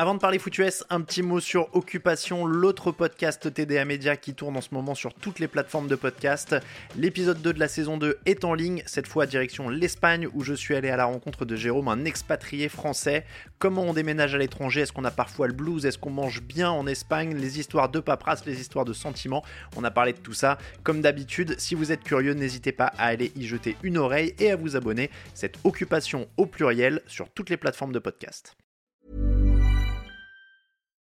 Avant 0.00 0.14
de 0.14 0.20
parler 0.20 0.38
foot 0.38 0.56
US, 0.58 0.84
un 0.90 1.00
petit 1.00 1.22
mot 1.22 1.40
sur 1.40 1.74
Occupation, 1.74 2.46
l'autre 2.46 2.92
podcast 2.92 3.52
TDA 3.52 3.84
Media 3.84 4.16
qui 4.16 4.32
tourne 4.32 4.56
en 4.56 4.60
ce 4.60 4.72
moment 4.72 4.94
sur 4.94 5.12
toutes 5.12 5.40
les 5.40 5.48
plateformes 5.48 5.88
de 5.88 5.96
podcast. 5.96 6.54
L'épisode 6.94 7.42
2 7.42 7.52
de 7.52 7.58
la 7.58 7.66
saison 7.66 7.96
2 7.96 8.20
est 8.24 8.44
en 8.44 8.54
ligne, 8.54 8.84
cette 8.86 9.08
fois 9.08 9.26
direction 9.26 9.68
l'Espagne 9.68 10.28
où 10.32 10.44
je 10.44 10.54
suis 10.54 10.76
allé 10.76 10.88
à 10.88 10.96
la 10.96 11.06
rencontre 11.06 11.44
de 11.44 11.56
Jérôme, 11.56 11.88
un 11.88 12.04
expatrié 12.04 12.68
français. 12.68 13.24
Comment 13.58 13.86
on 13.86 13.92
déménage 13.92 14.36
à 14.36 14.38
l'étranger? 14.38 14.82
Est-ce 14.82 14.92
qu'on 14.92 15.04
a 15.04 15.10
parfois 15.10 15.48
le 15.48 15.52
blues? 15.52 15.84
Est-ce 15.84 15.98
qu'on 15.98 16.10
mange 16.10 16.42
bien 16.42 16.70
en 16.70 16.86
Espagne? 16.86 17.34
Les 17.34 17.58
histoires 17.58 17.88
de 17.88 17.98
paperasse, 17.98 18.46
les 18.46 18.60
histoires 18.60 18.84
de 18.84 18.92
sentiments. 18.92 19.44
On 19.74 19.82
a 19.82 19.90
parlé 19.90 20.12
de 20.12 20.18
tout 20.18 20.32
ça. 20.32 20.58
Comme 20.84 21.00
d'habitude, 21.00 21.56
si 21.58 21.74
vous 21.74 21.90
êtes 21.90 22.04
curieux, 22.04 22.34
n'hésitez 22.34 22.70
pas 22.70 22.92
à 22.98 23.06
aller 23.06 23.32
y 23.34 23.48
jeter 23.48 23.76
une 23.82 23.98
oreille 23.98 24.32
et 24.38 24.52
à 24.52 24.54
vous 24.54 24.76
abonner. 24.76 25.10
Cette 25.34 25.58
occupation 25.64 26.28
au 26.36 26.46
pluriel 26.46 27.02
sur 27.08 27.28
toutes 27.30 27.50
les 27.50 27.56
plateformes 27.56 27.92
de 27.92 27.98
podcast. 27.98 28.54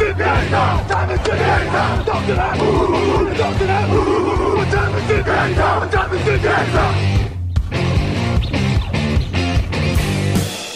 We 0.00 0.06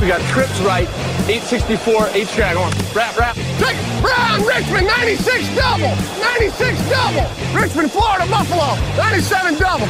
got 0.08 0.20
trips 0.28 0.60
right, 0.60 0.86
864, 1.24 2.08
8 2.12 2.28
track 2.28 2.56
on. 2.58 2.70
Rap, 2.94 3.16
rap. 3.16 3.34
Take 3.56 3.80
Brown, 4.02 4.44
Richmond, 4.44 4.86
96 4.88 5.56
double, 5.56 5.96
96 6.20 6.90
double. 6.90 7.24
Richmond, 7.58 7.90
Florida, 7.92 8.26
Buffalo, 8.28 8.76
97 8.98 9.54
double. 9.58 9.86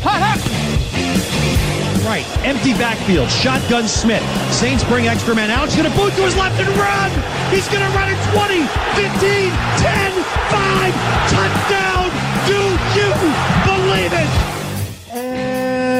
Hot, 0.00 0.38
hot. 0.38 0.69
Right, 2.10 2.26
empty 2.44 2.72
backfield, 2.72 3.30
shotgun 3.30 3.86
Smith. 3.86 4.24
Saints 4.52 4.82
bring 4.82 5.06
extra 5.06 5.32
man 5.32 5.48
out. 5.48 5.68
He's 5.68 5.76
going 5.76 5.88
to 5.88 5.96
boot 5.96 6.12
to 6.14 6.22
his 6.22 6.34
left 6.34 6.58
and 6.58 6.68
run. 6.70 7.08
He's 7.54 7.68
going 7.68 7.86
to 7.86 7.96
run 7.96 8.08
at 8.10 8.18
20, 8.34 8.66
15, 8.98 9.52
10, 9.78 10.12
5. 10.50 11.30
Touchdown. 11.30 11.99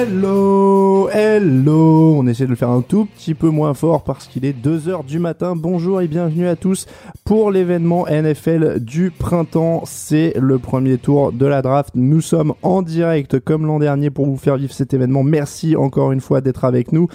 Hello, 0.02 1.10
hello. 1.10 2.14
On 2.16 2.26
essaie 2.26 2.46
de 2.46 2.48
le 2.48 2.56
faire 2.56 2.70
un 2.70 2.80
tout 2.80 3.04
petit 3.04 3.34
peu 3.34 3.50
moins 3.50 3.74
fort 3.74 4.02
parce 4.02 4.28
qu'il 4.28 4.46
est 4.46 4.56
2h 4.58 5.04
du 5.04 5.18
matin. 5.18 5.54
Bonjour 5.54 6.00
et 6.00 6.08
bienvenue 6.08 6.48
à 6.48 6.56
tous 6.56 6.86
pour 7.26 7.50
l'événement 7.50 8.06
NFL 8.06 8.80
du 8.80 9.10
printemps. 9.10 9.82
C'est 9.84 10.32
le 10.40 10.58
premier 10.58 10.96
tour 10.96 11.32
de 11.32 11.44
la 11.44 11.60
draft. 11.60 11.90
Nous 11.96 12.22
sommes 12.22 12.54
en 12.62 12.80
direct 12.80 13.40
comme 13.40 13.66
l'an 13.66 13.78
dernier 13.78 14.08
pour 14.08 14.24
vous 14.24 14.38
faire 14.38 14.56
vivre 14.56 14.72
cet 14.72 14.94
événement. 14.94 15.22
Merci 15.22 15.76
encore 15.76 16.12
une 16.12 16.22
fois 16.22 16.40
d'être 16.40 16.64
avec 16.64 16.92
nous. 16.92 17.08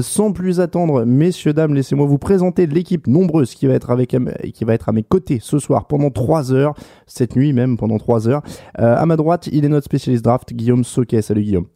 Sans 0.00 0.32
plus 0.32 0.60
attendre, 0.60 1.04
messieurs, 1.04 1.52
dames, 1.52 1.74
laissez-moi 1.74 2.06
vous 2.06 2.16
présenter 2.16 2.66
l'équipe 2.66 3.06
nombreuse 3.06 3.54
qui 3.54 3.66
va 3.66 3.74
être 3.74 3.90
avec 3.90 4.16
qui 4.54 4.64
va 4.64 4.72
être 4.72 4.88
à 4.88 4.92
mes 4.92 5.02
côtés 5.02 5.40
ce 5.42 5.58
soir 5.58 5.86
pendant 5.86 6.08
3 6.08 6.54
heures, 6.54 6.72
cette 7.06 7.36
nuit 7.36 7.52
même 7.52 7.76
pendant 7.76 7.98
3 7.98 8.28
heures. 8.28 8.42
Euh, 8.78 8.96
à 8.96 9.04
ma 9.04 9.18
droite, 9.18 9.50
il 9.52 9.66
est 9.66 9.68
notre 9.68 9.84
spécialiste 9.84 10.24
draft, 10.24 10.54
Guillaume 10.54 10.84
Soquet. 10.84 11.20
Salut 11.20 11.42
Guillaume 11.42 11.66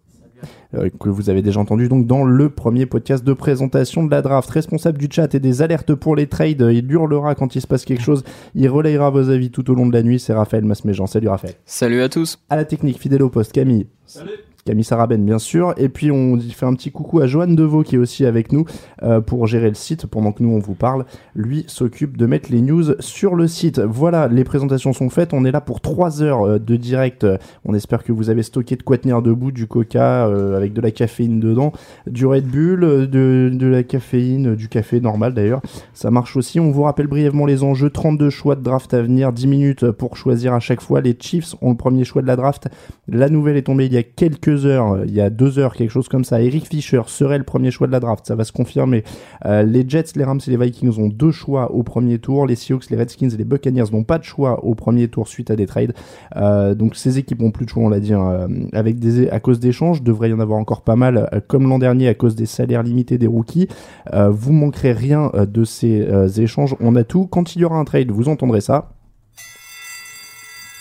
euh, 0.74 0.88
que 1.00 1.08
vous 1.08 1.30
avez 1.30 1.42
déjà 1.42 1.60
entendu 1.60 1.88
donc 1.88 2.06
dans 2.06 2.24
le 2.24 2.48
premier 2.50 2.86
podcast 2.86 3.24
de 3.24 3.32
présentation 3.32 4.04
de 4.04 4.10
la 4.10 4.22
draft. 4.22 4.50
Responsable 4.50 4.98
du 4.98 5.08
chat 5.10 5.34
et 5.34 5.40
des 5.40 5.62
alertes 5.62 5.94
pour 5.94 6.16
les 6.16 6.26
trades, 6.26 6.66
il 6.72 6.90
hurlera 6.90 7.34
quand 7.34 7.56
il 7.56 7.60
se 7.60 7.66
passe 7.66 7.84
quelque 7.84 8.02
chose, 8.02 8.24
il 8.54 8.68
relayera 8.68 9.10
vos 9.10 9.30
avis 9.30 9.50
tout 9.50 9.70
au 9.70 9.74
long 9.74 9.86
de 9.86 9.92
la 9.92 10.02
nuit, 10.02 10.20
c'est 10.20 10.32
Raphaël 10.32 10.64
Masméjean. 10.64 11.06
Salut 11.06 11.28
Raphaël. 11.28 11.54
Salut 11.66 12.02
à 12.02 12.08
tous. 12.08 12.38
À 12.50 12.56
la 12.56 12.64
technique, 12.64 13.00
fidèle 13.00 13.22
au 13.22 13.30
poste, 13.30 13.52
Camille. 13.52 13.86
Salut. 14.06 14.30
Camille 14.64 14.84
Sarabène 14.84 15.24
bien 15.24 15.38
sûr. 15.38 15.74
Et 15.76 15.88
puis 15.88 16.10
on 16.10 16.38
fait 16.38 16.66
un 16.66 16.74
petit 16.74 16.90
coucou 16.90 17.20
à 17.20 17.26
Joanne 17.26 17.54
Deveau 17.54 17.82
qui 17.82 17.96
est 17.96 17.98
aussi 17.98 18.24
avec 18.24 18.52
nous 18.52 18.64
euh, 19.02 19.20
pour 19.20 19.46
gérer 19.46 19.68
le 19.68 19.74
site 19.74 20.06
pendant 20.06 20.32
que 20.32 20.42
nous 20.42 20.50
on 20.50 20.58
vous 20.58 20.74
parle. 20.74 21.04
Lui 21.34 21.64
s'occupe 21.68 22.16
de 22.16 22.26
mettre 22.26 22.50
les 22.50 22.62
news 22.62 22.94
sur 23.00 23.34
le 23.34 23.46
site. 23.46 23.78
Voilà 23.80 24.28
les 24.28 24.44
présentations 24.44 24.92
sont 24.92 25.10
faites. 25.10 25.34
On 25.34 25.44
est 25.44 25.50
là 25.50 25.60
pour 25.60 25.80
3 25.80 26.22
heures 26.22 26.46
euh, 26.46 26.58
de 26.58 26.76
direct. 26.76 27.26
On 27.64 27.74
espère 27.74 28.04
que 28.04 28.12
vous 28.12 28.30
avez 28.30 28.42
stocké 28.42 28.76
de 28.76 28.82
quoi 28.82 28.98
tenir 28.98 29.22
debout 29.22 29.52
du 29.52 29.66
coca 29.66 30.26
euh, 30.26 30.56
avec 30.56 30.72
de 30.72 30.80
la 30.80 30.90
caféine 30.90 31.40
dedans 31.40 31.72
du 32.06 32.26
Red 32.26 32.46
Bull 32.46 32.80
de, 32.80 33.50
de 33.52 33.66
la 33.66 33.82
caféine 33.82 34.54
du 34.54 34.68
café 34.68 35.00
normal 35.00 35.34
d'ailleurs. 35.34 35.60
Ça 35.92 36.10
marche 36.10 36.36
aussi. 36.36 36.58
On 36.58 36.70
vous 36.70 36.82
rappelle 36.82 37.06
brièvement 37.06 37.46
les 37.46 37.62
enjeux. 37.62 37.90
32 37.90 38.30
choix 38.30 38.56
de 38.56 38.62
draft 38.62 38.94
à 38.94 39.02
venir 39.02 39.32
10 39.32 39.46
minutes 39.46 39.90
pour 39.90 40.16
choisir 40.16 40.54
à 40.54 40.60
chaque 40.60 40.80
fois. 40.80 41.00
Les 41.00 41.16
Chiefs 41.18 41.54
ont 41.60 41.70
le 41.70 41.76
premier 41.76 42.04
choix 42.04 42.22
de 42.22 42.26
la 42.26 42.36
draft. 42.36 42.68
La 43.08 43.28
nouvelle 43.28 43.56
est 43.56 43.62
tombée 43.62 43.86
il 43.86 43.92
y 43.92 43.98
a 43.98 44.02
quelques 44.02 44.53
heures, 44.66 45.04
il 45.04 45.14
y 45.14 45.20
a 45.20 45.30
deux 45.30 45.58
heures, 45.58 45.74
quelque 45.74 45.90
chose 45.90 46.08
comme 46.08 46.24
ça, 46.24 46.40
Eric 46.40 46.66
Fischer 46.66 47.02
serait 47.06 47.38
le 47.38 47.44
premier 47.44 47.70
choix 47.70 47.86
de 47.86 47.92
la 47.92 48.00
draft, 48.00 48.26
ça 48.26 48.34
va 48.34 48.44
se 48.44 48.52
confirmer. 48.52 49.04
Euh, 49.44 49.62
les 49.62 49.84
Jets, 49.88 50.12
les 50.16 50.24
Rams 50.24 50.40
et 50.46 50.50
les 50.50 50.56
Vikings 50.56 50.98
ont 50.98 51.08
deux 51.08 51.32
choix 51.32 51.72
au 51.72 51.82
premier 51.82 52.18
tour, 52.18 52.46
les 52.46 52.56
Seahawks, 52.56 52.90
les 52.90 52.96
Redskins 52.96 53.30
et 53.30 53.36
les 53.36 53.44
Buccaneers 53.44 53.90
n'ont 53.92 54.04
pas 54.04 54.18
de 54.18 54.24
choix 54.24 54.64
au 54.64 54.74
premier 54.74 55.08
tour 55.08 55.28
suite 55.28 55.50
à 55.50 55.56
des 55.56 55.66
trades. 55.66 55.94
Euh, 56.36 56.74
donc 56.74 56.96
ces 56.96 57.18
équipes 57.18 57.42
ont 57.42 57.50
plus 57.50 57.64
de 57.64 57.70
choix, 57.70 57.82
on 57.82 57.88
l'a 57.88 58.00
dit, 58.00 58.14
hein, 58.14 58.48
avec 58.72 58.96
à 59.30 59.40
cause 59.40 59.60
d'échanges, 59.60 60.02
devrait 60.02 60.30
y 60.30 60.32
en 60.32 60.40
avoir 60.40 60.58
encore 60.58 60.82
pas 60.82 60.96
mal, 60.96 61.28
euh, 61.32 61.40
comme 61.46 61.68
l'an 61.68 61.78
dernier 61.78 62.08
à 62.08 62.14
cause 62.14 62.34
des 62.34 62.46
salaires 62.46 62.82
limités 62.82 63.18
des 63.18 63.26
rookies. 63.26 63.68
Euh, 64.12 64.30
vous 64.30 64.52
manquerez 64.52 64.92
rien 64.92 65.30
euh, 65.34 65.46
de 65.46 65.64
ces 65.64 66.02
euh, 66.02 66.28
échanges, 66.28 66.76
on 66.80 66.96
a 66.96 67.04
tout. 67.04 67.26
Quand 67.26 67.56
il 67.56 67.62
y 67.62 67.64
aura 67.64 67.76
un 67.76 67.84
trade, 67.84 68.10
vous 68.10 68.28
entendrez 68.28 68.60
ça. 68.60 68.90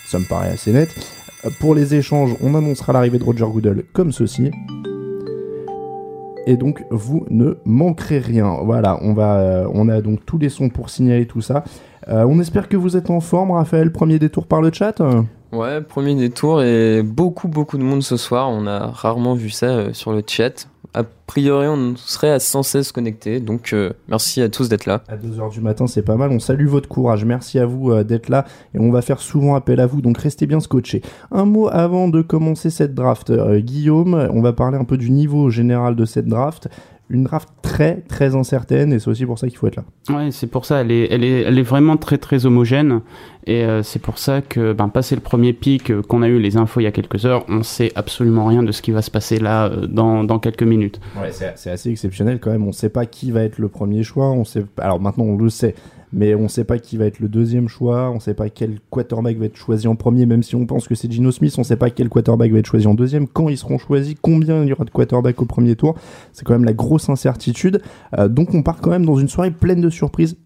Ça 0.07 0.19
me 0.19 0.25
paraît 0.25 0.49
assez 0.49 0.71
net. 0.71 0.89
Pour 1.59 1.75
les 1.75 1.95
échanges, 1.95 2.35
on 2.41 2.55
annoncera 2.55 2.93
l'arrivée 2.93 3.19
de 3.19 3.23
Roger 3.23 3.45
Goodell 3.45 3.83
comme 3.93 4.11
ceci. 4.11 4.51
Et 6.45 6.57
donc 6.57 6.83
vous 6.89 7.25
ne 7.29 7.55
manquerez 7.65 8.19
rien. 8.19 8.57
Voilà, 8.63 8.99
on 9.01 9.17
euh, 9.17 9.89
a 9.89 10.01
donc 10.01 10.25
tous 10.25 10.37
les 10.37 10.49
sons 10.49 10.69
pour 10.69 10.89
signaler 10.89 11.25
tout 11.25 11.41
ça. 11.41 11.63
Euh, 12.09 12.25
on 12.27 12.39
espère 12.39 12.67
que 12.67 12.77
vous 12.77 12.97
êtes 12.97 13.09
en 13.09 13.19
forme, 13.19 13.51
Raphaël. 13.51 13.91
Premier 13.91 14.19
détour 14.19 14.45
par 14.45 14.61
le 14.61 14.71
chat. 14.71 15.01
Ouais, 15.51 15.81
premier 15.81 16.15
détour 16.15 16.63
et 16.63 17.03
beaucoup 17.03 17.47
beaucoup 17.47 17.77
de 17.77 17.83
monde 17.83 18.03
ce 18.03 18.17
soir. 18.17 18.49
On 18.49 18.65
a 18.67 18.87
rarement 18.87 19.35
vu 19.35 19.49
ça 19.49 19.67
euh, 19.67 19.93
sur 19.93 20.11
le 20.11 20.23
chat. 20.25 20.67
A 20.95 21.03
priori, 21.03 21.67
on 21.67 21.95
serait 21.95 22.29
à 22.29 22.39
116 22.39 22.91
connectés. 22.91 23.39
Donc 23.39 23.73
euh, 23.73 23.93
merci 24.07 24.41
à 24.41 24.49
tous 24.49 24.69
d'être 24.69 24.85
là. 24.85 25.01
À 25.07 25.17
2h 25.17 25.51
du 25.51 25.61
matin, 25.61 25.87
c'est 25.87 26.03
pas 26.03 26.15
mal. 26.17 26.29
On 26.31 26.39
salue 26.39 26.67
votre 26.67 26.87
courage. 26.87 27.25
Merci 27.25 27.57
à 27.57 27.65
vous 27.65 27.91
euh, 27.91 28.03
d'être 28.03 28.29
là. 28.29 28.45
Et 28.75 28.79
on 28.79 28.91
va 28.91 29.01
faire 29.01 29.19
souvent 29.19 29.55
appel 29.55 29.79
à 29.79 29.87
vous. 29.87 30.01
Donc 30.01 30.19
restez 30.19 30.45
bien 30.45 30.59
scotchés. 30.59 31.01
Un 31.31 31.45
mot 31.45 31.67
avant 31.67 32.09
de 32.09 32.21
commencer 32.21 32.69
cette 32.69 32.93
draft. 32.93 33.31
Euh, 33.31 33.59
Guillaume, 33.59 34.29
on 34.31 34.41
va 34.41 34.53
parler 34.53 34.77
un 34.77 34.83
peu 34.83 34.97
du 34.97 35.09
niveau 35.09 35.49
général 35.49 35.95
de 35.95 36.05
cette 36.05 36.27
draft. 36.27 36.69
Une 37.09 37.25
draft 37.25 37.49
très 37.61 37.97
très 38.07 38.35
incertaine 38.35 38.93
et 38.93 38.99
c'est 38.99 39.09
aussi 39.09 39.25
pour 39.25 39.37
ça 39.37 39.47
qu'il 39.47 39.57
faut 39.57 39.67
être 39.67 39.75
là. 39.75 39.83
Ouais, 40.09 40.31
c'est 40.31 40.47
pour 40.47 40.65
ça. 40.65 40.81
Elle 40.81 40.91
est, 40.91 41.07
elle 41.11 41.23
est, 41.23 41.41
elle 41.41 41.59
est 41.59 41.63
vraiment 41.63 41.97
très 41.97 42.17
très 42.17 42.45
homogène 42.45 43.01
et 43.45 43.65
euh, 43.65 43.83
c'est 43.83 43.99
pour 43.99 44.17
ça 44.17 44.41
que, 44.41 44.73
ben, 44.73 44.87
passé 44.87 45.15
le 45.15 45.21
premier 45.21 45.53
pic 45.53 45.91
euh, 45.91 46.01
qu'on 46.01 46.21
a 46.21 46.27
eu 46.27 46.39
les 46.39 46.55
infos 46.55 46.79
il 46.79 46.83
y 46.83 46.87
a 46.87 46.91
quelques 46.91 47.25
heures, 47.25 47.45
on 47.49 47.61
sait 47.61 47.91
absolument 47.95 48.45
rien 48.45 48.63
de 48.63 48.71
ce 48.71 48.81
qui 48.81 48.91
va 48.91 49.01
se 49.01 49.11
passer 49.11 49.37
là 49.37 49.65
euh, 49.65 49.85
dans, 49.85 50.23
dans 50.23 50.39
quelques 50.39 50.63
minutes. 50.63 51.01
Ouais, 51.19 51.31
c'est 51.31 51.53
c'est 51.57 51.71
assez 51.71 51.89
exceptionnel 51.89 52.39
quand 52.39 52.51
même. 52.51 52.65
On 52.65 52.71
sait 52.71 52.89
pas 52.89 53.05
qui 53.05 53.31
va 53.31 53.43
être 53.43 53.59
le 53.59 53.67
premier 53.67 54.03
choix. 54.03 54.31
On 54.31 54.45
sait. 54.45 54.65
Alors 54.77 54.99
maintenant 54.99 55.25
on 55.25 55.37
le 55.37 55.49
sait. 55.49 55.75
Mais 56.13 56.35
on 56.35 56.47
sait 56.47 56.63
pas 56.63 56.77
qui 56.77 56.97
va 56.97 57.05
être 57.05 57.19
le 57.19 57.27
deuxième 57.27 57.67
choix, 57.67 58.11
on 58.11 58.19
sait 58.19 58.33
pas 58.33 58.49
quel 58.49 58.79
quarterback 58.89 59.37
va 59.37 59.45
être 59.45 59.57
choisi 59.57 59.87
en 59.87 59.95
premier, 59.95 60.25
même 60.25 60.43
si 60.43 60.55
on 60.55 60.65
pense 60.65 60.87
que 60.87 60.95
c'est 60.95 61.11
Gino 61.11 61.31
Smith, 61.31 61.55
on 61.57 61.63
sait 61.63 61.75
pas 61.75 61.89
quel 61.89 62.09
quarterback 62.09 62.51
va 62.51 62.59
être 62.59 62.67
choisi 62.67 62.87
en 62.87 62.93
deuxième, 62.93 63.27
quand 63.27 63.49
ils 63.49 63.57
seront 63.57 63.77
choisis, 63.77 64.15
combien 64.21 64.63
il 64.63 64.69
y 64.69 64.73
aura 64.73 64.85
de 64.85 64.91
quarterback 64.91 65.41
au 65.41 65.45
premier 65.45 65.75
tour. 65.75 65.95
C'est 66.31 66.45
quand 66.45 66.53
même 66.53 66.65
la 66.65 66.73
grosse 66.73 67.09
incertitude. 67.09 67.81
Euh, 68.17 68.27
donc 68.27 68.53
on 68.53 68.63
part 68.63 68.79
quand 68.79 68.91
même 68.91 69.05
dans 69.05 69.17
une 69.17 69.27
soirée 69.27 69.51
pleine 69.51 69.81
de 69.81 69.89
surprises 69.89 70.37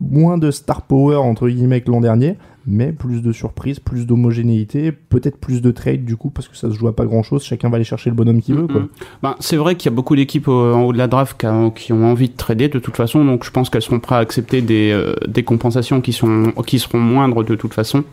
moins 0.00 0.38
de 0.38 0.50
star 0.50 0.82
power 0.82 1.16
entre 1.16 1.48
guillemets 1.48 1.80
que 1.80 1.90
l'an 1.90 2.00
dernier, 2.00 2.36
mais 2.66 2.92
plus 2.92 3.22
de 3.22 3.32
surprises, 3.32 3.80
plus 3.80 4.06
d'homogénéité, 4.06 4.92
peut-être 4.92 5.38
plus 5.38 5.60
de 5.62 5.70
trade 5.70 6.04
du 6.04 6.16
coup 6.16 6.30
parce 6.30 6.46
que 6.48 6.56
ça 6.56 6.68
se 6.70 6.74
joue 6.74 6.88
à 6.88 6.94
pas 6.96 7.04
grand 7.06 7.22
chose, 7.22 7.42
chacun 7.42 7.68
va 7.70 7.76
aller 7.76 7.84
chercher 7.84 8.10
le 8.10 8.16
bonhomme 8.16 8.40
qu'il 8.42 8.54
veut. 8.54 8.62
Mhm. 8.62 8.88
Ben, 9.22 9.34
c'est 9.40 9.56
vrai 9.56 9.74
qu'il 9.74 9.90
y 9.90 9.92
a 9.92 9.96
beaucoup 9.96 10.14
d'équipes 10.16 10.48
au- 10.48 10.72
en 10.74 10.82
haut 10.82 10.92
de 10.92 10.98
la 10.98 11.06
draft 11.08 11.38
qui 11.74 11.92
ont 11.92 12.04
envie 12.04 12.28
de 12.28 12.36
trader 12.36 12.68
de 12.68 12.78
toute 12.78 12.96
façon, 12.96 13.24
donc 13.24 13.44
je 13.44 13.50
pense 13.50 13.70
qu'elles 13.70 13.82
seront 13.82 13.98
prêtes 14.00 14.16
à 14.16 14.20
accepter 14.20 14.62
des, 14.62 14.90
euh, 14.92 15.14
des 15.26 15.42
compensations 15.42 16.00
qui, 16.00 16.12
sont, 16.12 16.52
qui 16.66 16.78
seront 16.78 16.98
moindres 17.00 17.44
de 17.44 17.54
toute 17.54 17.74
façon 17.74 18.04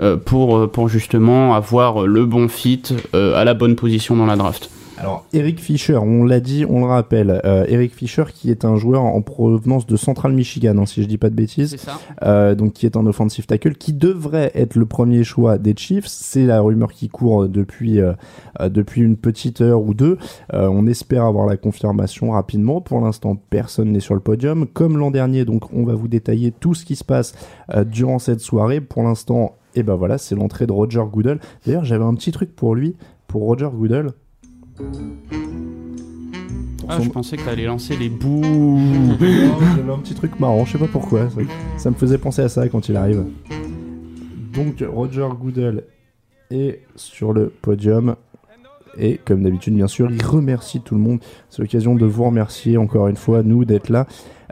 euh, 0.00 0.16
pour, 0.16 0.56
euh, 0.58 0.66
pour 0.66 0.88
justement 0.88 1.54
avoir 1.54 2.06
le 2.06 2.26
bon 2.26 2.48
fit 2.48 2.82
euh, 3.14 3.34
à 3.36 3.44
la 3.44 3.54
bonne 3.54 3.74
position 3.76 4.16
dans 4.16 4.26
la 4.26 4.36
draft. 4.36 4.70
Alors 4.98 5.26
Eric 5.32 5.60
Fischer, 5.60 5.96
on 5.96 6.24
l'a 6.24 6.40
dit, 6.40 6.64
on 6.68 6.80
le 6.80 6.86
rappelle, 6.86 7.40
euh, 7.44 7.64
Eric 7.68 7.94
Fischer 7.94 8.24
qui 8.32 8.50
est 8.50 8.64
un 8.64 8.76
joueur 8.76 9.02
en 9.02 9.22
provenance 9.22 9.86
de 9.86 9.96
Central 9.96 10.32
Michigan, 10.32 10.78
hein, 10.78 10.86
si 10.86 11.02
je 11.02 11.08
dis 11.08 11.18
pas 11.18 11.30
de 11.30 11.34
bêtises. 11.34 11.70
C'est 11.70 11.80
ça. 11.80 11.98
Euh, 12.22 12.54
donc 12.54 12.74
qui 12.74 12.86
est 12.86 12.96
un 12.96 13.06
offensive 13.06 13.46
tackle 13.46 13.74
qui 13.74 13.92
devrait 13.92 14.52
être 14.54 14.76
le 14.76 14.86
premier 14.86 15.24
choix 15.24 15.58
des 15.58 15.74
Chiefs. 15.76 16.06
C'est 16.06 16.46
la 16.46 16.60
rumeur 16.60 16.92
qui 16.92 17.08
court 17.08 17.48
depuis 17.48 18.00
euh, 18.00 18.12
euh, 18.60 18.68
depuis 18.68 19.02
une 19.02 19.16
petite 19.16 19.60
heure 19.60 19.82
ou 19.82 19.94
deux. 19.94 20.18
On 20.52 20.86
espère 20.86 21.24
avoir 21.24 21.46
la 21.46 21.56
confirmation 21.56 22.30
rapidement. 22.30 22.80
Pour 22.80 23.00
l'instant, 23.00 23.36
personne 23.50 23.92
n'est 23.92 24.00
sur 24.00 24.14
le 24.14 24.20
podium. 24.20 24.66
Comme 24.66 24.96
l'an 24.96 25.10
dernier, 25.10 25.44
donc 25.44 25.72
on 25.72 25.84
va 25.84 25.94
vous 25.94 26.08
détailler 26.08 26.52
tout 26.52 26.74
ce 26.74 26.84
qui 26.84 26.96
se 26.96 27.04
passe 27.04 27.34
durant 27.86 28.18
cette 28.18 28.40
soirée. 28.40 28.80
Pour 28.80 29.02
l'instant, 29.02 29.56
et 29.74 29.82
ben 29.82 29.94
voilà, 29.94 30.18
c'est 30.18 30.34
l'entrée 30.34 30.66
de 30.66 30.72
Roger 30.72 31.02
Goodell. 31.10 31.40
D'ailleurs, 31.66 31.84
j'avais 31.84 32.04
un 32.04 32.14
petit 32.14 32.32
truc 32.32 32.54
pour 32.54 32.74
lui, 32.74 32.96
pour 33.26 33.42
Roger 33.42 33.68
Goodell. 33.72 34.12
Ah, 36.88 36.98
son- 36.98 37.04
je 37.04 37.10
pensais 37.10 37.36
que 37.36 37.44
t'allais 37.44 37.64
lancer 37.66 37.96
les 37.96 38.08
bouts. 38.10 38.42
J'avais 39.20 39.92
un 39.92 39.98
petit 39.98 40.14
truc 40.14 40.38
marrant, 40.38 40.64
je 40.64 40.72
sais 40.72 40.78
pas 40.78 40.88
pourquoi. 40.88 41.30
Ça, 41.30 41.36
ça 41.78 41.90
me 41.90 41.94
faisait 41.94 42.18
penser 42.18 42.42
à 42.42 42.48
ça 42.48 42.68
quand 42.68 42.88
il 42.88 42.96
arrive. 42.96 43.24
Donc 44.52 44.84
Roger 44.86 45.28
Goodell 45.40 45.84
est 46.50 46.80
sur 46.96 47.32
le 47.32 47.48
podium. 47.48 48.16
Et 48.96 49.18
comme 49.24 49.42
d'habitude, 49.42 49.74
bien 49.74 49.88
sûr, 49.88 50.08
il 50.12 50.24
remercie 50.24 50.80
tout 50.80 50.94
le 50.94 51.00
monde. 51.00 51.18
C'est 51.50 51.62
l'occasion 51.62 51.96
de 51.96 52.06
vous 52.06 52.24
remercier 52.24 52.76
encore 52.76 53.08
une 53.08 53.16
fois, 53.16 53.42
nous, 53.42 53.64
d'être 53.64 53.88
là. 53.88 54.06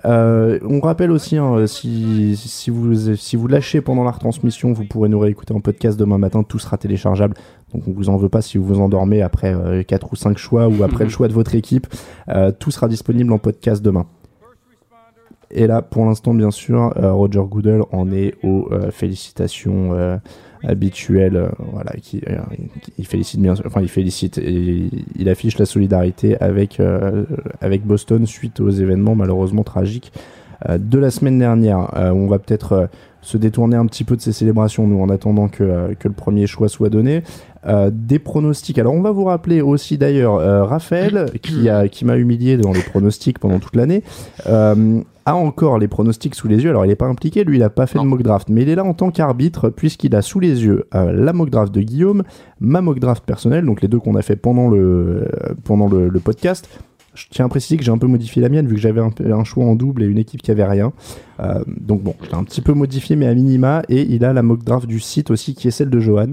Euh, 0.05 0.59
on 0.65 0.81
rappelle 0.81 1.13
aussi, 1.13 1.37
hein, 1.37 1.65
si, 1.69 2.35
si, 2.37 2.71
vous, 2.71 3.15
si 3.15 3.37
vous 3.37 3.47
lâchez 3.47 3.81
pendant 3.81 4.03
la 4.03 4.11
retransmission, 4.11 4.73
vous 4.73 4.85
pourrez 4.85 5.09
nous 5.09 5.21
réécouter 5.21 5.55
en 5.55 5.61
podcast 5.61 5.97
demain 5.97 6.19
matin. 6.19 6.43
Tout 6.43 6.59
sera 6.59 6.77
téléchargeable. 6.77 7.35
Donc 7.75 7.83
on 7.89 7.93
vous 7.93 8.09
en 8.09 8.17
veut 8.17 8.29
pas 8.29 8.43
si 8.43 8.59
vous 8.59 8.65
vous 8.65 8.81
endormez 8.81 9.23
après 9.23 9.55
4 9.87 10.13
ou 10.13 10.17
5 10.17 10.37
choix 10.39 10.69
ou 10.69 10.83
après 10.83 11.05
le 11.05 11.11
choix 11.11 11.29
de 11.29 11.33
votre 11.33 11.55
équipe. 11.55 11.87
Euh, 12.29 12.53
tout 12.57 12.71
sera 12.71 12.89
disponible 12.89 13.33
en 13.33 13.39
podcast 13.39 13.83
demain. 13.83 14.07
Et 15.55 15.67
là, 15.67 15.83
pour 15.83 16.07
l'instant, 16.07 16.33
bien 16.33 16.51
sûr, 16.51 16.95
euh, 16.97 17.13
Roger 17.13 17.43
Goodell 17.47 17.83
en 17.93 18.11
est 18.11 18.35
aux 18.43 18.69
euh, 18.73 18.91
félicitations 18.91 19.91
euh, 19.93 20.17
habituelles. 20.65 21.37
euh, 21.37 21.49
voilà, 21.73 21.93
qui, 22.01 22.23
euh, 22.27 22.39
qui- 22.81 22.93
il 22.99 23.07
félicite 23.07 23.39
bien, 23.41 23.55
sûr- 23.55 23.65
enfin, 23.67 23.83
il 23.83 23.89
félicite, 23.91 24.39
et 24.39 24.89
il 25.15 25.29
affiche 25.29 25.59
la 25.59 25.67
solidarité 25.67 26.41
avec 26.41 26.81
euh, 26.81 27.25
avec 27.61 27.85
Boston 27.85 28.25
suite 28.27 28.61
aux 28.61 28.71
événements 28.71 29.15
malheureusement 29.15 29.63
tragiques 29.63 30.11
euh, 30.71 30.79
de 30.79 30.99
la 30.99 31.11
semaine 31.11 31.39
dernière. 31.39 31.91
Euh, 31.99 32.13
on 32.13 32.29
va 32.29 32.39
peut-être 32.39 32.73
euh, 32.73 32.87
se 33.21 33.37
détourner 33.37 33.77
un 33.77 33.85
petit 33.87 34.05
peu 34.05 34.17
de 34.17 34.23
ces 34.23 34.33
célébrations, 34.33 34.87
nous, 34.87 35.03
en 35.03 35.11
attendant 35.11 35.49
que, 35.49 35.63
euh, 35.65 35.95
que 35.99 36.09
le 36.09 36.15
premier 36.15 36.47
choix 36.47 36.69
soit 36.69 36.89
donné. 36.89 37.23
Euh, 37.65 37.91
des 37.93 38.19
pronostics. 38.19 38.79
Alors, 38.79 38.93
on 38.93 39.03
va 39.03 39.13
vous 39.13 39.25
rappeler 39.25 39.61
aussi 39.61 39.97
d'ailleurs 39.97 40.35
euh, 40.35 40.65
Raphaël, 40.65 41.31
qui, 41.43 41.69
a, 41.69 41.87
qui 41.89 42.05
m'a 42.05 42.17
humilié 42.17 42.57
dans 42.57 42.73
les 42.73 42.83
pronostics 42.83 43.39
pendant 43.39 43.61
toute 43.61 43.77
l'année, 43.77 44.03
euh, 44.49 45.01
a 45.27 45.37
encore 45.37 45.79
les 45.79 45.87
pronostics 45.87 46.35
sous 46.35 46.49
les 46.49 46.65
yeux. 46.65 46.71
Alors, 46.71 46.85
il 46.85 46.89
n'est 46.89 46.97
pas 46.97 47.07
impliqué, 47.07 47.45
lui, 47.45 47.59
il 47.59 47.61
n'a 47.61 47.71
pas 47.71 47.87
fait 47.87 48.01
de 48.01 48.05
mock 48.05 48.23
draft, 48.23 48.49
mais 48.49 48.63
il 48.63 48.69
est 48.69 48.75
là 48.75 48.85
en 48.85 48.95
tant 48.95 49.13
qu'arbitre, 49.13 49.71
puisqu'il 49.71 50.17
a 50.17 50.23
sous 50.23 50.41
les 50.41 50.65
yeux 50.65 50.89
la 50.93 51.33
mock 51.33 51.51
draft 51.51 51.73
de 51.73 51.81
Guillaume, 51.81 52.25
ma 52.59 52.81
mock 52.81 52.99
draft 52.99 53.25
personnelle, 53.25 53.65
donc 53.65 53.83
les 53.83 53.87
deux 53.87 54.01
qu'on 54.01 54.17
a 54.17 54.23
fait 54.23 54.35
pendant 54.35 54.67
le, 54.69 55.29
pendant 55.63 55.87
le, 55.87 56.09
le 56.09 56.19
podcast. 56.19 56.69
Je 57.15 57.27
tiens 57.31 57.45
à 57.45 57.49
préciser 57.49 57.77
que 57.77 57.85
j'ai 57.85 57.91
un 57.93 57.99
peu 57.99 58.07
modifié 58.07 58.41
la 58.41 58.49
mienne 58.49 58.67
vu 58.67 58.75
que 58.75 58.81
j'avais 58.81 59.01
un, 59.01 59.45
choix 59.45 59.65
en 59.65 59.75
double 59.75 60.03
et 60.03 60.07
une 60.07 60.19
équipe 60.19 60.41
qui 60.41 60.51
avait 60.51 60.65
rien. 60.65 60.93
Euh, 61.41 61.63
donc 61.67 62.03
bon, 62.03 62.15
j'ai 62.23 62.35
un 62.35 62.45
petit 62.45 62.61
peu 62.63 62.73
modifié 62.73 63.17
mais 63.17 63.27
à 63.27 63.35
minima 63.35 63.83
et 63.89 64.03
il 64.03 64.25
a 64.25 64.33
la 64.33 64.43
mock 64.43 64.63
draft 64.65 64.87
du 64.87 65.01
site 65.01 65.31
aussi 65.31 65.55
qui 65.55 65.69
est 65.69 65.73
celle 65.73 65.91
de 65.91 66.01
Johan. 66.01 66.31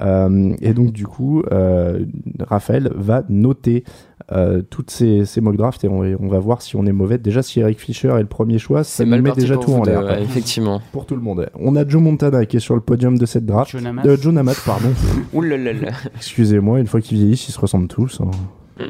Euh, 0.00 0.54
et 0.62 0.72
donc 0.72 0.92
du 0.92 1.06
coup, 1.06 1.42
euh, 1.52 2.04
Raphaël 2.40 2.90
va 2.94 3.24
noter 3.28 3.84
euh, 4.30 4.62
toutes 4.62 4.90
ces, 4.90 5.24
ces 5.26 5.40
mock 5.42 5.56
drafts 5.56 5.84
et 5.84 5.88
on, 5.88 5.98
on 5.98 6.28
va 6.28 6.38
voir 6.38 6.62
si 6.62 6.76
on 6.76 6.86
est 6.86 6.92
mauvais. 6.92 7.18
Déjà 7.18 7.42
si 7.42 7.60
Eric 7.60 7.78
Fischer 7.80 8.08
est 8.16 8.20
le 8.20 8.26
premier 8.26 8.58
choix, 8.58 8.84
ça 8.84 9.04
mal 9.04 9.20
met 9.20 9.32
déjà 9.32 9.56
tout 9.58 9.72
en 9.72 9.82
l'air. 9.82 10.04
ouais, 10.04 10.22
effectivement. 10.22 10.80
Pour 10.92 11.04
tout 11.04 11.16
le 11.16 11.22
monde. 11.22 11.50
On 11.58 11.76
a 11.76 11.86
Joe 11.86 12.00
Montana 12.00 12.46
qui 12.46 12.56
est 12.56 12.60
sur 12.60 12.74
le 12.74 12.80
podium 12.80 13.18
de 13.18 13.26
cette 13.26 13.44
draft. 13.44 13.72
John 13.72 13.86
Amat. 13.86 14.06
Euh, 14.06 14.16
John 14.20 14.38
Amat, 14.38 14.54
pardon. 14.64 14.88
Excusez-moi, 16.16 16.80
une 16.80 16.86
fois 16.86 17.00
qu'ils 17.00 17.18
vieillissent, 17.18 17.48
ils 17.48 17.52
se 17.52 17.60
ressemblent 17.60 17.88
tous. 17.88 18.20
hein. 18.20 18.30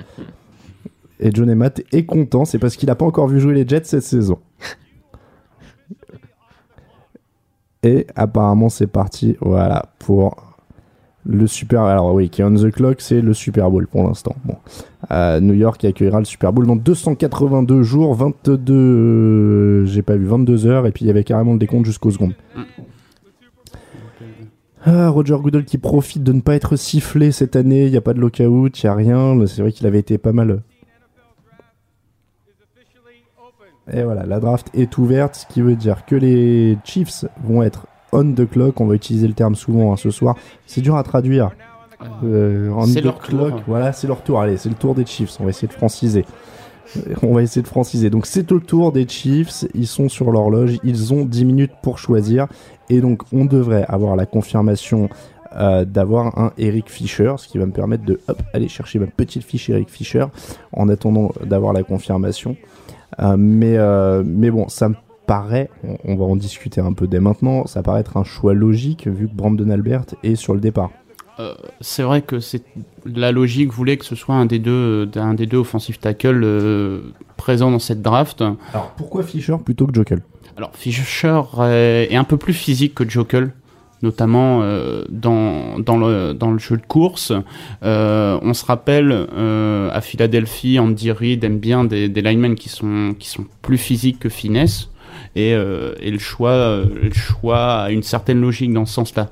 Et 1.25 1.31
John 1.33 1.49
Amat 1.49 1.81
est 1.93 2.05
content, 2.05 2.45
c'est 2.45 2.59
parce 2.59 2.75
qu'il 2.77 2.89
n'a 2.89 2.97
pas 2.97 3.05
encore 3.05 3.29
vu 3.29 3.39
jouer 3.39 3.55
les 3.55 3.67
Jets 3.67 3.85
cette 3.85 4.03
saison. 4.03 4.39
Et 7.85 8.07
apparemment, 8.17 8.69
c'est 8.69 8.87
parti, 8.89 9.37
voilà, 9.41 9.87
pour 10.01 10.37
le 11.25 11.47
Super. 11.47 11.83
Alors 11.83 12.13
oui, 12.13 12.29
qui 12.29 12.43
est 12.43 12.45
on 12.45 12.53
the 12.55 12.71
clock, 12.73 13.01
c'est 13.01 13.21
le 13.21 13.35
Super 13.35 13.71
Bowl 13.71 13.87
pour 13.87 14.03
l'instant. 14.03 14.35
Euh, 15.13 15.39
New 15.41 15.55
York 15.55 15.85
accueillera 15.85 16.19
le 16.19 16.25
Super 16.25 16.53
Bowl 16.53 16.67
dans 16.67 16.75
282 16.77 17.83
jours, 17.85 18.15
22. 18.15 18.73
euh, 18.73 19.85
J'ai 19.87 20.03
pas 20.03 20.17
vu, 20.17 20.27
22 20.27 20.67
heures, 20.67 20.87
et 20.87 20.93
puis 20.93 21.05
il 21.05 21.09
y 21.09 21.11
avait 21.11 21.25
carrément 21.25 21.53
le 21.53 21.59
décompte 21.59 21.87
jusqu'aux 21.87 22.11
secondes. 22.11 22.35
Ah, 24.85 25.09
Roger 25.11 25.37
Goodell 25.41 25.65
qui 25.65 25.79
profite 25.79 26.25
de 26.25 26.33
ne 26.33 26.41
pas 26.41 26.57
être 26.57 26.75
sifflé 26.75 27.31
cette 27.31 27.55
année, 27.55 27.85
il 27.87 27.91
n'y 27.93 27.97
a 27.97 28.01
pas 28.01 28.15
de 28.15 28.21
lockout, 28.21 28.83
il 28.83 28.87
n'y 28.87 28.91
a 28.91 28.95
rien. 28.95 29.37
C'est 29.47 29.63
vrai 29.63 29.71
qu'il 29.71 29.87
avait 29.87 30.01
été 30.01 30.19
pas 30.19 30.33
mal. 30.33 30.63
Et 33.93 34.03
voilà, 34.03 34.25
la 34.27 34.39
draft 34.39 34.69
est 34.75 34.97
ouverte, 34.99 35.35
ce 35.35 35.47
qui 35.47 35.61
veut 35.61 35.75
dire 35.75 36.05
que 36.07 36.15
les 36.15 36.79
Chiefs 36.85 37.25
vont 37.45 37.63
être 37.63 37.87
on 38.13 38.33
the 38.33 38.49
clock. 38.49 38.81
On 38.81 38.87
va 38.87 38.95
utiliser 38.95 39.27
le 39.27 39.35
terme 39.35 39.55
souvent 39.55 39.93
hein, 39.93 39.97
ce 39.97 40.11
soir. 40.11 40.37
C'est 40.67 40.83
dur 40.83 40.97
à 40.97 41.03
traduire. 41.03 41.51
Euh, 42.25 42.71
on 42.77 42.87
the 42.87 43.03
leur 43.03 43.19
clock, 43.19 43.51
tour. 43.51 43.63
voilà, 43.67 43.93
c'est 43.93 44.07
leur 44.07 44.23
tour. 44.23 44.41
Allez, 44.41 44.57
c'est 44.57 44.69
le 44.69 44.75
tour 44.75 44.95
des 44.95 45.07
Chiefs. 45.07 45.37
On 45.41 45.45
va 45.45 45.51
essayer 45.51 45.69
de 45.69 45.73
franciser. 45.73 46.25
Euh, 46.97 47.15
On 47.23 47.35
va 47.35 47.43
essayer 47.43 47.63
de 47.63 47.69
franciser. 47.69 48.11
Donc 48.11 48.27
c'est 48.27 48.53
au 48.53 48.61
tour 48.61 48.93
des 48.93 49.09
Chiefs. 49.09 49.65
Ils 49.75 49.87
sont 49.87 50.09
sur 50.09 50.31
l'horloge. 50.31 50.79
Ils 50.85 51.13
ont 51.15 51.25
10 51.25 51.45
minutes 51.45 51.73
pour 51.83 51.99
choisir. 51.99 52.47
Et 52.91 53.01
donc 53.01 53.23
on 53.33 53.45
devrait 53.45 53.85
avoir 53.89 54.17
la 54.17 54.27
confirmation 54.27 55.09
euh, 55.55 55.85
d'avoir 55.85 56.39
un 56.39 56.53
Eric 56.59 56.91
Fischer, 56.91 57.35
ce 57.37 57.47
qui 57.47 57.59
va 57.59 57.67
me 57.67 57.73
permettre 57.73 58.05
de 58.05 58.21
hop, 58.27 58.43
aller 58.55 58.69
chercher 58.69 58.99
ma 58.99 59.07
petite 59.07 59.45
fiche 59.45 59.69
Eric 59.69 59.91
Fischer 59.91 60.25
en 60.73 60.89
attendant 60.89 61.31
d'avoir 61.45 61.73
la 61.73 61.83
confirmation. 61.83 62.57
Euh, 63.21 63.37
mais, 63.39 63.77
euh, 63.77 64.23
mais 64.25 64.51
bon, 64.51 64.69
ça 64.69 64.89
me 64.89 64.95
paraît, 65.27 65.71
on, 65.85 65.97
on 66.05 66.17
va 66.17 66.25
en 66.25 66.37
discuter 66.37 66.81
un 66.81 66.93
peu 66.93 67.07
dès 67.07 67.21
maintenant, 67.21 67.67
ça 67.67 67.83
paraît 67.83 68.01
être 68.01 68.17
un 68.17 68.25
choix 68.25 68.55
logique 68.55 69.07
vu 69.07 69.29
que 69.29 69.35
Brandon 69.35 69.71
Albert 69.71 70.07
est 70.23 70.35
sur 70.35 70.55
le 70.55 70.61
départ. 70.61 70.91
Euh, 71.41 71.55
c'est 71.81 72.03
vrai 72.03 72.21
que 72.21 72.41
c'est 72.41 72.63
la 73.07 73.33
logique 73.33 73.73
voulait 73.73 73.97
que 73.97 74.05
ce 74.05 74.15
soit 74.15 74.35
un 74.35 74.45
des 74.45 74.59
deux, 74.59 75.11
un 75.15 75.33
des 75.33 75.47
deux 75.47 75.57
offensive 75.57 75.99
tackle 75.99 76.43
euh, 76.45 77.01
présents 77.39 77.71
dans 77.71 77.79
cette 77.79 78.03
draft. 78.03 78.43
Alors 78.75 78.93
pourquoi 78.97 79.23
Fischer 79.23 79.57
plutôt 79.65 79.87
que 79.87 79.95
Jokel? 79.95 80.21
Alors 80.59 80.73
Fischer 80.75 81.41
est, 81.61 82.09
est 82.11 82.17
un 82.17 82.25
peu 82.25 82.37
plus 82.37 82.53
physique 82.53 82.95
que 82.95 83.09
Jokel, 83.09 83.53
notamment 84.03 84.61
euh, 84.63 85.05
dans, 85.09 85.79
dans, 85.79 85.97
le, 85.97 86.35
dans 86.35 86.51
le 86.51 86.59
jeu 86.59 86.77
de 86.77 86.87
course. 86.87 87.33
Euh, 87.83 88.39
on 88.43 88.55
se 88.55 88.65
rappelle 88.65 89.13
euh, 89.13 89.91
à 89.93 90.01
Philadelphie, 90.01 90.79
Andy 90.79 91.11
Reid 91.11 91.45
aime 91.45 91.59
bien 91.59 91.85
des, 91.85 92.09
des 92.09 92.23
linemen 92.23 92.55
qui 92.55 92.69
sont, 92.69 93.15
qui 93.19 93.29
sont 93.29 93.47
plus 93.63 93.79
physiques 93.79 94.19
que 94.19 94.29
finesse. 94.29 94.89
Et, 95.35 95.55
euh, 95.55 95.95
et 96.01 96.11
le 96.11 96.19
choix, 96.19 96.51
euh, 96.51 96.85
le 97.03 97.13
choix 97.13 97.83
a 97.83 97.91
une 97.91 98.03
certaine 98.03 98.41
logique 98.41 98.73
dans 98.73 98.87
ce 98.87 98.95
sens-là. 98.95 99.31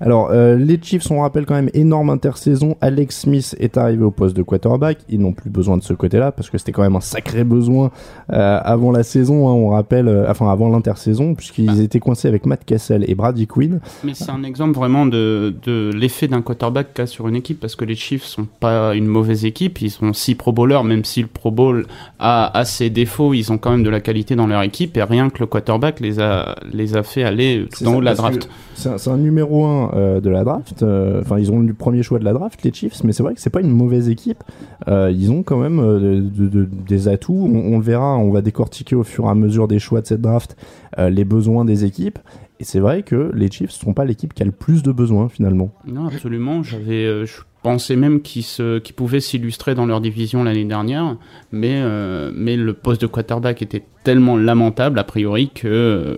Alors, 0.00 0.30
euh, 0.30 0.56
les 0.56 0.78
Chiefs, 0.82 1.10
on 1.10 1.20
rappelle 1.20 1.46
quand 1.46 1.54
même 1.54 1.70
énorme 1.74 2.10
intersaison. 2.10 2.76
Alex 2.80 3.20
Smith 3.20 3.56
est 3.58 3.76
arrivé 3.76 4.04
au 4.04 4.10
poste 4.10 4.36
de 4.36 4.42
quarterback. 4.42 4.98
Ils 5.08 5.20
n'ont 5.20 5.32
plus 5.32 5.50
besoin 5.50 5.76
de 5.76 5.82
ce 5.82 5.92
côté-là 5.92 6.32
parce 6.32 6.50
que 6.50 6.58
c'était 6.58 6.72
quand 6.72 6.82
même 6.82 6.96
un 6.96 7.00
sacré 7.00 7.44
besoin 7.44 7.90
euh, 8.32 8.58
avant 8.62 8.92
la 8.92 9.02
saison. 9.02 9.48
hein, 9.48 9.52
on 9.52 9.68
rappelle, 9.70 10.08
euh, 10.08 10.30
enfin 10.30 10.50
avant 10.50 10.68
l'intersaison, 10.68 11.34
puisqu'ils 11.34 11.66
Bah. 11.66 11.82
étaient 11.82 12.00
coincés 12.00 12.28
avec 12.28 12.46
Matt 12.46 12.64
Cassell 12.64 13.04
et 13.08 13.14
Brady 13.14 13.46
Quinn. 13.46 13.80
Mais 14.04 14.14
c'est 14.14 14.30
un 14.30 14.42
exemple 14.44 14.74
vraiment 14.74 15.06
de, 15.06 15.54
de 15.64 15.90
l'effet 15.94 16.28
d'un 16.28 16.42
quarterback 16.42 16.94
qu'a 16.94 17.06
sur 17.06 17.28
une 17.28 17.36
équipe 17.36 17.60
parce 17.60 17.76
que 17.76 17.84
les 17.84 17.94
Chiefs 17.94 18.24
sont 18.24 18.46
pas 18.60 18.94
une 18.94 19.06
mauvaise 19.06 19.44
équipe. 19.44 19.80
Ils 19.82 19.90
sont 19.90 20.12
six 20.12 20.34
Pro 20.34 20.52
Bowlers, 20.52 20.82
même 20.84 21.04
si 21.04 21.22
le 21.22 21.28
Pro 21.28 21.50
Bowl 21.50 21.86
a, 22.18 22.56
a 22.58 22.64
ses 22.64 22.90
défauts, 22.90 23.34
ils 23.34 23.52
ont 23.52 23.58
quand 23.58 23.70
même 23.70 23.82
de 23.82 23.90
la 23.90 24.00
qualité 24.00 24.36
dans 24.36 24.46
leur 24.46 24.62
équipe 24.62 24.96
et 24.96 25.02
rien 25.02 25.30
que 25.30 25.38
le 25.40 25.46
quarterback 25.46 26.00
les 26.00 26.20
a, 26.20 26.56
les 26.72 26.96
a 26.96 27.02
fait 27.02 27.22
aller 27.22 27.66
haut 27.84 28.00
de 28.00 28.04
la 28.04 28.14
draft. 28.14 28.48
C'est 28.74 28.88
un, 28.88 29.12
un 29.12 29.16
numéro 29.16 29.64
1 29.64 29.85
de 29.94 30.30
la 30.30 30.44
draft. 30.44 30.82
Euh, 30.82 31.20
Enfin, 31.20 31.38
ils 31.38 31.50
ont 31.52 31.60
le 31.60 31.72
premier 31.74 32.02
choix 32.02 32.18
de 32.18 32.24
la 32.24 32.32
draft, 32.32 32.62
les 32.62 32.72
Chiefs, 32.72 33.02
mais 33.04 33.12
c'est 33.12 33.22
vrai 33.22 33.34
que 33.34 33.40
c'est 33.40 33.50
pas 33.50 33.60
une 33.60 33.70
mauvaise 33.70 34.08
équipe. 34.08 34.42
Euh, 34.88 35.10
ils 35.14 35.30
ont 35.32 35.42
quand 35.42 35.58
même 35.58 35.78
euh, 35.80 36.20
de- 36.20 36.48
de- 36.48 36.68
des 36.88 37.08
atouts. 37.08 37.50
On, 37.52 37.78
le 37.78 37.82
verra, 37.84 38.16
on 38.18 38.30
va 38.30 38.42
décortiquer 38.42 38.94
au 38.96 39.02
fur 39.04 39.24
et 39.26 39.28
à 39.28 39.34
mesure 39.34 39.68
des 39.68 39.78
choix 39.78 40.00
de 40.00 40.06
cette 40.06 40.20
draft 40.20 40.56
euh, 40.98 41.10
les 41.10 41.24
besoins 41.24 41.64
des 41.64 41.84
équipes. 41.84 42.18
Et 42.60 42.64
c'est 42.64 42.80
vrai 42.80 43.02
que 43.02 43.30
les 43.34 43.50
Chiefs 43.50 43.70
sont 43.70 43.92
pas 43.92 44.04
l'équipe 44.04 44.32
qui 44.32 44.42
a 44.42 44.46
le 44.46 44.52
plus 44.52 44.82
de 44.82 44.90
besoins 44.92 45.28
finalement. 45.28 45.70
Non, 45.86 46.06
absolument. 46.06 46.62
J'avais, 46.62 47.04
euh, 47.04 47.26
je 47.26 47.42
pensais 47.62 47.96
même 47.96 48.22
qu'ils 48.22 48.44
se, 48.44 48.78
pouvaient 48.92 49.20
s'illustrer 49.20 49.74
dans 49.74 49.84
leur 49.86 50.00
division 50.00 50.42
l'année 50.44 50.64
dernière, 50.64 51.16
mais 51.52 51.74
euh, 51.82 52.30
mais 52.34 52.56
le 52.56 52.72
poste 52.72 53.02
de 53.02 53.06
quarterback 53.06 53.60
était 53.60 53.82
tellement 54.04 54.36
lamentable 54.38 54.98
a 54.98 55.04
priori 55.04 55.50
que 55.54 56.16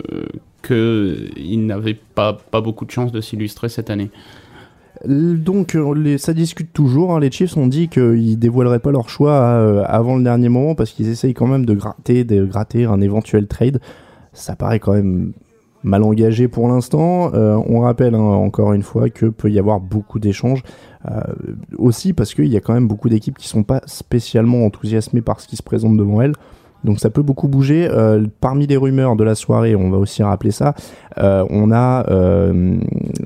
que 0.68 1.28
ils 1.37 1.64
n'avaient 1.64 1.98
pas 2.14 2.34
pas 2.34 2.60
beaucoup 2.60 2.84
de 2.84 2.90
chances 2.90 3.12
de 3.12 3.20
s'illustrer 3.20 3.68
cette 3.68 3.90
année. 3.90 4.10
Donc 5.06 5.75
euh, 5.76 6.18
ça 6.18 6.34
discute 6.34 6.72
toujours. 6.72 7.14
hein. 7.14 7.20
Les 7.20 7.30
Chiefs 7.30 7.56
ont 7.56 7.68
dit 7.68 7.88
qu'ils 7.88 8.38
dévoileraient 8.38 8.80
pas 8.80 8.90
leur 8.90 9.08
choix 9.08 9.32
euh, 9.32 9.84
avant 9.87 10.16
le 10.16 10.25
dernier 10.25 10.48
moment 10.48 10.75
parce 10.75 10.90
qu'ils 10.90 11.08
essayent 11.08 11.34
quand 11.34 11.46
même 11.46 11.64
de 11.64 11.75
gratter, 11.75 12.25
de 12.25 12.44
gratter 12.44 12.84
un 12.84 13.00
éventuel 13.00 13.46
trade. 13.46 13.80
Ça 14.32 14.56
paraît 14.56 14.80
quand 14.80 14.94
même 14.94 15.32
mal 15.84 16.02
engagé 16.02 16.48
pour 16.48 16.66
l'instant. 16.68 17.32
Euh, 17.34 17.56
on 17.68 17.80
rappelle 17.80 18.14
hein, 18.14 18.18
encore 18.18 18.72
une 18.72 18.82
fois 18.82 19.08
que 19.08 19.26
peut 19.26 19.50
y 19.50 19.58
avoir 19.58 19.80
beaucoup 19.80 20.18
d'échanges. 20.18 20.62
Aussi 21.78 22.12
parce 22.12 22.34
qu'il 22.34 22.48
y 22.48 22.56
a 22.56 22.60
quand 22.60 22.75
même 22.75 22.88
beaucoup 22.88 23.08
d'équipes 23.08 23.38
qui 23.38 23.48
sont 23.48 23.62
pas 23.62 23.80
spécialement 23.87 24.66
enthousiasmées 24.66 25.22
par 25.22 25.40
ce 25.40 25.46
qui 25.48 25.56
se 25.56 25.62
présente 25.62 25.96
devant 25.96 26.20
elles. 26.20 26.34
Donc 26.85 27.00
ça 27.00 27.11
peut 27.11 27.23
beaucoup 27.23 27.49
bouger. 27.49 27.88
Euh, 27.90 28.26
parmi 28.40 28.66
les 28.66 28.76
rumeurs 28.76 29.16
de 29.16 29.25
la 29.25 29.35
soirée, 29.35 29.75
on 29.75 29.90
va 29.90 29.99
aussi 29.99 30.23
rappeler 30.23 30.50
ça, 30.50 30.75
on 31.18 31.70
a 31.72 32.04
euh, 32.10 32.78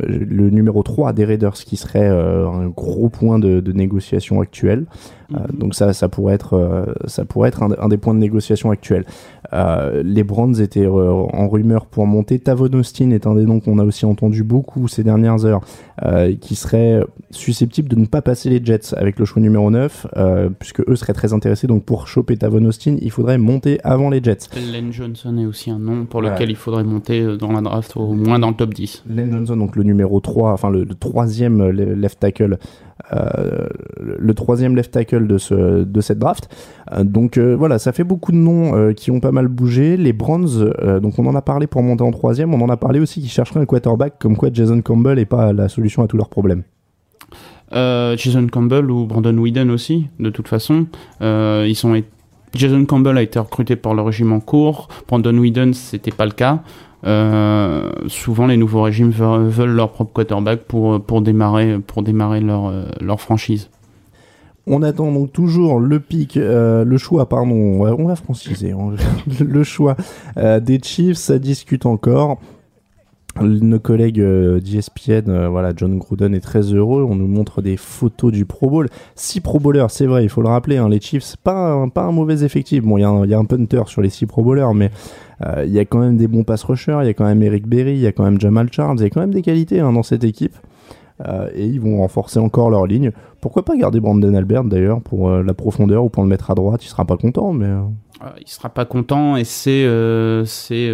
le 0.07 0.51
numéro 0.51 0.83
3 0.83 1.13
des 1.13 1.25
Raiders 1.25 1.55
qui 1.55 1.77
serait 1.77 2.09
euh, 2.09 2.47
un 2.49 2.69
gros 2.69 3.09
point 3.09 3.39
de, 3.39 3.61
de 3.61 3.73
négociation 3.73 4.41
actuel. 4.41 4.87
Euh, 5.35 5.39
donc 5.53 5.75
ça, 5.75 5.93
ça 5.93 6.09
pourrait 6.09 6.35
être, 6.35 6.55
euh, 6.55 6.87
ça 7.07 7.25
pourrait 7.25 7.49
être 7.49 7.63
un, 7.63 7.71
un 7.79 7.89
des 7.89 7.97
points 7.97 8.15
de 8.15 8.19
négociation 8.19 8.71
actuels. 8.71 9.05
Euh, 9.53 10.03
les 10.05 10.25
Browns 10.25 10.61
étaient 10.61 10.87
euh, 10.87 11.11
en 11.11 11.49
rumeur 11.49 11.87
pour 11.87 12.07
monter. 12.07 12.39
Tavon 12.39 12.73
Austin 12.75 13.11
est 13.11 13.27
un 13.27 13.35
des 13.35 13.45
noms 13.45 13.61
qu'on 13.61 13.79
a 13.79 13.85
aussi 13.85 14.07
entendu 14.07 14.43
beaucoup 14.45 14.89
ces 14.89 15.05
dernières 15.05 15.45
heures, 15.45 15.61
euh, 16.05 16.35
qui 16.41 16.55
serait 16.55 17.01
susceptible 17.31 17.89
de 17.89 17.97
ne 17.97 18.07
pas 18.07 18.23
passer 18.23 18.51
les 18.51 18.65
Jets 18.65 18.95
avec 18.97 19.19
le 19.19 19.25
choix 19.25 19.43
numéro 19.43 19.71
9, 19.71 20.07
euh, 20.17 20.49
puisque 20.59 20.81
eux 20.89 20.97
seraient 20.97 21.13
très 21.13 21.33
intéressés. 21.33 21.67
Donc 21.67 21.85
pour 21.85 22.09
choper 22.09 22.37
Tavon 22.37 22.65
Austin, 22.65 22.97
il 23.01 23.11
faudrait 23.11 23.39
monter 23.39 23.79
avant 23.85 24.11
les 24.11 24.23
Jets. 24.23 24.49
Len 24.73 24.93
Johnson 24.93 25.37
est 25.39 25.47
aussi 25.47 25.71
un 25.71 25.79
nom 25.79 26.07
pour 26.07 26.23
lequel 26.23 26.51
il 26.51 26.57
faudrait 26.57 26.85
monter 26.85 27.21
euh, 27.21 27.37
dans 27.37 27.53
la 27.53 27.61
draft 27.61 27.82
au 27.97 28.13
moins 28.15 28.39
dans 28.39 28.49
le 28.49 28.55
top 28.55 28.75
10. 28.75 29.05
Len 29.09 29.31
Johnson, 29.31 29.57
donc 29.57 29.77
le 29.77 29.83
numéro 29.83 30.21
3, 30.21 30.53
enfin 30.53 30.71
le, 30.71 30.85
le 30.85 30.95
troisième 30.95 31.61
euh, 31.61 31.73
le- 31.73 31.95
left 31.95 32.21
tackle, 32.21 32.59
euh, 33.13 33.67
le 34.01 34.35
troisième 34.35 34.75
left 34.77 34.93
tackle 34.93 35.27
de, 35.27 35.39
ce, 35.39 35.83
de 35.85 36.01
cette 36.01 36.19
draft. 36.19 36.49
Euh, 36.93 37.05
donc 37.05 37.37
euh, 37.39 37.55
voilà, 37.57 37.79
ça 37.79 37.93
fait 37.93 38.05
beaucoup 38.05 38.33
de 38.33 38.37
noms 38.37 38.93
qui 38.95 39.11
ont 39.11 39.21
pas 39.21 39.33
mal 39.33 39.49
bougé. 39.49 39.97
Les 39.97 40.13
Browns, 40.13 40.73
donc 41.03 41.19
on 41.19 41.27
en 41.27 41.35
a 41.35 41.43
parlé 41.43 41.67
pour 41.67 41.83
monter 41.83 42.05
en 42.05 42.11
troisième, 42.11 42.55
on 42.55 42.61
en 42.61 42.69
a 42.69 42.77
parlé 42.77 43.01
aussi 43.01 43.21
qui 43.21 43.29
chercheraient 43.29 43.61
un 43.61 43.67
quarterback, 43.67 44.15
comme 44.19 44.37
quoi 44.37 44.49
Jason 44.53 44.81
Campbell 44.83 45.17
n'est 45.19 45.25
pas 45.25 45.53
la 45.53 45.69
solution 45.69 46.03
à 46.03 46.07
tous 46.07 46.17
leurs 46.17 46.29
problèmes. 46.29 46.63
Jason 47.73 48.47
Campbell 48.51 48.91
ou 48.91 49.07
Brandon 49.07 49.37
Whedon 49.39 49.71
aussi, 49.71 50.09
de 50.21 50.31
toute 50.31 50.49
façon. 50.49 50.87
Ils 51.21 51.75
sont 51.75 52.01
Jason 52.55 52.85
Campbell 52.85 53.17
a 53.17 53.23
été 53.23 53.39
recruté 53.39 53.77
par 53.77 53.95
le 53.95 54.03
régime 54.03 54.31
en 54.33 54.41
cours. 54.41 54.89
Brandon 55.09 55.37
Whedon, 55.39 55.73
c'était 55.73 56.11
pas 56.11 56.27
le 56.27 56.33
cas. 56.33 56.63
Euh, 57.05 57.91
souvent, 58.07 58.47
les 58.47 58.57
nouveaux 58.57 58.83
régimes 58.83 59.11
veulent, 59.11 59.71
leur 59.71 59.91
propre 59.91 60.13
quarterback 60.13 60.63
pour, 60.63 61.21
démarrer, 61.21 61.73
euh, 61.73 62.85
leur 63.01 63.21
franchise. 63.21 63.71
On 64.67 64.83
attend 64.83 65.11
donc 65.11 65.33
toujours 65.33 65.81
le 65.81 65.99
pic, 65.99 66.37
euh, 66.37 66.85
le 66.85 66.97
choix, 66.97 67.29
pardon, 67.29 67.55
on 67.55 67.83
va, 67.83 67.91
hein. 67.91 68.95
le 69.41 69.65
choix 69.65 69.97
des 70.37 70.79
Chiefs, 70.81 71.17
ça 71.17 71.39
discute 71.39 71.87
encore. 71.87 72.39
Nos 73.41 73.79
collègues 73.79 74.21
euh, 74.21 74.61
euh, 75.09 75.49
voilà, 75.49 75.73
John 75.75 75.99
Gruden 75.99 76.35
est 76.35 76.41
très 76.41 76.61
heureux. 76.75 77.03
On 77.09 77.15
nous 77.15 77.27
montre 77.27 77.63
des 77.63 77.79
photos 77.79 78.31
du 78.31 78.45
Pro 78.45 78.69
Bowl. 78.69 78.89
Six 79.15 79.41
Pro 79.41 79.59
Bowlers, 79.59 79.87
c'est 79.89 80.07
vrai, 80.07 80.23
il 80.23 80.29
faut 80.29 80.43
le 80.43 80.49
rappeler. 80.49 80.77
hein, 80.77 80.89
les 80.91 81.01
Chiefs, 81.01 81.37
pas 81.43 81.73
un, 81.73 81.89
pas 81.89 82.03
un 82.03 82.13
mauvais 82.13 82.45
effectif. 82.45 82.83
Bon, 82.85 82.99
il 82.99 83.01
y, 83.01 83.05
a 83.05 83.09
un- 83.09 83.25
il 83.25 83.31
y 83.31 83.35
a 83.35 83.39
un 83.39 83.45
punter 83.47 83.83
sur 83.87 84.03
les 84.03 84.11
six 84.11 84.27
Pro 84.27 84.43
Bowlers, 84.43 84.75
mais 84.75 84.91
euh, 85.47 85.65
il 85.67 85.73
y 85.73 85.79
a 85.79 85.85
quand 85.87 85.99
même 86.01 86.19
des 86.19 86.29
bons 86.29 86.45
pass 86.45 86.63
rushers. 86.65 86.99
Il 87.03 87.07
y 87.07 87.11
a 87.11 87.15
quand 87.15 87.25
même 87.25 87.43
Eric 87.43 87.67
Berry, 87.67 87.93
il 87.95 88.01
y 88.01 88.07
a 88.07 88.13
quand 88.13 88.25
même 88.25 88.39
Jamal 88.39 88.69
Charles. 88.71 88.99
Il 88.99 89.03
y 89.05 89.07
a 89.07 89.11
quand 89.11 89.21
même 89.21 89.33
des 89.35 89.43
qualités 89.43 89.81
hein, 89.81 89.93
dans 89.93 90.03
cette 90.03 90.25
équipe. 90.25 90.55
Euh, 91.21 91.49
et 91.55 91.67
ils 91.67 91.81
vont 91.81 91.99
renforcer 91.99 92.39
encore 92.41 92.71
leur 92.71 92.87
ligne. 92.87 93.13
Pourquoi 93.41 93.65
pas 93.65 93.77
garder 93.77 94.01
Brandon 94.01 94.35
Albert 94.35 94.65
d'ailleurs 94.65 95.01
pour 95.01 95.29
euh, 95.29 95.43
la 95.43 95.55
profondeur 95.55 96.05
ou 96.05 96.09
pour 96.09 96.23
le 96.23 96.29
mettre 96.29 96.51
à 96.51 96.55
droite? 96.55 96.85
Il 96.85 96.89
sera 96.89 97.05
pas 97.05 97.17
content, 97.17 97.53
mais. 97.53 97.67
euh, 97.67 97.83
Euh, 98.23 98.29
il 98.41 98.49
sera 98.49 98.69
pas 98.69 98.85
content 98.85 99.37
et 99.37 99.45
c'est, 99.45 99.85
euh, 99.85 100.45
c'est, 100.45 100.93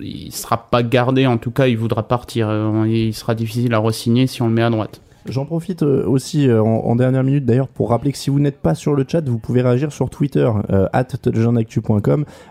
il 0.00 0.32
sera 0.32 0.56
pas 0.70 0.82
gardé. 0.82 1.26
En 1.26 1.36
tout 1.36 1.50
cas, 1.50 1.66
il 1.66 1.76
voudra 1.76 2.02
partir. 2.04 2.50
Il 2.86 3.12
sera 3.14 3.34
difficile 3.34 3.74
à 3.74 3.78
re-signer 3.78 4.26
si 4.26 4.42
on 4.42 4.48
le 4.48 4.54
met 4.54 4.62
à 4.62 4.70
droite. 4.70 5.00
J'en 5.26 5.44
profite 5.44 5.84
euh, 5.84 6.04
aussi 6.06 6.48
euh, 6.48 6.60
en, 6.62 6.96
dernière 6.96 7.22
minute 7.22 7.44
d'ailleurs 7.44 7.68
pour 7.68 7.90
rappeler 7.90 8.10
que 8.10 8.18
si 8.18 8.28
vous 8.28 8.40
n'êtes 8.40 8.58
pas 8.58 8.74
sur 8.74 8.94
le 8.94 9.04
chat, 9.06 9.26
vous 9.28 9.38
pouvez 9.38 9.62
réagir 9.62 9.92
sur 9.92 10.10
Twitter, 10.10 10.50
euh, 10.70 10.88
at 10.92 11.06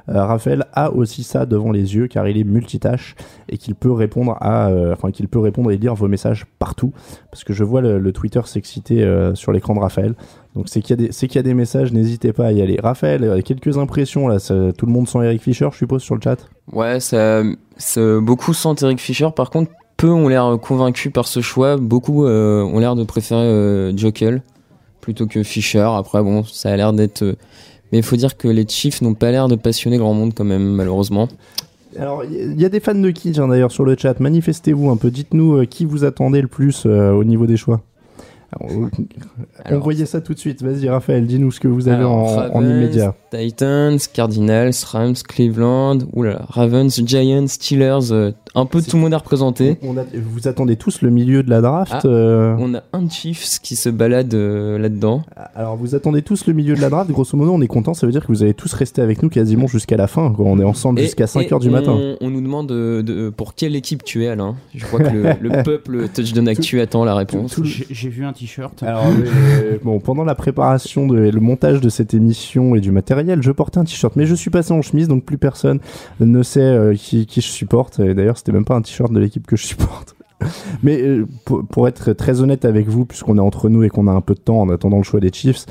Raphaël 0.08 0.66
a 0.74 0.92
aussi 0.92 1.24
ça 1.24 1.46
devant 1.46 1.72
les 1.72 1.96
yeux 1.96 2.08
car 2.08 2.28
il 2.28 2.38
est 2.38 2.44
multitâche 2.44 3.16
et 3.50 3.58
qu'il 3.58 3.76
peut 3.76 3.92
répondre 3.92 4.38
à, 4.40 4.72
enfin 4.92 5.12
qu'il 5.12 5.28
peut 5.28 5.40
répondre 5.40 5.72
et 5.72 5.78
lire 5.78 5.96
vos 5.96 6.08
messages 6.08 6.46
partout. 6.60 6.94
Parce 7.30 7.44
que 7.44 7.54
je 7.54 7.64
vois 7.64 7.82
le, 7.82 8.12
Twitter 8.12 8.42
s'exciter 8.46 9.06
sur 9.34 9.52
l'écran 9.52 9.74
de 9.74 9.80
Raphaël. 9.80 10.16
Donc 10.56 10.68
c'est 10.68 10.82
qu'il 10.82 11.00
y 11.00 11.36
y 11.36 11.38
a 11.38 11.44
des 11.44 11.54
messages, 11.54 11.92
n'hésitez 11.92 12.34
pas 12.34 12.48
à 12.48 12.52
y 12.52 12.62
aller. 12.62 12.78
Raphaël, 12.82 13.42
quelques 13.44 13.78
impressions 13.78 14.28
là, 14.28 14.40
tout 14.40 14.86
le 14.86 14.92
monde 14.92 15.08
sans 15.08 15.22
Eric 15.22 15.42
Fischer, 15.42 15.70
je 15.72 15.78
suppose 15.78 16.02
sur 16.02 16.16
le 16.16 16.22
chat? 16.22 16.38
Ouais, 16.72 17.00
beaucoup 18.22 18.54
sentent 18.54 18.84
Eric 18.84 19.00
Fischer. 19.00 19.30
Par 19.36 19.50
contre, 19.50 19.72
peu 20.02 20.10
ont 20.10 20.28
l'air 20.28 20.58
convaincus 20.60 21.14
par 21.14 21.28
ce 21.28 21.42
choix. 21.42 21.78
Beaucoup 21.78 22.26
euh, 22.26 22.64
ont 22.64 22.80
l'air 22.80 22.96
de 22.96 23.04
préférer 23.04 23.44
euh, 23.44 23.96
Jokel 23.96 24.42
plutôt 25.00 25.28
que 25.28 25.44
Fischer. 25.44 25.88
Après, 25.96 26.24
bon, 26.24 26.44
ça 26.44 26.72
a 26.72 26.76
l'air 26.76 26.92
d'être. 26.92 27.22
euh, 27.22 27.36
Mais 27.92 28.00
il 28.00 28.04
faut 28.04 28.16
dire 28.16 28.36
que 28.36 28.48
les 28.48 28.68
Chiefs 28.68 29.04
n'ont 29.04 29.14
pas 29.14 29.30
l'air 29.30 29.48
de 29.48 29.56
passionner 29.56 30.00
grand 30.00 30.16
monde 30.16 30.34
quand 30.36 30.44
même, 30.44 30.72
malheureusement. 30.72 31.28
Alors, 32.00 32.24
il 32.24 32.60
y 32.60 32.66
a 32.66 32.70
des 32.70 32.80
fans 32.80 32.96
de 32.96 33.12
qui 33.12 33.32
tiens, 33.32 33.48
d'ailleurs 33.48 33.72
sur 33.72 33.86
le 33.86 33.96
chat 33.96 34.20
Manifestez-vous 34.20 34.90
un 34.90 34.98
peu, 34.98 35.12
dites-nous 35.12 35.58
euh, 35.58 35.66
qui 35.66 35.86
vous 35.86 36.04
attendez 36.04 36.42
le 36.42 36.48
plus 36.48 36.88
au 36.88 37.24
niveau 37.24 37.46
des 37.46 37.58
choix. 37.58 37.82
Alors, 38.60 38.72
euh, 38.84 38.88
Alors, 39.64 39.80
envoyez 39.82 40.06
ça 40.06 40.20
tout 40.22 40.34
de 40.34 40.40
suite, 40.40 40.62
vas-y 40.62 40.90
Raphaël, 40.90 41.26
dis-nous 41.26 41.52
ce 41.52 41.60
que 41.60 41.68
vous 41.68 41.88
avez 41.88 41.98
Alors, 41.98 42.12
en, 42.14 42.24
en 42.26 42.54
Ravens, 42.60 42.70
immédiat. 42.70 43.16
Titans, 43.32 43.98
Cardinals, 44.14 44.74
Rams, 44.92 45.16
Cleveland, 45.28 46.00
oulala, 46.14 46.46
Ravens, 46.50 47.02
Giants, 47.06 47.48
Steelers, 47.48 48.12
euh, 48.12 48.32
un 48.56 48.66
peu 48.66 48.82
tout 48.82 48.98
le 48.98 49.02
monde 49.04 49.14
est 49.14 49.18
représenté. 49.18 49.78
On 49.84 49.96
a- 49.98 50.04
vous 50.14 50.48
attendez 50.50 50.76
tous 50.76 51.02
le 51.02 51.10
milieu 51.10 51.44
de 51.44 51.50
la 51.50 51.62
draft 51.62 51.94
Ah. 51.94 52.02
euh, 52.06 52.56
On 52.60 52.74
a 52.76 52.84
un 52.92 53.08
Chiefs 53.10 53.60
qui 53.64 53.76
se 53.78 53.88
balade 53.90 54.34
euh, 54.34 54.78
là-dedans. 54.78 55.24
Alors 55.56 55.78
vous 55.78 55.96
attendez 55.96 56.22
tous 56.22 56.46
le 56.48 56.54
milieu 56.54 56.76
de 56.76 56.82
la 56.82 56.90
draft, 56.90 57.10
grosso 57.10 57.38
modo 57.38 57.54
on 57.54 57.62
est 57.62 57.68
content, 57.68 57.94
ça 57.94 58.06
veut 58.06 58.12
dire 58.12 58.22
que 58.22 58.28
vous 58.32 58.44
allez 58.44 58.54
tous 58.54 58.74
rester 58.74 59.02
avec 59.02 59.24
nous 59.24 59.30
quasiment 59.30 59.68
jusqu'à 59.68 59.96
la 59.98 60.08
fin, 60.08 60.32
quoi. 60.34 60.46
on 60.46 60.60
est 60.60 60.64
ensemble 60.66 61.00
jusqu'à 61.00 61.24
et 61.24 61.28
5h 61.28 61.60
du 61.62 61.70
on- 61.70 61.72
matin. 61.72 61.98
On 62.20 62.30
nous 62.30 62.42
demande 62.42 62.68
de, 62.68 63.02
de- 63.02 63.30
pour 63.30 63.56
quelle 63.56 63.76
équipe 63.78 64.04
tu 64.04 64.26
es, 64.26 64.28
Alain? 64.28 64.56
Je 64.76 64.86
crois 64.86 65.00
que 65.00 65.14
le, 65.14 65.24
le 65.40 65.50
peuple 65.64 66.10
Touchdown 66.14 66.48
Actu 66.50 66.82
attend 66.82 67.06
la 67.06 67.16
réponse. 67.16 67.58
j'ai 67.64 68.10
vu 68.10 68.26
un 68.26 68.34
t-shirt. 68.42 68.84
Alors, 68.84 69.06
euh, 69.08 69.78
bon, 69.84 70.00
pendant 70.00 70.24
la 70.24 70.36
préparation 70.36 71.08
de, 71.08 71.26
et 71.26 71.32
le 71.32 71.40
montage 71.40 71.82
de 71.82 71.90
cette 71.90 72.14
émission 72.14 72.76
et 72.76 72.80
du 72.82 72.92
matériel, 72.92 73.42
je 73.42 73.52
portais 73.52 73.78
un 73.80 73.84
t-shirt, 73.84 74.16
mais 74.16 74.26
je 74.26 74.36
suis 74.36 74.50
passé 74.50 74.74
en 74.74 74.82
chemise, 74.82 75.08
donc 75.08 75.24
plus 75.24 75.38
personne 75.38 75.80
ne 76.20 76.44
sait 76.44 76.60
euh, 76.62 76.94
qui, 76.96 77.26
qui 77.26 77.42
je 77.42 77.48
supporte. 77.48 78.00
Et 78.00 78.14
d'ailleurs, 78.14 78.38
c'était 78.38 78.52
même 78.52 78.66
pas 78.66 78.76
un 78.76 78.82
t-shirt 78.82 79.12
de 79.12 79.20
l'équipe 79.20 79.46
que 79.48 79.56
je 79.56 79.66
supporte. 79.66 80.16
Mais 80.84 81.02
euh, 81.02 81.28
pour, 81.46 81.66
pour 81.68 81.88
être 81.88 82.14
très 82.14 82.42
honnête 82.42 82.66
avec 82.66 82.88
vous, 82.88 83.06
puisqu'on 83.06 83.38
est 83.38 83.42
entre 83.42 83.70
nous 83.70 83.84
et 83.84 83.90
qu'on 83.90 84.08
a 84.08 84.12
un 84.12 84.22
peu 84.22 84.34
de 84.34 84.40
temps 84.40 84.60
en 84.62 84.70
attendant 84.70 84.98
le 84.98 85.04
choix 85.04 85.20
des 85.20 85.32
Chiefs, 85.32 85.66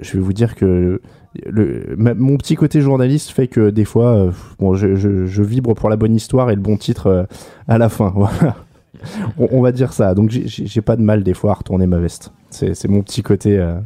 je 0.00 0.12
vais 0.14 0.20
vous 0.20 0.32
dire 0.32 0.54
que 0.54 1.00
le, 1.46 1.94
ma- 1.98 2.14
mon 2.14 2.36
petit 2.38 2.54
côté 2.56 2.80
journaliste 2.80 3.30
fait 3.30 3.48
que 3.48 3.68
des 3.70 3.84
fois, 3.84 4.16
euh, 4.16 4.30
bon, 4.58 4.74
je, 4.74 4.96
je- 4.96 5.26
je 5.26 5.42
vibre 5.42 5.74
pour 5.74 5.90
la 5.90 5.96
bonne 5.96 6.14
histoire 6.14 6.50
et 6.50 6.54
le 6.54 6.60
bon 6.60 6.76
titre 6.78 7.06
euh, 7.08 7.24
à 7.68 7.76
la 7.78 7.88
fin. 7.90 8.12
Voilà. 8.16 8.56
On, 9.38 9.48
on 9.52 9.60
va 9.62 9.72
dire 9.72 9.92
ça. 9.92 10.14
Donc 10.14 10.30
j'ai- 10.30 10.80
pas 10.82 10.96
de 10.96 11.02
mal 11.02 11.22
des 11.22 11.34
fois 11.34 11.50
à 11.50 11.54
retourner 11.54 11.86
ma 11.86 11.98
veste. 11.98 12.32
C'est 12.50 12.88
mon 12.88 13.02
petit 13.02 13.22
côté. 13.22 13.58
euh. 13.58 13.78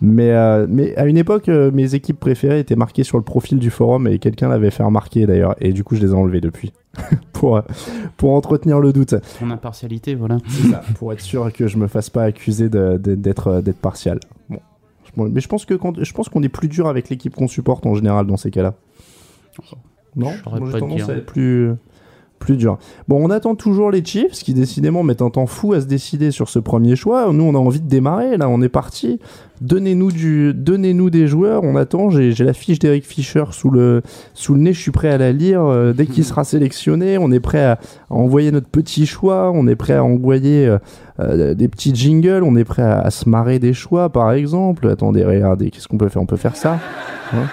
Mais, 0.00 0.30
euh, 0.32 0.66
mais 0.68 0.94
à 0.96 1.06
une 1.06 1.16
époque, 1.16 1.48
euh, 1.48 1.70
mes 1.70 1.94
équipes 1.94 2.18
préférées 2.20 2.58
étaient 2.58 2.76
marquées 2.76 3.04
sur 3.04 3.16
le 3.16 3.22
profil 3.24 3.58
du 3.58 3.70
forum 3.70 4.06
et 4.06 4.18
quelqu'un 4.18 4.48
l'avait 4.48 4.70
fait 4.70 4.82
remarquer 4.82 5.24
d'ailleurs. 5.26 5.54
Et 5.60 5.72
du 5.72 5.82
coup, 5.84 5.94
je 5.96 6.02
les 6.02 6.10
ai 6.10 6.14
enlevées 6.14 6.40
depuis. 6.42 6.72
pour, 7.32 7.56
euh, 7.56 7.62
pour 8.16 8.34
entretenir 8.34 8.80
le 8.80 8.92
doute. 8.92 9.14
Ton 9.38 9.50
impartialité, 9.50 10.14
voilà. 10.14 10.38
Ça, 10.70 10.82
pour 10.98 11.12
être 11.12 11.20
sûr 11.20 11.50
que 11.52 11.66
je 11.68 11.76
me 11.78 11.86
fasse 11.86 12.10
pas 12.10 12.24
accuser 12.24 12.68
d'être 12.68 13.60
d'être 13.60 13.78
partial. 13.80 14.18
Bon. 15.16 15.28
Mais 15.30 15.40
je 15.40 15.48
pense 15.48 15.64
que 15.64 15.74
quand, 15.74 16.02
je 16.02 16.12
pense 16.12 16.28
qu'on 16.28 16.42
est 16.42 16.48
plus 16.48 16.68
dur 16.68 16.86
avec 16.88 17.08
l'équipe 17.08 17.34
qu'on 17.34 17.48
supporte 17.48 17.86
en 17.86 17.94
général 17.94 18.26
dans 18.26 18.36
ces 18.36 18.50
cas-là. 18.50 18.74
Non, 20.16 20.32
Moi, 20.46 20.70
pas 20.70 20.78
tendance 20.78 20.96
dire. 20.96 21.10
à 21.10 21.14
être 21.14 21.26
plus 21.26 21.70
plus 22.38 22.56
dur. 22.56 22.78
Bon, 23.08 23.24
on 23.24 23.30
attend 23.30 23.54
toujours 23.54 23.90
les 23.90 24.04
Chiefs 24.04 24.42
qui 24.42 24.52
décidément 24.52 25.02
mettent 25.02 25.22
un 25.22 25.30
temps 25.30 25.46
fou 25.46 25.72
à 25.72 25.80
se 25.80 25.86
décider 25.86 26.30
sur 26.30 26.48
ce 26.50 26.58
premier 26.58 26.94
choix. 26.94 27.32
Nous, 27.32 27.42
on 27.42 27.54
a 27.54 27.58
envie 27.58 27.80
de 27.80 27.88
démarrer. 27.88 28.36
Là, 28.36 28.48
on 28.50 28.60
est 28.60 28.68
parti. 28.68 29.18
Donnez-nous 29.62 30.12
du, 30.12 30.52
donnez-nous 30.52 31.08
des 31.08 31.26
joueurs. 31.26 31.64
On 31.64 31.74
attend. 31.76 32.10
J'ai 32.10 32.34
la 32.44 32.52
fiche 32.52 32.78
d'Eric 32.78 33.06
Fischer 33.06 33.44
sous 33.50 33.70
le 33.70 34.02
sous 34.34 34.54
le 34.54 34.60
nez. 34.60 34.72
Je 34.74 34.80
suis 34.80 34.90
prêt 34.90 35.08
à 35.08 35.16
la 35.16 35.32
lire 35.32 35.64
euh, 35.64 35.94
dès 35.94 36.06
qu'il 36.06 36.24
sera 36.24 36.44
sélectionné. 36.44 37.16
On 37.16 37.32
est 37.32 37.40
prêt 37.40 37.64
à, 37.64 37.72
à 38.10 38.14
envoyer 38.14 38.50
notre 38.50 38.68
petit 38.68 39.06
choix. 39.06 39.50
On 39.54 39.66
est 39.66 39.76
prêt 39.76 39.94
à 39.94 40.04
envoyer 40.04 40.66
euh, 40.66 40.78
euh, 41.20 41.54
des 41.54 41.68
petits 41.68 41.94
jingles. 41.94 42.42
On 42.44 42.56
est 42.56 42.64
prêt 42.64 42.82
à, 42.82 43.00
à 43.00 43.10
se 43.10 43.26
marrer 43.26 43.58
des 43.58 43.72
choix, 43.72 44.10
par 44.10 44.32
exemple. 44.32 44.88
Attendez, 44.88 45.24
regardez. 45.24 45.70
Qu'est-ce 45.70 45.88
qu'on 45.88 45.98
peut 45.98 46.10
faire? 46.10 46.20
On 46.20 46.26
peut 46.26 46.36
faire 46.36 46.56
ça. 46.56 46.78
Hein? 47.32 47.46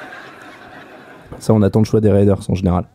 Ça, 1.39 1.53
on 1.53 1.61
attend 1.61 1.79
le 1.79 1.85
choix 1.85 2.01
des 2.01 2.11
Raiders 2.11 2.41
en 2.50 2.55
général. 2.55 2.85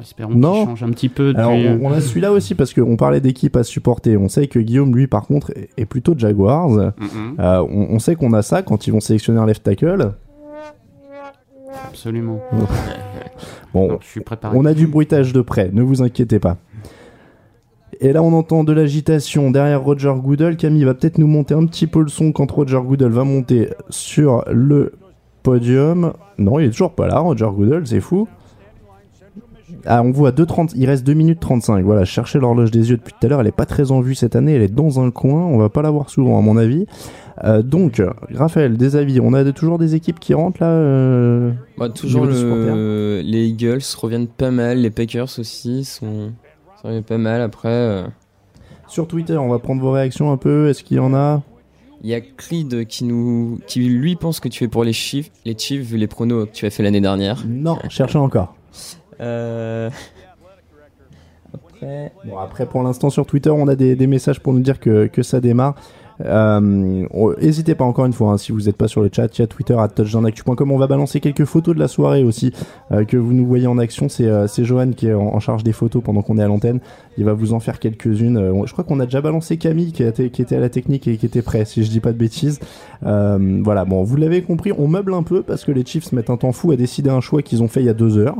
Espérons 0.00 0.34
Non. 0.34 0.54
qu'il 0.54 0.64
change 0.66 0.82
un 0.82 0.90
petit 0.90 1.08
peu. 1.08 1.32
Alors, 1.36 1.52
depuis, 1.52 1.66
euh, 1.68 1.78
on, 1.80 1.86
on 1.86 1.92
a 1.92 2.00
celui-là 2.00 2.32
aussi 2.32 2.54
parce 2.54 2.72
qu'on 2.74 2.96
parlait 2.96 3.20
d'équipe 3.20 3.56
à 3.56 3.62
supporter. 3.62 4.16
On 4.16 4.28
sait 4.28 4.46
que 4.48 4.58
Guillaume, 4.58 4.94
lui, 4.94 5.06
par 5.06 5.26
contre, 5.26 5.50
est- 5.56 5.68
est 5.76 5.86
plutôt 5.86 6.14
Jaguars. 6.16 6.72
Euh, 6.72 6.90
on, 7.38 7.86
on 7.90 7.98
sait 7.98 8.16
qu'on 8.16 8.32
a 8.32 8.42
ça 8.42 8.62
quand 8.62 8.86
ils 8.86 8.90
vont 8.92 9.00
sélectionner 9.00 9.38
un 9.38 9.46
left 9.46 9.62
tackle. 9.62 10.12
Absolument. 11.88 12.40
Bon, 13.72 13.88
Donc, 13.88 14.02
je 14.02 14.06
suis 14.06 14.20
préparé. 14.20 14.56
on 14.56 14.64
a 14.66 14.72
du 14.72 14.86
bruitage 14.86 15.32
de 15.32 15.40
près, 15.40 15.68
ne 15.72 15.82
vous 15.82 16.00
inquiétez 16.00 16.38
pas. 16.38 16.58
Et 18.00 18.12
là, 18.12 18.22
on 18.22 18.32
entend 18.32 18.62
de 18.62 18.72
l'agitation 18.72 19.50
derrière 19.50 19.82
Roger 19.82 20.12
Goodell. 20.16 20.56
Camille 20.56 20.84
va 20.84 20.94
peut-être 20.94 21.18
nous 21.18 21.26
monter 21.26 21.54
un 21.54 21.66
petit 21.66 21.88
peu 21.88 22.00
le 22.00 22.06
son 22.06 22.30
quand 22.30 22.48
Roger 22.52 22.78
Goodell 22.84 23.10
va 23.10 23.24
monter 23.24 23.70
sur 23.90 24.44
le 24.48 24.92
podium. 25.42 26.12
Non, 26.38 26.60
il 26.60 26.66
est 26.66 26.70
toujours 26.70 26.92
pas 26.92 27.08
là, 27.08 27.18
Roger 27.18 27.48
Goodell, 27.52 27.84
c'est 27.84 28.00
fou. 28.00 28.28
Ah, 29.86 30.02
on 30.02 30.10
voit 30.12 30.30
2,30, 30.32 30.72
il 30.76 30.86
reste 30.86 31.04
2 31.06 31.12
minutes 31.14 31.40
35. 31.40 31.84
Voilà, 31.84 32.04
je 32.04 32.10
cherchais 32.10 32.38
l'horloge 32.38 32.70
des 32.70 32.90
yeux 32.90 32.96
depuis 32.96 33.12
tout 33.18 33.26
à 33.26 33.28
l'heure. 33.28 33.40
Elle 33.40 33.46
est 33.46 33.52
pas 33.52 33.66
très 33.66 33.90
en 33.92 34.00
vue 34.00 34.14
cette 34.14 34.34
année, 34.36 34.54
elle 34.54 34.62
est 34.62 34.72
dans 34.74 35.00
un 35.00 35.10
coin. 35.10 35.42
On 35.44 35.58
va 35.58 35.68
pas 35.68 35.82
la 35.82 35.90
voir 35.90 36.08
souvent, 36.10 36.38
à 36.38 36.42
mon 36.42 36.56
avis. 36.56 36.86
Euh, 37.44 37.62
donc, 37.62 38.00
Raphaël, 38.34 38.76
des 38.76 38.96
avis. 38.96 39.20
On 39.20 39.32
a 39.34 39.44
de- 39.44 39.50
toujours 39.50 39.78
des 39.78 39.94
équipes 39.94 40.20
qui 40.20 40.34
rentrent 40.34 40.62
là 40.62 40.68
euh, 40.68 41.52
Bah, 41.78 41.88
toujours 41.90 42.24
le... 42.26 43.20
les 43.24 43.46
Eagles 43.48 43.80
reviennent 44.00 44.28
pas 44.28 44.50
mal, 44.50 44.78
les 44.78 44.90
Packers 44.90 45.38
aussi 45.38 45.84
sont, 45.84 46.32
sont 46.82 47.02
pas 47.02 47.18
mal. 47.18 47.42
Après, 47.42 47.68
euh, 47.68 48.04
Sur 48.86 49.06
Twitter, 49.08 49.36
on 49.36 49.48
va 49.48 49.58
prendre 49.58 49.82
vos 49.82 49.90
réactions 49.90 50.30
un 50.32 50.36
peu. 50.36 50.68
Est-ce 50.68 50.82
qu'il 50.84 50.96
y 50.96 51.00
en 51.00 51.12
a? 51.14 51.42
Il 52.02 52.10
y 52.10 52.14
a 52.14 52.20
Creed 52.20 52.86
qui 52.86 53.04
nous, 53.04 53.58
qui 53.66 53.80
lui 53.80 54.14
pense 54.14 54.38
que 54.38 54.48
tu 54.48 54.62
es 54.64 54.68
pour 54.68 54.84
les 54.84 54.92
Chiefs, 54.92 55.30
les 55.46 55.56
Chiefs 55.58 55.82
vu 55.86 55.96
les 55.96 56.06
pronos 56.06 56.44
que 56.46 56.52
tu 56.52 56.66
as 56.66 56.70
fait 56.70 56.82
l'année 56.82 57.00
dernière. 57.00 57.44
Non, 57.48 57.78
cherchez 57.88 58.18
encore. 58.18 58.54
Euh... 59.20 59.90
Après, 61.52 62.12
Bon, 62.24 62.38
après, 62.38 62.66
pour 62.66 62.82
l'instant, 62.82 63.10
sur 63.10 63.26
Twitter, 63.26 63.50
on 63.50 63.68
a 63.68 63.76
des, 63.76 64.06
messages 64.06 64.40
pour 64.40 64.52
nous 64.52 64.60
dire 64.60 64.80
que, 64.80 65.06
que 65.06 65.22
ça 65.22 65.40
démarre. 65.40 65.74
Euh, 66.24 67.06
N'hésitez 67.40 67.74
pas 67.74 67.84
encore 67.84 68.06
une 68.06 68.12
fois, 68.12 68.32
hein, 68.32 68.38
si 68.38 68.52
vous 68.52 68.62
n'êtes 68.62 68.76
pas 68.76 68.88
sur 68.88 69.02
le 69.02 69.10
chat, 69.12 69.36
il 69.36 69.42
y 69.42 69.44
a 69.44 69.46
Twitter 69.46 69.74
à 69.78 69.88
touchdownactu.com. 69.88 70.70
On 70.70 70.78
va 70.78 70.86
balancer 70.86 71.20
quelques 71.20 71.44
photos 71.44 71.74
de 71.74 71.80
la 71.80 71.88
soirée 71.88 72.24
aussi, 72.24 72.52
euh, 72.92 73.04
que 73.04 73.16
vous 73.16 73.32
nous 73.32 73.46
voyez 73.46 73.66
en 73.66 73.78
action. 73.78 74.08
C'est 74.08 74.26
euh, 74.26 74.46
Johan 74.58 74.90
qui 74.92 75.08
est 75.08 75.14
en, 75.14 75.40
charge 75.40 75.64
des 75.64 75.72
photos 75.72 76.02
pendant 76.02 76.22
qu'on 76.22 76.38
est 76.38 76.42
à 76.42 76.48
l'antenne. 76.48 76.80
Il 77.18 77.24
va 77.24 77.32
vous 77.32 77.52
en 77.52 77.60
faire 77.60 77.78
quelques-unes. 77.78 78.64
Je 78.64 78.72
crois 78.72 78.84
qu'on 78.84 79.00
a 79.00 79.04
déjà 79.04 79.20
balancé 79.20 79.56
Camille 79.56 79.92
qui, 79.92 80.02
était- 80.02 80.30
qui 80.30 80.42
était 80.42 80.56
à 80.56 80.60
la 80.60 80.68
technique 80.68 81.06
et 81.08 81.16
qui 81.16 81.26
était 81.26 81.42
prêt, 81.42 81.64
si 81.64 81.84
je 81.84 81.90
dis 81.90 82.00
pas 82.00 82.12
de 82.12 82.18
bêtises. 82.18 82.60
Voilà, 83.02 83.84
bon, 83.84 84.02
vous 84.02 84.16
l'avez 84.16 84.42
compris, 84.42 84.72
on 84.76 84.88
meuble 84.88 85.14
un 85.14 85.22
peu 85.22 85.42
parce 85.42 85.64
que 85.64 85.72
les 85.72 85.84
Chiefs 85.84 86.12
mettent 86.12 86.30
un 86.30 86.36
temps 86.36 86.52
fou 86.52 86.70
à 86.72 86.76
décider 86.76 87.10
un 87.10 87.20
choix 87.20 87.42
qu'ils 87.42 87.62
ont 87.62 87.68
fait 87.68 87.80
il 87.80 87.86
y 87.86 87.90
a 87.90 87.94
deux 87.94 88.18
heures. 88.18 88.36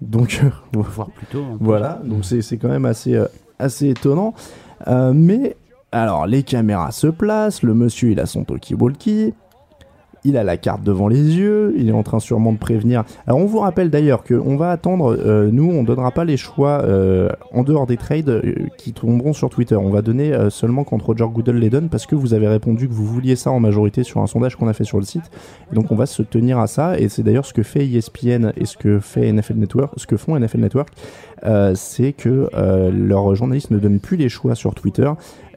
Donc, 0.00 0.42
Voire 0.72 1.10
plus 1.10 1.26
tôt. 1.26 1.42
hein. 1.44 1.56
voilà, 1.60 2.00
donc 2.04 2.24
c'est 2.24 2.42
c'est 2.42 2.56
quand 2.58 2.68
même 2.68 2.84
assez, 2.84 3.14
euh, 3.14 3.26
assez 3.58 3.88
étonnant. 3.88 4.34
Euh, 4.88 5.12
mais, 5.14 5.56
alors, 5.92 6.26
les 6.26 6.42
caméras 6.42 6.92
se 6.92 7.06
placent, 7.06 7.62
le 7.62 7.74
monsieur 7.74 8.10
il 8.10 8.20
a 8.20 8.26
son 8.26 8.44
talkie-walkie, 8.44 9.32
il 10.26 10.36
a 10.36 10.44
la 10.44 10.56
carte 10.56 10.82
devant 10.82 11.06
les 11.06 11.36
yeux, 11.36 11.72
il 11.76 11.88
est 11.88 11.92
en 11.92 12.02
train 12.02 12.18
sûrement 12.18 12.52
de 12.52 12.58
prévenir. 12.58 13.04
Alors, 13.26 13.38
on 13.38 13.46
vous 13.46 13.60
rappelle 13.60 13.90
d'ailleurs 13.90 14.24
qu'on 14.24 14.56
va 14.56 14.70
attendre, 14.70 15.16
euh, 15.18 15.50
nous 15.52 15.70
on 15.70 15.84
donnera 15.84 16.10
pas 16.10 16.24
les 16.24 16.36
choix 16.36 16.82
euh, 16.82 17.28
en 17.52 17.62
dehors 17.62 17.86
des 17.86 17.96
trades 17.96 18.28
euh, 18.28 18.54
qui 18.76 18.92
tomberont 18.92 19.32
sur 19.32 19.50
Twitter. 19.50 19.76
On 19.76 19.90
va 19.90 20.02
donner 20.02 20.36
seulement 20.50 20.82
quand 20.82 21.00
Roger 21.00 21.26
Goodell 21.32 21.56
les 21.56 21.70
donne 21.70 21.88
parce 21.88 22.06
que 22.06 22.16
vous 22.16 22.34
avez 22.34 22.48
répondu 22.48 22.88
que 22.88 22.92
vous 22.92 23.06
vouliez 23.06 23.36
ça 23.36 23.50
en 23.52 23.60
majorité 23.60 24.02
sur 24.02 24.20
un 24.20 24.26
sondage 24.26 24.56
qu'on 24.56 24.68
a 24.68 24.72
fait 24.72 24.84
sur 24.84 24.98
le 24.98 25.04
site. 25.04 25.30
Donc, 25.72 25.92
on 25.92 25.96
va 25.96 26.06
se 26.06 26.22
tenir 26.22 26.58
à 26.58 26.66
ça 26.66 26.98
et 26.98 27.08
c'est 27.08 27.22
d'ailleurs 27.22 27.46
ce 27.46 27.54
que 27.54 27.62
fait 27.62 27.86
ESPN 27.86 28.52
et 28.56 28.64
ce 28.64 28.76
que 28.76 28.98
fait 28.98 29.32
NFL 29.32 29.54
Network, 29.54 29.92
ce 29.96 30.06
que 30.06 30.16
font 30.16 30.38
NFL 30.38 30.60
Network 30.60 30.88
c'est 31.74 32.12
que 32.12 32.48
leurs 32.90 33.34
journalistes 33.34 33.70
ne 33.70 33.78
donnent 33.78 34.00
plus 34.00 34.16
les 34.16 34.28
choix 34.28 34.54
sur 34.54 34.74
Twitter 34.74 35.08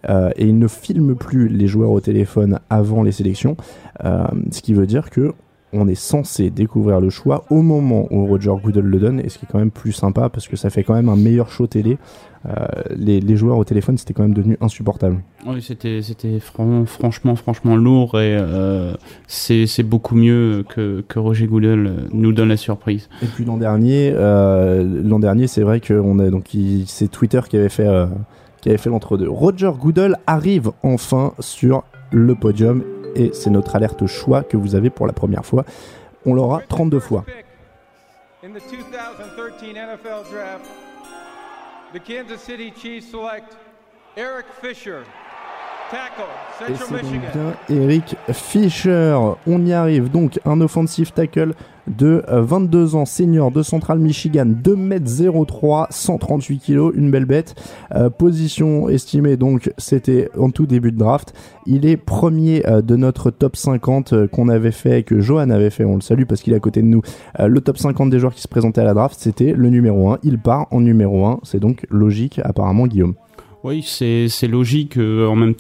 euh, 0.08 0.30
et 0.38 0.46
ils 0.46 0.58
ne 0.58 0.68
filment 0.68 1.16
plus 1.16 1.48
les 1.50 1.68
joueurs 1.68 1.92
au 1.92 2.00
téléphone 2.00 2.60
avant 2.70 3.04
les 3.04 3.12
sélections, 3.12 3.58
euh, 4.06 4.24
ce 4.52 4.62
qui 4.62 4.74
veut 4.74 4.86
dire 4.88 5.10
que 5.10 5.34
on 5.72 5.88
est 5.88 5.94
censé 5.94 6.50
découvrir 6.50 7.00
le 7.00 7.12
choix 7.12 7.46
au 7.52 7.62
moment 7.62 8.08
où 8.10 8.26
Roger 8.26 8.52
Goodell 8.64 8.86
le 8.86 8.98
donne, 8.98 9.20
et 9.20 9.30
ce 9.30 9.38
qui 9.38 9.46
est 9.46 9.50
quand 9.52 9.60
même 9.60 9.70
plus 9.70 9.92
sympa 9.92 10.28
parce 10.30 10.48
que 10.48 10.56
ça 10.56 10.72
fait 10.72 10.84
quand 10.84 10.96
même 10.96 11.10
un 11.10 11.16
meilleur 11.16 11.52
show 11.52 11.68
télé. 11.68 12.00
Euh, 12.48 12.54
les, 12.96 13.20
les 13.20 13.36
joueurs 13.36 13.58
au 13.60 13.64
téléphone, 13.64 13.96
c'était 13.96 14.16
quand 14.16 14.24
même 14.24 14.34
devenu 14.34 14.58
insupportable. 14.62 15.20
Oui, 15.46 15.62
c'était 15.62 16.02
c'était 16.02 16.40
fran- 16.40 16.86
franchement 16.88 17.36
franchement 17.36 17.76
lourd 17.76 18.20
et 18.20 18.36
euh, 18.40 18.96
c'est 19.28 19.68
c'est 19.68 19.84
beaucoup 19.84 20.16
mieux 20.16 20.64
que, 20.68 21.02
que 21.08 21.20
Roger 21.20 21.46
Goodell 21.46 22.08
nous 22.14 22.32
donne 22.32 22.50
la 22.50 22.58
surprise. 22.58 23.08
Et 23.22 23.28
puis 23.28 23.46
l'an 23.46 23.58
dernier, 23.58 24.12
euh, 24.16 24.84
l'an 25.04 25.20
dernier, 25.20 25.46
c'est 25.46 25.62
vrai 25.62 25.82
qu'on 25.82 26.18
a 26.18 26.32
donc 26.32 26.46
c'est 26.88 27.12
Twitter 27.12 27.42
qui 27.48 27.58
avait 27.58 27.70
fait 27.70 27.88
qui 28.62 28.70
avait 28.70 28.78
fait 28.78 28.90
l'entre-deux. 28.90 29.30
Roger 29.30 29.72
Goodell 29.78 30.18
arrive 30.28 30.72
enfin 30.84 31.34
sur 31.40 31.84
le 32.12 32.36
podium 32.36 32.84
et 33.16 33.32
c'est 33.34 33.50
notre 33.50 33.76
alerte 33.76 34.06
choix 34.08 34.44
que 34.44 34.58
vous 34.58 34.76
avez 34.76 34.90
pour 34.90 35.08
la 35.08 35.14
première 35.14 35.46
fois. 35.46 35.66
On 36.26 36.34
l'aura 36.34 36.62
32 36.68 37.00
fois. 37.00 37.26
In 38.44 38.50
the 38.50 38.62
2013 38.72 39.74
NFL 39.74 40.32
Draft, 40.32 40.66
the 41.94 42.00
Kansas 42.00 42.42
City 42.42 42.72
Chiefs 42.72 43.14
Eric 44.16 44.46
Fisher, 44.62 45.02
Et 46.70 46.76
Central 46.76 47.00
c'est 47.02 47.04
donc 47.04 47.04
Michigan. 47.04 47.54
bien 47.70 47.78
Eric 47.84 48.16
Fischer. 48.32 49.18
On 49.48 49.66
y 49.66 49.74
arrive 49.74 50.12
donc 50.12 50.40
un 50.46 50.62
offensive 50.62 51.12
tackle 51.14 51.54
de 51.88 52.24
euh, 52.30 52.42
22 52.42 52.96
ans, 52.96 53.06
senior 53.06 53.50
de 53.50 53.64
Central 53.64 53.98
Michigan, 53.98 54.46
2m03, 54.46 55.88
138 55.90 56.60
kg, 56.60 56.92
une 56.96 57.10
belle 57.10 57.26
bête. 57.26 57.56
Euh, 57.96 58.10
position 58.12 58.90
estimée 58.90 59.38
donc 59.38 59.72
c'était 59.80 60.30
en 60.38 60.52
tout 60.52 60.68
début 60.68 60.92
de 60.92 60.98
draft. 60.98 61.34
Il 61.66 61.86
est 61.88 61.98
premier 61.98 62.64
euh, 62.68 62.82
de 62.82 62.96
notre 62.96 63.32
top 63.32 63.56
50 63.56 64.14
euh, 64.14 64.28
qu'on 64.28 64.50
avait 64.50 64.72
fait, 64.72 65.02
que 65.04 65.20
Johan 65.22 65.50
avait 65.50 65.70
fait, 65.72 65.86
on 65.86 65.96
le 65.96 66.02
salue 66.02 66.26
parce 66.26 66.42
qu'il 66.42 66.54
est 66.54 66.58
à 66.58 66.60
côté 66.60 66.82
de 66.82 66.88
nous. 66.88 67.02
Euh, 67.40 67.48
le 67.48 67.62
top 67.62 67.78
50 67.80 68.10
des 68.12 68.20
joueurs 68.20 68.34
qui 68.36 68.42
se 68.42 68.48
présentaient 68.48 68.82
à 68.82 68.86
la 68.86 68.94
draft, 68.94 69.16
c'était 69.20 69.54
le 69.54 69.70
numéro 69.70 70.12
1. 70.12 70.20
Il 70.24 70.38
part 70.40 70.68
en 70.72 70.82
numéro 70.82 71.26
1, 71.26 71.40
c'est 71.44 71.60
donc 71.60 71.88
logique 71.90 72.40
apparemment 72.44 72.86
Guillaume. 72.86 73.16
Oui, 73.64 73.84
c'est 73.86 74.28
c'est 74.30 74.48
logique. 74.48 74.98
euh, 74.98 75.28
en 75.28 75.36
même 75.36 75.54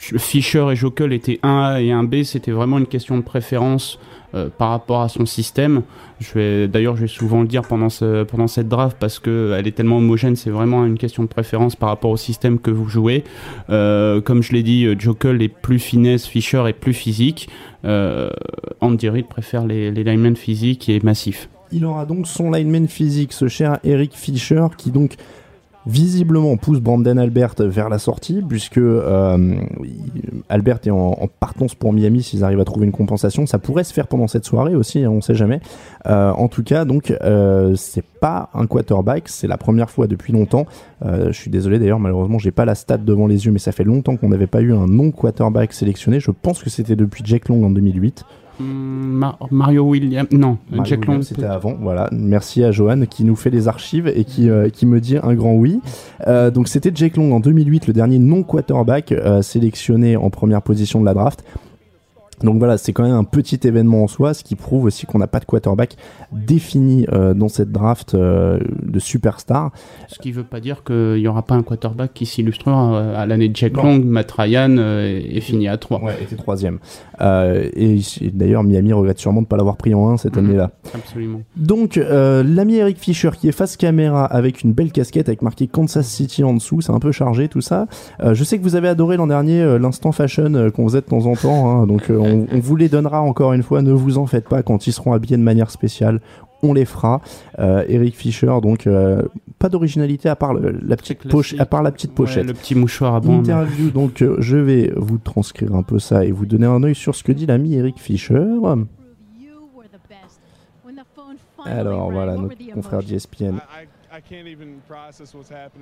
Fischer 0.00 0.66
et 0.72 0.76
Jokel 0.76 1.12
étaient 1.12 1.38
un 1.42 1.62
A 1.62 1.80
et 1.80 1.92
un 1.92 2.04
B. 2.04 2.22
C'était 2.22 2.52
vraiment 2.52 2.78
une 2.78 2.86
question 2.86 3.16
de 3.16 3.22
préférence 3.22 3.98
euh, 4.34 4.48
par 4.48 4.70
rapport 4.70 5.02
à 5.02 5.08
son 5.08 5.26
système. 5.26 5.82
Je 6.20 6.32
vais 6.34 6.68
d'ailleurs, 6.68 6.96
je 6.96 7.02
vais 7.02 7.08
souvent 7.08 7.42
le 7.42 7.46
dire 7.46 7.62
pendant 7.62 7.88
ce, 7.88 8.24
pendant 8.24 8.46
cette 8.46 8.68
draft 8.68 8.96
parce 8.98 9.18
que 9.18 9.54
elle 9.58 9.66
est 9.66 9.72
tellement 9.72 9.98
homogène. 9.98 10.36
C'est 10.36 10.50
vraiment 10.50 10.86
une 10.86 10.98
question 10.98 11.22
de 11.22 11.28
préférence 11.28 11.76
par 11.76 11.90
rapport 11.90 12.10
au 12.10 12.16
système 12.16 12.58
que 12.58 12.70
vous 12.70 12.88
jouez. 12.88 13.24
Euh, 13.68 14.20
comme 14.20 14.42
je 14.42 14.52
l'ai 14.52 14.62
dit, 14.62 14.86
euh, 14.86 14.96
Jokel 14.98 15.42
est 15.42 15.48
plus 15.48 15.78
finesse, 15.78 16.26
Fischer 16.26 16.64
est 16.66 16.72
plus 16.72 16.94
physique. 16.94 17.48
Euh, 17.84 18.30
Andy 18.80 19.08
Reid 19.08 19.26
préfère 19.26 19.66
les, 19.66 19.90
les 19.90 20.04
linemen 20.04 20.36
physiques 20.36 20.88
et 20.88 21.00
massifs. 21.00 21.48
Il 21.72 21.84
aura 21.84 22.04
donc 22.04 22.26
son 22.26 22.50
lineman 22.50 22.88
physique, 22.88 23.32
ce 23.32 23.48
cher 23.48 23.78
Eric 23.84 24.14
Fischer, 24.14 24.66
qui 24.76 24.90
donc 24.90 25.14
visiblement 25.86 26.56
pousse 26.56 26.80
Brandon 26.80 27.16
Albert 27.16 27.54
vers 27.58 27.88
la 27.88 27.98
sortie, 27.98 28.42
puisque 28.46 28.78
euh, 28.78 29.54
Albert 30.48 30.80
est 30.84 30.90
en, 30.90 31.28
partance 31.40 31.74
pour 31.74 31.92
Miami 31.92 32.22
s'ils 32.22 32.44
arrivent 32.44 32.60
à 32.60 32.64
trouver 32.64 32.86
une 32.86 32.92
compensation. 32.92 33.46
Ça 33.46 33.58
pourrait 33.58 33.84
se 33.84 33.92
faire 33.92 34.06
pendant 34.06 34.28
cette 34.28 34.44
soirée 34.44 34.74
aussi, 34.74 35.04
hein, 35.04 35.10
on 35.10 35.20
sait 35.20 35.34
jamais. 35.34 35.60
Euh, 36.06 36.32
en 36.32 36.48
tout 36.48 36.62
cas, 36.62 36.84
donc 36.84 37.14
euh, 37.22 37.74
c'est 37.76 38.04
pas 38.04 38.50
un 38.54 38.66
quarterback, 38.66 39.28
c'est 39.28 39.46
la 39.46 39.56
première 39.56 39.90
fois 39.90 40.06
depuis 40.06 40.32
longtemps. 40.32 40.66
Je 41.02 41.32
suis 41.32 41.50
désolé 41.50 41.78
d'ailleurs, 41.78 41.98
malheureusement, 41.98 42.38
j'ai 42.38 42.50
pas 42.50 42.66
la 42.66 42.74
stat 42.74 42.98
devant 42.98 43.26
les 43.26 43.46
yeux, 43.46 43.52
mais 43.52 43.58
ça 43.58 43.72
fait 43.72 43.84
longtemps 43.84 44.16
qu'on 44.16 44.28
n'avait 44.28 44.46
pas 44.46 44.60
eu 44.60 44.74
un 44.74 44.86
non 44.86 45.12
quarterback 45.12 45.72
sélectionné. 45.72 46.20
Je 46.20 46.30
pense 46.30 46.62
que 46.62 46.68
c'était 46.68 46.96
depuis 46.96 47.22
Jack 47.24 47.48
Long 47.48 47.64
en 47.64 47.70
2008. 47.70 48.24
Ma 48.60 49.38
Mario 49.50 49.84
Williams, 49.84 50.28
non, 50.32 50.58
Mario 50.70 50.84
Jack. 50.84 51.00
Williams, 51.00 51.28
c'était 51.28 51.44
avant, 51.44 51.74
voilà. 51.80 52.08
Merci 52.12 52.62
à 52.62 52.70
Johan 52.70 53.06
qui 53.08 53.24
nous 53.24 53.36
fait 53.36 53.50
les 53.50 53.68
archives 53.68 54.06
et 54.06 54.24
qui, 54.24 54.50
euh, 54.50 54.68
qui 54.68 54.86
me 54.86 55.00
dit 55.00 55.16
un 55.16 55.34
grand 55.34 55.54
oui. 55.54 55.80
Euh, 56.26 56.50
donc 56.50 56.68
c'était 56.68 56.92
Jake 56.94 57.16
Long 57.16 57.34
en 57.34 57.40
2008, 57.40 57.86
le 57.86 57.92
dernier 57.92 58.18
non 58.18 58.42
quarterback 58.42 59.12
euh, 59.12 59.42
sélectionné 59.42 60.16
en 60.16 60.30
première 60.30 60.62
position 60.62 61.00
de 61.00 61.06
la 61.06 61.14
draft. 61.14 61.44
Donc 62.42 62.58
voilà, 62.58 62.78
c'est 62.78 62.92
quand 62.92 63.02
même 63.02 63.14
un 63.14 63.24
petit 63.24 63.60
événement 63.64 64.04
en 64.04 64.08
soi, 64.08 64.34
ce 64.34 64.42
qui 64.44 64.56
prouve 64.56 64.84
aussi 64.84 65.06
qu'on 65.06 65.18
n'a 65.18 65.26
pas 65.26 65.40
de 65.40 65.44
quarterback 65.44 65.96
défini 66.32 67.06
euh, 67.12 67.34
dans 67.34 67.48
cette 67.48 67.70
draft 67.72 68.14
euh, 68.14 68.58
de 68.82 68.98
superstar. 68.98 69.70
Ce 70.08 70.18
qui 70.18 70.32
veut 70.32 70.44
pas 70.44 70.60
dire 70.60 70.82
qu'il 70.84 71.14
n'y 71.16 71.28
aura 71.28 71.42
pas 71.42 71.54
un 71.54 71.62
quarterback 71.62 72.12
qui 72.14 72.26
s'illustrera 72.26 72.94
euh, 72.94 73.14
à 73.22 73.26
l'année 73.26 73.48
de 73.48 73.56
Jack 73.56 73.74
Long, 73.74 73.98
Matt 74.04 74.30
Ryan 74.32 74.76
euh, 74.78 75.20
est 75.20 75.40
fini 75.40 75.68
à 75.68 75.76
3. 75.76 76.02
Ouais, 76.02 76.14
était 76.22 76.36
troisième. 76.36 76.78
Et, 77.20 77.98
et 78.20 78.30
d'ailleurs, 78.32 78.62
Miami 78.62 78.92
regrette 78.92 79.18
sûrement 79.18 79.40
de 79.40 79.46
ne 79.46 79.48
pas 79.48 79.56
l'avoir 79.56 79.76
pris 79.76 79.92
en 79.94 80.08
1 80.08 80.16
cette 80.16 80.36
Mhm. 80.36 80.44
année-là. 80.46 80.70
Absolument. 80.94 81.42
Donc, 81.56 81.96
l'ami 81.96 82.76
Eric 82.76 82.98
Fischer 82.98 83.30
qui 83.38 83.48
est 83.48 83.52
face 83.52 83.76
caméra 83.76 84.24
avec 84.24 84.62
une 84.62 84.72
belle 84.72 84.92
casquette 84.92 85.28
avec 85.28 85.42
marqué 85.42 85.66
Kansas 85.66 86.06
City 86.06 86.44
en 86.44 86.54
dessous, 86.54 86.80
c'est 86.80 86.92
un 86.92 86.98
peu 86.98 87.12
chargé 87.12 87.48
tout 87.48 87.60
ça. 87.60 87.86
Je 88.24 88.44
sais 88.44 88.58
que 88.58 88.62
vous 88.62 88.76
avez 88.76 88.88
adoré 88.88 89.16
l'an 89.16 89.26
dernier 89.26 89.78
l'instant 89.78 90.12
fashion 90.12 90.70
qu'on 90.74 90.88
faisait 90.88 91.00
de 91.00 91.06
temps 91.06 91.26
en 91.26 91.34
temps, 91.34 91.70
hein, 91.70 91.86
donc 91.86 92.08
on, 92.30 92.46
on 92.56 92.58
vous 92.60 92.76
les 92.76 92.88
donnera 92.88 93.20
encore 93.20 93.52
une 93.52 93.62
fois, 93.62 93.82
ne 93.82 93.92
vous 93.92 94.18
en 94.18 94.26
faites 94.26 94.48
pas 94.48 94.62
quand 94.62 94.86
ils 94.86 94.92
seront 94.92 95.12
habillés 95.12 95.36
de 95.36 95.42
manière 95.42 95.70
spéciale. 95.70 96.20
On 96.62 96.74
les 96.74 96.84
fera. 96.84 97.22
Euh, 97.58 97.84
Eric 97.88 98.14
Fischer, 98.16 98.52
donc 98.62 98.86
euh, 98.86 99.22
pas 99.58 99.70
d'originalité 99.70 100.28
à 100.28 100.36
part 100.36 100.52
le- 100.52 100.78
la 100.86 100.96
petite 100.96 101.26
poche, 101.26 101.54
à 101.58 101.64
part 101.64 101.82
la 101.82 101.90
petite 101.90 102.10
Ouais, 102.10 102.16
pochette. 102.16 102.44
le 102.46 102.52
petit 102.52 102.74
mouchoir 102.74 103.14
à 103.14 103.20
bande. 103.20 103.40
Interview, 103.48 103.90
donc 103.90 104.20
euh, 104.20 104.36
je 104.40 104.58
vais 104.58 104.92
vous 104.94 105.16
transcrire 105.16 105.74
un 105.74 105.82
peu 105.82 105.98
ça 105.98 106.24
et 106.26 106.32
vous 106.32 106.44
donner 106.44 106.66
un 106.66 106.82
œil 106.82 106.94
sur 106.94 107.14
ce 107.14 107.24
que 107.24 107.32
dit 107.32 107.46
l'ami 107.46 107.74
Eric 107.76 107.98
Fischer. 107.98 108.44
Alors 111.64 112.10
voilà, 112.10 112.36
notre 112.36 112.56
confrère 112.74 113.02
d'ESPN. 113.02 113.56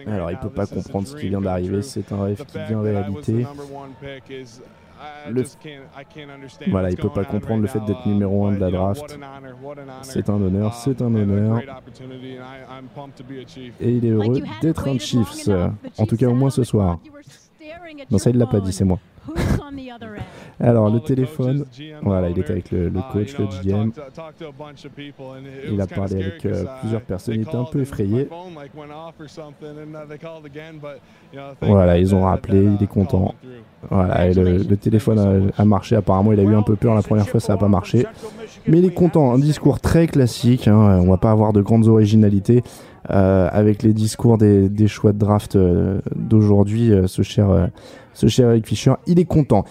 Alors 0.07 0.31
il 0.31 0.37
peut 0.39 0.49
pas 0.51 0.67
comprendre 0.67 1.09
ce 1.09 1.17
qui 1.17 1.29
vient 1.29 1.41
d'arriver, 1.41 1.83
c'est 1.83 2.13
un 2.13 2.23
rêve 2.23 2.45
qui 2.45 2.59
vient 2.69 2.81
réalité. 2.81 3.47
Le- 5.31 5.43
Voilà, 6.71 6.91
il 6.91 6.97
peut 6.97 7.09
pas 7.09 7.25
comprendre 7.25 7.63
le 7.63 7.69
fait 7.69 7.79
d'être 7.87 8.07
numéro 8.07 8.47
1 8.47 8.53
de 8.53 8.61
la 8.61 8.71
draft. 8.71 9.01
C'est 10.03 10.29
un 10.31 10.35
honneur, 10.43 10.75
c'est 10.75 11.03
un 11.03 11.15
honneur. 11.15 11.57
Et 13.81 13.91
il 13.93 14.05
est 14.05 14.11
heureux 14.11 14.41
d'être 14.61 14.89
un 14.89 14.99
Chiefs, 14.99 15.49
en 15.99 16.07
tout 16.07 16.17
cas 16.17 16.27
au 16.27 16.35
moins 16.35 16.51
ce 16.51 16.65
soir. 16.65 16.99
Non, 18.11 18.19
ça 18.19 18.31
il 18.31 18.39
l'a 18.39 18.47
pas 18.47 18.61
dit, 18.61 18.73
c'est 18.73 18.85
moi. 18.85 18.99
Alors 20.61 20.91
le 20.91 21.01
téléphone, 21.01 21.65
voilà, 22.03 22.31
il 22.31 22.39
était 22.39 22.51
avec 22.51 22.71
le, 22.71 22.91
coach, 23.13 23.37
le 23.39 23.47
GM. 23.63 23.91
Il 25.71 25.81
a 25.81 25.87
parlé 25.87 26.25
avec 26.25 26.47
euh, 26.47 26.65
plusieurs 26.81 27.03
personnes, 27.03 27.35
il 27.35 27.43
était 27.43 27.57
un 27.57 27.65
peu 27.65 27.81
effrayé. 27.81 28.29
Voilà, 31.61 31.99
ils 31.99 32.15
ont 32.15 32.23
rappelé, 32.23 32.65
il 32.65 32.83
est 32.83 32.89
content. 32.89 33.35
Voilà, 33.91 34.29
et 34.29 34.35
le, 34.35 34.77
téléphone 34.77 35.51
a, 35.57 35.65
marché. 35.65 35.97
Apparemment, 35.97 36.33
il 36.33 36.41
a 36.41 36.45
eu 36.45 36.55
un 36.55 36.63
peu 36.63 36.77
peur 36.77 36.95
la 36.95 37.03
première 37.03 37.29
fois, 37.29 37.41
ça 37.41 37.53
n'a 37.53 37.59
pas 37.59 37.69
marché. 37.69 38.07
Mais 38.67 38.79
il 38.79 38.85
est 38.85 38.95
content. 38.95 39.33
Un 39.33 39.39
discours 39.39 39.81
très 39.81 40.07
classique. 40.07 40.69
hein, 40.69 41.01
On 41.01 41.09
va 41.09 41.19
pas 41.19 41.31
avoir 41.31 41.53
de 41.53 41.61
grandes 41.61 41.87
originalités 41.87 42.63
avec 43.05 43.83
les 43.83 43.93
discours 43.93 44.39
des, 44.39 44.69
des 44.69 44.89
choix 44.89 45.13
de 45.13 45.19
draft 45.19 45.57
euh, 45.57 46.01
d'aujourd'hui. 46.17 46.93
euh, 46.93 47.07
ce 47.07 47.23
cher, 47.23 47.51
euh, 47.51 47.67
ce 48.15 48.27
cher 48.27 48.51
Eric 48.51 48.67
Fischer, 48.67 48.95
il 49.07 49.19
est 49.19 49.25
content. 49.25 49.65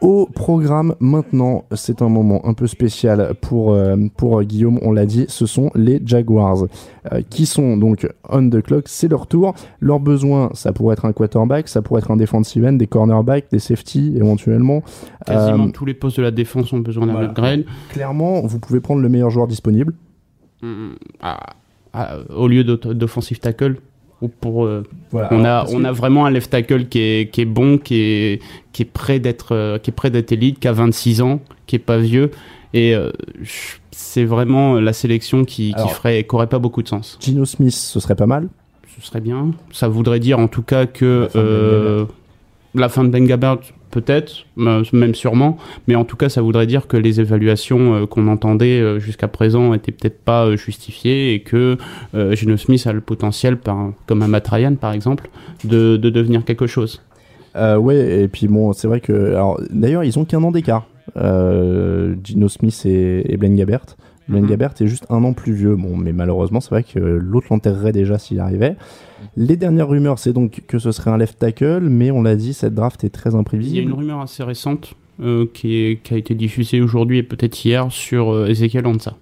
Au 0.00 0.24
programme 0.24 0.94
maintenant, 0.98 1.66
c'est 1.72 2.00
un 2.00 2.08
moment 2.08 2.40
un 2.46 2.54
peu 2.54 2.66
spécial 2.66 3.34
pour, 3.42 3.74
euh, 3.74 3.96
pour 4.16 4.42
Guillaume, 4.42 4.78
on 4.80 4.92
l'a 4.92 5.04
dit, 5.04 5.26
ce 5.28 5.44
sont 5.44 5.70
les 5.74 6.00
Jaguars 6.02 6.64
euh, 7.12 7.20
qui 7.28 7.44
sont 7.44 7.76
donc 7.76 8.08
on 8.26 8.48
the 8.48 8.62
clock, 8.62 8.84
c'est 8.88 9.08
leur 9.08 9.26
tour. 9.26 9.52
Leurs 9.78 10.00
besoins, 10.00 10.48
ça 10.54 10.72
pourrait 10.72 10.94
être 10.94 11.04
un 11.04 11.12
quarterback, 11.12 11.68
ça 11.68 11.82
pourrait 11.82 11.98
être 12.00 12.10
un 12.10 12.16
defensive 12.16 12.64
end, 12.64 12.72
des 12.72 12.86
cornerbacks, 12.86 13.50
des 13.52 13.58
safety 13.58 14.14
éventuellement. 14.16 14.82
Quasiment 15.26 15.66
Euh, 15.66 15.70
tous 15.70 15.84
les 15.84 15.92
postes 15.92 16.16
de 16.16 16.22
la 16.22 16.30
défense 16.30 16.72
ont 16.72 16.78
besoin 16.78 17.06
d'un 17.06 17.12
voilà. 17.12 17.28
upgrade. 17.28 17.64
Clairement, 17.90 18.40
vous 18.40 18.58
pouvez 18.58 18.80
prendre 18.80 19.02
le 19.02 19.08
meilleur 19.10 19.28
joueur 19.28 19.48
disponible. 19.48 19.92
Mm, 20.62 20.92
ah, 21.20 21.40
au 22.34 22.48
lieu 22.48 22.64
d'offensive 22.64 23.38
tackle. 23.38 23.76
Ou 24.22 24.28
pour, 24.28 24.66
euh, 24.66 24.82
Voilà, 25.12 25.28
on, 25.32 25.44
a, 25.46 25.64
on 25.70 25.78
que- 25.80 25.84
a 25.86 25.92
vraiment 25.92 26.26
un 26.26 26.30
left 26.30 26.50
tackle 26.50 26.88
qui 26.88 26.98
est, 27.00 27.30
qui 27.32 27.40
est 27.40 27.44
bon, 27.46 27.78
qui 27.78 27.94
est, 28.00 28.42
qui 28.72 28.82
est 28.82 28.84
prêt 28.84 29.18
d'être 29.18 29.54
euh, 29.54 29.78
qui 29.78 29.88
est 29.90 29.94
prêt 29.94 30.10
d'être 30.10 30.30
élite, 30.32 30.58
qui 30.60 30.68
a 30.68 30.72
26 30.72 31.22
ans, 31.22 31.40
qui 31.66 31.76
est 31.76 31.78
pas 31.80 31.96
vieux. 31.96 32.30
Et 32.74 32.94
euh, 32.94 33.10
c'est 33.92 34.24
vraiment 34.26 34.74
la 34.78 34.92
sélection 34.92 35.46
qui, 35.46 35.72
qui 35.74 35.88
ferait, 35.88 36.24
qui 36.24 36.34
aurait 36.34 36.48
pas 36.48 36.58
beaucoup 36.58 36.82
de 36.82 36.88
sens. 36.88 37.18
Gino 37.20 37.46
Smith, 37.46 37.72
ce 37.72 37.98
serait 37.98 38.14
pas 38.14 38.26
mal. 38.26 38.48
Ce 38.94 39.06
serait 39.06 39.22
bien. 39.22 39.52
Ça 39.72 39.88
voudrait 39.88 40.20
dire 40.20 40.38
en 40.38 40.48
tout 40.48 40.62
cas 40.62 40.84
que 40.84 41.28
La 42.74 42.88
fin 42.88 43.02
de 43.04 43.08
la 43.08 43.18
fin 43.18 43.20
de 43.20 43.26
Gabbert, 43.26 43.58
peut-être, 43.90 44.46
même 44.56 45.14
sûrement, 45.14 45.58
mais 45.88 45.94
en 45.94 46.04
tout 46.04 46.16
cas, 46.16 46.28
ça 46.28 46.42
voudrait 46.42 46.66
dire 46.66 46.86
que 46.86 46.96
les 46.96 47.20
évaluations 47.20 47.94
euh, 47.94 48.06
qu'on 48.06 48.28
entendait 48.28 48.80
euh, 48.80 48.98
jusqu'à 48.98 49.28
présent 49.28 49.74
étaient 49.74 49.92
peut-être 49.92 50.20
pas 50.20 50.46
euh, 50.46 50.56
justifiées 50.56 51.34
et 51.34 51.40
que 51.40 51.76
Geno 52.14 52.56
Smith 52.56 52.86
a 52.86 52.92
le 52.92 53.00
potentiel, 53.00 53.58
comme 54.06 54.22
un 54.22 54.28
Matt 54.28 54.48
Ryan 54.48 54.74
par 54.74 54.92
exemple, 54.92 55.28
de, 55.64 55.96
de 55.96 56.10
devenir 56.10 56.44
quelque 56.44 56.66
chose. 56.66 57.02
Ouais, 57.56 58.22
et 58.22 58.28
puis 58.28 58.46
bon, 58.46 58.72
c'est 58.72 58.86
vrai 58.86 59.00
que. 59.00 59.34
D'ailleurs, 59.70 60.04
ils 60.04 60.18
ont 60.18 60.24
qu'un 60.24 60.42
an 60.44 60.52
d'écart. 60.52 60.86
Gino 61.16 62.48
Smith 62.48 62.82
et, 62.84 63.32
et. 63.32 63.38
Blaine 64.30 64.44
Mhm. 64.44 64.50
Gabbert 64.50 64.72
est 64.80 64.86
juste 64.86 65.04
un 65.10 65.22
an 65.24 65.32
plus 65.32 65.52
vieux. 65.52 65.76
Bon, 65.76 65.96
mais 65.96 66.12
malheureusement, 66.12 66.60
c'est 66.60 66.70
vrai 66.70 66.82
que 66.84 66.98
l'autre 66.98 67.48
l'enterrerait 67.50 67.92
déjà 67.92 68.18
s'il 68.18 68.40
arrivait. 68.40 68.76
Les 69.36 69.56
dernières 69.56 69.88
rumeurs, 69.88 70.18
c'est 70.18 70.32
donc 70.32 70.62
que 70.66 70.78
ce 70.78 70.92
serait 70.92 71.10
un 71.10 71.18
left 71.18 71.38
tackle, 71.38 71.80
mais 71.90 72.10
on 72.10 72.22
l'a 72.22 72.36
dit, 72.36 72.54
cette 72.54 72.74
draft 72.74 73.04
est 73.04 73.10
très 73.10 73.30
Il 73.30 73.32
y 73.34 73.36
a 73.36 73.38
imprévisible. 73.40 73.90
une 73.90 73.96
rumeur 73.96 74.20
assez 74.20 74.42
récente 74.42 74.94
euh, 75.22 75.46
qui, 75.52 75.76
est- 75.76 76.02
qui 76.02 76.14
a 76.14 76.16
été 76.16 76.34
diffusée 76.34 76.80
aujourd'hui 76.80 77.18
et 77.18 77.22
peut-être 77.22 77.62
hier 77.64 77.90
sur 77.92 78.32
euh, 78.32 78.46
Ezekiel 78.46 78.86
Ansa. 78.86 79.16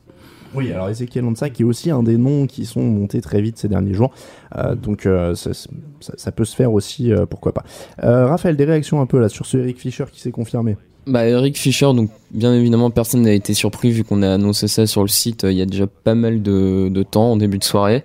Oui, 0.55 0.73
alors 0.73 0.88
Ezekiel 0.88 1.25
Ansa, 1.27 1.51
qui 1.51 1.62
est 1.62 1.64
aussi 1.64 1.90
un 1.90 2.03
des 2.03 2.16
noms 2.16 2.47
qui 2.47 2.64
sont 2.64 2.83
montés 2.83 3.21
très 3.21 3.42
vite 3.42 3.59
ces 3.59 3.68
derniers 3.68 3.92
jours. 3.94 4.12
Euh, 4.57 4.75
donc 4.75 5.05
euh, 5.07 5.35
ça, 5.35 5.53
ça- 5.53 5.68
ça 6.01 6.33
peut 6.33 6.44
se 6.47 6.55
faire 6.57 6.73
aussi, 6.73 7.12
euh, 7.12 7.27
pourquoi 7.27 7.53
pas. 7.53 7.64
Raphaël, 8.01 8.57
des 8.57 8.64
réactions 8.64 9.01
un 9.01 9.07
peu 9.07 9.18
là 9.18 9.29
sur 9.29 9.44
ce 9.44 9.59
Eric 9.59 9.79
Fischer 9.79 10.05
qui 10.11 10.21
s'est 10.21 10.31
confirmé? 10.31 10.77
Bah 11.09 11.27
Eric 11.27 11.57
Fischer, 11.57 11.87
donc 11.94 12.11
bien 12.31 12.55
évidemment 12.55 12.90
personne 12.90 13.23
n'a 13.23 13.33
été 13.33 13.55
surpris 13.55 13.90
vu 13.90 14.05
qu'on 14.05 14.21
a 14.21 14.31
annoncé 14.31 14.68
ça 14.68 14.87
sur 14.87 15.01
le 15.01 15.09
site 15.09 15.44
euh, 15.44 15.53
il 15.53 15.57
y 15.57 15.62
a 15.62 15.64
déjà 15.64 15.87
pas 15.87 16.14
mal 16.14 16.42
de, 16.42 17.03
temps 17.11 17.33
en 17.33 17.37
début 17.37 17.57
de 17.57 17.64
soirée. 17.64 18.05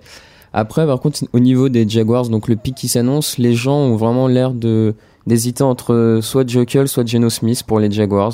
Après 0.54 0.86
par 0.86 1.00
contre 1.00 1.22
au 1.34 1.38
niveau 1.38 1.68
des 1.68 1.86
Jaguars, 1.86 2.30
donc 2.30 2.48
le 2.48 2.56
pic 2.56 2.74
qui 2.74 2.88
s'annonce, 2.88 3.36
les 3.36 3.52
gens 3.52 3.76
ont 3.76 3.96
vraiment 3.96 4.26
l'air 4.26 4.52
de 4.54 4.94
d'hésiter 5.26 5.62
entre 5.62 5.92
euh, 5.92 6.22
soit 6.22 6.48
Jokel 6.48 6.88
soit 6.88 7.06
Geno 7.06 7.28
Smith 7.28 7.62
pour 7.66 7.78
les 7.78 7.90
Jaguars. 7.90 8.32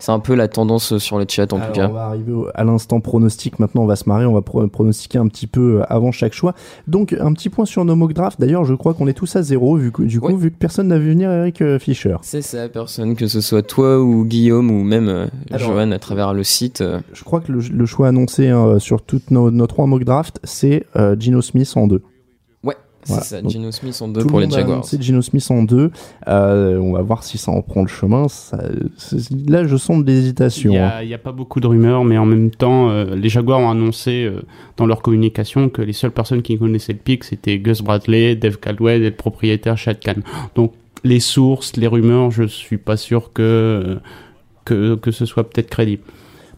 C'est 0.00 0.10
un 0.12 0.18
peu 0.18 0.34
la 0.34 0.48
tendance 0.48 0.98
sur 0.98 1.18
le 1.18 1.26
chat 1.28 1.52
en 1.52 1.56
Alors, 1.58 1.68
tout 1.68 1.74
cas. 1.80 1.88
On 1.88 1.92
va 1.92 2.06
arriver 2.06 2.32
au- 2.32 2.48
à 2.54 2.64
l'instant 2.64 3.00
pronostic. 3.00 3.58
Maintenant, 3.58 3.82
on 3.82 3.86
va 3.86 3.96
se 3.96 4.08
marrer. 4.08 4.26
On 4.26 4.32
va 4.32 4.40
pro- 4.42 4.66
pronostiquer 4.66 5.18
un 5.18 5.28
petit 5.28 5.46
peu 5.46 5.80
euh, 5.80 5.84
avant 5.88 6.10
chaque 6.10 6.32
choix. 6.32 6.54
Donc, 6.88 7.12
un 7.20 7.32
petit 7.32 7.48
point 7.50 7.64
sur 7.66 7.84
nos 7.84 7.94
mock 7.94 8.12
draft. 8.12 8.40
D'ailleurs, 8.40 8.64
je 8.64 8.74
crois 8.74 8.94
qu'on 8.94 9.06
est 9.06 9.12
tous 9.12 9.36
à 9.36 9.42
zéro, 9.42 9.76
vu 9.76 9.92
que, 9.92 10.02
du 10.02 10.18
coup, 10.20 10.34
vu 10.36 10.50
que 10.50 10.56
personne 10.56 10.88
n'a 10.88 10.98
vu 10.98 11.10
venir 11.10 11.30
Eric 11.30 11.62
euh, 11.62 11.78
Fischer. 11.78 12.16
C'est 12.22 12.42
ça, 12.42 12.68
personne, 12.68 13.14
que 13.14 13.26
ce 13.28 13.40
soit 13.40 13.62
toi 13.62 14.00
ou 14.00 14.24
Guillaume 14.24 14.70
ou 14.70 14.82
même 14.82 15.08
euh, 15.08 15.26
Alors- 15.52 15.72
Johan 15.72 15.90
à 15.92 15.98
travers 15.98 16.32
le 16.34 16.42
site. 16.44 16.80
euh, 16.80 17.00
Je 17.12 17.22
crois 17.22 17.40
que 17.40 17.52
le, 17.52 17.60
le 17.60 17.86
choix 17.86 18.08
annoncé 18.08 18.48
hein, 18.48 18.78
sur 18.78 19.02
toutes 19.02 19.30
nos, 19.30 19.50
nos 19.50 19.66
trois 19.66 19.86
mock 19.86 20.04
draft, 20.04 20.40
c'est 20.44 20.86
euh, 20.96 21.14
Gino 21.18 21.42
Smith 21.42 21.70
en 21.76 21.86
deux. 21.86 22.02
Ouais, 23.00 23.06
c'est 23.06 23.12
Voilà. 23.12 23.24
ça, 23.24 23.42
Donc, 23.42 23.50
Geno 23.52 23.70
Smith 23.72 23.98
en 24.02 24.08
deux 24.08 24.24
pour 24.26 24.40
le 24.40 24.44
les 24.46 24.50
Jaguars. 24.50 24.74
annoncé 24.74 24.98
Gino 25.00 25.22
Smith 25.22 25.46
en 25.50 25.62
deux. 25.62 25.90
Euh, 26.28 26.76
on 26.78 26.92
va 26.92 27.00
voir 27.02 27.24
si 27.24 27.38
ça 27.38 27.50
en 27.50 27.62
prend 27.62 27.80
le 27.80 27.88
chemin. 27.88 28.28
Ça- 28.28 28.62
c'est- 28.98 29.30
là, 29.48 29.66
je 29.66 29.76
sens 29.76 30.04
de 30.04 30.10
Il 30.10 30.14
l'hésitation. 30.14 30.70
n'y 30.70 30.78
hein. 30.78 30.90
a, 30.96 31.02
il 31.02 31.08
y 31.08 31.14
a 31.14 31.18
pas 31.18 31.32
beaucoup 31.32 31.60
de 31.60 31.66
rumeurs, 31.66 32.04
mais 32.04 32.18
en 32.18 32.26
même 32.26 32.50
temps, 32.50 32.90
euh, 32.90 33.14
les 33.16 33.28
Jaguars 33.30 33.60
ont 33.60 33.70
annoncé 33.70 34.24
euh, 34.24 34.42
dans 34.76 34.84
leur 34.86 35.00
communication 35.00 35.68
que 35.70 35.80
les 35.82 35.94
seules 35.94 36.10
personnes 36.10 36.42
qui 36.42 36.58
connaissaient 36.58 36.92
le 36.92 36.98
pic, 36.98 37.24
c'était 37.24 37.58
Gus 37.58 37.80
Bradley, 37.82 38.36
Dave 38.36 38.58
Caldwell 38.58 39.02
et 39.02 39.10
le 39.10 39.16
propriétaire 39.16 39.78
Chad 39.78 39.98
Khan. 39.98 40.20
Donc, 40.54 40.72
les 41.02 41.20
sources, 41.20 41.76
les 41.76 41.86
rumeurs, 41.86 42.30
je 42.30 42.44
suis 42.44 42.76
pas 42.76 42.98
sûr 42.98 43.32
que, 43.32 43.98
que, 44.66 44.94
que 44.96 45.10
ce 45.10 45.24
soit 45.24 45.48
peut-être 45.48 45.70
crédible. 45.70 46.02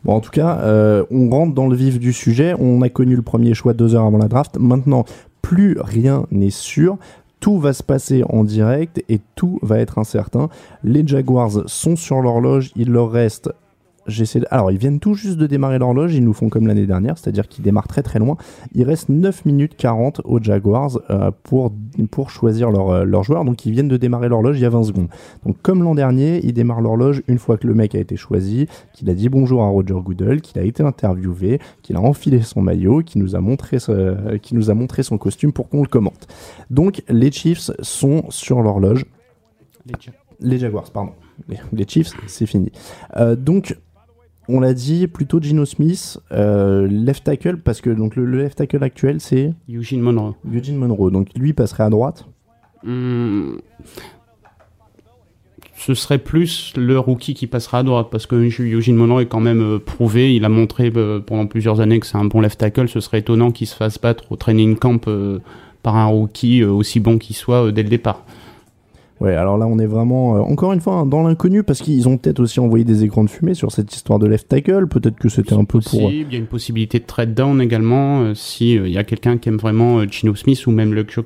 Bon, 0.04 0.14
en 0.14 0.20
tout 0.20 0.32
cas, 0.32 0.58
euh, 0.62 1.04
on 1.12 1.30
rentre 1.30 1.54
dans 1.54 1.68
le 1.68 1.76
vif 1.76 2.00
du 2.00 2.12
sujet. 2.12 2.54
On 2.58 2.82
a 2.82 2.88
connu 2.88 3.14
le 3.14 3.22
premier 3.22 3.54
choix 3.54 3.72
deux 3.72 3.94
heures 3.94 4.04
avant 4.04 4.18
la 4.18 4.26
draft. 4.26 4.58
Maintenant, 4.58 5.04
plus 5.42 5.76
rien 5.78 6.26
n'est 6.30 6.50
sûr. 6.50 6.96
Tout 7.40 7.58
va 7.58 7.72
se 7.72 7.82
passer 7.82 8.22
en 8.28 8.44
direct 8.44 9.02
et 9.08 9.20
tout 9.34 9.58
va 9.62 9.78
être 9.78 9.98
incertain. 9.98 10.48
Les 10.84 11.06
Jaguars 11.06 11.64
sont 11.66 11.96
sur 11.96 12.20
l'horloge, 12.20 12.70
il 12.76 12.90
leur 12.90 13.10
reste 13.10 13.50
J'essaie 14.08 14.40
de- 14.40 14.46
Alors, 14.50 14.72
ils 14.72 14.78
viennent 14.78 14.98
tout 14.98 15.14
juste 15.14 15.36
de 15.38 15.46
démarrer 15.46 15.78
l'horloge, 15.78 16.12
ils 16.14 16.24
nous 16.24 16.32
font 16.32 16.48
comme 16.48 16.66
l'année 16.66 16.86
dernière, 16.86 17.16
c'est-à-dire 17.16 17.46
qu'ils 17.46 17.62
démarrent 17.62 17.86
très 17.86 18.02
très 18.02 18.18
loin. 18.18 18.36
Il 18.74 18.82
reste 18.82 19.08
9 19.08 19.44
minutes 19.44 19.76
40 19.76 20.20
aux 20.24 20.42
Jaguars 20.42 20.98
euh, 21.10 21.30
pour, 21.44 21.72
pour 22.10 22.30
choisir 22.30 22.70
leur, 22.72 22.90
euh, 22.90 23.04
leur 23.04 23.22
joueur, 23.22 23.44
donc 23.44 23.64
ils 23.64 23.70
viennent 23.70 23.86
de 23.86 23.96
démarrer 23.96 24.28
l'horloge 24.28 24.58
il 24.58 24.62
y 24.62 24.64
a 24.64 24.70
20 24.70 24.82
secondes. 24.82 25.06
Donc, 25.46 25.56
comme 25.62 25.84
l'an 25.84 25.94
dernier, 25.94 26.44
ils 26.44 26.52
démarrent 26.52 26.80
l'horloge 26.80 27.22
une 27.28 27.38
fois 27.38 27.56
que 27.58 27.66
le 27.68 27.74
mec 27.74 27.94
a 27.94 27.98
été 28.00 28.16
choisi, 28.16 28.66
qu'il 28.92 29.08
a 29.08 29.14
dit 29.14 29.28
bonjour 29.28 29.62
à 29.62 29.68
Roger 29.68 29.94
Goodell, 29.94 30.40
qu'il 30.40 30.60
a 30.60 30.64
été 30.64 30.82
interviewé, 30.82 31.60
qu'il 31.82 31.94
a 31.94 32.00
enfilé 32.00 32.42
son 32.42 32.60
maillot, 32.60 33.02
qu'il 33.04 33.22
nous, 33.22 33.36
a 33.36 33.40
montré 33.40 33.78
ce- 33.78 34.36
qu'il 34.38 34.56
nous 34.58 34.68
a 34.68 34.74
montré 34.74 35.04
son 35.04 35.16
costume 35.16 35.52
pour 35.52 35.68
qu'on 35.68 35.82
le 35.82 35.88
commente. 35.88 36.26
Donc, 36.70 37.02
les 37.08 37.30
Chiefs 37.30 37.70
sont 37.82 38.24
sur 38.30 38.62
l'horloge. 38.62 39.04
Les 40.40 40.58
Jaguars, 40.58 40.90
pardon. 40.90 41.12
Les, 41.48 41.58
les 41.72 41.84
Chiefs, 41.86 42.12
c'est 42.26 42.46
fini. 42.46 42.72
Euh, 43.16 43.36
donc, 43.36 43.76
on 44.48 44.60
l'a 44.60 44.74
dit, 44.74 45.06
plutôt 45.06 45.40
Gino 45.40 45.64
Smith, 45.64 46.18
euh, 46.32 46.86
left 46.88 47.24
tackle, 47.24 47.58
parce 47.58 47.80
que 47.80 47.90
donc, 47.90 48.16
le, 48.16 48.24
le 48.24 48.38
left 48.42 48.58
tackle 48.58 48.82
actuel, 48.82 49.20
c'est 49.20 49.54
Eugene 49.68 50.00
Monroe. 50.00 50.34
Eugene 50.52 50.76
Monroe. 50.76 51.10
Donc, 51.10 51.28
lui 51.36 51.52
passerait 51.52 51.84
à 51.84 51.90
droite. 51.90 52.26
Hmm, 52.84 53.54
Ce 55.76 55.94
serait 55.94 56.18
plus 56.18 56.72
le 56.76 56.98
rookie 56.98 57.34
qui 57.34 57.46
passera 57.46 57.78
à 57.78 57.82
droite 57.84 58.08
parce 58.10 58.26
que 58.26 58.34
Eugene 58.34 58.96
Monroe 58.96 59.20
est 59.22 59.26
quand 59.26 59.40
même 59.40 59.62
euh, 59.62 59.78
prouvé. 59.78 60.34
Il 60.34 60.44
a 60.44 60.48
montré 60.48 60.92
euh, 60.96 61.20
pendant 61.20 61.46
plusieurs 61.46 61.80
années 61.80 62.00
que 62.00 62.06
c'est 62.06 62.18
un 62.18 62.24
bon 62.24 62.40
left 62.40 62.58
tackle. 62.58 62.88
Ce 62.88 62.98
serait 63.00 63.20
étonnant 63.20 63.52
qu'il 63.52 63.68
se 63.68 63.76
fasse 63.76 64.00
battre 64.00 64.24
au 64.30 64.36
training 64.36 64.76
camp 64.76 65.08
par 65.82 65.96
un 65.96 66.06
rookie 66.06 66.64
aussi 66.64 66.98
bon 67.00 67.18
qu'il 67.18 67.36
soit 67.36 67.70
dès 67.70 67.82
le 67.84 67.88
départ. 67.88 68.24
Ouais, 69.22 69.36
alors 69.36 69.56
là, 69.56 69.68
on 69.68 69.78
est 69.78 69.86
vraiment, 69.86 70.34
euh, 70.34 70.40
encore 70.40 70.72
une 70.72 70.80
fois, 70.80 70.94
hein, 70.94 71.06
dans 71.06 71.22
l'inconnu, 71.22 71.62
parce 71.62 71.80
qu'ils 71.80 72.08
ont 72.08 72.18
peut-être 72.18 72.40
aussi 72.40 72.58
envoyé 72.58 72.84
des 72.84 73.04
écrans 73.04 73.22
de 73.22 73.30
fumée 73.30 73.54
sur 73.54 73.70
cette 73.70 73.94
histoire 73.94 74.18
de 74.18 74.26
left 74.26 74.48
tackle. 74.48 74.88
Peut-être 74.88 75.16
que 75.16 75.28
c'était 75.28 75.54
un 75.54 75.64
peu 75.64 75.78
pour. 75.78 75.92
Possible. 75.92 76.26
Il 76.28 76.32
y 76.32 76.34
a 76.34 76.38
une 76.38 76.46
possibilité 76.46 76.98
de 76.98 77.04
trade 77.04 77.32
down 77.32 77.60
également 77.60 78.22
euh, 78.22 78.34
si 78.34 78.76
euh, 78.76 78.88
il 78.88 78.92
y 78.92 78.98
a 78.98 79.04
quelqu'un 79.04 79.38
qui 79.38 79.48
aime 79.48 79.58
vraiment 79.58 80.00
euh, 80.00 80.06
Gino 80.10 80.34
Smith 80.34 80.66
ou 80.66 80.72
même 80.72 80.92
Luke. 80.92 81.16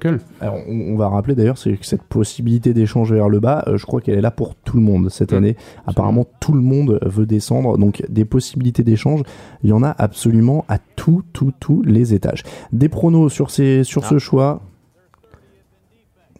Alors, 0.42 0.56
on, 0.68 0.92
on 0.92 0.96
va 0.96 1.09
rappeler 1.09 1.35
d'ailleurs, 1.35 1.56
c'est 1.56 1.72
que 1.72 1.87
cette 1.87 2.02
possibilité 2.02 2.74
d'échange 2.74 3.14
vers 3.14 3.30
le 3.30 3.40
bas, 3.40 3.64
euh, 3.66 3.78
je 3.78 3.87
crois 3.87 4.02
qu'elle 4.02 4.18
est 4.18 4.20
là 4.20 4.30
pour 4.30 4.54
tout 4.56 4.76
le 4.76 4.82
monde 4.82 5.09
cette 5.09 5.32
année. 5.32 5.56
Apparemment, 5.87 6.26
tout 6.38 6.52
le 6.52 6.61
monde 6.61 6.98
veut 7.02 7.24
descendre. 7.24 7.78
Donc, 7.78 8.02
des 8.11 8.26
possibilités 8.26 8.82
d'échange, 8.82 9.22
il 9.62 9.70
y 9.70 9.72
en 9.72 9.82
a 9.82 9.94
absolument 9.96 10.66
à 10.68 10.78
tous, 10.96 11.22
tous, 11.32 11.52
tous 11.61 11.80
les 11.82 12.12
étages. 12.12 12.42
Des 12.72 12.90
pronos 12.90 13.32
sur, 13.32 13.50
ces, 13.50 13.85
sur 13.85 14.04
ce 14.04 14.18
choix. 14.18 14.61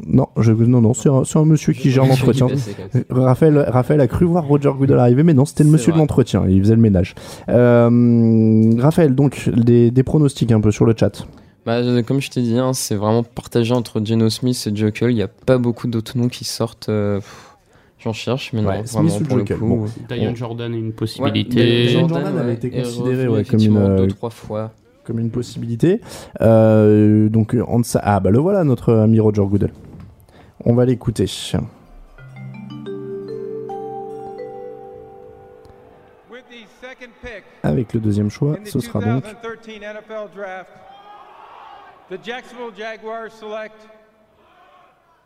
Non, 0.07 0.27
je, 0.39 0.53
non, 0.53 0.81
non, 0.83 0.93
c'est 0.95 1.09
un, 1.09 1.45
monsieur 1.45 1.73
qui 1.73 1.91
gère 1.91 2.05
l'entretien. 2.07 2.49
Raphaël, 3.09 3.59
Raphaël 3.69 4.01
a 4.01 4.07
cru 4.07 4.25
voir 4.27 4.45
Roger 4.47 4.71
Goodell 4.77 4.99
arriver, 4.99 5.23
mais 5.23 5.33
non, 5.35 5.45
c'était 5.45 5.65
le 5.65 5.71
monsieur 5.71 5.93
de 5.93 5.99
l'entretien. 5.99 6.45
Il 6.49 6.61
faisait 6.61 6.75
le 6.75 6.81
ménage. 6.83 7.15
Euh, 7.49 8.73
Raphaël, 8.79 9.15
donc, 9.15 9.49
des, 9.57 9.91
des 9.91 10.03
pronostics 10.03 10.53
un 10.53 10.61
peu 10.61 10.71
sur 10.71 10.85
le 10.85 10.95
chat. 10.99 11.27
Bah, 11.65 11.77
euh, 11.77 12.03
comme 12.03 12.21
je 12.21 12.31
t'ai 12.31 12.43
dit, 12.43 12.59
hein, 12.59 12.73
c'est 12.75 12.95
vraiment 12.95 13.23
partagé 13.23 13.75
entre 13.75 14.05
Geno 14.05 14.29
Smith 14.31 14.69
et 14.71 14.77
Jokel. 14.77 15.11
Il 15.11 15.15
n'y 15.17 15.23
a 15.23 15.29
pas 15.29 15.59
beaucoup 15.59 15.89
d'autres 15.89 16.17
noms 16.17 16.29
qui 16.29 16.45
sortent. 16.45 16.89
euh, 16.89 17.21
J'en 17.99 18.13
cherche, 18.13 18.53
mais 18.53 18.61
non, 18.63 18.69
Ouais, 18.69 18.83
vraiment 18.83 19.09
Smith 19.09 19.23
ou 19.23 19.25
pour 19.29 19.37
le 19.39 19.45
coup. 19.45 19.67
bon. 19.67 20.35
Jordan 20.35 20.73
est 20.75 20.79
une 20.79 20.87
Ouais, 20.87 20.93
possibilité. 20.93 21.87
Diane 21.87 21.89
Jordan, 22.01 22.09
Jordan 22.23 22.39
avait 22.39 22.49
ouais, 22.49 22.55
été 22.55 22.71
considéré, 22.71 23.27
revenu 23.27 23.37
ouais, 23.39 23.45
comme 23.45 23.61
une, 23.61 23.97
deux, 23.97 24.07
trois 24.09 24.31
fois. 24.31 24.71
comme 25.05 25.19
une 25.19 25.31
possibilité. 25.31 26.01
Euh, 26.43 27.29
donc, 27.31 27.57
en 27.67 27.81
deçà- 27.81 28.01
ah 28.03 28.21
bah 28.21 28.31
le 28.31 28.39
voilà, 28.39 28.63
notre 28.65 28.93
ami 28.93 29.19
Roger 29.19 29.43
Goodell. 29.45 29.71
On 30.68 30.74
va 30.74 30.85
l'écouter. 30.85 31.26
Avec 37.62 37.94
le 37.94 38.00
deuxième 38.00 38.31
choix, 38.31 38.57
ce 38.64 38.81
sera 38.81 39.00
donc 39.00 39.24
2013 39.42 39.81
NFL 39.81 40.29
Draft, 40.35 40.70
the 42.11 42.18
Jacksonville 42.22 42.76
Jaguars 42.76 43.31
select 43.31 43.88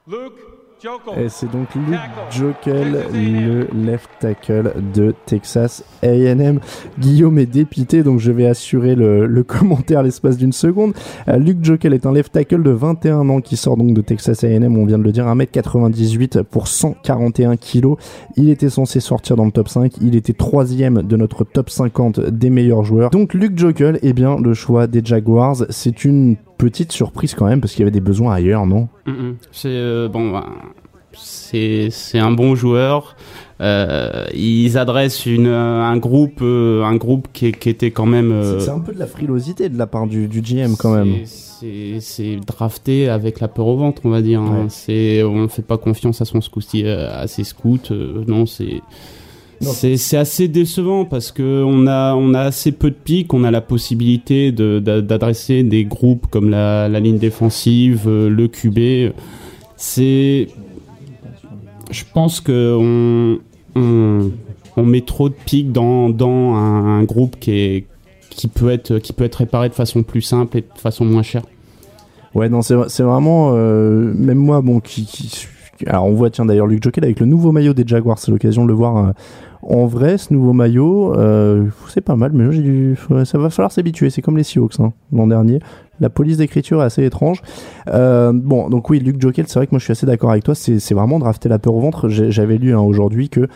Luke. 0.07 0.70
Et 1.19 1.29
c'est 1.29 1.51
donc 1.51 1.75
Luke 1.75 1.99
Jokel, 2.31 3.05
le 3.12 3.66
left 3.75 4.09
tackle 4.19 4.73
de 4.95 5.14
Texas 5.27 5.85
A&M. 6.03 6.61
Guillaume 6.99 7.38
est 7.38 7.47
dépité, 7.47 8.03
donc 8.03 8.19
je 8.19 8.33
vais 8.33 8.47
assurer 8.47 8.95
le, 8.95 9.27
le 9.27 9.43
commentaire 9.45 10.03
l'espace 10.03 10.38
d'une 10.38 10.53
seconde. 10.53 10.95
Euh, 11.29 11.37
Luke 11.37 11.62
Jokel 11.62 11.93
est 11.93 12.07
un 12.07 12.12
left 12.12 12.33
tackle 12.33 12.62
de 12.62 12.71
21 12.71 13.29
ans 13.29 13.40
qui 13.43 13.57
sort 13.57 13.77
donc 13.77 13.93
de 13.93 14.01
Texas 14.01 14.43
A&M, 14.43 14.75
on 14.77 14.87
vient 14.87 14.99
de 14.99 15.03
le 15.03 15.12
dire, 15.12 15.27
1m98 15.27 16.45
pour 16.45 16.66
141 16.66 17.57
kg. 17.57 17.97
Il 18.37 18.49
était 18.49 18.71
censé 18.71 19.01
sortir 19.01 19.37
dans 19.37 19.45
le 19.45 19.53
top 19.53 19.69
5, 19.69 19.93
il 20.01 20.16
était 20.16 20.33
troisième 20.33 21.03
de 21.03 21.16
notre 21.16 21.45
top 21.45 21.69
50 21.69 22.21
des 22.21 22.49
meilleurs 22.49 22.85
joueurs. 22.85 23.11
Donc 23.11 23.35
Luke 23.35 23.59
Jokel, 23.59 23.99
eh 24.03 24.14
bien 24.14 24.38
le 24.38 24.55
choix 24.55 24.87
des 24.87 25.03
Jaguars, 25.05 25.57
c'est 25.69 26.05
une 26.07 26.37
petite 26.61 26.92
surprise 26.92 27.35
quand 27.35 27.46
même, 27.46 27.61
parce 27.61 27.73
qu'il 27.73 27.81
y 27.81 27.85
avait 27.85 27.90
des 27.90 28.01
besoins 28.01 28.35
ailleurs, 28.35 28.66
non? 28.66 28.88
Mhm. 29.07 29.37
C'est 29.53 29.68
euh, 29.68 30.09
bon, 30.09 30.31
ben, 30.33 30.44
c'est 31.12 32.18
un 32.18 32.31
bon 32.31 32.55
joueur. 32.55 33.16
Euh, 33.61 34.25
ils 34.35 34.79
adressent 34.79 35.27
une, 35.27 35.46
un 35.49 35.96
groupe, 35.99 36.38
euh, 36.40 36.83
un 36.83 36.96
groupe 36.96 37.29
qui, 37.33 37.53
qui 37.53 37.68
était 37.68 37.90
quand 37.90 38.07
même. 38.07 38.33
euh, 38.33 38.59
C'est- 38.59 38.70
un 38.70 38.79
peu 38.79 38.94
de 38.94 38.99
la 38.99 39.07
frilosité 39.07 39.68
de 39.68 39.77
la 39.77 39.87
part 39.87 40.07
du, 40.07 40.29
du 40.29 40.40
GM 40.40 40.77
quand 40.79 40.94
même. 40.94 41.14
c'est- 41.27 42.37
drafté 42.46 43.09
avec 43.11 43.40
la 43.40 43.49
peur 43.49 43.66
au 43.66 43.77
ventre, 43.77 44.03
on 44.05 44.11
va 44.11 44.23
dire. 44.23 44.40
hein. 44.40 44.62
Ouais. 44.62 44.66
C'est, 44.70 45.23
on 45.25 45.42
ne 45.42 45.49
fait 45.49 45.61
pas 45.66 45.77
confiance 45.77 46.23
à 46.23 46.25
son 46.25 46.40
scouti, 46.40 46.85
euh, 46.87 47.11
à 47.12 47.27
ses 47.27 47.44
scouts. 47.44 47.79
euh, 47.90 48.25
non, 48.27 48.46
c'est. 48.46 48.81
C'est 49.61 49.99
c'est 49.99 50.16
assez 50.16 50.49
décevant 50.49 51.05
parce 51.05 51.33
que 51.33 51.62
on 51.62 51.87
a 51.87 52.14
on 52.14 52.33
a 52.33 52.40
assez 52.40 52.73
peu 52.73 52.88
de 52.90 52.94
pics, 52.96 53.35
on 53.35 53.44
a 53.44 53.51
la 53.51 53.61
possibilité 53.61 54.53
de- 54.53 54.79
d'adresser 55.01 55.62
des 55.62 55.85
groupes 55.85 56.27
comme 56.31 56.49
la, 56.49 56.88
la 56.88 56.99
ligne 56.99 57.18
défensive, 57.18 58.05
euh, 58.07 58.31
le 58.31 58.49
QB. 58.49 59.12
C'est 59.77 60.49
je 61.90 62.05
pense 62.14 62.40
que 62.40 62.77
on, 62.81 63.38
on, 63.79 64.31
on 64.79 64.83
met 64.85 65.03
trop 65.03 65.29
de 65.29 65.35
pics 65.44 65.73
dans, 65.73 66.09
dans 66.09 66.55
un, 66.55 67.01
un 67.01 67.05
groupe 67.05 67.37
qui 67.38 67.51
est 67.53 67.87
qui 68.31 68.49
peut 68.49 68.70
être 68.70 68.99
qui 68.99 69.12
peut 69.12 69.25
être 69.25 69.37
réparé 69.37 69.68
de 69.68 69.75
façon 69.75 70.03
plus 70.03 70.23
simple 70.23 70.57
et 70.57 70.61
de 70.62 70.79
façon 70.81 71.05
moins 71.05 71.23
chère. 71.23 71.42
Ouais, 72.35 72.49
non, 72.49 72.62
c'est 72.62 72.77
c'est 72.88 73.03
vraiment. 73.03 73.53
euh, 73.57 74.12
même 74.14 74.38
moi, 74.38 74.62
bon, 74.62 74.81
qui. 74.81 75.05
qui- 75.05 75.46
alors, 75.87 76.05
on 76.05 76.12
voit, 76.12 76.29
tiens, 76.29 76.44
d'ailleurs, 76.44 76.66
Luke 76.66 76.83
Jokel 76.85 77.03
avec 77.05 77.20
le 77.20 77.27
nouveau 77.27 77.53
maillot 77.53 77.73
des 77.73 77.85
Jaguars, 77.87 78.18
c'est 78.18 78.31
l'occasion 78.31 78.64
de 78.64 78.68
le 78.68 78.75
voir 78.75 78.96
euh, 78.99 79.11
en 79.62 79.87
vrai, 79.87 80.18
ce 80.18 80.33
nouveau 80.33 80.53
maillot. 80.53 81.14
euh, 81.18 81.66
c'est 81.88 82.01
pas 82.01 82.16
mal, 82.16 82.33
mais 82.33 82.49
dû- 82.49 82.96
ça 83.25 83.38
va 83.38 83.51
falloir 83.51 83.73
s'habituer. 83.73 84.11
C'est 84.11 84.23
comme 84.23 84.37
les 84.37 84.42
Seahawks 84.44 84.81
hein, 84.81 84.92
l'an 85.12 85.27
dernier. 85.27 85.61
La 86.01 86.09
police 86.09 86.38
d'écriture 86.38 86.81
est 86.81 86.87
assez 86.87 87.05
étrange. 87.05 87.42
Euh, 87.88 88.33
bon, 88.35 88.70
donc 88.70 88.88
oui, 88.88 89.01
Luke 89.01 89.20
Jokel, 89.20 89.44
c'est 89.49 89.59
vrai 89.59 89.66
que 89.66 89.73
moi 89.73 89.79
je 89.79 89.85
suis 89.85 89.92
assez 89.92 90.07
d'accord 90.07 90.31
avec 90.31 90.44
toi. 90.44 90.55
C'est 90.55 90.94
vraiment 90.94 91.18
drafter 91.18 91.51
la 91.51 91.59
peur 91.59 91.75
au 91.75 91.81
ventre. 91.81 92.09
J'avais 92.09 92.57
lu 92.57 92.73
hein, 92.75 92.81
aujourd'hui 92.81 93.29
que 93.29 93.49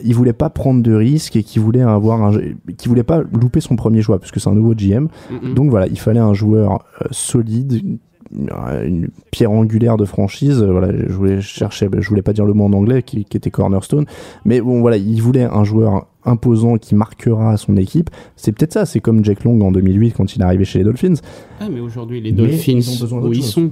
il 0.00 0.14
voulait 0.14 0.32
pas 0.32 0.48
prendre 0.48 0.80
de 0.80 0.94
risques 0.94 1.34
et 1.34 1.42
qu'il 1.42 1.60
voulait 1.60 1.82
avoir 1.82 2.22
un, 2.22 2.30
qu'il 2.76 2.88
voulait 2.88 3.02
pas 3.02 3.20
louper 3.32 3.60
son 3.60 3.74
premier 3.74 4.00
choix 4.00 4.20
puisque 4.20 4.38
c'est 4.38 4.48
un 4.48 4.54
nouveau 4.54 4.74
GM. 4.74 5.08
Donc 5.56 5.70
voilà, 5.70 5.88
il 5.88 5.98
fallait 5.98 6.20
un 6.20 6.34
joueur 6.34 6.84
euh, 7.02 7.06
solide, 7.10 7.98
une- 8.32 9.08
pierre 9.30 9.50
angulaire 9.50 9.96
de 9.96 10.04
franchise. 10.04 10.62
Euh, 10.62 10.70
Voilà, 10.72 10.92
je 10.96 11.12
voulais 11.12 11.40
chercher, 11.40 11.88
je 11.98 12.08
voulais 12.08 12.22
pas 12.22 12.32
dire 12.32 12.44
le 12.44 12.52
mot 12.54 12.64
en 12.64 12.72
anglais 12.72 13.02
qui, 13.02 13.24
qui 13.24 13.36
était 13.36 13.50
cornerstone, 13.50 14.04
mais 14.44 14.60
bon 14.60 14.80
voilà, 14.80 14.96
il 14.96 15.20
voulait 15.22 15.44
un 15.44 15.64
joueur 15.64 16.06
imposant 16.24 16.76
qui 16.76 16.94
marquera 16.94 17.56
son 17.56 17.76
équipe. 17.76 18.10
C'est 18.36 18.52
peut-être 18.52 18.72
ça, 18.74 18.84
c'est 18.86 19.00
comme 19.00 19.24
Jack 19.24 19.44
Long 19.44 19.60
en 19.62 19.72
2008 19.72 20.12
quand 20.12 20.34
il 20.36 20.40
est 20.42 20.44
arrivé 20.44 20.64
chez 20.64 20.78
les 20.78 20.84
Dolphins. 20.84 21.14
Ah, 21.60 21.68
mais 21.72 21.80
aujourd'hui 21.80 22.20
les 22.20 22.32
Mais 22.32 22.36
Dolphins 22.36 22.72
ils 22.78 22.90
ont 22.90 23.00
besoin 23.00 23.20
où 23.22 23.32
ils 23.32 23.36
chose. 23.36 23.50
sont. 23.50 23.70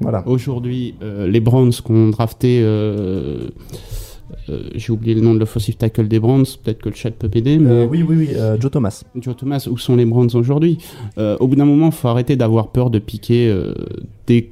Voilà. 0.00 0.26
Aujourd'hui, 0.26 0.96
euh, 1.02 1.26
les 1.28 1.40
Browns 1.40 1.72
qu'on 1.84 2.08
drafté, 2.10 2.60
euh, 2.62 3.48
j'ai 4.74 4.92
oublié 4.92 5.14
le 5.14 5.20
nom 5.20 5.34
de 5.34 5.38
l'offensive 5.38 5.76
tackle 5.76 6.08
des 6.08 6.18
Browns, 6.20 6.44
peut-être 6.62 6.78
que 6.82 6.88
le 6.88 6.94
chat 6.94 7.10
peut 7.10 7.28
m'aider, 7.34 7.58
mais 7.58 7.70
Euh, 7.70 7.86
oui, 7.86 8.02
oui, 8.02 8.16
oui, 8.18 8.28
euh, 8.34 8.56
Joe 8.60 8.70
Thomas. 8.70 9.02
Joe 9.20 9.36
Thomas, 9.36 9.66
où 9.70 9.76
sont 9.78 9.96
les 9.96 10.04
Browns 10.04 10.30
aujourd'hui? 10.34 10.78
Euh, 11.18 11.36
Au 11.40 11.46
bout 11.48 11.56
d'un 11.56 11.64
moment, 11.64 11.86
il 11.86 11.92
faut 11.92 12.08
arrêter 12.08 12.36
d'avoir 12.36 12.68
peur 12.68 12.90
de 12.90 12.98
piquer 12.98 13.48
euh, 13.48 13.74
des, 14.26 14.50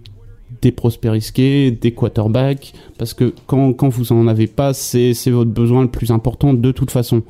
des 0.61 0.73
prospects 0.73 1.11
risqués, 1.11 1.71
des 1.71 1.93
quarterbacks, 1.93 2.73
parce 2.99 3.15
que 3.15 3.33
quand, 3.47 3.73
quand 3.73 3.89
vous 3.89 4.13
en 4.13 4.27
avez 4.29 4.47
pas, 4.47 4.75
c'est 4.75 5.15
c'est 5.15 5.31
votre 5.31 5.51
besoin 5.51 5.83
le 5.83 5.89
plus 5.89 6.11
important 6.11 6.55
de 6.55 6.73
toute 6.73 6.91
façon. 6.91 7.23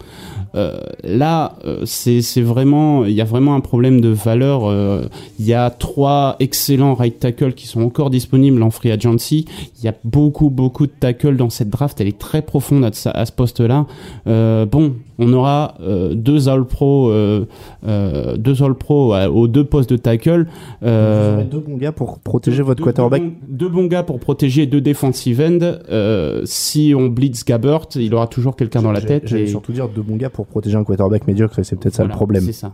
Euh, 0.55 0.79
là, 1.03 1.57
euh, 1.65 1.83
c'est 1.87 2.21
vraiment, 2.43 3.05
il 3.05 3.13
y 3.13 3.21
a 3.21 3.25
vraiment 3.25 3.55
un 3.55 3.61
problème 3.61 4.01
de 4.01 4.09
valeur. 4.11 4.67
euh, 4.67 5.03
Il 5.39 5.47
y 5.47 5.55
a 5.55 5.71
trois 5.71 6.37
excellents 6.41 6.95
right 6.95 7.19
tackles 7.19 7.55
qui 7.55 7.67
sont 7.67 7.83
encore 7.83 8.11
disponibles 8.11 8.63
en 8.63 8.71
free 8.71 8.91
agency. 8.91 9.47
Il 9.79 9.85
y 9.85 9.89
a 9.89 9.95
beaucoup, 10.05 10.51
beaucoup 10.51 10.87
de 10.87 10.93
tackles 10.99 11.37
dans 11.37 11.51
cette 11.51 11.71
draft. 11.71 12.01
Elle 12.01 12.09
est 12.09 12.19
très 12.19 12.43
profonde 12.43 12.85
à, 12.85 12.93
ce- 12.93 13.33
poste-là. 13.33 13.87
Bon, 14.27 14.95
on 15.23 15.33
aura 15.33 15.75
euh, 15.81 16.15
deux 16.15 16.49
All 16.49 16.65
Pro, 16.65 17.11
euh, 17.11 17.47
euh, 17.87 18.37
deux 18.37 18.63
All 18.63 18.75
Pro 18.75 19.15
euh, 19.15 19.29
aux 19.29 19.49
deux 19.49 19.65
postes 19.65 19.91
de 19.91 19.97
tackle. 19.97 20.47
Vous 20.81 20.89
aurez 20.89 21.45
deux 21.51 21.61
bons 21.61 21.77
gars 21.77 21.93
pour 21.93 22.19
protéger 22.19 22.63
votre 22.63 22.79
deux- 22.79 22.85
quarterback. 22.85 23.23
Deux, 23.23 23.29
bons- 23.29 23.37
deux 23.49 23.69
bons 23.69 23.87
gars 23.87 24.03
pour 24.03 24.19
protéger 24.21 24.67
deux 24.67 24.81
defensive 24.81 25.41
end. 25.41 25.59
Euh, 25.91 26.43
si 26.45 26.95
on 26.97 27.07
blitz 27.09 27.45
Gabbert, 27.45 27.87
il 27.97 28.15
aura 28.15 28.27
toujours 28.27 28.57
quelqu'un 28.57 28.83
dans 28.83 28.93
la 28.93 29.01
tête. 29.01 29.25
J'allais 29.27 29.45
et- 29.45 29.47
surtout 29.49 29.73
dire 29.73 29.89
deux 29.89 30.03
bons 30.03 30.17
gars 30.17 30.31
pour 30.31 30.47
protéger 30.47 30.77
un 30.77 30.85
quarterback 30.85 31.27
médiocre 31.27 31.59
et 31.59 31.65
c'est 31.65 31.77
peut-être 31.77 31.95
ça 31.95 32.05
le 32.05 32.11
problème. 32.11 32.43
C'est 32.45 32.53
ça. 32.53 32.73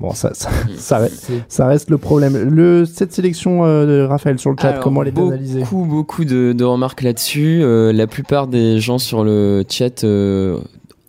Bon, 0.00 0.10
ça, 0.10 0.30
ça, 0.34 0.50
ça, 0.76 0.98
reste, 0.98 1.30
ça 1.46 1.66
reste 1.68 1.88
le 1.88 1.98
problème. 1.98 2.36
Le, 2.48 2.84
cette 2.84 3.12
sélection, 3.12 3.64
euh, 3.64 3.86
de 3.86 4.04
Raphaël, 4.04 4.40
sur 4.40 4.50
le 4.50 4.56
chat, 4.60 4.70
Alors, 4.70 4.82
comment 4.82 5.02
elle 5.02 5.08
est 5.08 5.12
beaucoup, 5.12 5.28
analysée? 5.28 5.62
beaucoup 5.70 6.24
de, 6.24 6.52
de 6.52 6.64
remarques 6.64 7.02
là-dessus. 7.02 7.60
Euh, 7.62 7.92
la 7.92 8.08
plupart 8.08 8.48
des 8.48 8.80
gens 8.80 8.98
sur 8.98 9.22
le 9.22 9.62
chat 9.68 10.02
euh, 10.02 10.58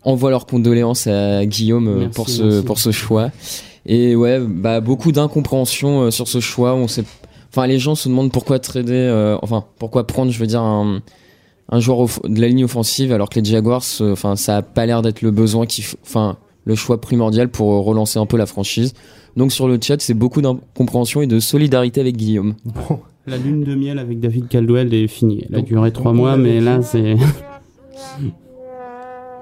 envoient 0.06 0.30
leurs 0.30 0.46
condoléances 0.46 1.08
à 1.08 1.46
Guillaume 1.46 1.88
euh, 1.88 1.96
Merci, 2.00 2.16
pour 2.16 2.30
ce 2.30 2.44
merci. 2.44 2.64
pour 2.64 2.80
ce 2.80 2.92
choix. 2.92 3.32
Et 3.86 4.16
ouais, 4.16 4.40
bah 4.40 4.80
beaucoup 4.82 5.12
d'incompréhension 5.12 6.04
euh, 6.04 6.12
sur 6.12 6.28
ce 6.28 6.40
choix. 6.40 6.74
On 6.76 6.88
sait, 6.88 7.04
enfin 7.52 7.68
les 7.68 7.78
gens 7.80 7.96
se 7.96 8.08
demandent 8.10 8.32
pourquoi 8.32 8.60
trader, 8.60 8.94
euh, 8.94 9.38
enfin 9.42 9.66
pourquoi 9.78 10.08
prendre, 10.08 10.32
je 10.32 10.40
veux 10.40 10.48
dire 10.48 10.62
un 10.62 11.02
un 11.70 11.80
joueur 11.80 12.08
de 12.24 12.40
la 12.40 12.48
ligne 12.48 12.64
offensive 12.66 13.12
alors 13.12 13.28
que 13.30 13.40
les 13.40 13.46
Jaguars, 13.46 13.82
euh, 14.02 14.14
enfin 14.14 14.36
ça 14.36 14.58
a 14.58 14.62
pas 14.62 14.86
l'air 14.86 15.02
d'être 15.02 15.22
le 15.24 15.32
besoin 15.32 15.66
qui, 15.66 15.84
enfin 16.04 16.38
le 16.64 16.76
choix 16.76 17.00
primordial 17.02 17.50
pour 17.50 17.84
relancer 17.86 18.18
un 18.20 18.26
peu 18.26 18.38
la 18.38 18.46
franchise. 18.46 18.94
Donc 19.36 19.52
sur 19.52 19.68
le 19.68 19.78
chat, 19.82 20.00
c'est 20.02 20.14
beaucoup 20.14 20.42
d'incompréhension 20.42 21.22
et 21.22 21.28
de 21.28 21.40
solidarité 21.40 22.02
avec 22.02 22.16
Guillaume. 22.18 22.54
Bon, 22.66 23.00
La 23.28 23.38
lune 23.38 23.64
de 23.64 23.76
miel 23.76 24.00
avec 24.00 24.20
David 24.20 24.48
Caldwell 24.48 24.94
est 24.94 25.08
finie. 25.08 25.44
Elle 25.50 25.56
a 25.56 25.58
Donc- 25.60 25.68
duré 25.68 25.92
trois 25.92 26.14
mois, 26.14 26.38
mais 26.38 26.60
là 26.62 26.82
c'est. 26.82 27.16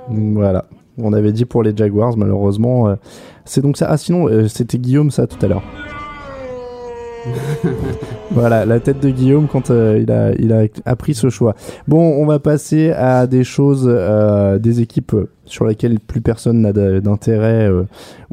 voilà. 0.09 0.65
On 0.97 1.13
avait 1.13 1.31
dit 1.31 1.45
pour 1.45 1.63
les 1.63 1.75
Jaguars, 1.75 2.15
malheureusement. 2.17 2.87
euh, 2.87 2.95
c'est 3.45 3.61
donc 3.61 3.77
ça. 3.77 3.87
Ah, 3.89 3.97
sinon, 3.97 4.27
euh, 4.27 4.47
c'était 4.47 4.77
Guillaume, 4.77 5.11
ça, 5.11 5.25
tout 5.27 5.43
à 5.43 5.47
l'heure. 5.47 5.63
voilà, 8.34 8.65
la 8.65 8.80
tête 8.80 9.00
de 9.00 9.10
Guillaume 9.10 9.48
quand 9.52 9.69
euh, 9.72 10.00
il, 10.02 10.12
a, 10.12 10.34
il 10.36 10.52
a 10.54 10.63
appris 10.86 11.13
ce 11.13 11.30
choix. 11.30 11.56
Bon, 11.88 12.00
on 12.22 12.26
va 12.26 12.39
passer 12.39 12.91
à 12.91 13.28
des 13.28 13.43
choses, 13.43 13.86
euh, 13.88 14.60
des 14.60 14.82
équipes 14.82 15.15
sur 15.46 15.65
lesquelles 15.65 16.00
plus 16.00 16.22
personne 16.22 16.62
n'a 16.62 16.72
d'intérêt 16.72 17.69
euh, 17.69 17.84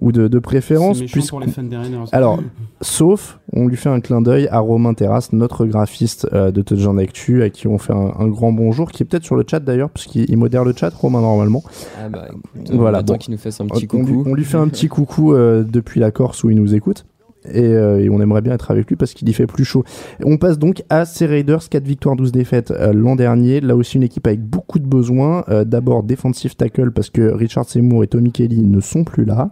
ou 0.00 0.12
de, 0.12 0.28
de 0.28 0.38
préférence. 0.38 1.02
Pour 1.28 1.40
les 1.40 1.48
fans 1.48 1.62
des 1.64 1.76
Raiders. 1.76 2.04
Alors, 2.12 2.38
sauf, 2.80 3.40
on 3.52 3.66
lui 3.66 3.76
fait 3.76 3.88
un 3.88 4.00
clin 4.00 4.22
d'œil 4.22 4.46
à 4.48 4.60
Romain 4.60 4.94
Terrasse, 4.94 5.32
notre 5.32 5.66
graphiste 5.66 6.28
euh, 6.32 6.50
de 6.52 6.62
Touchdown 6.62 6.98
Actu, 7.00 7.42
à 7.42 7.50
qui 7.50 7.66
on 7.66 7.78
fait 7.78 7.92
un, 7.92 8.12
un 8.18 8.28
grand 8.28 8.52
bonjour, 8.52 8.90
qui 8.92 9.02
est 9.02 9.06
peut-être 9.06 9.24
sur 9.24 9.34
le 9.36 9.44
chat 9.48 9.60
d'ailleurs, 9.60 9.90
puisqu'il 9.90 10.30
il 10.30 10.36
modère 10.36 10.64
le 10.64 10.72
chat, 10.74 10.94
Romain, 10.94 11.20
normalement. 11.20 11.62
Ah 11.98 12.08
bah 12.08 12.28
écoute, 12.28 12.70
Voilà, 12.76 12.98
on 12.98 13.00
attend 13.00 13.12
bon. 13.14 13.18
qu'il 13.18 13.32
nous 13.32 13.38
fasse 13.38 13.60
un 13.60 13.66
petit 13.66 13.88
on, 13.92 13.98
lui, 13.98 14.06
coucou. 14.14 14.24
on 14.30 14.34
lui 14.34 14.44
fait 14.44 14.58
un 14.58 14.68
petit 14.68 14.88
coucou 14.88 15.34
euh, 15.34 15.64
depuis 15.68 15.98
la 16.00 16.12
Corse 16.12 16.44
où 16.44 16.50
il 16.50 16.56
nous 16.56 16.74
écoute. 16.74 17.04
Et, 17.48 17.62
euh, 17.62 18.00
et 18.00 18.10
on 18.10 18.20
aimerait 18.20 18.42
bien 18.42 18.52
être 18.52 18.70
avec 18.70 18.88
lui 18.88 18.96
parce 18.96 19.14
qu'il 19.14 19.28
y 19.28 19.32
fait 19.32 19.46
plus 19.46 19.64
chaud. 19.64 19.84
On 20.24 20.36
passe 20.36 20.58
donc 20.58 20.82
à 20.90 21.04
ces 21.04 21.26
Raiders, 21.26 21.68
4 21.68 21.84
victoires, 21.84 22.16
12 22.16 22.32
défaites 22.32 22.70
euh, 22.70 22.92
l'an 22.92 23.16
dernier. 23.16 23.60
Là 23.60 23.76
aussi 23.76 23.96
une 23.96 24.02
équipe 24.02 24.26
avec 24.26 24.40
beaucoup 24.40 24.78
de 24.78 24.86
besoins. 24.86 25.44
Euh, 25.48 25.64
D'abord 25.64 26.02
defensive 26.02 26.56
tackle 26.56 26.90
parce 26.90 27.10
que 27.10 27.22
Richard 27.22 27.64
Seymour 27.64 28.04
et 28.04 28.06
Tommy 28.08 28.32
Kelly 28.32 28.66
ne 28.66 28.80
sont 28.80 29.04
plus 29.04 29.24
là. 29.24 29.50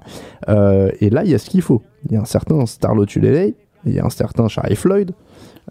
Et 1.00 1.10
là 1.10 1.24
il 1.24 1.30
y 1.30 1.34
a 1.34 1.38
ce 1.38 1.48
qu'il 1.48 1.62
faut. 1.62 1.82
Il 2.06 2.12
y 2.12 2.16
a 2.16 2.20
un 2.20 2.26
certain 2.26 2.64
Starlo 2.66 3.06
Tulele, 3.06 3.54
il 3.84 3.94
y 3.94 4.00
a 4.00 4.04
un 4.04 4.10
certain 4.10 4.48
Shari 4.48 4.76
Floyd. 4.76 5.12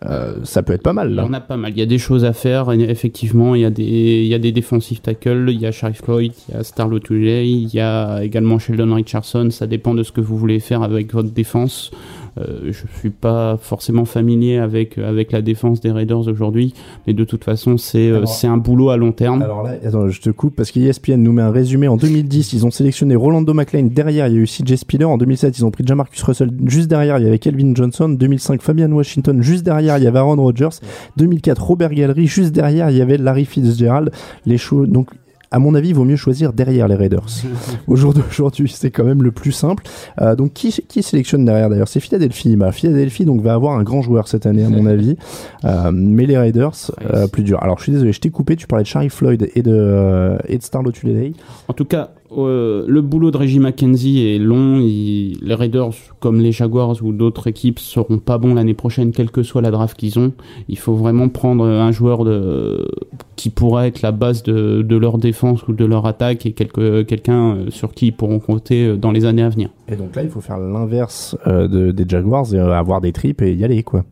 Euh, 0.06 0.36
ça 0.44 0.62
peut 0.62 0.74
être 0.74 0.84
pas 0.84 0.94
mal 0.94 1.14
là. 1.14 1.26
en 1.26 1.34
a 1.34 1.40
pas 1.40 1.58
mal. 1.58 1.72
Il 1.72 1.80
y 1.80 1.82
a 1.82 1.88
des 1.88 1.98
choses 1.98 2.24
à 2.24 2.34
faire. 2.34 2.72
Effectivement, 2.72 3.56
il 3.56 3.62
y 3.62 3.66
a 3.66 3.72
des, 3.72 3.84
il 3.84 4.28
y 4.28 4.34
a 4.34 4.40
des 4.40 4.52
défensifs 4.52 5.02
tackles. 5.02 5.50
Il 5.50 5.60
y 5.60 5.66
a 5.66 5.72
Sharif 5.72 6.04
Floyd, 6.04 6.34
il 6.50 6.56
y 6.56 6.58
a 6.58 6.64
Starlo 6.64 7.00
Tuley, 7.00 7.50
il 7.50 7.74
y 7.74 7.80
a 7.80 8.24
également 8.24 8.60
Sheldon 8.60 8.94
Richardson. 8.94 9.50
Ça 9.50 9.66
dépend 9.66 9.96
de 9.96 10.04
ce 10.04 10.12
que 10.12 10.22
vous 10.22 10.38
voulez 10.38 10.60
faire 10.60 10.84
avec 10.84 11.14
votre 11.14 11.32
défense. 11.32 11.92
Euh, 12.38 12.72
je 12.72 13.00
suis 13.00 13.10
pas 13.10 13.58
forcément 13.60 14.06
familier 14.06 14.58
avec 14.58 14.98
avec 14.98 15.32
la 15.32 15.42
défense 15.42 15.82
des 15.82 15.92
Raiders 15.92 16.28
aujourd'hui, 16.28 16.74
mais 17.06 17.14
de 17.14 17.24
toute 17.24 17.44
façon, 17.44 17.78
c'est 17.78 18.10
euh, 18.10 18.26
c'est 18.26 18.48
un 18.48 18.58
boulot 18.58 18.90
à 18.90 18.98
long 18.98 19.12
terme. 19.12 19.42
Alors 19.42 19.64
là, 19.64 19.76
attends, 19.84 20.10
je 20.10 20.22
te 20.22 20.30
coupe 20.30 20.56
parce 20.56 20.72
qu'ESPN 20.72 21.16
nous 21.16 21.32
met 21.32 21.42
un 21.42 21.52
résumé. 21.52 21.88
En 21.88 21.98
2010, 21.98 22.54
ils 22.54 22.66
ont 22.66 22.72
sélectionné 22.72 23.16
Rolando 23.16 23.54
McLean. 23.54 23.88
Derrière, 23.92 24.28
il 24.28 24.36
y 24.36 24.38
a 24.38 24.42
eu 24.42 24.46
CJ 24.46 24.76
Spiller. 24.76 25.06
En 25.06 25.18
2007, 25.18 25.58
ils 25.58 25.66
ont 25.66 25.72
pris 25.72 25.86
Jamarcus 25.86 26.22
Russell. 26.24 26.52
Juste 26.66 26.90
derrière, 26.90 27.20
il 27.20 27.26
y 27.26 27.28
avait 27.28 27.40
Kelvin 27.40 27.74
Johnson. 27.76 28.10
2005, 28.10 28.62
Fabian 28.62 28.92
Washington. 28.92 29.42
Juste 29.42 29.64
derrière, 29.64 29.98
il 29.98 30.04
y 30.04 30.08
avait 30.08 30.20
Aaron 30.20 30.36
Rodgers. 30.36 30.80
2004, 31.18 31.64
Robert 31.64 31.94
Gallery. 31.94 32.28
Juste 32.28 32.54
derrière, 32.54 32.90
il 32.90 32.98
y 32.98 33.02
avait 33.02 33.18
Larry 33.18 33.46
Fitzgerald. 33.46 34.12
Les 34.46 34.58
choses, 34.58 34.88
donc, 34.88 35.10
à 35.52 35.60
mon 35.60 35.76
avis, 35.76 35.90
il 35.90 35.96
vaut 35.96 36.04
mieux 36.04 36.16
choisir 36.16 36.54
derrière 36.54 36.88
les 36.88 36.96
Raiders. 36.96 37.26
Au 37.88 37.96
jour 37.96 38.14
d'aujourd'hui, 38.14 38.72
c'est 38.74 38.92
quand 38.92 39.04
même 39.04 39.24
le 39.24 39.32
plus 39.32 39.52
simple. 39.52 39.84
Euh, 40.22 40.36
donc, 40.36 40.54
qui, 40.54 40.72
qui 40.88 41.04
sélectionne 41.04 41.46
derrière 41.46 41.70
d'ailleurs? 41.70 41.88
C'est 41.88 42.00
Philadelphie. 42.00 42.56
Bah, 42.56 42.72
Philadelphie 42.72 43.26
donc 43.26 43.42
va 43.42 43.54
avoir 43.54 43.78
un 43.78 43.84
grand 43.84 44.02
joueur 44.02 44.28
cette 44.28 44.46
année, 44.46 44.64
à 44.64 44.70
mon 44.70 44.86
avis. 44.88 45.18
Euh, 45.66 45.92
mais 45.94 46.26
les 46.26 46.38
Raiders, 46.38 46.92
euh, 47.14 47.28
plus 47.28 47.44
dur. 47.44 47.62
Alors, 47.62 47.78
je 47.78 47.84
suis 47.84 47.92
désolé, 47.92 48.12
je 48.12 48.20
t'ai 48.20 48.30
coupé. 48.30 48.56
Tu 48.56 48.68
parlais 48.68 48.84
de 48.84 48.88
Shari 48.88 49.10
Floyd 49.10 49.50
et 49.56 49.62
de, 49.62 49.72
euh, 49.74 50.38
et 50.48 50.58
de 50.58 50.64
Starlo 50.64 50.92
Tulele. 50.92 51.34
En 51.68 51.74
tout 51.74 51.86
cas, 51.86 52.12
euh, 52.36 52.84
le 52.88 53.02
boulot 53.02 53.32
de 53.32 53.38
Reggie 53.38 53.60
McKenzie 53.60 54.28
est 54.28 54.40
long. 54.40 54.80
Les 54.80 55.54
Raiders, 55.54 55.92
comme 56.20 56.42
les 56.42 56.52
Jaguars 56.52 56.96
ou 57.04 57.14
d'autres 57.14 57.48
équipes, 57.48 57.80
seront 57.80 58.18
pas 58.18 58.38
bons 58.38 58.54
l'année 58.54 58.74
prochaine, 58.74 59.12
quelle 59.12 59.32
que 59.32 59.44
soit 59.44 59.62
la 59.62 59.72
draft 59.72 59.98
qu'ils 59.98 60.20
ont. 60.20 60.34
Il 60.68 60.78
faut 60.78 60.96
vraiment 60.96 61.30
prendre 61.30 61.66
un 61.66 61.92
joueur 61.92 62.26
qui 63.36 63.50
pourra 63.50 63.88
être 63.88 64.02
la 64.02 64.12
base 64.12 64.44
de, 64.44 64.98
leur 64.98 65.18
défense 65.18 65.68
ou 65.68 65.74
de 65.74 65.86
leur 65.86 66.06
attaque 66.06 66.46
et 66.46 66.52
quelqu'un 66.52 67.56
euh, 67.56 67.66
sur 67.70 67.92
qui 67.92 68.08
ils 68.08 68.12
pourront 68.12 68.40
compter 68.40 68.88
euh, 68.88 68.98
dans 68.98 69.12
les 69.12 69.26
années 69.26 69.44
à 69.44 69.50
venir. 69.50 69.70
Et 69.88 69.96
donc 69.96 70.16
là, 70.16 70.24
il 70.24 70.30
faut 70.30 70.42
faire 70.42 70.58
l'inverse 70.58 71.38
de- 71.46 71.92
des 71.92 72.06
Jaguars 72.08 72.54
et 72.54 72.60
avoir 72.60 73.00
des 73.02 73.12
tripes 73.14 73.42
et 73.42 73.54
y 73.54 73.64
aller, 73.64 73.84
quoi. 73.84 74.04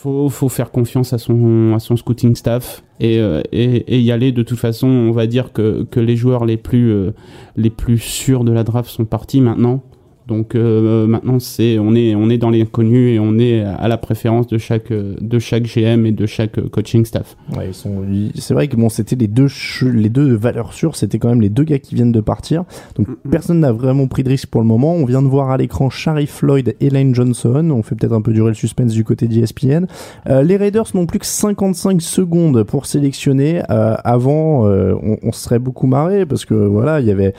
Faut, 0.00 0.28
faut 0.28 0.48
faire 0.48 0.70
confiance 0.70 1.12
à 1.12 1.18
son, 1.18 1.74
à 1.74 1.80
son 1.80 1.96
scouting 1.96 2.36
staff 2.36 2.84
et, 3.00 3.18
euh, 3.18 3.42
y 3.52 4.12
aller. 4.12 4.30
De 4.30 4.44
toute 4.44 4.58
façon, 4.58 4.86
on 4.86 5.10
va 5.10 5.26
dire 5.26 5.52
que, 5.52 5.84
que 5.90 5.98
les 5.98 6.14
joueurs 6.14 6.44
les 6.44 6.56
plus, 6.56 6.92
euh, 6.92 7.10
les 7.56 7.70
plus 7.70 7.98
sûrs 7.98 8.44
de 8.44 8.52
la 8.52 8.62
draft 8.62 8.88
sont 8.88 9.04
partis 9.04 9.40
maintenant. 9.40 9.82
Donc 10.28 10.54
euh, 10.54 11.06
maintenant, 11.06 11.40
c'est, 11.40 11.78
on, 11.78 11.94
est, 11.94 12.14
on 12.14 12.28
est 12.28 12.36
dans 12.36 12.50
l'inconnu 12.50 13.14
et 13.14 13.18
on 13.18 13.38
est 13.38 13.62
à 13.62 13.88
la 13.88 13.96
préférence 13.96 14.46
de 14.46 14.58
chaque, 14.58 14.92
de 14.92 15.38
chaque 15.38 15.62
GM 15.62 16.04
et 16.04 16.12
de 16.12 16.26
chaque 16.26 16.58
euh, 16.58 16.68
coaching 16.68 17.06
staff. 17.06 17.34
Ouais, 17.56 17.68
ils 17.68 17.74
sont. 17.74 18.04
C'est 18.34 18.52
vrai 18.52 18.68
que 18.68 18.76
bon, 18.76 18.90
c'était 18.90 19.16
les 19.16 19.26
deux 19.26 19.48
les 19.82 20.10
deux 20.10 20.34
valeurs 20.34 20.74
sûres, 20.74 20.96
c'était 20.96 21.18
quand 21.18 21.30
même 21.30 21.40
les 21.40 21.48
deux 21.48 21.64
gars 21.64 21.78
qui 21.78 21.94
viennent 21.94 22.12
de 22.12 22.20
partir. 22.20 22.64
Donc 22.96 23.08
personne 23.30 23.60
n'a 23.60 23.72
vraiment 23.72 24.06
pris 24.06 24.22
de 24.22 24.28
risque 24.28 24.48
pour 24.48 24.60
le 24.60 24.66
moment. 24.66 24.94
On 24.94 25.06
vient 25.06 25.22
de 25.22 25.28
voir 25.28 25.50
à 25.50 25.56
l'écran 25.56 25.88
Shari 25.88 26.26
Floyd 26.26 26.76
et 26.78 26.90
Lane 26.90 27.14
Johnson. 27.14 27.70
On 27.70 27.82
fait 27.82 27.94
peut-être 27.94 28.12
un 28.12 28.20
peu 28.20 28.34
durer 28.34 28.50
le 28.50 28.54
suspense 28.54 28.92
du 28.92 29.04
côté 29.04 29.28
d'ESPN. 29.28 29.86
Euh, 30.28 30.42
les 30.42 30.58
Raiders 30.58 30.88
n'ont 30.92 31.06
plus 31.06 31.20
que 31.20 31.26
55 31.26 32.02
secondes 32.02 32.64
pour 32.64 32.84
sélectionner. 32.84 33.62
Euh, 33.70 33.96
avant, 34.04 34.66
on, 34.66 35.16
on 35.22 35.32
se 35.32 35.40
serait 35.40 35.58
beaucoup 35.58 35.86
marré 35.86 36.26
parce 36.26 36.44
que 36.44 36.54
voilà, 36.54 37.00
il 37.00 37.06
y 37.06 37.10
avait 37.10 37.32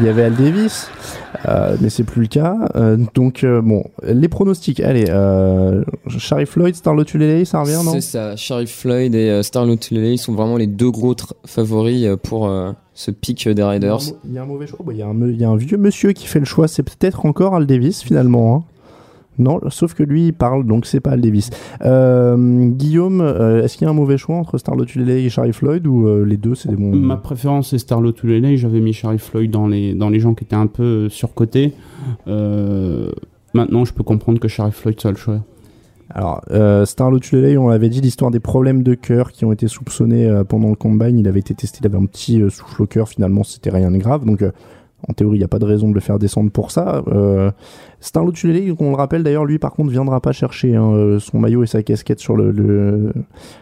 il 0.00 0.06
y 0.06 0.08
avait 0.08 0.24
Al 0.24 0.34
Davis, 0.34 0.90
mais 1.80 1.90
c'est 1.90 2.02
plus 2.02 2.23
le 2.24 2.28
cas. 2.28 2.56
Euh, 2.76 2.96
donc 3.14 3.44
euh, 3.44 3.62
bon, 3.62 3.84
les 4.02 4.28
pronostics. 4.28 4.80
Allez, 4.80 5.04
euh, 5.08 5.82
Shari 6.08 6.44
Floyd, 6.46 6.74
Starlo 6.74 7.04
Tulele, 7.04 7.46
ça 7.46 7.60
revient 7.60 7.80
non? 7.84 7.92
C'est 7.92 8.00
ça, 8.00 8.36
Sharif 8.36 8.70
Floyd 8.74 9.14
et 9.14 9.30
euh, 9.30 9.42
Starlo 9.42 9.76
Tulele 9.76 10.18
sont 10.18 10.32
vraiment 10.34 10.56
les 10.56 10.66
deux 10.66 10.90
gros 10.90 11.14
favoris 11.46 12.06
pour 12.22 12.50
ce 12.94 13.10
pic 13.10 13.48
des 13.48 13.62
Raiders. 13.62 14.00
Il 14.24 14.32
y 14.34 14.38
a 14.38 14.42
un 14.42 14.46
mauvais 14.46 14.66
choix. 14.66 14.78
Il 14.90 14.96
y 14.96 15.02
a 15.02 15.48
un 15.48 15.56
vieux 15.56 15.76
monsieur 15.78 16.12
qui 16.12 16.26
fait 16.26 16.40
le 16.40 16.44
choix. 16.44 16.68
C'est 16.68 16.82
peut-être 16.82 17.24
encore 17.26 17.54
Al 17.54 17.66
Davis 17.66 18.02
finalement. 18.02 18.56
hein. 18.56 18.64
Non, 19.38 19.60
sauf 19.68 19.94
que 19.94 20.02
lui 20.02 20.26
il 20.28 20.32
parle, 20.32 20.64
donc 20.64 20.86
c'est 20.86 21.00
pas 21.00 21.10
Al 21.10 21.20
Davis. 21.20 21.50
Euh, 21.84 22.68
Guillaume, 22.68 23.20
euh, 23.20 23.62
est-ce 23.62 23.76
qu'il 23.76 23.84
y 23.84 23.88
a 23.88 23.90
un 23.90 23.94
mauvais 23.94 24.16
choix 24.16 24.36
entre 24.36 24.58
Starlo 24.58 24.84
Tulele 24.84 25.10
et 25.10 25.28
Shari 25.28 25.52
Floyd 25.52 25.86
ou 25.86 26.06
euh, 26.06 26.24
les 26.24 26.36
deux 26.36 26.54
c'est 26.54 26.68
des 26.68 26.76
bons 26.76 26.94
Ma 26.94 27.16
préférence 27.16 27.70
c'est 27.70 27.78
Starlo 27.78 28.12
Tulele. 28.12 28.56
J'avais 28.56 28.80
mis 28.80 28.92
Sharif 28.92 29.22
Floyd 29.24 29.50
dans 29.50 29.66
les, 29.66 29.94
dans 29.94 30.08
les 30.08 30.20
gens 30.20 30.34
qui 30.34 30.44
étaient 30.44 30.54
un 30.54 30.66
peu 30.66 31.08
surcotés. 31.08 31.72
Maintenant, 32.26 33.84
je 33.84 33.92
peux 33.92 34.02
comprendre 34.02 34.40
que 34.40 34.48
Sharif 34.48 34.74
Floyd 34.74 35.00
soit 35.00 35.12
le 35.12 35.16
choix. 35.16 35.40
Alors, 36.10 36.42
euh, 36.50 36.84
Starlo 36.84 37.20
Tulele, 37.20 37.56
on 37.56 37.68
l'avait 37.68 37.88
dit, 37.88 38.00
l'histoire 38.00 38.32
des 38.32 38.40
problèmes 38.40 38.82
de 38.82 38.94
cœur 38.94 39.30
qui 39.30 39.44
ont 39.44 39.52
été 39.52 39.68
soupçonnés 39.68 40.42
pendant 40.48 40.70
le 40.70 40.74
combine. 40.74 41.18
Il 41.18 41.28
avait 41.28 41.40
été 41.40 41.54
testé, 41.54 41.78
il 41.82 41.86
avait 41.86 41.98
un 41.98 42.06
petit 42.06 42.42
souffle 42.50 42.82
au 42.82 42.86
cœur. 42.86 43.08
Finalement, 43.08 43.44
c'était 43.44 43.70
rien 43.70 43.90
de 43.90 43.96
grave. 43.96 44.24
Donc, 44.24 44.44
En 45.08 45.12
théorie, 45.12 45.36
il 45.36 45.40
n'y 45.40 45.44
a 45.44 45.48
pas 45.48 45.58
de 45.58 45.64
raison 45.66 45.88
de 45.88 45.94
le 45.94 46.00
faire 46.00 46.18
descendre 46.18 46.50
pour 46.50 46.70
ça. 46.70 47.02
Euh, 47.08 47.50
c'est 48.00 48.16
un 48.16 48.24
Lotulele, 48.24 48.74
qu'on 48.74 48.90
le 48.90 48.96
rappelle 48.96 49.22
d'ailleurs, 49.22 49.44
lui 49.44 49.58
par 49.58 49.72
contre 49.72 49.90
viendra 49.90 50.20
pas 50.20 50.32
chercher 50.32 50.74
hein, 50.76 50.90
euh, 50.92 51.18
son 51.18 51.38
maillot 51.38 51.62
et 51.62 51.66
sa 51.66 51.82
casquette 51.82 52.20
sur 52.20 52.36
le, 52.36 52.50
le- 52.50 53.12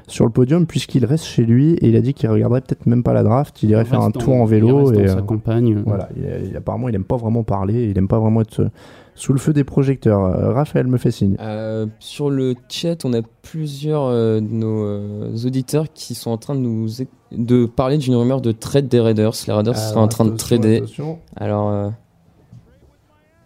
sur 0.07 0.25
le 0.25 0.31
podium 0.31 0.67
puisqu'il 0.67 1.05
reste 1.05 1.25
chez 1.25 1.45
lui 1.45 1.73
et 1.75 1.89
il 1.89 1.97
a 1.97 2.01
dit 2.01 2.15
qu'il 2.15 2.29
regarderait 2.29 2.61
peut-être 2.61 2.87
même 2.87 3.03
pas 3.03 3.13
la 3.13 3.23
draft, 3.23 3.63
il 3.63 3.71
irait 3.71 3.83
Il 3.83 3.87
faire 3.89 4.01
un 4.03 4.11
tour 4.11 4.35
en 4.35 4.45
vélo 4.45 4.69
il 4.69 4.97
reste 4.99 5.01
et 5.01 5.07
dans 5.07 5.13
sa 5.13 5.19
euh, 5.19 5.23
campagne. 5.23 5.83
Voilà, 5.87 6.09
il, 6.17 6.49
il- 6.51 6.57
apparemment 6.57 6.89
il 6.89 6.95
aime 6.95 7.05
pas 7.05 7.17
vraiment 7.17 7.43
parler, 7.45 7.85
il 7.91 7.99
aime 7.99 8.09
pas 8.09 8.19
vraiment 8.19 8.41
être 8.41 8.61
euh, 8.61 8.69
sous 9.15 9.33
le 9.33 9.39
feu 9.39 9.53
des 9.53 9.65
projecteurs. 9.65 10.25
Euh, 10.25 10.53
Raphaël 10.53 10.87
me 10.87 10.97
fait 10.99 11.11
signe. 11.11 11.37
Euh, 11.41 11.87
sur 11.99 12.31
le 12.31 12.55
chat, 12.69 13.05
on 13.05 13.13
a 13.13 13.21
plusieurs 13.43 14.05
euh, 14.05 14.41
de 14.41 14.47
nos 14.47 14.85
euh, 14.85 15.37
auditeurs 15.45 15.87
qui 15.93 16.15
sont 16.15 16.31
en 16.31 16.39
train 16.39 16.55
de 16.55 16.61
nous 16.61 16.89
de 17.31 17.67
parler 17.67 17.99
d'une 17.99 18.15
rumeur 18.17 18.41
de 18.41 18.53
trade 18.53 18.89
des 18.89 19.01
Raiders. 19.01 19.33
Les 19.47 19.53
Raiders 19.53 19.75
Alors, 19.77 19.89
seraient 19.89 20.01
en 20.01 20.09
train 20.09 20.25
de 20.25 20.37
trader. 20.37 20.77
attention. 20.79 21.19
Alors, 21.37 21.69
euh, 21.71 21.91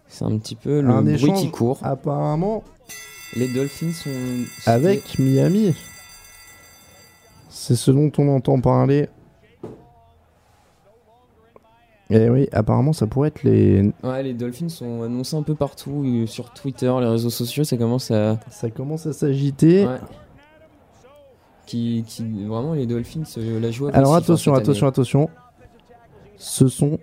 c'est 0.09 0.25
un 0.25 0.37
petit 0.39 0.55
peu 0.55 0.81
le 0.81 0.89
Un 0.89 1.03
bruit 1.03 1.15
échange 1.15 1.41
qui 1.41 1.51
court. 1.51 1.79
apparemment 1.83 2.63
Les 3.35 3.49
Dolphins 3.53 3.93
sont 3.93 4.11
avec 4.71 5.19
Miami. 5.19 5.75
C'est 7.49 7.75
ce 7.77 7.91
dont 7.91 8.13
on 8.19 8.29
entend 8.29 8.61
parler. 8.61 9.09
Et 12.09 12.31
oui, 12.31 12.49
apparemment 12.53 12.93
ça 12.93 13.07
pourrait 13.07 13.29
être 13.29 13.43
les. 13.43 13.93
Ouais, 14.05 14.23
les 14.23 14.33
Dolphins 14.33 14.69
sont 14.69 15.03
annoncés 15.03 15.37
un 15.37 15.43
peu 15.43 15.57
partout 15.57 16.05
euh, 16.05 16.27
sur 16.27 16.53
Twitter, 16.53 16.93
les 17.01 17.07
réseaux 17.07 17.31
sociaux. 17.31 17.65
Ça 17.65 17.77
commence 17.77 18.11
à. 18.11 18.39
Ça 18.49 18.71
commence 18.71 19.07
à 19.07 19.13
s'agiter. 19.13 19.87
Ouais. 19.87 19.99
Qui, 21.67 22.05
qui 22.07 22.45
vraiment 22.45 22.75
les 22.75 22.87
Dolphins 22.87 23.25
la 23.61 23.71
jouent 23.73 23.91
Alors 23.93 24.15
attention, 24.15 24.55
attention, 24.55 24.87
attention. 24.87 25.29
Ce 26.37 26.69
sont. 26.69 26.99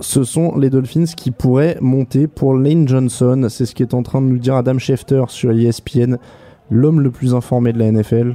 Ce 0.00 0.24
sont 0.24 0.58
les 0.58 0.68
Dolphins 0.68 1.04
qui 1.16 1.30
pourraient 1.30 1.78
monter 1.80 2.26
pour 2.26 2.54
Lane 2.54 2.86
Johnson. 2.86 3.46
C'est 3.48 3.64
ce 3.64 3.74
qui 3.74 3.82
est 3.82 3.94
en 3.94 4.02
train 4.02 4.20
de 4.20 4.26
nous 4.26 4.38
dire 4.38 4.56
Adam 4.56 4.78
Schefter 4.78 5.24
sur 5.28 5.52
ESPN, 5.52 6.16
l'homme 6.70 7.00
le 7.00 7.10
plus 7.10 7.34
informé 7.34 7.72
de 7.72 7.78
la 7.78 7.90
NFL. 7.90 8.34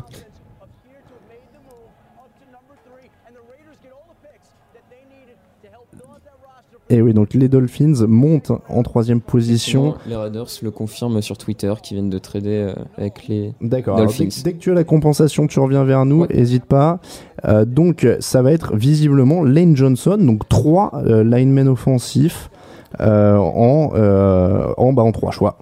Et 6.89 7.01
oui, 7.01 7.13
donc 7.13 7.33
les 7.33 7.49
Dolphins 7.49 8.05
montent 8.07 8.51
en 8.69 8.83
troisième 8.83 9.19
position. 9.19 9.95
Les 10.07 10.15
Raiders 10.15 10.47
le 10.61 10.71
confirment 10.71 11.21
sur 11.21 11.37
Twitter 11.37 11.73
qui 11.83 11.95
viennent 11.95 12.09
de 12.09 12.17
trader 12.17 12.69
euh, 12.69 12.73
avec 12.97 13.27
les 13.27 13.53
D'accord. 13.61 13.97
Dolphins. 13.97 14.29
Dès, 14.37 14.43
dès 14.43 14.53
que 14.53 14.59
tu 14.59 14.71
as 14.71 14.73
la 14.73 14.85
compensation, 14.85 15.47
tu 15.47 15.59
reviens 15.59 15.83
vers 15.83 16.05
nous. 16.05 16.25
Hésite 16.29 16.65
pas. 16.65 16.99
Euh, 17.45 17.65
donc, 17.65 18.07
ça 18.19 18.41
va 18.41 18.53
être 18.53 18.75
visiblement 18.75 19.43
Lane 19.43 19.75
Johnson, 19.75 20.17
donc 20.17 20.47
trois 20.47 20.91
euh, 21.05 21.23
linemen 21.23 21.67
offensifs 21.67 22.49
euh, 23.01 23.35
en 23.35 23.91
euh, 23.95 24.73
en 24.77 24.93
bas 24.93 25.03
en 25.03 25.11
trois 25.11 25.31
choix. 25.31 25.57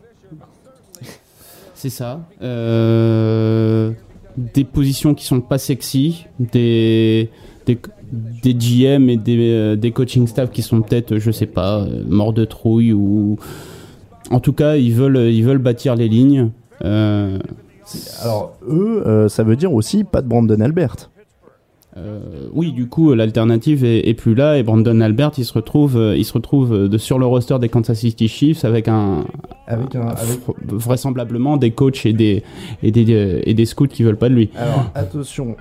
C'est 1.74 1.90
ça. 1.90 2.22
Euh, 2.42 3.92
des 4.38 4.64
positions 4.64 5.14
qui 5.14 5.26
sont 5.26 5.42
pas 5.42 5.58
sexy, 5.58 6.26
des, 6.40 7.30
des, 7.66 7.78
des 8.44 8.54
GM 8.54 9.10
et 9.10 9.18
des, 9.18 9.38
euh, 9.40 9.76
des 9.76 9.92
coaching 9.92 10.28
staff 10.28 10.52
qui 10.52 10.62
sont 10.62 10.82
peut-être, 10.82 11.18
je 11.18 11.32
sais 11.32 11.46
pas, 11.46 11.80
euh, 11.82 12.04
morts 12.08 12.34
de 12.34 12.46
trouille 12.46 12.94
ou. 12.94 13.38
En 14.32 14.40
tout 14.40 14.54
cas, 14.54 14.76
ils 14.76 14.94
veulent, 14.94 15.30
ils 15.32 15.44
veulent 15.44 15.60
bâtir 15.60 15.96
les 15.96 16.08
lignes. 16.08 16.50
Euh, 16.84 17.38
Alors 18.22 18.58
eux, 18.68 19.04
euh, 19.06 19.30
ça 19.30 19.44
veut 19.44 19.56
dire 19.56 19.72
aussi 19.74 20.04
pas 20.04 20.22
de 20.22 20.28
Brandon 20.28 20.60
Albert. 20.62 21.12
Euh, 21.98 22.20
oui, 22.52 22.74
du 22.74 22.88
coup, 22.88 23.14
l'alternative 23.14 23.86
est, 23.86 24.10
est 24.10 24.14
plus 24.16 24.36
là 24.36 24.58
et 24.58 24.64
Brandon 24.64 25.00
Albert, 25.00 25.32
il 25.38 25.46
se 25.46 25.54
retrouve, 25.54 25.96
euh, 25.96 26.18
il 26.18 26.26
se 26.26 26.34
retrouve 26.34 26.74
euh, 26.74 26.88
de, 26.90 26.98
sur 26.98 27.18
le 27.20 27.26
roster 27.26 27.58
des 27.58 27.70
Kansas 27.70 27.98
City 28.00 28.28
Chiefs 28.28 28.66
avec 28.66 28.90
un, 28.90 29.24
Avec 29.68 29.96
un- 29.96 30.08
avec- 30.10 30.40
vraisemblablement 30.68 31.56
des 31.56 31.72
coachs 31.72 32.06
et 32.06 32.12
des 32.12 32.44
et 32.84 32.92
des 32.92 33.06
euh, 33.14 33.40
et 33.46 33.54
des 33.54 33.64
scouts 33.66 33.88
qui 33.88 34.04
veulent 34.04 34.18
pas 34.18 34.28
de 34.28 34.34
lui. 34.34 34.50
Alors 34.58 34.92
attention, 34.94 35.56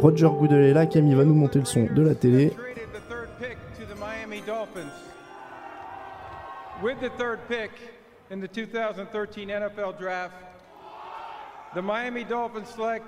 Roger 0.00 0.28
Goodell 0.28 0.64
est 0.64 0.72
là. 0.72 0.86
Camille 0.86 1.14
va 1.14 1.24
nous 1.24 1.34
monter 1.34 1.58
le 1.58 1.64
son 1.64 1.84
de 1.84 2.02
la 2.02 2.14
télé. 2.14 2.52
With 6.82 6.98
the 7.00 7.10
third 7.18 7.38
pick 7.46 7.70
in 8.30 8.40
the 8.40 8.48
2013 8.48 9.48
NFL 9.48 9.98
Draft, 9.98 10.32
the 11.74 11.82
Miami 11.82 12.24
Dolphins 12.24 12.70
select 12.74 13.04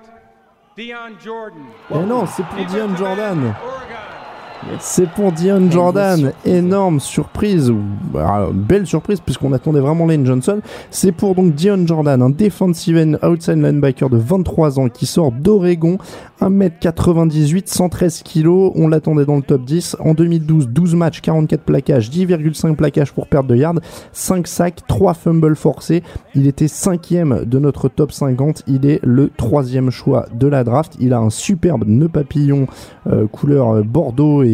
Deion 0.77 1.19
Jordan. 1.19 1.65
Eh 1.89 1.97
non, 2.05 2.27
c'est 2.27 2.43
pour 2.43 2.63
Dion 2.65 2.89
Defensive 2.89 2.97
Jordan. 2.97 3.55
Oregon. 3.63 4.32
C'est 4.79 5.09
pour 5.09 5.31
Dion 5.31 5.69
Jordan, 5.69 6.31
énorme 6.45 6.99
surprise, 6.99 7.69
ou 7.69 7.79
bah, 8.11 8.49
belle 8.53 8.85
surprise 8.85 9.19
puisqu'on 9.19 9.53
attendait 9.53 9.79
vraiment 9.79 10.05
Lane 10.05 10.25
Johnson. 10.25 10.59
C'est 10.89 11.11
pour 11.11 11.35
donc 11.35 11.53
Dion 11.53 11.85
Jordan, 11.85 12.21
un 12.21 12.29
defensive 12.29 12.97
end 12.97 13.27
outside 13.27 13.57
linebacker 13.57 14.09
de 14.09 14.17
23 14.17 14.79
ans 14.79 14.89
qui 14.89 15.05
sort 15.05 15.31
d'Oregon, 15.31 15.97
1m98, 16.41 17.63
113 17.67 18.23
kg. 18.23 18.47
On 18.75 18.87
l'attendait 18.87 19.25
dans 19.25 19.37
le 19.37 19.41
top 19.41 19.63
10. 19.63 19.97
En 19.99 20.13
2012, 20.13 20.69
12 20.69 20.95
matchs, 20.95 21.21
44 21.21 21.61
plaquages, 21.61 22.09
10,5 22.09 22.75
plaquages 22.75 23.13
pour 23.13 23.27
perte 23.27 23.47
de 23.47 23.55
yards, 23.55 23.79
5 24.11 24.47
sacs, 24.47 24.81
3 24.87 25.13
fumbles 25.13 25.55
forcés. 25.55 26.03
Il 26.35 26.47
était 26.47 26.67
cinquième 26.67 27.45
de 27.45 27.59
notre 27.59 27.89
top 27.89 28.11
50. 28.11 28.63
Il 28.67 28.85
est 28.85 28.99
le 29.03 29.29
troisième 29.29 29.89
choix 29.91 30.25
de 30.33 30.47
la 30.47 30.63
draft. 30.63 30.95
Il 30.99 31.13
a 31.13 31.19
un 31.19 31.29
superbe 31.29 31.85
nœud 31.87 32.09
papillon 32.09 32.67
euh, 33.07 33.27
couleur 33.27 33.69
euh, 33.69 33.83
bordeaux 33.83 34.43
et 34.43 34.52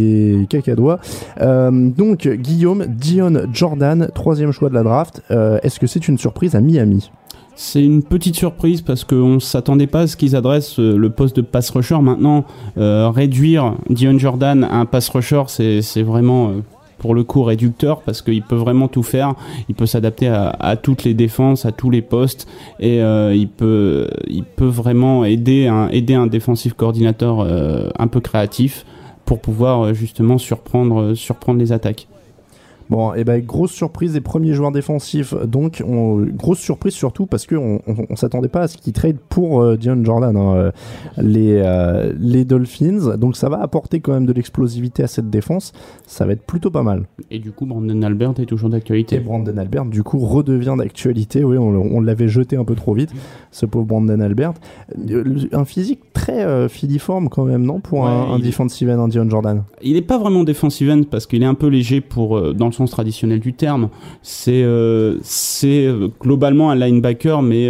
cacadois. 0.50 1.00
Euh, 1.42 1.72
donc 1.72 2.28
Guillaume 2.28 2.86
Dion 2.88 3.34
Jordan, 3.52 4.10
troisième 4.14 4.52
choix 4.52 4.70
de 4.70 4.74
la 4.74 4.84
draft. 4.84 5.22
Euh, 5.32 5.60
Est-ce 5.64 5.80
que 5.80 5.88
c'est 5.88 6.08
une 6.08 6.18
surprise 6.18 6.56
à 6.56 6.62
Miami? 6.62 7.12
C'est 7.56 7.84
une 7.84 8.04
petite 8.04 8.36
surprise 8.36 8.82
parce 8.82 9.04
qu'on 9.04 9.36
ne 9.36 9.40
s'attendait 9.40 9.88
pas 9.88 10.02
à 10.02 10.08
ce 10.08 10.16
qu'ils 10.16 10.36
adressent 10.36 10.80
euh, 10.80 10.96
le 10.96 11.10
poste 11.10 11.36
de 11.36 11.42
pass 11.42 11.70
rusher. 11.72 12.00
Maintenant, 12.02 12.46
réduire 12.78 13.76
Dion 13.90 14.18
Jordan 14.18 14.64
à 14.64 14.78
un 14.78 14.86
pass 14.86 15.10
rusher, 15.10 15.44
c'est 15.48 16.04
vraiment 16.04 16.54
pour 17.00 17.16
le 17.16 17.24
coup 17.24 17.44
réducteur 17.44 18.02
parce 18.02 18.22
qu'il 18.22 18.44
peut 18.44 18.56
vraiment 18.56 18.88
tout 18.88 19.04
faire. 19.04 19.36
Il 19.68 19.76
peut 19.76 19.86
s'adapter 19.86 20.28
à, 20.28 20.76
toutes 20.82 21.04
les 21.04 21.14
défenses, 21.14 21.66
à 21.66 21.72
tous 21.72 21.90
les 21.90 22.02
postes 22.02 22.48
et 22.80 23.00
il, 23.00 23.50
peut, 23.50 24.08
vraiment 24.60 25.26
aider 25.26 25.68
un, 25.68 25.88
aider 25.90 26.14
un 26.14 26.28
défensif 26.28 26.74
coordinateur 26.74 27.42
un 27.98 28.08
peu 28.08 28.20
créatif 28.20 28.86
pour 29.30 29.40
pouvoir 29.40 29.82
euh, 29.84 29.94
justement 29.94 30.40
surprendre, 30.40 31.02
euh, 31.02 31.14
surprendre 31.14 31.60
les 31.60 31.72
attaques. 31.72 32.08
Bon, 32.90 33.14
et 33.14 33.24
ben 33.24 33.40
grosse 33.46 33.72
surprise 33.72 34.14
des 34.14 34.22
premiers 34.22 34.54
joueurs 34.54 34.72
défensifs. 34.72 35.36
Donc 35.46 35.84
on- 35.88 36.26
grosse 36.26 36.58
surprise 36.58 36.96
surtout 36.96 37.28
parce 37.28 37.46
que 37.46 37.54
on, 37.54 37.80
on, 37.86 38.08
on 38.10 38.16
s'attendait 38.16 38.48
pas 38.48 38.62
à 38.62 38.68
ce 38.68 38.78
qu'ils 38.78 38.94
trade 38.94 39.18
pour 39.30 39.62
euh, 39.62 39.78
Dion 39.78 40.04
Jordan 40.04 40.36
hein, 40.36 40.72
les 41.18 41.62
euh, 41.64 42.12
les 42.18 42.44
Dolphins. 42.46 43.18
Donc 43.18 43.38
ça 43.38 43.48
va 43.48 43.62
apporter 43.62 44.00
quand 44.00 44.14
même 44.14 44.26
de 44.26 44.34
l'explosivité 44.34 45.04
à 45.04 45.08
cette 45.08 45.30
défense. 45.30 45.74
Ça 46.08 46.26
va 46.26 46.34
être 46.34 46.42
plutôt 46.42 46.72
pas 46.72 46.82
mal. 46.82 47.04
Et 47.30 47.38
du 47.38 47.52
coup, 47.52 47.68
Brandon 47.68 48.02
Albert 48.02 48.34
est 48.40 48.48
toujours 48.48 48.72
d'actualité. 48.72 49.18
Et 49.18 49.20
Brandon 49.20 49.56
Albert, 49.56 49.86
du 49.86 50.02
coup, 50.02 50.18
redevient 50.18 50.74
d'actualité. 50.76 51.44
Oui, 51.44 51.60
on, 51.60 52.02
l'avait 52.02 52.30
jeté 52.30 52.56
un 52.56 52.66
peu 52.66 52.74
trop 52.74 52.96
vite, 52.96 53.12
ce 53.52 53.68
pauvre 53.68 53.86
Brandon 53.86 54.20
Albert. 54.20 54.54
Un 55.52 55.66
physique 55.66 56.00
très 56.30 56.44
euh, 56.44 56.70
filiforme 56.70 57.30
quand 57.30 57.46
même, 57.46 57.64
non 57.64 57.80
Pour 57.80 58.08
un, 58.08 58.24
Ouais, 58.24 58.36
un 58.36 58.40
defensive 58.40 58.90
end, 58.90 59.00
un 59.00 59.08
Dion 59.08 59.30
Jordan? 59.30 59.64
Il 59.82 59.94
n'est 59.94 60.02
pas 60.02 60.18
vraiment 60.18 60.44
defensive 60.44 60.90
end 60.90 61.04
parce 61.10 61.26
qu'il 61.26 61.44
est 61.44 61.48
un 61.48 61.54
peu 61.54 61.68
léger 61.68 62.02
pour 62.02 62.38
euh, 62.38 62.54
dans 62.54 62.68
le 62.68 62.72
sens 62.72 62.92
traditionnel 62.92 63.40
du 63.40 63.54
terme. 63.54 63.90
C'est 64.22 64.64
euh, 64.64 65.18
c'est 65.22 65.88
globalement 66.20 66.72
un 66.72 66.76
linebacker, 66.76 67.42
mais 67.42 67.70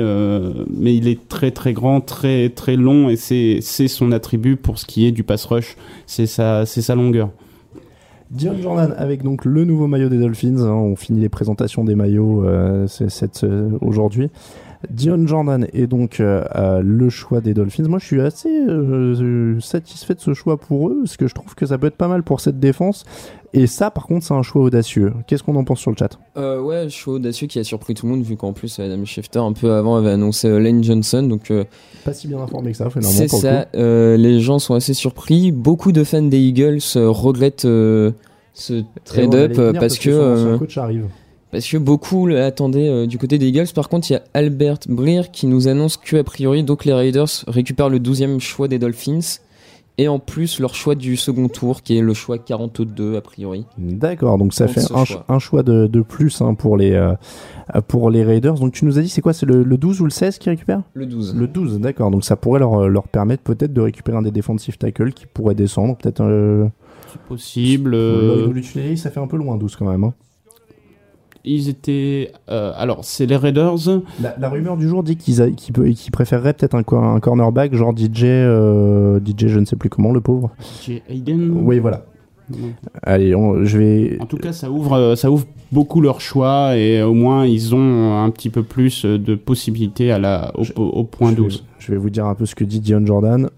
mais 0.69 0.95
il 0.95 1.07
est 1.07 1.27
très 1.27 1.51
très 1.51 1.73
grand, 1.73 2.01
très 2.01 2.49
très 2.49 2.75
long 2.75 3.09
et 3.09 3.15
c'est 3.15 3.61
son 3.61 4.11
attribut 4.11 4.55
pour 4.55 4.79
ce 4.79 4.85
qui 4.85 5.05
est 5.05 5.11
du 5.11 5.23
pass 5.23 5.45
rush. 5.45 5.75
C'est 6.05 6.25
sa 6.25 6.65
sa 6.65 6.95
longueur. 6.95 7.29
Dion 8.31 8.55
Jordan 8.61 8.93
avec 8.97 9.23
donc 9.23 9.43
le 9.45 9.65
nouveau 9.65 9.87
maillot 9.87 10.09
des 10.09 10.19
Dolphins. 10.19 10.59
hein, 10.59 10.71
on 10.71 10.95
finit 10.95 11.19
les 11.19 11.29
présentations 11.29 11.83
des 11.83 11.95
maillots 11.95 12.45
aujourd'hui. 13.81 14.29
Dion 14.89 15.27
Jordan 15.27 15.67
est 15.73 15.87
donc 15.87 16.19
euh, 16.19 16.43
euh, 16.55 16.81
le 16.81 17.09
choix 17.09 17.41
des 17.41 17.53
Dolphins. 17.53 17.83
Moi, 17.87 17.99
je 17.99 18.05
suis 18.05 18.21
assez 18.21 18.49
euh, 18.49 19.59
satisfait 19.59 20.15
de 20.15 20.21
ce 20.21 20.33
choix 20.33 20.57
pour 20.57 20.89
eux, 20.89 20.99
parce 21.03 21.17
que 21.17 21.27
je 21.27 21.33
trouve 21.35 21.53
que 21.53 21.65
ça 21.65 21.77
peut 21.77 21.87
être 21.87 21.97
pas 21.97 22.07
mal 22.07 22.23
pour 22.23 22.39
cette 22.39 22.59
défense. 22.59 23.03
Et 23.51 23.67
ça, 23.67 23.91
par 23.91 24.05
contre, 24.05 24.25
c'est 24.25 24.33
un 24.33 24.41
choix 24.43 24.61
audacieux. 24.63 25.11
Qu'est-ce 25.27 25.43
qu'on 25.43 25.55
en 25.55 25.63
pense 25.63 25.79
sur 25.79 25.91
le 25.91 25.97
chat? 25.97 26.17
Euh, 26.37 26.61
ouais, 26.61 26.87
choix 26.89 27.15
audacieux 27.15 27.47
qui 27.47 27.59
a 27.59 27.63
surpris 27.63 27.93
tout 27.93 28.05
le 28.05 28.13
monde 28.13 28.23
vu 28.23 28.37
qu'en 28.37 28.53
plus 28.53 28.79
Adam 28.79 29.03
Schefter 29.05 29.39
un 29.39 29.53
peu 29.53 29.71
avant 29.73 29.97
avait 29.97 30.11
annoncé 30.11 30.47
Lane 30.59 30.83
Johnson 30.83 31.23
donc 31.23 31.49
euh, 31.49 31.63
Pas 32.05 32.13
si 32.13 32.27
bien 32.27 32.39
informé 32.39 32.71
que 32.71 32.77
ça, 32.77 32.89
finalement. 32.89 33.09
c'est 33.09 33.23
le 33.23 33.27
ça. 33.39 33.67
euh, 33.75 34.17
les 34.17 34.39
gens 34.39 34.59
sont 34.59 34.75
assez 34.75 34.93
surpris. 34.93 35.51
Beaucoup 35.51 35.91
de 35.91 36.03
fans 36.03 36.21
des 36.21 36.37
Eagles 36.39 36.77
regrettent 36.95 37.61
ce 37.63 38.13
Et 38.73 38.83
on 38.83 38.85
trade 39.03 39.33
allait 39.35 39.43
up 39.45 39.51
y 39.51 39.55
venir 39.55 39.79
parce 39.79 39.97
que 39.97 40.11
son 40.11 40.33
ancien 40.45 40.57
coach 40.59 40.77
arrive. 40.77 41.05
Parce 41.51 41.67
que 41.67 41.77
beaucoup 41.77 42.27
l'attendaient 42.27 42.89
euh, 42.89 43.05
du 43.07 43.17
côté 43.17 43.37
des 43.37 43.47
Eagles. 43.47 43.67
Par 43.73 43.89
contre, 43.89 44.09
il 44.09 44.13
y 44.13 44.15
a 44.17 44.23
Albert 44.33 44.79
Breer 44.87 45.31
qui 45.31 45.47
nous 45.47 45.67
annonce 45.67 45.97
que 45.97 46.17
a 46.17 46.23
priori 46.23 46.63
donc 46.63 46.85
les 46.85 46.93
Raiders 46.93 47.27
récupèrent 47.47 47.89
le 47.89 47.99
12e 47.99 48.39
choix 48.39 48.67
des 48.67 48.79
Dolphins 48.79 49.39
et 49.97 50.07
en 50.07 50.17
plus 50.19 50.61
leur 50.61 50.75
choix 50.75 50.95
du 50.95 51.17
second 51.17 51.49
tour 51.49 51.81
qui 51.83 51.97
est 51.97 52.01
le 52.01 52.13
choix 52.13 52.37
42 52.37 53.17
a 53.17 53.21
priori. 53.21 53.65
D'accord, 53.77 54.37
donc 54.37 54.53
ça 54.53 54.69
fait 54.69 54.89
un, 54.93 55.03
choix. 55.03 55.25
un 55.27 55.39
choix 55.39 55.61
de, 55.61 55.87
de 55.87 56.01
plus 56.01 56.41
hein, 56.41 56.53
pour, 56.53 56.77
les, 56.77 56.93
euh, 56.93 57.11
pour 57.89 58.09
les 58.09 58.23
Raiders. 58.23 58.53
Donc 58.53 58.71
tu 58.71 58.85
nous 58.85 58.97
as 58.97 59.01
dit, 59.01 59.09
c'est 59.09 59.19
quoi 59.21 59.33
C'est 59.33 59.45
le, 59.45 59.61
le 59.63 59.77
12 59.77 59.99
ou 59.99 60.05
le 60.05 60.09
16 60.09 60.37
qui 60.37 60.49
récupère? 60.49 60.83
Le 60.93 61.05
12. 61.05 61.35
Le 61.35 61.47
12, 61.47 61.79
d'accord. 61.81 62.11
Donc 62.11 62.23
ça 62.23 62.37
pourrait 62.37 62.59
leur, 62.61 62.87
leur 62.87 63.09
permettre 63.09 63.43
peut-être 63.43 63.73
de 63.73 63.81
récupérer 63.81 64.17
un 64.17 64.21
des 64.21 64.31
defensive 64.31 64.77
tackles 64.77 65.11
qui 65.11 65.25
pourrait 65.25 65.55
descendre. 65.55 65.97
Peut-être. 65.97 66.21
Euh... 66.23 66.67
C'est 67.11 67.21
possible. 67.23 67.93
euh, 67.95 68.53
ça 68.95 69.09
fait 69.09 69.19
un 69.19 69.27
peu 69.27 69.35
loin 69.35 69.57
12 69.57 69.75
quand 69.75 69.89
même. 69.89 70.03
hein. 70.05 70.13
Ils 71.51 71.67
étaient. 71.69 72.31
euh, 72.49 72.71
alors, 72.75 73.03
c'est 73.03 73.25
les 73.25 73.35
Raiders. 73.37 73.75
La, 74.21 74.35
la 74.37 74.49
rumeur 74.49 74.77
du 74.77 74.87
jour 74.87 75.03
dit 75.03 75.15
qu'ils 75.17 76.11
préféreraient 76.11 76.53
peut-être 76.53 76.75
un, 76.75 76.83
co- 76.83 76.97
un 76.97 77.19
cornerback, 77.19 77.73
genre 77.75 77.93
DJ, 77.95 78.23
euh, 78.25 79.19
DJ, 79.19 79.47
je 79.47 79.59
ne 79.59 79.65
sais 79.65 79.75
plus 79.75 79.89
comment, 79.89 80.11
le 80.11 80.21
pauvre. 80.21 80.51
J. 80.83 81.01
Hayden. 81.09 81.51
Oui, 81.63 81.79
voilà. 81.79 82.05
Allez, 83.03 83.33
on- 83.35 83.63
je 83.63 83.77
vais. 83.77 84.17
En 84.21 84.25
tout 84.25 84.37
cas, 84.37 84.51
ça 84.53 84.69
ouvre, 84.71 84.93
euh, 84.93 85.15
ça 85.15 85.29
ouvre 85.31 85.45
beaucoup 85.71 86.01
leur 86.01 86.19
choix 86.19 86.75
et 86.75 87.01
au 87.03 87.13
moins 87.13 87.45
ils 87.45 87.75
ont 87.75 88.17
un 88.23 88.29
petit 88.31 88.49
peu 88.49 88.63
plus 88.63 89.05
de 89.05 89.35
possibilités 89.35 90.11
à 90.11 90.17
la, 90.17 90.51
au, 90.55 90.63
au 90.81 91.03
point 91.03 91.29
je 91.29 91.35
vais- 91.35 91.41
12. 91.43 91.65
Je 91.77 91.91
vais 91.91 91.97
vous 91.97 92.09
dire 92.09 92.25
un 92.25 92.33
peu 92.35 92.45
ce 92.47 92.55
que 92.55 92.63
dit 92.63 92.79
Dion 92.79 93.05
Jordan. 93.05 93.49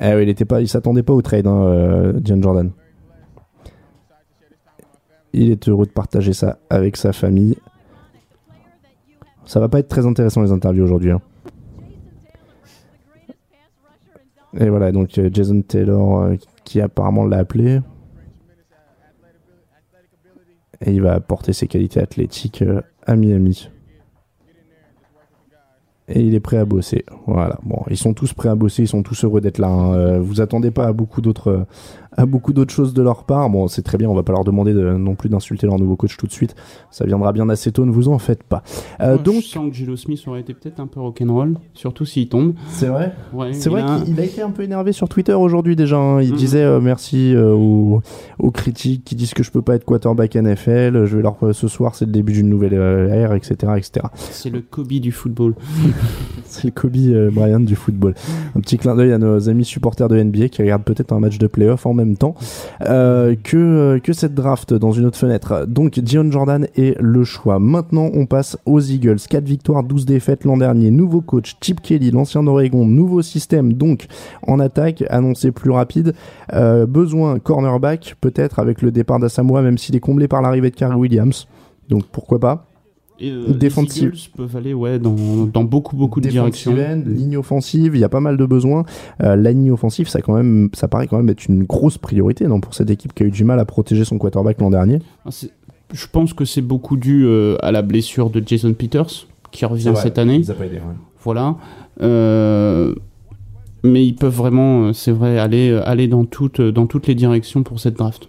Eh 0.00 0.14
oui, 0.14 0.22
il 0.22 0.28
était 0.30 0.44
pas, 0.46 0.60
il 0.60 0.68
s'attendait 0.68 1.02
pas 1.02 1.12
au 1.12 1.22
trade, 1.22 1.46
hein, 1.46 1.62
euh, 1.62 2.12
Dion 2.14 2.40
Jordan. 2.42 2.70
Il 5.32 5.50
est 5.50 5.68
heureux 5.68 5.86
de 5.86 5.90
partager 5.92 6.32
ça 6.32 6.58
avec 6.70 6.96
sa 6.96 7.12
famille. 7.12 7.56
Ça 9.44 9.60
va 9.60 9.68
pas 9.68 9.78
être 9.78 9.88
très 9.88 10.06
intéressant 10.06 10.42
les 10.42 10.52
interviews 10.52 10.84
aujourd'hui. 10.84 11.10
hein. 11.10 11.20
Et 14.58 14.68
voilà, 14.68 14.92
donc 14.92 15.16
euh, 15.18 15.30
Jason 15.32 15.62
Taylor 15.62 16.20
euh, 16.20 16.36
qui 16.64 16.80
apparemment 16.80 17.24
l'a 17.24 17.38
appelé. 17.38 17.80
Et 20.84 20.92
il 20.92 21.00
va 21.00 21.14
apporter 21.14 21.52
ses 21.52 21.68
qualités 21.68 22.00
athlétiques 22.00 22.60
euh, 22.62 22.82
à 23.06 23.16
Miami. 23.16 23.70
Et 26.08 26.20
il 26.20 26.34
est 26.34 26.40
prêt 26.40 26.58
à 26.58 26.66
bosser. 26.66 27.06
Voilà. 27.26 27.58
Bon, 27.62 27.82
ils 27.88 27.96
sont 27.96 28.12
tous 28.12 28.34
prêts 28.34 28.50
à 28.50 28.54
bosser, 28.54 28.82
ils 28.82 28.88
sont 28.88 29.02
tous 29.02 29.24
heureux 29.24 29.40
d'être 29.40 29.58
là. 29.58 29.68
hein. 29.68 30.18
Vous 30.18 30.42
attendez 30.42 30.70
pas 30.70 30.86
à 30.86 30.92
beaucoup 30.92 31.22
d'autres, 31.22 31.64
à 32.16 32.26
beaucoup 32.26 32.52
d'autres 32.52 32.72
choses 32.72 32.92
de 32.94 33.02
leur 33.02 33.24
part. 33.24 33.48
Bon, 33.50 33.68
c'est 33.68 33.82
très 33.82 33.96
bien. 33.98 34.08
On 34.08 34.14
va 34.14 34.22
pas 34.22 34.32
leur 34.32 34.44
demander 34.44 34.74
de- 34.74 34.92
non 34.92 35.14
plus 35.14 35.28
d'insulter 35.28 35.66
leur 35.66 35.78
nouveau 35.78 35.96
coach 35.96 36.16
tout 36.16 36.26
de 36.26 36.32
suite. 36.32 36.54
Ça 36.90 37.04
viendra 37.06 37.32
bien 37.32 37.48
assez 37.48 37.72
tôt. 37.72 37.84
Ne 37.86 37.90
vous 37.90 38.08
en 38.08 38.18
faites 38.18 38.42
pas. 38.42 38.62
Euh, 39.00 39.14
Moi, 39.14 39.22
donc, 39.22 39.34
je 39.36 39.46
sens 39.48 39.70
que 39.70 39.74
Gelo 39.76 39.96
Smith 39.96 40.20
aurait 40.26 40.40
été 40.40 40.52
peut-être 40.54 40.80
un 40.80 40.86
peu 40.86 41.00
rock'n'roll, 41.00 41.54
surtout 41.74 42.04
s'il 42.04 42.28
tombe. 42.28 42.52
c'est 42.68 42.86
vrai. 42.88 43.12
Ouais, 43.32 43.52
C'est 43.52 43.70
vrai 43.70 43.82
a 43.82 44.00
qu'il 44.00 44.14
il 44.14 44.20
a 44.20 44.24
été 44.24 44.42
un 44.42 44.50
peu 44.50 44.62
énervé 44.62 44.92
sur 44.92 45.08
Twitter 45.08 45.32
aujourd'hui 45.34 45.74
déjà. 45.76 45.96
hein. 45.96 46.20
Il 46.22 46.30
Mhm. 46.32 46.36
disait 46.36 46.62
euh, 46.62 46.80
merci 46.80 47.34
euh, 47.34 47.52
aux, 47.54 48.02
aux 48.38 48.50
critiques 48.50 49.04
qui 49.04 49.14
disent 49.14 49.34
que 49.34 49.42
je 49.42 49.50
peux 49.50 49.62
pas 49.62 49.74
être 49.76 49.84
quarterback 49.84 50.36
NFL. 50.36 51.04
Je 51.06 51.16
vais 51.16 51.22
leur 51.22 51.36
ce 51.52 51.68
soir 51.68 51.94
c'est 51.94 52.04
le 52.06 52.12
début 52.12 52.32
d'une 52.32 52.48
nouvelle 52.48 52.74
ère, 52.74 53.32
etc., 53.34 53.54
etc. 53.76 54.06
C'est 54.14 54.50
le 54.50 54.60
Kobe 54.60 54.88
du 54.92 55.12
football. 55.12 55.54
C'est 56.44 56.64
le 56.64 56.70
Kobe 56.70 57.32
Bryant 57.32 57.60
du 57.60 57.74
football. 57.76 58.14
Un 58.54 58.60
petit 58.60 58.76
clin 58.76 58.94
d'œil 58.94 59.12
à 59.12 59.18
nos 59.18 59.48
amis 59.48 59.64
supporters 59.64 60.08
de 60.08 60.22
NBA 60.22 60.48
qui 60.48 60.60
regardent 60.60 60.84
peut-être 60.84 61.12
un 61.12 61.18
match 61.20 61.38
de 61.38 61.46
playoff 61.46 61.86
en 61.86 61.94
temps 62.16 62.34
euh, 62.82 63.34
que, 63.42 63.56
euh, 63.56 63.98
que 63.98 64.12
cette 64.12 64.34
draft 64.34 64.74
dans 64.74 64.92
une 64.92 65.06
autre 65.06 65.18
fenêtre. 65.18 65.66
Donc 65.66 65.98
Dion 65.98 66.30
Jordan 66.30 66.66
est 66.76 67.00
le 67.00 67.24
choix. 67.24 67.58
Maintenant, 67.58 68.10
on 68.14 68.26
passe 68.26 68.58
aux 68.66 68.80
Eagles. 68.80 69.20
4 69.28 69.44
victoires, 69.44 69.82
12 69.82 70.06
défaites 70.06 70.44
l'an 70.44 70.56
dernier. 70.56 70.90
Nouveau 70.90 71.20
coach, 71.20 71.56
Chip 71.60 71.80
Kelly, 71.80 72.10
l'ancien 72.10 72.42
d'Oregon. 72.42 72.84
Nouveau 72.84 73.22
système, 73.22 73.72
donc 73.72 74.06
en 74.46 74.60
attaque, 74.60 75.04
annoncé 75.08 75.52
plus 75.52 75.70
rapide. 75.70 76.14
Euh, 76.52 76.86
besoin 76.86 77.38
cornerback, 77.38 78.16
peut-être 78.20 78.58
avec 78.58 78.82
le 78.82 78.90
départ 78.90 79.18
d'Asamoah, 79.18 79.62
même 79.62 79.78
s'il 79.78 79.96
est 79.96 80.00
comblé 80.00 80.28
par 80.28 80.42
l'arrivée 80.42 80.70
de 80.70 80.76
Carrie 80.76 80.96
Williams. 80.96 81.46
Donc 81.88 82.04
pourquoi 82.10 82.38
pas 82.38 82.71
Et, 83.20 83.30
euh, 83.30 83.52
Défensive. 83.52 84.12
Les 84.12 84.30
peuvent 84.36 84.56
aller 84.56 84.74
ouais, 84.74 84.98
dans, 84.98 85.14
dans 85.46 85.64
beaucoup, 85.64 85.96
beaucoup 85.96 86.20
de 86.20 86.28
directions. 86.28 86.74
ligne 86.74 87.36
offensive, 87.36 87.94
il 87.94 88.00
y 88.00 88.04
a 88.04 88.08
pas 88.08 88.20
mal 88.20 88.36
de 88.36 88.44
besoins. 88.46 88.84
Euh, 89.22 89.36
la 89.36 89.52
ligne 89.52 89.70
offensive, 89.70 90.08
ça, 90.08 90.20
quand 90.22 90.34
même, 90.34 90.70
ça 90.72 90.88
paraît 90.88 91.06
quand 91.06 91.18
même 91.18 91.28
être 91.28 91.46
une 91.46 91.64
grosse 91.64 91.98
priorité 91.98 92.46
non, 92.46 92.60
pour 92.60 92.74
cette 92.74 92.90
équipe 92.90 93.14
qui 93.14 93.22
a 93.22 93.26
eu 93.26 93.30
du 93.30 93.44
mal 93.44 93.60
à 93.60 93.64
protéger 93.64 94.04
son 94.04 94.18
quarterback 94.18 94.60
l'an 94.60 94.70
dernier. 94.70 94.98
Ah, 95.24 95.30
Je 95.92 96.06
pense 96.10 96.32
que 96.32 96.44
c'est 96.44 96.62
beaucoup 96.62 96.96
dû 96.96 97.24
euh, 97.24 97.56
à 97.60 97.70
la 97.70 97.82
blessure 97.82 98.30
de 98.30 98.42
Jason 98.44 98.72
Peters, 98.72 99.26
qui 99.50 99.66
revient 99.66 99.92
cette 99.94 100.18
année. 100.18 100.42
Ça 100.42 100.54
pas 100.54 100.66
aidé, 100.66 100.76
ouais. 100.76 100.96
Voilà. 101.22 101.56
Euh, 102.00 102.94
mais 103.84 104.06
ils 104.06 104.14
peuvent 104.14 104.34
vraiment, 104.34 104.86
euh, 104.86 104.92
c'est 104.92 105.12
vrai, 105.12 105.38
aller, 105.38 105.78
aller 105.84 106.08
dans, 106.08 106.24
toutes, 106.24 106.60
dans 106.60 106.86
toutes 106.86 107.06
les 107.06 107.14
directions 107.14 107.62
pour 107.62 107.80
cette 107.80 107.96
draft. 107.96 108.28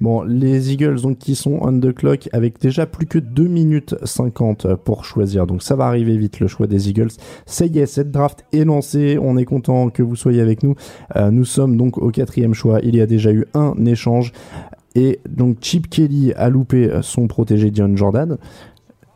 Bon, 0.00 0.22
les 0.22 0.72
Eagles 0.72 1.00
donc 1.00 1.18
qui 1.18 1.34
sont 1.34 1.58
on 1.60 1.80
the 1.80 1.92
clock 1.92 2.28
avec 2.32 2.60
déjà 2.60 2.86
plus 2.86 3.06
que 3.06 3.18
2 3.18 3.48
minutes 3.48 3.96
50 4.04 4.74
pour 4.76 5.04
choisir. 5.04 5.46
Donc 5.46 5.62
ça 5.62 5.74
va 5.74 5.86
arriver 5.86 6.16
vite 6.16 6.38
le 6.38 6.46
choix 6.46 6.66
des 6.66 6.88
Eagles. 6.88 7.10
Ça 7.46 7.66
y 7.66 7.78
est, 7.80 7.86
cette 7.86 8.12
draft 8.12 8.44
est 8.52 8.64
lancée. 8.64 9.18
On 9.20 9.36
est 9.36 9.44
content 9.44 9.90
que 9.90 10.02
vous 10.02 10.14
soyez 10.14 10.40
avec 10.40 10.62
nous. 10.62 10.76
Euh, 11.16 11.30
nous 11.30 11.44
sommes 11.44 11.76
donc 11.76 11.98
au 11.98 12.10
quatrième 12.10 12.54
choix. 12.54 12.78
Il 12.82 12.94
y 12.94 13.00
a 13.00 13.06
déjà 13.06 13.32
eu 13.32 13.46
un 13.54 13.74
échange. 13.86 14.32
Et 14.94 15.20
donc 15.28 15.58
Chip 15.60 15.88
Kelly 15.90 16.32
a 16.34 16.48
loupé 16.48 16.90
son 17.02 17.26
protégé 17.26 17.70
Dion 17.70 17.96
Jordan. 17.96 18.38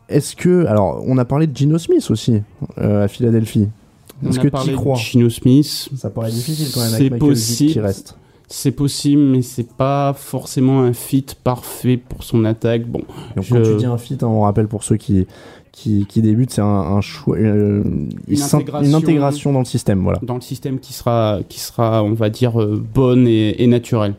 Est-ce 0.09 0.35
que... 0.35 0.65
Alors, 0.65 1.01
on 1.07 1.17
a 1.17 1.25
parlé 1.25 1.47
de 1.47 1.55
Gino 1.55 1.77
Smith 1.77 2.11
aussi 2.11 2.41
euh, 2.77 3.05
à 3.05 3.07
Philadelphie. 3.07 3.69
Est-ce 4.27 4.39
que 4.39 4.47
tu 4.63 4.75
crois? 4.75 4.95
Gino 4.95 5.29
Smith. 5.29 5.89
Ça 5.95 6.09
paraît 6.09 6.31
difficile 6.31 6.67
quand 6.73 6.81
même 6.81 6.89
C'est 6.89 6.95
avec 6.95 7.11
Michael 7.13 7.29
Vick 7.33 7.47
possible. 7.47 7.71
qui 7.71 7.79
reste. 7.79 8.17
C'est 8.55 8.69
possible, 8.71 9.19
mais 9.23 9.41
c'est 9.41 9.67
pas 9.73 10.13
forcément 10.15 10.81
un 10.83 10.93
fit 10.93 11.25
parfait 11.43 11.97
pour 11.97 12.23
son 12.23 12.45
attaque. 12.45 12.85
Bon, 12.87 13.01
Donc 13.35 13.45
je- 13.45 13.55
quand 13.55 13.63
tu 13.63 13.75
dis 13.77 13.85
un 13.87 13.97
fit, 13.97 14.13
hein, 14.21 14.27
on 14.27 14.41
rappelle 14.41 14.67
pour 14.67 14.83
ceux 14.83 14.95
qui 14.97 15.25
qui, 15.71 16.05
c'est 16.49 16.61
un, 16.61 16.65
un 16.67 17.01
choix, 17.01 17.35
euh, 17.35 17.83
Une 18.27 18.41
intégration. 18.43 18.87
une 18.87 18.93
intégration 18.93 19.53
dans 19.53 19.59
le 19.59 19.65
système, 19.65 20.03
voilà. 20.03 20.19
dans 20.21 20.35
le 20.35 20.41
système 20.41 20.77
qui 20.79 20.93
sera, 20.93 21.39
qui 21.49 21.59
sera, 21.59 22.03
on 22.03 22.13
va 22.13 22.29
dire, 22.29 22.61
euh, 22.61 22.79
bonne 22.93 23.27
et, 23.27 23.59
et 23.63 23.65
naturelle. 23.65 24.13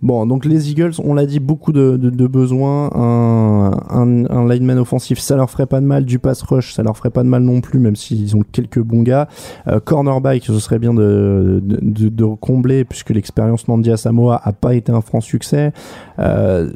Bon, 0.00 0.26
donc 0.26 0.44
les 0.44 0.70
Eagles, 0.70 0.92
on 1.02 1.14
l'a 1.14 1.26
dit, 1.26 1.40
beaucoup 1.40 1.72
de, 1.72 1.96
besoins. 2.26 2.90
Un, 2.94 4.48
lineman 4.48 4.78
offensif, 4.78 5.18
ça 5.18 5.36
leur 5.36 5.50
ferait 5.50 5.66
pas 5.66 5.80
de 5.80 5.86
mal. 5.86 6.04
Du 6.04 6.18
pass 6.18 6.42
rush, 6.42 6.74
ça 6.74 6.82
leur 6.82 6.96
ferait 6.96 7.10
pas 7.10 7.22
de 7.22 7.28
mal 7.28 7.42
non 7.42 7.60
plus, 7.60 7.80
même 7.80 7.96
s'ils 7.96 8.36
ont 8.36 8.42
quelques 8.52 8.80
bons 8.80 9.02
gars. 9.02 9.28
Euh, 9.66 9.80
cornerback, 9.80 10.44
ce 10.44 10.58
serait 10.58 10.78
bien 10.78 10.94
de, 10.94 12.34
combler, 12.40 12.84
puisque 12.84 13.10
l'expérience 13.10 13.66
Nandi 13.66 13.90
Samoa 13.96 14.40
a 14.42 14.52
pas 14.52 14.74
été 14.74 14.92
un 14.92 15.00
franc 15.00 15.20
succès. 15.20 15.72
Euh, 16.18 16.70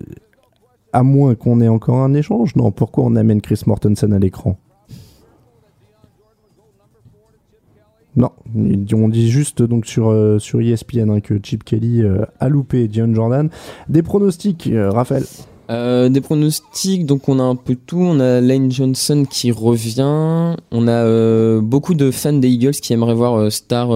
à 0.93 1.03
moins 1.03 1.35
qu'on 1.35 1.61
ait 1.61 1.69
encore 1.69 1.99
un 1.99 2.15
échange. 2.15 2.55
Non, 2.57 2.71
pourquoi 2.71 3.05
on 3.05 3.17
amène 3.17 3.41
Chris 3.41 3.63
Mortensen 3.67 4.13
à 4.13 4.19
l'écran? 4.19 4.59
Non, 8.15 8.31
on 8.55 9.09
dit 9.09 9.31
juste 9.31 9.63
donc 9.63 9.87
sur, 9.87 10.11
euh, 10.11 10.39
sur 10.39 10.61
ESPN 10.61 11.09
hein, 11.11 11.21
que 11.21 11.41
Chip 11.43 11.65
Kelly 11.65 12.03
euh, 12.03 12.25
a 12.41 12.49
loupé 12.49 12.87
Dion 12.89 13.15
Jordan. 13.15 13.49
Des 13.89 14.03
pronostics, 14.03 14.67
euh, 14.69 14.91
Raphaël 14.91 15.25
des 15.69 16.21
pronostics, 16.21 17.07
donc 17.07 17.31
on 17.31 17.39
a 17.39 17.43
un 17.43 17.55
peu 17.57 17.75
tout. 17.75 17.97
On 17.99 18.21
a 18.21 18.43
Lane 18.43 18.71
Johnson 18.71 19.25
qui 19.31 19.51
revient. 19.51 20.55
On 20.71 20.87
a 20.87 21.61
beaucoup 21.63 21.95
de 21.95 22.11
fans 22.11 22.35
des 22.35 22.49
Eagles 22.51 22.73
qui 22.73 22.93
aimeraient 22.93 23.15
voir 23.15 23.51
Star 23.51 23.89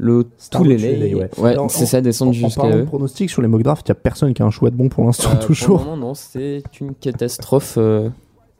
le 0.00 0.26
Star 0.36 0.60
tout 0.62 0.68
les 0.68 0.76
lay. 0.76 1.14
ouais. 1.14 1.30
Ouais, 1.38 1.52
c'est 1.54 1.58
en- 1.58 1.68
ça, 1.86 2.00
descendre 2.02 2.30
En 2.30 2.34
jusqu'à 2.34 2.60
parlant 2.60 2.76
de 2.76 2.82
eux. 2.82 2.84
pronostics 2.84 3.30
sur 3.30 3.40
les 3.42 3.48
mock 3.48 3.62
drafts, 3.62 3.88
il 3.88 3.92
n'y 3.92 3.96
a 3.96 4.00
personne 4.00 4.32
qui 4.34 4.42
a 4.42 4.44
un 4.46 4.50
choix 4.50 4.70
de 4.70 4.76
bon 4.76 4.88
pour 4.90 5.04
l'instant, 5.04 5.34
toujours. 5.36 5.80
moment, 5.80 5.96
non, 5.96 6.14
c'est 6.14 6.62
une 6.80 6.94
catastrophe 6.94 7.76
euh, 7.78 8.08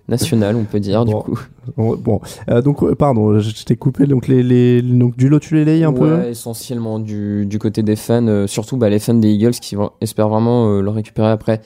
nationale, 0.09 0.57
on 0.57 0.65
peut 0.65 0.81
dire, 0.81 1.05
Bon. 1.05 1.19
du 1.19 1.25
coup. 1.25 1.41
Bon. 1.77 2.21
Euh, 2.51 2.63
donc, 2.63 2.83
euh, 2.83 2.95
pardon, 2.95 3.39
je 3.39 3.65
t'ai 3.65 3.77
coupé. 3.77 4.07
Donc, 4.07 4.27
les, 4.29 4.43
les, 4.43 4.81
donc 4.83 5.17
du 5.17 5.29
lot, 5.29 5.39
tu 5.39 5.55
les 5.55 5.65
layes 5.65 5.85
un 5.85 5.93
peu? 5.93 6.17
Ouais, 6.17 6.31
essentiellement 6.31 6.99
du, 6.99 7.45
du 7.47 7.59
côté 7.59 7.83
des 7.83 7.97
fans, 7.97 8.27
euh, 8.27 8.47
surtout 8.47 8.77
bah, 8.77 8.89
les 8.89 8.99
fans 8.99 9.15
des 9.15 9.31
Eagles 9.31 9.51
qui 9.53 9.75
vont, 9.75 9.91
espèrent 10.01 10.29
vraiment 10.29 10.69
euh, 10.69 10.81
le 10.81 10.91
récupérer 10.91 11.29
après. 11.29 11.61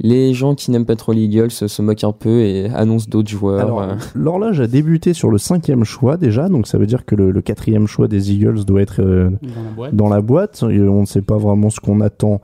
Les 0.00 0.34
gens 0.34 0.54
qui 0.54 0.70
n'aiment 0.70 0.86
pas 0.86 0.96
trop 0.96 1.12
les 1.12 1.22
Eagles 1.22 1.50
se 1.50 1.82
moquent 1.82 2.04
un 2.04 2.12
peu 2.12 2.40
et 2.40 2.66
annoncent 2.70 3.06
d'autres 3.08 3.28
joueurs. 3.30 3.78
Euh. 3.80 3.94
l'horloge 4.14 4.60
a 4.60 4.66
débuté 4.66 5.12
sur 5.12 5.30
le 5.30 5.38
cinquième 5.38 5.84
choix 5.84 6.16
déjà, 6.16 6.48
donc 6.48 6.66
ça 6.66 6.78
veut 6.78 6.86
dire 6.86 7.04
que 7.04 7.14
le, 7.14 7.30
le 7.30 7.40
quatrième 7.42 7.86
choix 7.86 8.08
des 8.08 8.32
Eagles 8.32 8.64
doit 8.64 8.80
être 8.82 9.00
euh, 9.00 9.30
Dans 9.42 9.48
la 9.62 9.70
boîte. 9.76 9.94
dans 9.94 10.08
la 10.08 10.20
boîte. 10.20 10.64
Et 10.70 10.80
on 10.80 11.00
ne 11.02 11.06
sait 11.06 11.22
pas 11.22 11.36
vraiment 11.36 11.70
ce 11.70 11.78
qu'on 11.80 12.00
attend 12.00 12.40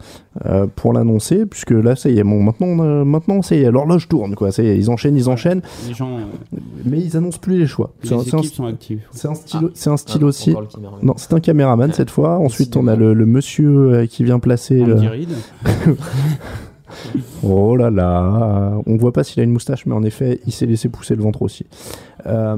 euh, 0.46 0.66
pour 0.76 0.92
l'annoncer, 0.92 1.46
puisque 1.46 1.70
là, 1.72 1.96
ça 1.96 2.10
y 2.10 2.18
est, 2.18 2.22
bon, 2.22 2.40
maintenant, 2.42 2.66
on 2.68 2.78
a- 2.80 3.04
maintenant, 3.04 3.42
ça 3.42 3.56
y 3.56 3.62
est, 3.62 3.70
l'horloge 3.72 4.06
tourne, 4.08 4.34
quoi. 4.36 4.52
Ça 4.52 4.62
y 4.62 4.68
est, 4.68 4.76
ils 4.78 4.88
enchaînent, 4.90 5.16
ils 5.16 5.28
enchaînent, 5.28 5.62
Les 5.88 5.94
gens, 5.94 6.18
euh, 6.18 6.58
mais 6.84 7.00
ils 7.00 7.16
annoncent 7.16 7.38
plus 7.40 7.58
les 7.58 7.66
choix. 7.66 7.90
les 8.02 8.08
C'est 8.10 8.14
un- 8.14 8.20
c'est 8.20 8.34
un- 8.36 8.38
équipes 8.38 8.54
sont 8.54 8.66
actives. 8.66 9.00
C'est 9.10 9.26
un 9.28 9.34
stylo, 9.34 9.70
c'est 9.74 9.90
un 9.90 9.96
stylo 9.96 10.26
Ah, 10.26 10.28
aussi. 10.28 10.54
Non, 11.02 11.14
c'est 11.16 11.32
un 11.32 11.40
caméraman 11.40 11.92
cette 11.92 12.10
fois. 12.10 12.38
Ensuite, 12.38 12.76
on 12.76 12.86
a 12.86 12.94
le, 12.94 13.14
le 13.14 13.26
monsieur 13.26 13.70
euh, 13.94 14.06
qui 14.06 14.22
vient 14.22 14.38
placer. 14.38 14.84
le- 14.84 14.94
Andy. 14.94 15.08
Oh 17.42 17.76
là 17.76 17.90
là, 17.90 18.72
on 18.86 18.96
voit 18.96 19.12
pas 19.12 19.24
s'il 19.24 19.40
a 19.40 19.44
une 19.44 19.52
moustache, 19.52 19.86
mais 19.86 19.94
en 19.94 20.02
effet, 20.02 20.40
il 20.46 20.52
s'est 20.52 20.66
laissé 20.66 20.88
pousser 20.88 21.16
le 21.16 21.22
ventre 21.22 21.42
aussi. 21.42 21.66
Euh, 22.26 22.56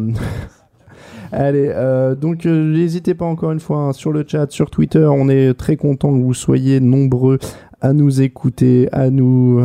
Allez, 1.32 1.70
euh, 1.72 2.16
donc 2.16 2.44
euh, 2.44 2.72
n'hésitez 2.72 3.14
pas 3.14 3.24
encore 3.24 3.52
une 3.52 3.60
fois 3.60 3.78
hein, 3.78 3.92
sur 3.92 4.10
le 4.10 4.24
chat, 4.26 4.50
sur 4.50 4.68
Twitter. 4.68 5.06
On 5.06 5.28
est 5.28 5.54
très 5.54 5.76
content 5.76 6.12
que 6.12 6.22
vous 6.22 6.34
soyez 6.34 6.80
nombreux 6.80 7.38
à 7.80 7.92
nous 7.92 8.20
écouter, 8.20 8.88
à 8.92 9.10
nous 9.10 9.60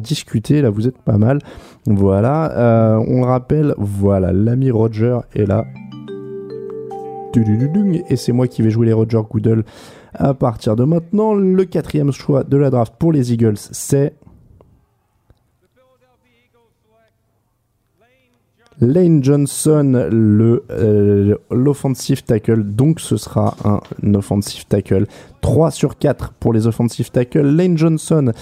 discuter. 0.00 0.62
Là, 0.62 0.70
vous 0.70 0.86
êtes 0.86 0.98
pas 0.98 1.18
mal. 1.18 1.40
Voilà. 1.86 3.00
On 3.08 3.20
le 3.20 3.26
rappelle. 3.26 3.74
Voilà, 3.78 4.32
l'ami 4.32 4.70
Roger 4.70 5.18
est 5.34 5.46
là. 5.46 5.64
Et 8.10 8.16
c'est 8.16 8.32
moi 8.32 8.48
qui 8.48 8.62
vais 8.62 8.70
jouer 8.70 8.86
les 8.86 8.92
Roger 8.92 9.20
Goodell 9.28 9.64
à 10.18 10.34
partir 10.34 10.76
de 10.76 10.84
maintenant. 10.84 11.34
Le 11.34 11.64
quatrième 11.64 12.12
choix 12.12 12.44
de 12.44 12.56
la 12.56 12.70
draft 12.70 12.94
pour 12.98 13.12
les 13.12 13.32
Eagles, 13.32 13.56
c'est 13.56 14.14
Lane 18.80 19.24
Johnson, 19.24 19.92
euh, 19.96 21.34
l'offensive 21.50 22.22
tackle. 22.22 22.62
Donc 22.62 23.00
ce 23.00 23.16
sera 23.16 23.56
un 23.64 24.14
offensive 24.14 24.66
tackle. 24.66 25.06
3 25.40 25.70
sur 25.70 25.98
4 25.98 26.34
pour 26.34 26.52
les 26.52 26.66
offensive 26.66 27.10
tackles. 27.10 27.42
Lane 27.42 27.76
Johnson 27.76 28.32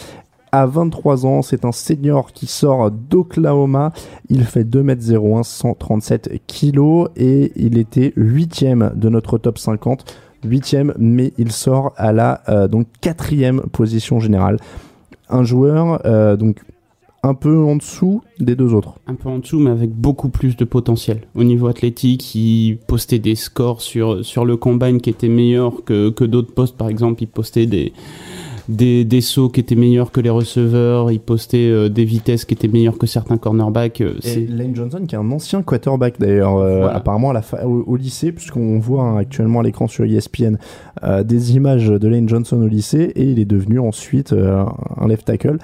a 0.52 0.66
23 0.66 1.26
ans, 1.26 1.42
c'est 1.42 1.64
un 1.64 1.72
senior 1.72 2.32
qui 2.32 2.46
sort 2.46 2.90
d'Oklahoma. 2.90 3.92
Il 4.28 4.44
fait 4.44 4.64
2m01, 4.64 5.42
137 5.42 6.40
kg 6.46 7.08
et 7.16 7.52
il 7.56 7.78
était 7.78 8.12
8ème 8.16 8.94
de 8.94 9.08
notre 9.08 9.38
top 9.38 9.58
50. 9.58 10.04
8ème, 10.46 10.92
mais 10.98 11.32
il 11.38 11.52
sort 11.52 11.92
à 11.96 12.12
la 12.12 12.42
euh, 12.48 12.68
donc 12.68 12.86
quatrième 13.00 13.60
position 13.72 14.20
générale. 14.20 14.58
Un 15.28 15.42
joueur 15.42 16.00
euh, 16.06 16.36
donc 16.36 16.60
un 17.22 17.34
peu 17.34 17.58
en 17.58 17.76
dessous 17.76 18.22
des 18.38 18.54
deux 18.54 18.72
autres. 18.72 18.94
Un 19.06 19.14
peu 19.14 19.28
en 19.28 19.38
dessous, 19.38 19.58
mais 19.58 19.70
avec 19.70 19.90
beaucoup 19.90 20.28
plus 20.28 20.56
de 20.56 20.64
potentiel. 20.64 21.22
Au 21.34 21.42
niveau 21.42 21.66
athlétique, 21.66 22.34
il 22.34 22.78
postait 22.86 23.18
des 23.18 23.34
scores 23.34 23.82
sur, 23.82 24.24
sur 24.24 24.44
le 24.44 24.56
combine 24.56 25.00
qui 25.00 25.10
étaient 25.10 25.28
meilleurs 25.28 25.84
que, 25.84 26.10
que 26.10 26.24
d'autres 26.24 26.52
postes. 26.54 26.76
Par 26.76 26.88
exemple, 26.88 27.24
il 27.24 27.26
postait 27.26 27.66
des, 27.66 27.92
des, 28.68 29.04
des 29.04 29.20
sauts 29.20 29.48
qui 29.48 29.60
étaient 29.60 29.74
meilleurs 29.76 30.10
que 30.12 30.20
les 30.20 30.30
receveurs, 30.30 31.10
il 31.12 31.20
postait 31.20 31.68
euh, 31.70 31.88
des 31.88 32.04
vitesses 32.04 32.44
qui 32.44 32.54
étaient 32.54 32.68
meilleures 32.68 32.98
que 32.98 33.06
certains 33.06 33.36
cornerbacks. 33.36 34.00
euh, 34.00 34.14
Et 34.18 34.28
c'est- 34.28 34.46
Lane 34.46 34.74
Johnson, 34.74 35.00
qui 35.06 35.14
est 35.14 35.18
un 35.18 35.30
ancien 35.30 35.62
quarterback 35.62 36.18
d'ailleurs, 36.18 36.56
euh, 36.56 36.78
Voilà. 36.80 36.96
apparemment 36.96 37.30
à 37.30 37.34
la 37.34 37.42
fa- 37.42 37.66
au, 37.66 37.84
au 37.86 37.96
lycée, 37.96 38.32
puisqu'on 38.32 38.78
voit 38.78 39.02
hein, 39.04 39.16
actuellement 39.18 39.60
à 39.60 39.62
l'écran 39.62 39.86
sur 39.86 40.04
ESPN 40.04 40.56
euh, 41.04 41.22
des 41.22 41.54
images 41.56 41.86
de 41.88 42.08
Lane 42.08 42.28
Johnson 42.28 42.60
au 42.62 42.66
lycée, 42.68 43.12
et 43.14 43.24
il 43.24 43.38
est 43.38 43.44
devenu 43.44 43.78
ensuite 43.78 44.32
un 44.32 45.06
left 45.08 45.26
tackle. 45.26 45.58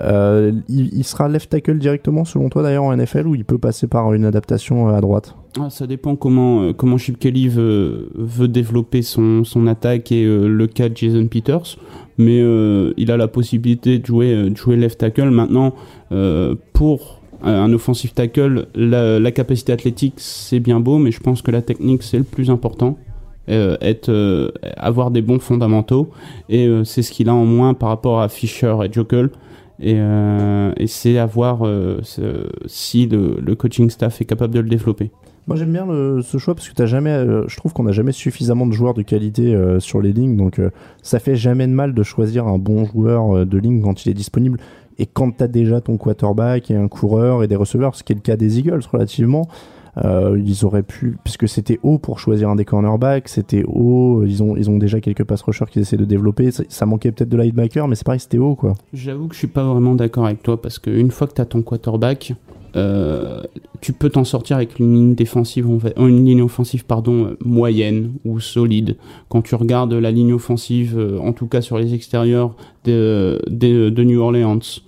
Il, 0.00 0.90
il 0.92 1.04
sera 1.04 1.28
left 1.28 1.50
tackle 1.50 1.78
directement 1.78 2.24
selon 2.24 2.48
toi 2.48 2.62
d'ailleurs 2.62 2.84
en 2.84 2.96
NFL 2.96 3.26
ou 3.26 3.34
il 3.34 3.44
peut 3.44 3.58
passer 3.58 3.86
par 3.86 4.12
une 4.12 4.24
adaptation 4.24 4.88
à 4.88 5.00
droite? 5.00 5.34
Ça 5.70 5.86
dépend 5.86 6.16
comment, 6.16 6.62
euh, 6.62 6.72
comment 6.72 6.98
Chip 6.98 7.16
Kelly 7.16 7.46
veut, 7.46 8.10
veut 8.14 8.48
développer 8.48 9.02
son, 9.02 9.44
son 9.44 9.68
attaque 9.68 10.10
et 10.10 10.24
euh, 10.24 10.48
le 10.48 10.66
cas 10.66 10.88
de 10.88 10.96
Jason 10.96 11.26
Peters. 11.28 11.76
Mais 12.18 12.40
euh, 12.40 12.92
il 12.96 13.12
a 13.12 13.16
la 13.16 13.28
possibilité 13.28 14.00
de 14.00 14.04
jouer, 14.06 14.34
euh, 14.34 14.50
de 14.50 14.56
jouer 14.56 14.76
left 14.76 14.98
tackle. 14.98 15.30
Maintenant, 15.30 15.72
euh, 16.10 16.56
pour 16.72 17.20
euh, 17.44 17.62
un 17.62 17.72
offensive 17.72 18.12
tackle, 18.14 18.66
la, 18.74 19.20
la 19.20 19.30
capacité 19.30 19.72
athlétique, 19.72 20.14
c'est 20.16 20.58
bien 20.58 20.80
beau, 20.80 20.98
mais 20.98 21.12
je 21.12 21.20
pense 21.20 21.40
que 21.40 21.52
la 21.52 21.62
technique, 21.62 22.02
c'est 22.02 22.18
le 22.18 22.24
plus 22.24 22.50
important. 22.50 22.98
Être, 23.46 24.54
avoir 24.78 25.10
des 25.10 25.20
bons 25.20 25.38
fondamentaux. 25.38 26.08
Et 26.48 26.66
c'est 26.84 27.02
ce 27.02 27.12
qu'il 27.12 27.28
a 27.28 27.34
en 27.34 27.44
moins 27.44 27.74
par 27.74 27.90
rapport 27.90 28.22
à 28.22 28.30
Fisher 28.30 28.74
et 28.82 28.90
Jokel. 28.90 29.28
Et, 29.82 29.96
et 29.96 30.86
c'est 30.86 31.18
à 31.18 31.26
voir 31.26 31.60
si 32.64 33.06
le, 33.06 33.36
le 33.44 33.54
coaching 33.54 33.90
staff 33.90 34.22
est 34.22 34.24
capable 34.24 34.54
de 34.54 34.60
le 34.60 34.68
développer. 34.70 35.10
Moi 35.46 35.56
j'aime 35.56 35.72
bien 35.72 35.86
ce 36.22 36.38
choix 36.38 36.54
parce 36.54 36.68
que 36.68 36.74
t'as 36.74 36.86
jamais, 36.86 37.10
euh, 37.10 37.44
je 37.48 37.56
trouve 37.56 37.74
qu'on 37.74 37.82
n'a 37.82 37.92
jamais 37.92 38.12
suffisamment 38.12 38.66
de 38.66 38.72
joueurs 38.72 38.94
de 38.94 39.02
qualité 39.02 39.54
euh, 39.54 39.78
sur 39.78 40.00
les 40.00 40.12
lignes, 40.12 40.36
donc 40.36 40.58
euh, 40.58 40.70
ça 41.02 41.18
fait 41.18 41.36
jamais 41.36 41.66
de 41.66 41.72
mal 41.72 41.92
de 41.92 42.02
choisir 42.02 42.46
un 42.46 42.56
bon 42.56 42.86
joueur 42.86 43.44
de 43.44 43.58
ligne 43.58 43.82
quand 43.82 44.06
il 44.06 44.10
est 44.10 44.14
disponible. 44.14 44.58
Et 44.98 45.06
quand 45.06 45.36
t'as 45.36 45.48
déjà 45.48 45.80
ton 45.82 45.98
quarterback 45.98 46.70
et 46.70 46.76
un 46.76 46.88
coureur 46.88 47.42
et 47.42 47.48
des 47.48 47.56
receveurs, 47.56 47.94
ce 47.94 48.02
qui 48.02 48.12
est 48.12 48.16
le 48.16 48.22
cas 48.22 48.36
des 48.36 48.58
Eagles 48.58 48.82
relativement, 48.90 49.48
ils 50.02 50.64
auraient 50.64 50.84
pu, 50.84 51.18
puisque 51.24 51.48
c'était 51.48 51.78
haut 51.82 51.98
pour 51.98 52.20
choisir 52.20 52.48
un 52.48 52.56
des 52.56 52.64
cornerbacks, 52.64 53.28
c'était 53.28 53.64
haut, 53.66 54.24
ils 54.24 54.42
ont, 54.42 54.78
déjà 54.78 55.00
quelques 55.00 55.24
pass 55.24 55.42
rushers 55.42 55.66
qu'ils 55.70 55.82
essaient 55.82 55.96
de 55.96 56.04
développer, 56.04 56.50
ça, 56.52 56.86
manquait 56.86 57.10
peut-être 57.10 57.28
de 57.28 57.36
linebacker, 57.36 57.86
mais 57.88 57.96
c'est 57.96 58.04
pareil, 58.04 58.20
c'était 58.20 58.38
haut 58.38 58.54
quoi. 58.54 58.74
J'avoue 58.92 59.26
que 59.26 59.34
je 59.34 59.40
suis 59.40 59.48
pas 59.48 59.64
vraiment 59.64 59.96
d'accord 59.96 60.26
avec 60.26 60.42
toi 60.42 60.62
parce 60.62 60.78
qu'une 60.78 61.10
fois 61.10 61.26
que 61.26 61.34
tu 61.34 61.40
as 61.40 61.46
ton 61.46 61.62
quarterback, 61.62 62.34
euh, 62.76 63.42
tu 63.80 63.92
peux 63.92 64.10
t'en 64.10 64.24
sortir 64.24 64.56
avec 64.56 64.78
une 64.78 64.94
ligne 64.94 65.14
défensive, 65.14 65.66
va- 65.66 65.90
euh, 65.98 66.06
une 66.06 66.24
ligne 66.24 66.42
offensive 66.42 66.84
pardon 66.84 67.26
euh, 67.26 67.36
moyenne 67.44 68.14
ou 68.24 68.40
solide. 68.40 68.96
Quand 69.28 69.42
tu 69.42 69.54
regardes 69.54 69.92
la 69.92 70.10
ligne 70.10 70.32
offensive, 70.32 70.98
euh, 70.98 71.18
en 71.18 71.32
tout 71.32 71.46
cas 71.46 71.60
sur 71.60 71.78
les 71.78 71.94
extérieurs 71.94 72.54
de, 72.84 73.40
de, 73.48 73.90
de 73.90 74.04
New 74.04 74.20
Orleans, 74.20 74.80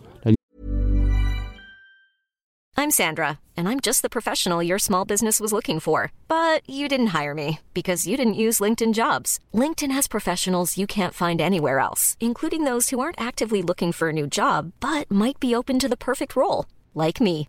I'm 2.79 2.91
Sandra, 2.91 3.39
and 3.57 3.67
I'm 3.69 3.81
just 3.81 4.03
the 4.03 4.11
professional 4.11 4.63
your 4.63 4.79
small 4.79 5.07
business 5.07 5.41
was 5.41 5.51
looking 5.53 5.81
for. 5.81 6.13
But 6.29 6.61
you 6.69 6.89
didn't 6.89 7.09
hire 7.19 7.35
me 7.35 7.59
because 7.73 8.07
you 8.07 8.17
didn't 8.19 8.35
use 8.35 8.61
LinkedIn 8.61 8.93
jobs. 8.93 9.41
LinkedIn 9.55 9.91
has 9.93 10.07
professionals 10.07 10.77
you 10.77 10.87
can't 10.87 11.15
find 11.15 11.41
anywhere 11.41 11.79
else, 11.79 12.17
including 12.21 12.65
those 12.65 12.91
who 12.91 13.01
aren't 13.01 13.21
actively 13.21 13.63
looking 13.63 13.93
for 13.93 14.11
a 14.11 14.13
new 14.13 14.27
job 14.27 14.73
but 14.81 15.11
might 15.11 15.41
be 15.41 15.55
open 15.55 15.79
to 15.79 15.89
the 15.89 15.97
perfect 15.97 16.37
role, 16.37 16.67
like 16.95 17.19
me. 17.21 17.49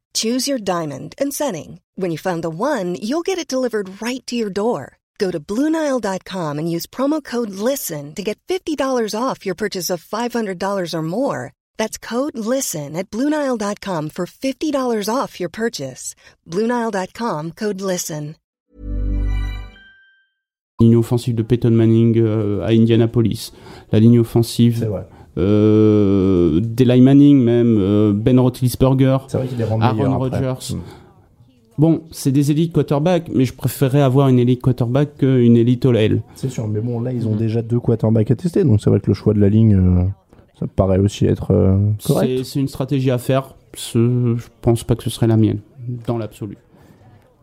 Choose 0.13 0.47
your 0.47 0.57
diamond 0.57 1.13
and 1.21 1.31
setting. 1.31 1.81
When 1.93 2.09
you 2.09 2.17
find 2.17 2.43
the 2.43 2.49
one, 2.49 2.95
you'll 2.95 3.27
get 3.29 3.37
it 3.37 3.53
delivered 3.53 4.01
right 4.01 4.25
to 4.25 4.35
your 4.35 4.49
door. 4.49 4.97
Go 5.19 5.29
to 5.29 5.39
Bluenile.com 5.39 6.57
and 6.57 6.71
use 6.75 6.87
promo 6.87 7.23
code 7.23 7.51
LISTEN 7.51 8.15
to 8.15 8.23
get 8.23 8.39
$50 8.47 9.13
off 9.13 9.45
your 9.45 9.53
purchase 9.53 9.91
of 9.91 10.03
$500 10.03 10.93
or 10.95 11.01
more. 11.03 11.53
That's 11.77 11.99
code 11.99 12.35
LISTEN 12.35 12.95
at 12.95 13.11
Bluenile.com 13.11 14.09
for 14.09 14.25
$50 14.25 15.07
off 15.07 15.39
your 15.39 15.49
purchase. 15.49 16.15
Bluenile.com 16.47 17.51
code 17.51 17.81
LISTEN. 17.81 18.35
ligne 20.81 20.95
offensive 20.95 21.35
de 21.35 21.43
Peyton 21.43 21.71
Manning 21.71 22.17
euh, 22.17 22.65
à 22.65 22.73
Indianapolis, 22.73 23.51
la 23.91 23.99
ligne 23.99 24.19
offensive 24.19 24.89
euh, 25.37 26.59
d'Eli 26.61 27.01
Manning 27.01 27.41
même, 27.41 27.77
euh, 27.79 28.13
Ben 28.13 28.39
Roethlisberger, 28.39 29.17
Aaron. 29.33 30.17
Rodgers. 30.17 30.73
Mm. 30.73 30.79
Bon, 31.77 32.03
c'est 32.11 32.31
des 32.31 32.51
élites 32.51 32.73
quarterbacks, 32.73 33.29
mais 33.33 33.45
je 33.45 33.53
préférerais 33.53 34.01
avoir 34.01 34.27
une 34.27 34.39
élite 34.39 34.61
quarterback 34.61 35.17
qu'une 35.17 35.57
élite 35.57 35.85
OL. 35.85 36.21
C'est 36.35 36.49
sûr, 36.49 36.67
mais 36.67 36.81
bon, 36.81 36.99
là, 37.01 37.11
ils 37.11 37.27
ont 37.27 37.35
déjà 37.35 37.61
deux 37.61 37.79
quarterbacks 37.79 38.29
à 38.29 38.35
tester, 38.35 38.63
donc 38.63 38.81
c'est 38.81 38.89
vrai 38.89 38.99
que 38.99 39.07
le 39.07 39.13
choix 39.13 39.33
de 39.33 39.39
la 39.39 39.49
ligne, 39.49 39.75
euh, 39.75 40.03
ça 40.59 40.67
paraît 40.67 40.99
aussi 40.99 41.25
être 41.25 41.51
euh, 41.51 41.77
correct. 42.05 42.43
C'est 42.43 42.59
une 42.59 42.67
stratégie 42.67 43.09
à 43.09 43.17
faire. 43.17 43.55
Je 43.75 44.35
pense 44.61 44.83
pas 44.83 44.95
que 44.95 45.03
ce 45.03 45.09
serait 45.09 45.27
la 45.27 45.37
mienne, 45.37 45.59
dans 46.05 46.17
l'absolu. 46.17 46.57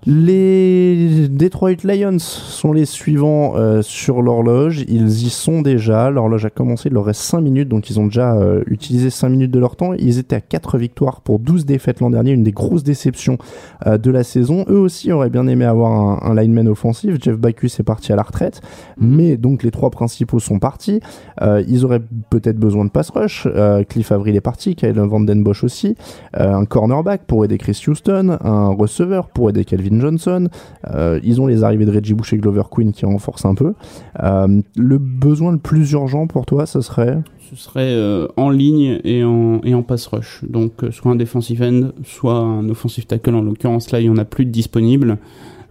Les 0.06 1.28
Detroit 1.28 1.82
Lions 1.82 2.20
sont 2.20 2.72
les 2.72 2.84
suivants 2.84 3.54
euh, 3.56 3.82
sur 3.82 4.22
l'horloge. 4.22 4.84
Ils 4.86 5.26
y 5.26 5.28
sont 5.28 5.60
déjà. 5.60 6.08
L'horloge 6.10 6.44
a 6.44 6.50
commencé, 6.50 6.88
il 6.88 6.94
leur 6.94 7.04
reste 7.04 7.22
5 7.22 7.40
minutes, 7.40 7.68
donc 7.68 7.90
ils 7.90 7.98
ont 7.98 8.06
déjà 8.06 8.34
euh, 8.36 8.62
utilisé 8.68 9.10
5 9.10 9.28
minutes 9.28 9.50
de 9.50 9.58
leur 9.58 9.74
temps. 9.74 9.94
Ils 9.94 10.18
étaient 10.18 10.36
à 10.36 10.40
4 10.40 10.78
victoires 10.78 11.20
pour 11.20 11.40
12 11.40 11.66
défaites 11.66 11.98
l'an 11.98 12.10
dernier, 12.10 12.30
une 12.30 12.44
des 12.44 12.52
grosses 12.52 12.84
déceptions 12.84 13.38
euh, 13.86 13.98
de 13.98 14.10
la 14.12 14.22
saison. 14.22 14.64
Eux 14.68 14.78
aussi 14.78 15.10
auraient 15.10 15.30
bien 15.30 15.48
aimé 15.48 15.64
avoir 15.64 15.90
un, 15.90 16.30
un 16.30 16.40
lineman 16.40 16.68
offensif. 16.68 17.16
Jeff 17.20 17.36
Backus 17.36 17.80
est 17.80 17.84
parti 17.84 18.12
à 18.12 18.16
la 18.16 18.22
retraite, 18.22 18.60
mais 18.98 19.36
donc 19.36 19.64
les 19.64 19.72
trois 19.72 19.90
principaux 19.90 20.38
sont 20.38 20.60
partis. 20.60 21.00
Ils 21.40 21.84
auraient 21.84 22.02
peut-être 22.30 22.58
besoin 22.58 22.84
de 22.84 22.90
pass 22.90 23.10
rush. 23.10 23.46
Cliff 23.88 24.12
Avril 24.12 24.36
est 24.36 24.40
parti, 24.40 24.74
Kyle 24.74 24.92
Van 24.92 25.20
Den 25.20 25.42
Bosch 25.42 25.64
aussi. 25.64 25.96
Un 26.34 26.64
cornerback 26.64 27.22
pour 27.26 27.44
aider 27.44 27.58
Chris 27.58 27.80
Houston, 27.86 28.36
un 28.42 28.68
receveur 28.68 29.28
pour 29.28 29.50
aider 29.50 29.64
Calvin 29.64 29.87
Johnson. 29.92 30.48
Euh, 30.88 31.20
ils 31.22 31.40
ont 31.40 31.46
les 31.46 31.64
arrivées 31.64 31.84
de 31.84 31.90
Reggie 31.90 32.14
Bush 32.14 32.32
et 32.32 32.38
Glover 32.38 32.62
Queen 32.70 32.92
qui 32.92 33.06
renforcent 33.06 33.44
un 33.44 33.54
peu. 33.54 33.74
Euh, 34.22 34.60
le 34.76 34.98
besoin 34.98 35.52
le 35.52 35.58
plus 35.58 35.92
urgent 35.92 36.26
pour 36.26 36.46
toi, 36.46 36.66
ce 36.66 36.80
serait 36.80 37.18
Ce 37.50 37.56
serait 37.56 37.92
euh, 37.92 38.28
en 38.36 38.50
ligne 38.50 39.00
et 39.04 39.24
en, 39.24 39.60
et 39.62 39.74
en 39.74 39.82
pass 39.82 40.06
rush. 40.06 40.44
Donc, 40.48 40.72
soit 40.90 41.12
un 41.12 41.16
defensive 41.16 41.62
end, 41.62 41.90
soit 42.04 42.36
un 42.36 42.68
offensive 42.68 43.06
tackle. 43.06 43.34
En 43.34 43.42
l'occurrence, 43.42 43.90
là, 43.90 44.00
il 44.00 44.06
y 44.06 44.10
en 44.10 44.18
a 44.18 44.24
plus 44.24 44.44
de 44.44 44.50
disponibles. 44.50 45.18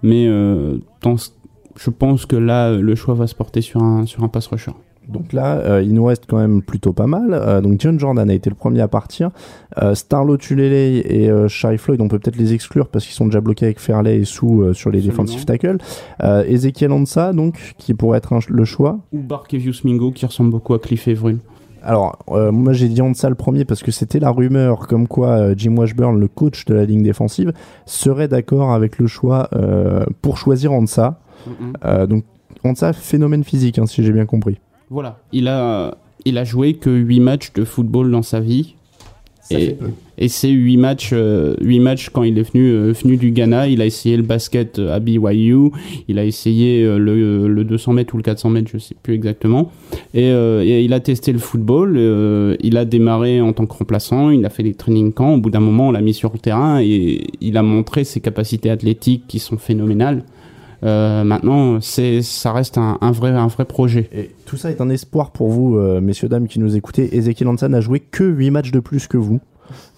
Mais 0.03 0.25
je 0.27 1.89
pense 1.89 2.25
que 2.25 2.35
là, 2.35 2.73
le 2.73 2.95
choix 2.95 3.15
va 3.15 3.27
se 3.27 3.35
porter 3.35 3.61
sur 3.61 3.81
un, 3.81 4.05
sur 4.05 4.23
un 4.23 4.27
pass 4.27 4.47
rusher. 4.47 4.71
Donc 5.07 5.33
là, 5.33 5.57
euh, 5.57 5.81
il 5.81 5.93
nous 5.93 6.05
reste 6.05 6.25
quand 6.27 6.37
même 6.37 6.61
plutôt 6.61 6.93
pas 6.93 7.07
mal. 7.07 7.29
Euh, 7.33 7.61
donc 7.61 7.79
John 7.79 7.99
Jordan 7.99 8.29
a 8.29 8.33
été 8.33 8.49
le 8.49 8.55
premier 8.55 8.81
à 8.81 8.87
partir. 8.87 9.31
Euh, 9.81 9.95
Starlo 9.95 10.37
Tulele 10.37 10.73
et 11.05 11.29
euh, 11.29 11.47
Shari 11.47 11.77
Floyd, 11.77 12.01
on 12.01 12.07
peut 12.07 12.19
peut-être 12.19 12.37
les 12.37 12.53
exclure 12.53 12.87
parce 12.87 13.05
qu'ils 13.05 13.15
sont 13.15 13.25
déjà 13.25 13.41
bloqués 13.41 13.65
avec 13.65 13.79
Fairley 13.79 14.17
et 14.17 14.25
Sou 14.25 14.73
sur 14.73 14.89
les 14.89 15.01
defensive 15.01 15.45
tackles. 15.45 15.77
Ezekiel 16.21 16.91
Ansa, 16.91 17.33
donc, 17.33 17.75
qui 17.77 17.93
pourrait 17.93 18.17
être 18.17 18.33
un 18.33 18.39
le 18.47 18.65
choix. 18.65 18.99
Ou 19.13 19.19
Barkevius 19.19 19.83
Mingo 19.83 20.11
qui 20.11 20.25
ressemble 20.25 20.51
beaucoup 20.51 20.73
à 20.73 20.79
Cliff 20.79 21.07
Evrune. 21.07 21.39
Alors, 21.83 22.19
euh, 22.31 22.51
moi 22.51 22.73
j'ai 22.73 22.89
dit 22.89 23.01
Ansa 23.01 23.29
le 23.29 23.35
premier 23.35 23.63
parce 23.63 23.81
que 23.81 23.91
c'était 23.91 24.19
la 24.19 24.29
rumeur 24.29 24.87
comme 24.87 25.07
quoi 25.07 25.29
euh, 25.29 25.55
Jim 25.55 25.75
Washburn, 25.77 26.19
le 26.19 26.27
coach 26.27 26.65
de 26.65 26.73
la 26.73 26.85
ligne 26.85 27.01
défensive, 27.01 27.53
serait 27.85 28.27
d'accord 28.27 28.73
avec 28.73 28.99
le 28.99 29.07
choix 29.07 29.47
euh, 29.53 30.05
pour 30.21 30.37
choisir 30.37 30.73
Ansa. 30.73 31.21
Donc 32.09 32.25
Ansa, 32.65 32.91
phénomène 32.91 33.45
physique, 33.45 33.79
hein, 33.79 33.85
si 33.85 34.03
j'ai 34.03 34.11
bien 34.11 34.25
compris. 34.25 34.59
Voilà. 34.89 35.19
Il 35.31 35.47
a, 35.47 35.97
il 36.25 36.37
a 36.37 36.43
joué 36.43 36.73
que 36.73 36.89
8 36.89 37.19
matchs 37.19 37.53
de 37.53 37.63
football 37.63 38.11
dans 38.11 38.21
sa 38.21 38.39
vie. 38.39 38.75
Ça 39.41 39.59
et, 39.59 39.77
et 40.17 40.27
ces 40.27 40.49
8 40.49 40.77
matchs, 40.77 41.11
euh, 41.13 41.55
8 41.61 41.79
matchs 41.79 42.09
quand 42.09 42.23
il 42.23 42.37
est 42.37 42.51
venu, 42.51 42.69
euh, 42.69 42.91
venu 42.91 43.15
du 43.17 43.31
Ghana, 43.31 43.67
il 43.67 43.81
a 43.81 43.85
essayé 43.85 44.17
le 44.17 44.23
basket 44.23 44.79
euh, 44.79 44.93
à 44.93 44.99
BYU, 44.99 45.71
il 46.07 46.19
a 46.19 46.25
essayé 46.25 46.83
le, 46.83 47.47
le 47.47 47.63
200 47.63 47.93
mètres 47.93 48.13
ou 48.13 48.17
le 48.17 48.23
400 48.23 48.49
mètres, 48.49 48.69
je 48.73 48.77
sais 48.77 48.95
plus 49.01 49.13
exactement. 49.13 49.71
Et, 50.13 50.31
euh, 50.31 50.63
et 50.63 50.83
il 50.83 50.91
a 50.91 50.99
testé 50.99 51.31
le 51.31 51.39
football, 51.39 51.95
euh, 51.97 52.55
il 52.61 52.75
a 52.77 52.85
démarré 52.85 53.39
en 53.39 53.53
tant 53.53 53.65
que 53.65 53.73
remplaçant, 53.73 54.31
il 54.31 54.45
a 54.45 54.49
fait 54.49 54.63
des 54.63 54.73
training 54.73 55.13
camps, 55.13 55.35
au 55.35 55.37
bout 55.37 55.49
d'un 55.49 55.59
moment 55.59 55.89
on 55.89 55.91
l'a 55.91 56.01
mis 56.01 56.13
sur 56.13 56.33
le 56.33 56.39
terrain 56.39 56.81
et 56.81 57.27
il 57.39 57.55
a 57.55 57.63
montré 57.63 58.03
ses 58.03 58.19
capacités 58.19 58.69
athlétiques 58.69 59.25
qui 59.27 59.39
sont 59.39 59.57
phénoménales. 59.57 60.23
Euh, 60.83 61.23
maintenant, 61.23 61.79
c'est, 61.81 62.21
ça 62.21 62.51
reste 62.51 62.77
un, 62.77 62.97
un 63.01 63.11
vrai, 63.11 63.31
un 63.31 63.47
vrai 63.47 63.65
projet. 63.65 64.09
Et 64.11 64.31
tout 64.45 64.57
ça 64.57 64.69
est 64.69 64.81
un 64.81 64.89
espoir 64.89 65.31
pour 65.31 65.49
vous, 65.49 65.77
euh, 65.77 66.01
messieurs, 66.01 66.29
dames, 66.29 66.47
qui 66.47 66.59
nous 66.59 66.75
écoutez. 66.75 67.15
Ezekiel 67.17 67.49
Ansa 67.49 67.67
n'a 67.67 67.81
joué 67.81 67.99
que 67.99 68.23
8 68.23 68.51
matchs 68.51 68.71
de 68.71 68.79
plus 68.79 69.07
que 69.07 69.17
vous. 69.17 69.39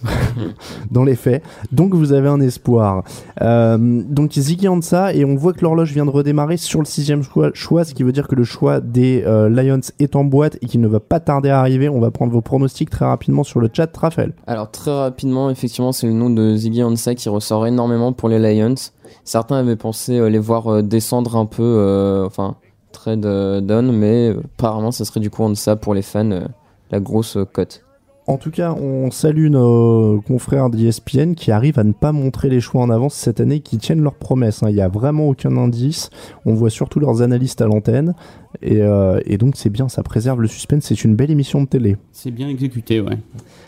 dans 0.92 1.04
les 1.04 1.16
faits. 1.16 1.44
Donc 1.72 1.94
vous 1.94 2.14
avez 2.14 2.28
un 2.28 2.40
espoir. 2.42 3.04
Euh, 3.42 3.78
donc 3.78 4.32
Ziggy 4.32 4.68
Ansah, 4.68 5.14
et 5.14 5.26
on 5.26 5.36
voit 5.36 5.54
que 5.54 5.62
l'horloge 5.62 5.94
vient 5.94 6.06
de 6.06 6.10
redémarrer 6.10 6.58
sur 6.58 6.80
le 6.80 6.86
sixième 6.86 7.24
choix, 7.24 7.52
choix, 7.54 7.84
ce 7.84 7.94
qui 7.94 8.04
veut 8.04 8.12
dire 8.12 8.28
que 8.28 8.36
le 8.36 8.44
choix 8.44 8.80
des 8.80 9.24
euh, 9.26 9.50
Lions 9.50 9.82
est 10.00 10.16
en 10.16 10.24
boîte 10.24 10.58
et 10.62 10.68
qu'il 10.68 10.82
ne 10.82 10.88
va 10.88 11.00
pas 11.00 11.20
tarder 11.20 11.50
à 11.50 11.60
arriver. 11.60 11.90
On 11.90 12.00
va 12.00 12.12
prendre 12.12 12.32
vos 12.32 12.42
pronostics 12.42 12.90
très 12.90 13.06
rapidement 13.06 13.44
sur 13.44 13.60
le 13.60 13.70
chat. 13.72 13.90
Raphaël. 13.96 14.34
Alors 14.48 14.72
très 14.72 14.92
rapidement, 14.92 15.50
effectivement, 15.50 15.92
c'est 15.92 16.08
le 16.08 16.14
nom 16.14 16.30
de 16.30 16.56
Ziggy 16.56 16.84
Ansah 16.84 17.16
qui 17.16 17.28
ressort 17.30 17.68
énormément 17.68 18.14
pour 18.14 18.30
les 18.30 18.40
Lions. 18.40 18.76
Certains 19.24 19.58
avaient 19.58 19.76
pensé 19.76 20.18
euh, 20.18 20.30
les 20.30 20.40
voir 20.40 20.68
euh, 20.68 20.82
descendre 20.82 21.36
un 21.36 21.46
peu, 21.46 21.64
euh, 21.64 22.26
enfin 22.26 22.56
trade 22.92 23.26
euh, 23.26 23.62
down, 23.62 23.92
mais 23.92 24.30
euh, 24.30 24.42
apparemment, 24.58 24.92
ça 24.92 25.06
serait 25.06 25.20
du 25.20 25.30
coup 25.30 25.44
Ansah 25.44 25.76
pour 25.76 25.94
les 25.94 26.02
fans, 26.02 26.32
euh, 26.32 26.46
la 26.92 27.00
grosse 27.00 27.38
euh, 27.38 27.46
cote. 27.46 27.84
En 28.28 28.38
tout 28.38 28.52
cas, 28.52 28.74
on 28.74 29.10
salue 29.10 29.48
nos 29.50 30.22
confrères 30.22 30.70
d'ESPN 30.70 31.34
qui 31.34 31.52
arrivent 31.52 31.80
à 31.80 31.84
ne 31.84 31.94
pas 31.94 32.12
montrer 32.12 32.48
les 32.48 32.60
choix 32.60 32.84
en 32.84 32.92
avance 32.92 33.16
cette 33.16 33.40
année, 33.40 33.60
qui 33.60 33.80
tiennent 33.80 34.02
leurs 34.04 34.14
promesses. 34.14 34.62
hein. 34.62 34.70
Il 34.70 34.76
n'y 34.76 34.82
a 34.82 34.88
vraiment 34.88 35.28
aucun 35.30 35.58
indice. 35.58 36.12
On 36.46 36.54
voit 36.54 36.70
surtout 36.70 37.00
leurs 37.00 37.24
analystes 37.24 37.60
à 37.62 37.66
l'antenne. 37.66 38.14
Et, 38.62 38.84
euh, 38.84 39.20
et 39.26 39.40
donc 39.40 39.56
c'est 39.56 39.72
bien, 39.72 39.90
ça 39.90 40.04
préserve 40.04 40.42
le 40.42 40.48
suspense. 40.48 40.84
C'est 40.84 41.04
une 41.04 41.16
belle 41.16 41.32
émission 41.32 41.64
de 41.64 41.68
télé. 41.68 41.98
C'est 42.12 42.30
bien 42.30 42.50
exécuté, 42.50 43.02
ouais. 43.02 43.18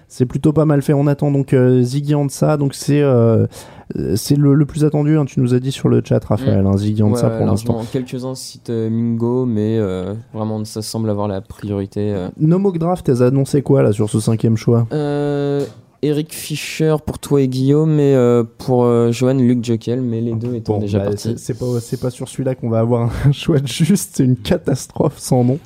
C'est 0.08 0.28
plutôt 0.28 0.54
pas 0.54 0.66
mal 0.66 0.84
fait. 0.84 0.94
On 0.94 1.08
attend 1.08 1.32
donc 1.32 1.54
euh, 1.54 1.82
Ziggy 1.82 2.14
Ansah. 2.14 2.58
Donc 2.58 2.76
c'est 2.76 3.02
euh, 3.02 3.48
c'est 4.16 4.36
le, 4.38 4.54
le 4.54 4.66
plus 4.66 4.86
attendu. 4.86 5.18
hein. 5.18 5.26
Tu 5.26 5.40
nous 5.40 5.54
as 5.54 5.60
dit 5.60 5.72
sur 5.72 5.90
le 5.90 6.02
chat, 6.04 6.24
Raphaël. 6.24 6.66
hein, 6.66 6.78
Ziggy 6.78 7.04
Ouais, 7.04 7.10
pour 7.38 7.46
l'instant. 7.46 7.82
Quelques-uns 7.92 8.36
citent 8.36 8.70
euh, 8.70 8.90
Mingo, 8.90 9.46
mais 9.46 9.78
euh, 9.80 10.14
vraiment, 10.34 10.64
ça 10.66 10.82
semble 10.82 11.10
avoir 11.10 11.28
la 11.28 11.42
priorité. 11.42 12.14
euh. 12.14 12.30
No 12.40 12.60
Mock 12.60 12.78
Draft, 12.78 13.08
elles 13.10 13.24
annoncé 13.24 13.62
quoi 13.62 13.84
là 13.84 13.92
sur 13.92 14.10
ce 14.10 14.20
cinquième 14.20 14.58
choix? 14.58 14.88
Euh, 14.94 15.66
Eric 16.04 16.34
Fischer 16.34 16.96
pour 17.06 17.20
toi 17.20 17.42
et 17.42 17.48
Guillaume, 17.48 18.00
et 18.00 18.16
euh, 18.16 18.44
pour 18.58 18.86
euh, 18.86 19.12
Johan, 19.12 19.36
Luc 19.36 19.64
Jokel, 19.64 20.02
mais 20.02 20.20
les 20.20 20.34
deux 20.34 20.56
étant 20.56 20.74
Bon, 20.76 20.80
déjà 20.80 20.98
bah, 21.00 21.06
partis. 21.06 21.36
c'est- 21.38 21.54
pas, 21.60 21.66
pas 22.02 22.10
sur 22.10 22.28
celui-là 22.28 22.56
qu'on 22.56 22.70
va 22.70 22.80
avoir 22.80 23.12
un 23.26 23.32
choix 23.32 23.60
de 23.60 23.68
juste, 23.68 24.12
c'est 24.16 24.24
une 24.26 24.36
catastrophe 24.36 25.20
sans 25.20 25.44
nom. 25.44 25.60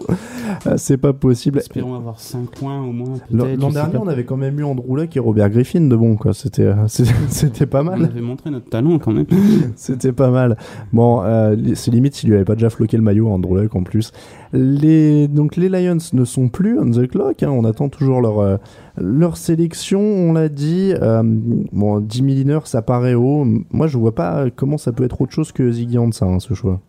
Euh, 0.68 0.74
c'est 0.78 0.98
pas 0.98 1.14
possible. 1.14 1.60
Espérons 1.60 1.96
avoir 1.96 2.20
5 2.20 2.50
points 2.50 2.82
au 2.82 2.92
moins. 2.92 3.16
L'an 3.32 3.70
dernier, 3.70 3.98
on 3.98 4.08
avait 4.08 4.26
quand 4.26 4.36
même 4.38 4.60
eu 4.60 4.64
Andrew 4.64 4.96
Luck 4.98 5.16
et 5.16 5.20
Robert 5.20 5.50
Griffin 5.50 5.82
de 5.82 5.96
bon, 5.96 6.18
quoi. 6.18 6.34
C'était, 6.34 6.64
euh, 6.64 6.76
c'était, 7.30 7.66
pas 7.66 7.82
On 7.82 7.86
mal. 7.86 8.04
avait 8.04 8.22
montré 8.22 8.50
notre 8.50 8.70
talent 8.70 9.00
quand 9.00 9.12
même. 9.14 9.26
C'était 9.78 10.12
pas 10.12 10.32
mal. 10.32 10.58
Bon, 10.92 11.22
euh, 11.24 11.56
c'est 11.76 11.92
limite 11.92 12.16
s'il 12.16 12.30
lui 12.30 12.36
avait 12.36 12.46
pas 12.46 12.56
déjà 12.56 12.70
floqué 12.70 12.98
le 12.98 13.04
maillot, 13.04 13.30
Andrew 13.30 13.56
Luck 13.56 13.74
en 13.76 13.84
plus. 13.84 14.12
Les, 14.56 15.28
donc 15.28 15.58
les 15.58 15.68
Lions 15.68 15.98
ne 16.14 16.24
sont 16.24 16.48
plus 16.48 16.80
on 16.80 16.90
the 16.90 17.08
clock. 17.08 17.44
hein. 17.44 17.50
On 17.52 17.66
attend 17.66 17.90
toujours 17.90 18.22
leur, 18.22 18.40
euh, 18.40 18.56
leur 18.98 19.36
sélection. 19.36 20.00
On 20.00 20.32
l'a 20.32 20.48
dit. 20.48 20.94
Euh, 20.94 21.22
bon, 21.26 22.00
10 22.00 22.22
millineurs, 22.22 22.66
ça 22.66 22.82
paraît 22.82 23.16
haut. 23.16 23.46
Moi, 23.72 23.88
je 23.88 23.98
vois 23.98 24.16
pas 24.16 24.50
comment 24.56 24.78
ça 24.78 24.94
peut 24.94 25.04
être 25.04 25.20
autre 25.20 25.34
chose 25.34 25.52
que 25.52 25.70
Ziggy 25.70 25.98
Ansah, 25.98 26.26
hein, 26.26 26.40
ce 26.40 26.54
choix. 26.54 26.80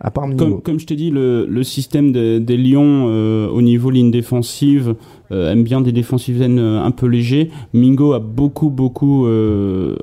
À 0.00 0.10
part. 0.10 0.28
Comme, 0.36 0.60
comme 0.60 0.80
je 0.80 0.86
t'ai 0.86 0.96
dit, 0.96 1.10
le, 1.10 1.62
système 1.62 2.10
de- 2.10 2.38
des 2.38 2.56
Lions 2.56 3.06
euh, 3.08 3.48
au 3.48 3.62
niveau 3.62 3.90
ligne 3.90 4.10
défensive 4.10 4.94
euh, 5.30 5.52
aime 5.52 5.62
bien 5.62 5.80
des 5.80 5.92
défensives 5.92 6.42
un 6.42 6.90
peu 6.90 7.06
légers. 7.06 7.50
Mingo 7.72 8.14
a 8.14 8.18
beaucoup, 8.20 8.70
beaucoup 8.70 9.26
de, 9.26 9.94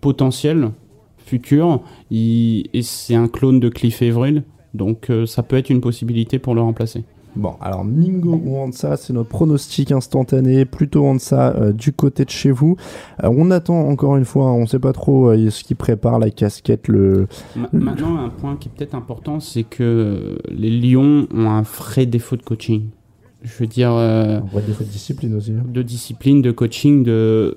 potentiel 0.00 0.70
futur. 1.18 1.80
Et 2.12 2.68
c'est 2.82 3.14
un 3.16 3.26
clone 3.26 3.58
de 3.58 3.68
Cliff 3.68 4.02
Avril. 4.02 4.44
Donc 4.74 5.10
euh, 5.10 5.26
ça 5.26 5.42
peut 5.42 5.56
être 5.56 5.70
une 5.70 5.80
possibilité 5.80 6.38
pour 6.38 6.54
le 6.54 6.60
remplacer. 6.60 7.04
Bon, 7.36 7.52
alors 7.60 7.84
Mingo 7.84 8.40
ou 8.44 8.56
Hansa, 8.56 8.96
c'est 8.96 9.12
notre 9.12 9.28
pronostic 9.28 9.92
instantané, 9.92 10.64
plutôt 10.64 11.06
Hansa 11.06 11.54
euh, 11.56 11.72
du 11.72 11.92
côté 11.92 12.24
de 12.24 12.30
chez 12.30 12.50
vous. 12.50 12.74
Euh, 13.22 13.28
on 13.32 13.52
attend 13.52 13.78
encore 13.88 14.16
une 14.16 14.24
fois, 14.24 14.48
hein, 14.48 14.54
on 14.54 14.66
sait 14.66 14.80
pas 14.80 14.92
trop 14.92 15.28
euh, 15.30 15.48
ce 15.50 15.62
qui 15.62 15.76
prépare 15.76 16.18
la 16.18 16.30
casquette, 16.30 16.88
le. 16.88 17.28
Ma- 17.54 17.68
Maintenant, 17.72 18.16
un 18.16 18.30
point 18.30 18.56
qui 18.56 18.68
est 18.68 18.72
peut-être 18.76 18.96
important, 18.96 19.38
c'est 19.38 19.62
que 19.62 20.38
les 20.50 20.70
Lions 20.70 21.28
ont 21.32 21.48
un 21.50 21.62
vrai 21.62 22.04
défaut 22.04 22.34
de 22.36 22.42
coaching. 22.42 22.86
Je 23.42 23.52
veux 23.60 23.68
dire, 23.68 23.92
Un 23.92 24.40
vrai 24.40 24.62
défaut 24.66 24.82
de 24.84 24.88
discipline 24.90 25.34
aussi. 25.36 25.52
hein. 25.52 25.62
de 25.66 25.82
discipline, 25.82 26.42
de 26.42 26.50
coaching, 26.50 27.04
de 27.04 27.56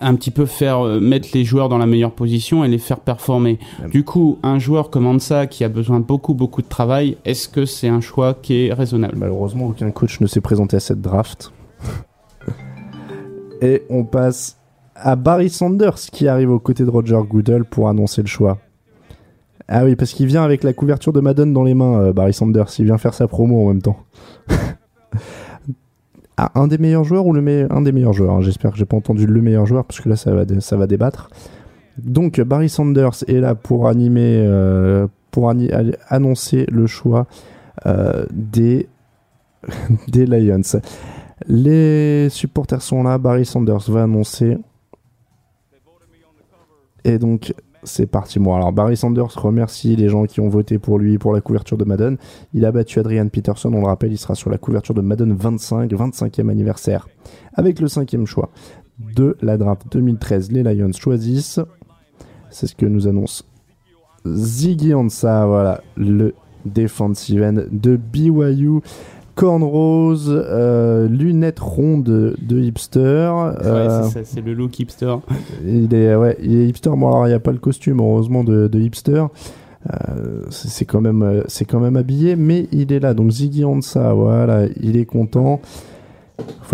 un 0.00 0.14
petit 0.14 0.30
peu 0.30 0.46
faire 0.46 0.84
euh, 0.84 1.00
mettre 1.00 1.28
les 1.34 1.44
joueurs 1.44 1.68
dans 1.68 1.78
la 1.78 1.86
meilleure 1.86 2.12
position 2.12 2.64
et 2.64 2.68
les 2.68 2.78
faire 2.78 3.00
performer. 3.00 3.58
Du 3.90 4.04
coup, 4.04 4.38
un 4.42 4.58
joueur 4.58 4.90
comme 4.90 5.06
Ansa 5.06 5.46
qui 5.46 5.64
a 5.64 5.68
besoin 5.68 6.00
de 6.00 6.04
beaucoup 6.04 6.34
beaucoup 6.34 6.62
de 6.62 6.68
travail, 6.68 7.16
est-ce 7.24 7.48
que 7.48 7.64
c'est 7.64 7.88
un 7.88 8.00
choix 8.00 8.34
qui 8.34 8.66
est 8.66 8.72
raisonnable? 8.72 9.16
Malheureusement, 9.16 9.66
aucun 9.66 9.90
coach 9.90 10.20
ne 10.20 10.26
s'est 10.26 10.40
présenté 10.40 10.76
à 10.76 10.80
cette 10.80 11.00
draft. 11.00 11.52
Et 13.62 13.82
on 13.90 14.04
passe 14.04 14.58
à 14.94 15.16
Barry 15.16 15.50
Sanders 15.50 15.96
qui 16.12 16.28
arrive 16.28 16.50
aux 16.50 16.58
côtés 16.58 16.84
de 16.84 16.90
Roger 16.90 17.20
Goodell 17.28 17.64
pour 17.64 17.88
annoncer 17.88 18.22
le 18.22 18.28
choix. 18.28 18.58
Ah 19.68 19.84
oui, 19.84 19.94
parce 19.94 20.12
qu'il 20.12 20.26
vient 20.26 20.42
avec 20.42 20.64
la 20.64 20.72
couverture 20.72 21.12
de 21.12 21.20
Madden 21.20 21.52
dans 21.52 21.62
les 21.62 21.74
mains, 21.74 22.00
euh, 22.00 22.12
Barry 22.12 22.32
Sanders. 22.32 22.66
Il 22.78 22.86
vient 22.86 22.98
faire 22.98 23.14
sa 23.14 23.28
promo 23.28 23.64
en 23.64 23.68
même 23.68 23.82
temps. 23.82 23.98
Ah, 26.42 26.50
un 26.54 26.68
des 26.68 26.78
meilleurs 26.78 27.04
joueurs 27.04 27.26
ou 27.26 27.36
un 27.36 27.82
des 27.82 27.92
meilleurs 27.92 28.14
joueurs 28.14 28.36
hein. 28.36 28.40
J'espère 28.40 28.70
que 28.70 28.78
j'ai 28.78 28.86
pas 28.86 28.96
entendu 28.96 29.26
le 29.26 29.42
meilleur 29.42 29.66
joueur 29.66 29.84
parce 29.84 30.00
que 30.00 30.08
là 30.08 30.16
ça 30.16 30.32
va, 30.32 30.44
ça 30.60 30.74
va 30.78 30.86
débattre. 30.86 31.28
Donc 31.98 32.40
Barry 32.40 32.70
Sanders 32.70 33.24
est 33.28 33.40
là 33.40 33.54
pour 33.54 33.88
animer, 33.88 34.42
euh, 34.46 35.06
pour 35.32 35.52
annoncer 36.08 36.64
le 36.72 36.86
choix 36.86 37.26
euh, 37.84 38.24
des 38.32 38.88
des 40.08 40.24
Lions. 40.24 40.62
Les 41.46 42.30
supporters 42.30 42.80
sont 42.80 43.02
là. 43.02 43.18
Barry 43.18 43.44
Sanders 43.44 43.90
va 43.90 44.04
annoncer. 44.04 44.56
Et 47.04 47.18
donc, 47.18 47.52
c'est 47.82 48.06
parti. 48.06 48.38
Bon, 48.38 48.54
alors 48.54 48.72
Barry 48.72 48.96
Sanders 48.96 49.34
remercie 49.36 49.96
les 49.96 50.08
gens 50.08 50.24
qui 50.24 50.40
ont 50.40 50.48
voté 50.48 50.78
pour 50.78 50.98
lui 50.98 51.18
pour 51.18 51.32
la 51.32 51.40
couverture 51.40 51.78
de 51.78 51.84
Madden. 51.84 52.16
Il 52.52 52.64
a 52.64 52.72
battu 52.72 52.98
Adrian 52.98 53.28
Peterson, 53.28 53.72
on 53.72 53.80
le 53.80 53.86
rappelle, 53.86 54.12
il 54.12 54.18
sera 54.18 54.34
sur 54.34 54.50
la 54.50 54.58
couverture 54.58 54.94
de 54.94 55.00
Madden 55.00 55.32
25, 55.32 55.90
25e 55.90 56.48
anniversaire. 56.50 57.08
Avec 57.54 57.80
le 57.80 57.88
cinquième 57.88 58.26
choix 58.26 58.50
de 58.98 59.36
la 59.40 59.56
draft 59.56 59.86
2013, 59.90 60.52
les 60.52 60.62
Lions 60.62 60.92
choisissent. 60.92 61.60
C'est 62.50 62.66
ce 62.66 62.74
que 62.74 62.86
nous 62.86 63.08
annonce 63.08 63.44
Ziggy 64.26 64.92
Ansah, 64.92 65.46
voilà, 65.46 65.82
le 65.96 66.34
defensive 66.66 67.42
end 67.42 67.64
de 67.70 67.96
BYU. 67.96 68.80
Cornrows, 69.40 70.28
euh, 70.28 71.08
lunettes 71.08 71.60
rondes 71.60 72.04
de 72.40 72.58
hipster. 72.60 73.00
euh, 73.00 74.02
Ouais, 74.02 74.04
c'est 74.04 74.18
ça, 74.18 74.20
c'est 74.24 74.40
le 74.42 74.52
look 74.52 74.78
hipster. 74.78 75.14
il 75.66 75.94
est, 75.94 76.14
ouais, 76.14 76.36
il 76.42 76.56
est 76.58 76.66
hipster. 76.68 76.90
Bon, 76.90 77.08
alors 77.08 77.26
il 77.26 77.30
n'y 77.30 77.34
a 77.34 77.40
pas 77.40 77.52
le 77.52 77.58
costume, 77.58 78.00
heureusement, 78.00 78.44
de, 78.44 78.68
de 78.68 78.78
hipster. 78.80 79.24
Euh, 79.90 80.42
c'est 80.50 80.84
quand 80.84 81.00
même, 81.00 81.22
euh, 81.22 81.42
c'est 81.48 81.64
quand 81.64 81.80
même 81.80 81.96
habillé, 81.96 82.36
mais 82.36 82.66
il 82.70 82.92
est 82.92 83.00
là. 83.00 83.14
Donc 83.14 83.30
Ziggy 83.30 83.64
Ansah, 83.64 84.12
voilà, 84.12 84.66
il 84.82 84.98
est 84.98 85.06
content. 85.06 85.62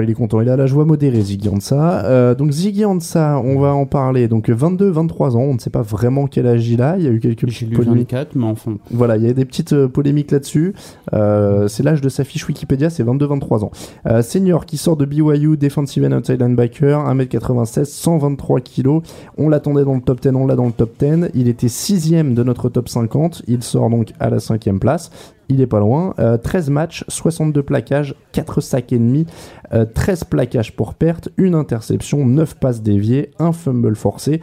Il 0.02 0.10
est 0.10 0.14
content, 0.14 0.40
il 0.40 0.48
a 0.48 0.56
la 0.56 0.66
joie 0.66 0.84
modérée, 0.84 1.20
Ziggy 1.20 1.48
Ansah. 1.48 2.04
Euh, 2.04 2.34
donc 2.34 2.52
Ziggy 2.52 2.84
Ansah, 2.84 3.40
on 3.42 3.58
va 3.58 3.74
en 3.74 3.86
parler. 3.86 4.28
Donc 4.28 4.50
22, 4.50 4.90
23 4.90 5.36
ans, 5.36 5.40
on 5.40 5.54
ne 5.54 5.58
sait 5.58 5.70
pas 5.70 5.82
vraiment 5.82 6.26
quel 6.26 6.46
âge 6.46 6.68
il 6.68 6.82
a. 6.82 6.98
Il 6.98 7.04
y 7.04 7.08
a 7.08 7.10
eu 7.10 7.18
quelques 7.18 7.46
petites 7.46 7.74
polémiques. 7.74 8.12
24, 8.12 8.34
mais 8.36 8.44
enfin. 8.44 8.76
Voilà, 8.90 9.16
il 9.16 9.24
y 9.24 9.28
a 9.28 9.32
des 9.32 9.44
petites 9.44 9.72
euh, 9.72 9.88
polémiques 9.88 10.30
là-dessus. 10.30 10.74
Euh, 11.14 11.66
c'est 11.68 11.82
l'âge 11.82 12.00
de 12.00 12.08
sa 12.08 12.24
fiche 12.24 12.46
Wikipédia, 12.46 12.90
c'est 12.90 13.04
22-23 13.04 13.64
ans. 13.64 13.70
Euh, 14.06 14.22
senior 14.22 14.66
qui 14.66 14.76
sort 14.76 14.96
de 14.96 15.06
BYU, 15.06 15.56
defensive 15.56 16.04
and 16.04 16.12
outside 16.12 16.40
linebacker, 16.40 17.04
1m96, 17.08 17.84
123 17.84 18.60
kg. 18.60 19.00
On 19.38 19.48
l'attendait 19.48 19.84
dans 19.84 19.94
le 19.94 20.02
top 20.02 20.20
10, 20.20 20.30
on 20.34 20.46
l'a 20.46 20.56
dans 20.56 20.66
le 20.66 20.72
top 20.72 20.92
10. 20.98 21.30
Il 21.34 21.48
était 21.48 21.68
sixième 21.68 22.34
de 22.34 22.42
notre 22.42 22.68
top 22.68 22.88
50. 22.88 23.42
Il 23.48 23.62
sort 23.62 23.88
donc 23.88 24.12
à 24.20 24.30
la 24.30 24.40
cinquième 24.40 24.78
place. 24.78 25.10
Il 25.48 25.60
est 25.60 25.66
pas 25.66 25.78
loin. 25.80 26.14
Euh, 26.18 26.36
13 26.36 26.70
matchs, 26.70 27.04
62 27.08 27.62
plaquages, 27.62 28.14
4 28.32 28.60
sacs 28.60 28.92
et 28.92 28.98
demi, 28.98 29.26
euh, 29.72 29.84
13 29.84 30.24
plaquages 30.24 30.74
pour 30.74 30.94
perte, 30.94 31.28
une 31.36 31.54
interception, 31.54 32.26
9 32.26 32.56
passes 32.56 32.82
déviées, 32.82 33.30
un 33.38 33.52
fumble 33.52 33.94
forcé. 33.96 34.40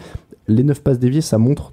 Les 0.48 0.64
9 0.64 0.82
passes 0.82 1.00
déviées, 1.00 1.22
ça 1.22 1.38
montre 1.38 1.72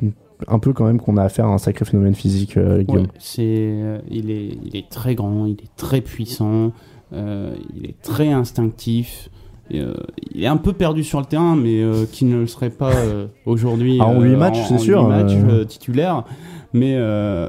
un 0.49 0.59
peu 0.59 0.73
quand 0.73 0.85
même 0.87 1.01
qu'on 1.01 1.17
a 1.17 1.23
affaire 1.23 1.47
à 1.47 1.51
un 1.51 1.59
sacré 1.59 1.85
phénomène 1.85 2.15
physique, 2.15 2.57
euh, 2.57 2.83
Guillaume. 2.83 3.05
Ouais, 3.05 3.11
c'est, 3.19 3.43
euh, 3.47 3.99
il, 4.11 4.31
est, 4.31 4.59
il 4.65 4.77
est 4.77 4.89
très 4.89 5.15
grand, 5.15 5.47
il 5.47 5.53
est 5.63 5.77
très 5.77 6.01
puissant, 6.01 6.73
euh, 7.13 7.55
il 7.77 7.87
est 7.87 8.01
très 8.03 8.29
instinctif. 8.29 9.29
et, 9.71 9.81
euh, 9.81 9.93
il 10.33 10.43
est 10.43 10.47
un 10.49 10.57
peu 10.57 10.73
perdu 10.73 11.05
sur 11.05 11.21
le 11.21 11.27
terrain, 11.27 11.57
mais 11.57 11.83
euh, 11.83 12.05
qui 12.11 12.25
ne 12.25 12.37
le 12.39 12.47
serait 12.47 12.71
pas 12.71 12.93
euh, 12.95 13.27
aujourd'hui. 13.47 13.99
Ah, 14.01 14.07
en 14.07 14.21
euh, 14.21 14.25
huit 14.25 14.37
matchs, 14.37 14.59
c'est 14.67 14.75
en 14.75 14.79
sûr, 14.79 15.03
huit 15.03 15.09
matchs, 15.09 15.33
euh. 15.35 15.61
euh, 15.61 15.65
titulaire. 15.65 16.25
Mais 16.73 16.95
euh, 16.97 17.49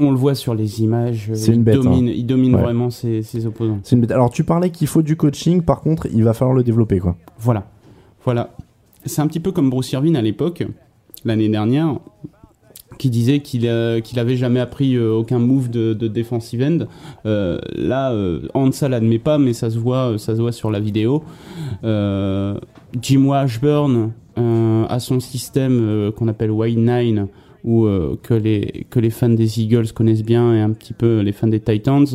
on 0.00 0.10
le 0.10 0.16
voit 0.16 0.34
sur 0.34 0.54
les 0.54 0.82
images. 0.82 1.30
C'est 1.34 1.52
il 1.52 1.54
une 1.54 1.62
bête, 1.64 1.76
Domine, 1.76 2.08
hein. 2.08 2.12
Il 2.14 2.26
domine 2.26 2.54
Ouais. 2.54 2.62
vraiment 2.62 2.90
ses, 2.90 3.22
ses 3.22 3.46
opposants. 3.46 3.78
C'est 3.82 3.96
une 3.96 4.02
bête. 4.02 4.12
Alors 4.12 4.30
tu 4.30 4.44
parlais 4.44 4.70
qu'il 4.70 4.86
faut 4.86 5.02
du 5.02 5.16
coaching, 5.16 5.62
par 5.62 5.80
contre, 5.80 6.06
il 6.12 6.24
va 6.24 6.32
falloir 6.32 6.54
le 6.56 6.62
développer 6.62 6.98
quoi. 6.98 7.16
Voilà. 7.38 7.66
Voilà. 8.24 8.50
C'est 9.04 9.20
un 9.20 9.26
petit 9.26 9.40
peu 9.40 9.52
comme 9.52 9.68
Bruce 9.70 9.92
Irvin 9.92 10.14
à 10.14 10.22
l'époque, 10.22 10.64
l'année 11.26 11.48
dernière, 11.48 11.98
qui 12.96 13.10
disait 13.10 13.40
qu'il 13.40 13.66
euh, 13.66 14.00
qu'il 14.00 14.18
avait 14.18 14.36
jamais 14.36 14.60
appris 14.60 14.94
euh, 14.94 15.12
aucun 15.12 15.38
move 15.38 15.68
de, 15.68 15.92
de 15.94 16.08
defensive 16.08 16.62
end. 16.62 16.86
Euh, 17.26 17.58
là, 17.74 18.14
Hansa 18.54 18.88
l'admet 18.88 19.18
pas, 19.18 19.36
mais 19.36 19.52
ça 19.52 19.68
se 19.68 19.78
voit, 19.78 20.14
ça 20.16 20.36
se 20.36 20.40
voit 20.40 20.52
sur 20.52 20.70
la 20.70 20.80
vidéo. 20.80 21.22
Jim 21.82 23.24
Washburn 23.24 24.12
a 24.36 24.98
son 25.00 25.20
système 25.20 26.12
qu'on 26.16 26.28
appelle 26.28 26.50
Wide 26.50 26.78
Nine, 26.78 27.26
ou 27.64 27.86
euh, 27.86 28.18
que 28.22 28.34
les 28.34 28.86
que 28.90 29.00
les 29.00 29.10
fans 29.10 29.28
des 29.28 29.60
Eagles 29.60 29.92
connaissent 29.92 30.22
bien 30.22 30.54
et 30.54 30.60
un 30.60 30.70
petit 30.70 30.92
peu 30.92 31.20
les 31.20 31.32
fans 31.32 31.48
des 31.48 31.60
Titans. 31.60 32.06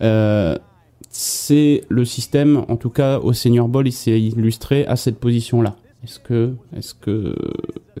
Euh, 0.00 0.56
c'est 1.10 1.82
le 1.88 2.04
système, 2.04 2.64
en 2.68 2.76
tout 2.76 2.90
cas 2.90 3.18
au 3.18 3.32
Senior 3.32 3.68
Bowl, 3.68 3.86
il 3.86 3.92
s'est 3.92 4.20
illustré 4.20 4.86
à 4.86 4.96
cette 4.96 5.18
position-là. 5.18 5.76
Est-ce 6.02 6.18
que, 6.18 6.54
est-ce 6.74 6.94
que 6.94 7.10
euh, 7.10 7.34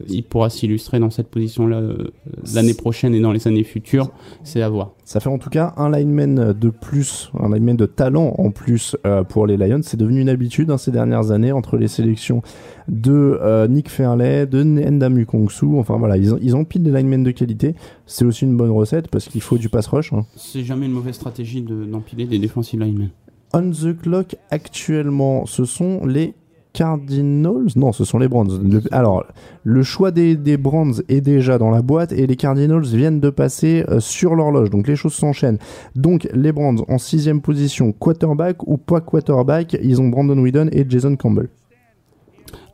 il 0.08 0.22
pourra 0.22 0.48
s'illustrer 0.48 0.98
dans 0.98 1.10
cette 1.10 1.28
position-là 1.28 1.76
euh, 1.76 2.10
l'année 2.54 2.72
prochaine 2.72 3.14
et 3.14 3.20
dans 3.20 3.30
les 3.30 3.46
années 3.46 3.62
futures? 3.62 4.10
C'est 4.42 4.62
à 4.62 4.70
voir. 4.70 4.92
Ça 5.04 5.20
fait 5.20 5.28
en 5.28 5.36
tout 5.36 5.50
cas 5.50 5.74
un 5.76 5.90
lineman 5.90 6.54
de 6.54 6.70
plus, 6.70 7.30
un 7.38 7.52
lineman 7.54 7.76
de 7.76 7.84
talent 7.84 8.34
en 8.38 8.52
plus 8.52 8.96
euh, 9.06 9.22
pour 9.22 9.46
les 9.46 9.58
Lions. 9.58 9.80
C'est 9.82 9.98
devenu 9.98 10.22
une 10.22 10.30
habitude 10.30 10.70
hein, 10.70 10.78
ces 10.78 10.90
dernières 10.92 11.30
années 11.30 11.52
entre 11.52 11.76
les 11.76 11.88
sélections 11.88 12.40
de 12.88 13.38
euh, 13.42 13.68
Nick 13.68 13.90
Fairley, 13.90 14.46
de 14.46 14.62
Ndam 14.62 15.26
Kongsu. 15.26 15.66
Enfin 15.78 15.98
voilà, 15.98 16.16
ils, 16.16 16.32
ils 16.40 16.54
empilent 16.56 16.84
des 16.84 16.92
linemen 16.92 17.22
de 17.22 17.32
qualité. 17.32 17.74
C'est 18.06 18.24
aussi 18.24 18.46
une 18.46 18.56
bonne 18.56 18.70
recette 18.70 19.08
parce 19.08 19.26
qu'il 19.28 19.42
faut 19.42 19.58
du 19.58 19.68
pass 19.68 19.86
rush. 19.88 20.14
hein. 20.14 20.24
C'est 20.36 20.64
jamais 20.64 20.86
une 20.86 20.92
mauvaise 20.92 21.16
stratégie 21.16 21.60
de- 21.60 21.84
d'empiler 21.84 22.24
des 22.24 22.38
defensive 22.38 22.80
linemen. 22.80 23.10
On 23.52 23.68
the 23.72 23.94
clock 24.00 24.36
actuellement, 24.52 25.44
ce 25.44 25.64
sont 25.64 26.06
les 26.06 26.34
Cardinals? 26.72 27.72
Non, 27.76 27.92
ce 27.92 28.04
sont 28.04 28.18
les 28.18 28.28
Browns. 28.28 28.80
Alors, 28.90 29.24
le 29.64 29.82
choix 29.82 30.10
des, 30.10 30.36
des 30.36 30.56
Browns 30.56 31.02
est 31.08 31.20
déjà 31.20 31.58
dans 31.58 31.70
la 31.70 31.82
boîte 31.82 32.12
et 32.12 32.26
les 32.26 32.36
Cardinals 32.36 32.84
viennent 32.84 33.20
de 33.20 33.30
passer 33.30 33.84
euh, 33.88 34.00
sur 34.00 34.34
l'horloge. 34.34 34.70
Donc 34.70 34.88
les 34.88 34.96
choses 34.96 35.14
s'enchaînent. 35.14 35.58
Donc 35.96 36.28
les 36.32 36.52
Browns 36.52 36.82
en 36.88 36.98
sixième 36.98 37.40
position, 37.40 37.92
quarterback 37.92 38.66
ou 38.66 38.76
pas 38.76 39.00
quarterback, 39.00 39.76
ils 39.82 40.00
ont 40.00 40.08
Brandon 40.08 40.38
Whedon 40.38 40.68
et 40.72 40.86
Jason 40.88 41.16
Campbell. 41.16 41.48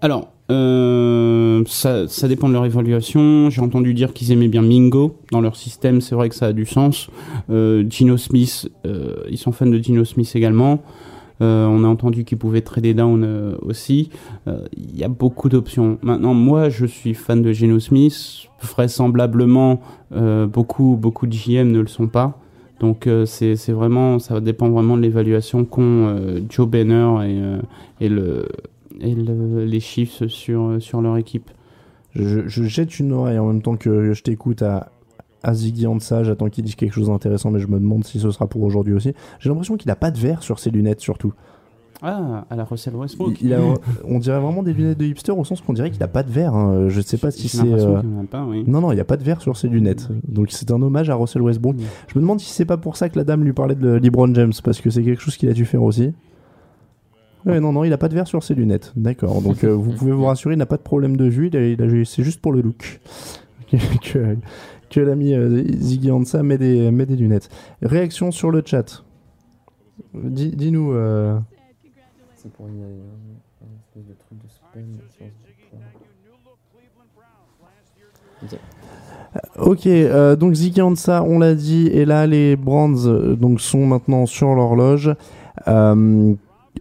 Alors, 0.01 0.32
euh, 0.51 1.64
ça, 1.66 2.07
ça 2.07 2.28
dépend 2.28 2.49
de 2.49 2.53
leur 2.53 2.64
évaluation. 2.64 3.51
J'ai 3.51 3.61
entendu 3.61 3.94
dire 3.94 4.12
qu'ils 4.12 4.30
aimaient 4.32 4.49
bien 4.49 4.62
Mingo 4.62 5.18
dans 5.32 5.40
leur 5.40 5.57
système. 5.57 6.01
C'est 6.01 6.14
vrai 6.14 6.28
que 6.28 6.34
ça 6.34 6.47
a 6.47 6.53
du 6.53 6.66
sens. 6.66 7.09
Euh, 7.51 7.84
Gino 7.88 8.16
Smith, 8.16 8.70
euh, 8.86 9.16
ils 9.30 9.38
sont 9.38 9.53
fans 9.53 9.66
de 9.66 9.78
Gino 9.78 10.05
Smith 10.05 10.30
également. 10.34 10.82
Euh, 11.43 11.66
on 11.66 11.84
a 11.84 11.87
entendu 11.87 12.24
qu'ils 12.24 12.39
pouvaient 12.39 12.62
trader 12.62 12.95
down 12.95 13.22
euh, 13.24 13.57
aussi. 13.61 14.11
Euh, 14.49 14.64
Il 14.76 14.97
y 14.97 15.05
a 15.05 15.09
beaucoup 15.09 15.49
d'options. 15.49 15.99
Maintenant, 16.03 16.32
moi, 16.34 16.68
je 16.70 16.87
suis 16.87 17.12
fan 17.14 17.43
de 17.43 17.53
Geno 17.53 17.78
Smith. 17.78 18.49
Vraisemblablement, 18.62 19.80
beaucoup, 20.53 20.97
beaucoup 21.01 21.26
de 21.26 21.32
JM 21.32 21.70
ne 21.72 21.80
le 21.80 21.87
sont 21.89 22.07
pas. 22.09 22.39
Donc, 22.80 23.09
c'est 23.26 23.55
vraiment, 23.72 24.18
ça 24.18 24.41
dépend 24.41 24.68
vraiment 24.70 24.97
de 24.97 25.03
l'évaluation 25.03 25.64
qu'ont 25.64 26.16
Joe 26.49 26.66
Banner 26.68 27.16
et, 28.01 28.05
et 28.07 28.09
le 28.09 28.47
et 29.01 29.14
le- 29.14 29.64
les 29.66 29.80
chiffres 29.80 30.26
sur, 30.26 30.76
sur 30.80 31.03
leur 31.03 31.18
équipe. 31.18 31.51
Je 32.14 32.47
jette 32.49 32.99
une 32.99 33.12
oreille 33.12 33.39
en 33.39 33.47
même 33.49 33.61
temps 33.61 33.76
que 33.76 34.12
je 34.14 34.22
t'écoute 34.22 34.62
à, 34.62 34.91
à 35.47 35.55
Ziggy 35.55 35.86
Ansah. 35.86 36.22
J'attends 36.24 36.49
qu'il 36.49 36.64
dise 36.64 36.74
quelque 36.74 36.92
chose 36.94 37.09
d'intéressant, 37.09 37.51
mais 37.51 37.59
je 37.61 37.66
me 37.68 37.78
demande 37.78 38.05
si 38.05 38.18
ce 38.20 38.30
sera 38.30 38.47
pour 38.47 38.62
aujourd'hui 38.62 38.94
aussi. 38.94 39.12
J'ai 39.40 39.49
l'impression 39.49 39.76
qu'il 39.76 39.90
a 39.90 39.97
pas 39.97 40.11
de 40.11 40.18
verre 40.18 40.42
sur 40.42 40.59
ses 40.59 40.70
lunettes, 40.70 41.01
surtout. 41.01 41.32
Ah, 42.03 42.44
à 42.51 42.57
la 42.57 42.64
Russell 42.64 42.94
Westbrook. 42.94 43.40
Il, 43.40 43.47
il 43.47 43.55
a, 43.55 43.59
on 44.05 44.18
dirait 44.18 44.38
vraiment 44.38 44.62
des 44.62 44.74
lunettes 44.74 44.99
de 44.99 45.07
hipster 45.07 45.32
au 45.32 45.44
sens 45.44 45.62
qu'on 45.62 45.72
dirait 45.72 45.90
qu'il 45.90 46.03
a 46.03 46.09
pas 46.09 46.22
de 46.22 46.30
verre. 46.30 46.55
hein. 46.55 46.88
Je 46.88 47.01
sais 47.01 47.16
pas 47.16 47.30
si 47.30 47.49
c'est. 47.49 47.62
euh, 47.72 48.03
oui. 48.51 48.64
Non, 48.66 48.82
non, 48.82 48.92
il 48.92 48.97
n'y 48.97 49.01
a 49.01 49.05
pas 49.07 49.16
de 49.16 49.24
verre 49.24 49.40
sur 49.40 49.57
ses 49.57 49.68
lunettes. 49.68 50.09
Donc 50.28 50.49
c'est 50.51 50.70
un 50.70 50.82
hommage 50.82 51.09
à 51.09 51.14
Russell 51.14 51.40
Westbrook. 51.40 51.76
Je 52.09 52.18
me 52.18 52.20
demande 52.20 52.38
si 52.38 52.51
c'est 52.53 52.66
pas 52.66 52.76
pour 52.76 52.99
ça 52.99 53.09
que 53.09 53.16
la 53.18 53.24
dame 53.24 53.44
lui 53.44 53.55
parlait 53.55 53.74
de 53.76 53.88
LeBron 53.94 54.34
James, 54.34 54.53
parce 54.62 54.82
que 54.82 54.90
c'est 54.90 55.03
quelque 55.03 55.22
chose 55.22 55.38
qu'il 55.38 55.49
a 55.49 55.55
dû 55.55 55.64
faire 55.64 55.82
aussi. 55.82 56.12
Ouais, 57.47 57.61
non, 57.61 57.72
non, 57.72 57.82
il 57.84 57.92
a 57.94 57.99
pas 57.99 58.09
de 58.09 58.14
verre 58.14 58.26
sur 58.26 58.42
ses 58.42 58.55
lunettes. 58.55 58.92
D'accord. 58.94 59.40
Donc 59.40 59.64
euh, 59.64 59.72
vous 59.72 59.92
pouvez 59.92 60.12
vous 60.12 60.24
rassurer, 60.26 60.55
il 60.55 60.59
n'a 60.59 60.66
pas 60.66 60.76
de 60.76 60.82
problème 60.82 61.16
de 61.16 61.24
vue. 61.24 61.47
Il 61.47 61.57
a- 61.57 61.66
il 61.66 61.80
a- 61.82 62.05
c'est 62.05 62.24
juste 62.24 62.40
pour 62.42 62.53
le 62.53 62.61
look 62.61 63.01
que, 64.91 65.01
l'ami 65.01 65.34
euh, 65.34 65.62
Ziggy 65.78 66.11
Ansah 66.11 66.43
met 66.43 66.59
des, 66.59 66.91
met 66.91 67.07
des 67.07 67.16
lunettes. 67.16 67.49
Réaction 67.82 68.30
sur 68.30 68.51
le 68.51 68.62
chat. 68.64 69.05
Dis- 70.14 70.55
Dis-nous. 70.57 70.93
euh, 70.93 71.39
C'est 72.37 72.53
pour 72.53 72.66
une, 72.68 72.74
une 72.74 73.76
espèce 73.78 74.07
de 74.07 74.14
truc 74.14 74.39
de 74.43 74.49
spam. 74.49 74.82
Ok, 79.59 79.87
euh, 79.87 80.37
donc 80.37 80.55
Ziggy 80.55 80.80
Ansah, 80.82 81.22
on 81.22 81.39
l'a 81.39 81.55
dit, 81.55 81.89
et 81.89 82.05
là 82.05 82.26
les 82.26 82.57
Brands 82.57 83.07
euh, 83.07 83.34
donc 83.34 83.61
sont 83.61 83.87
maintenant 83.87 84.26
sur 84.26 84.55
l'horloge. 84.55 85.11
Euh, 85.68 86.34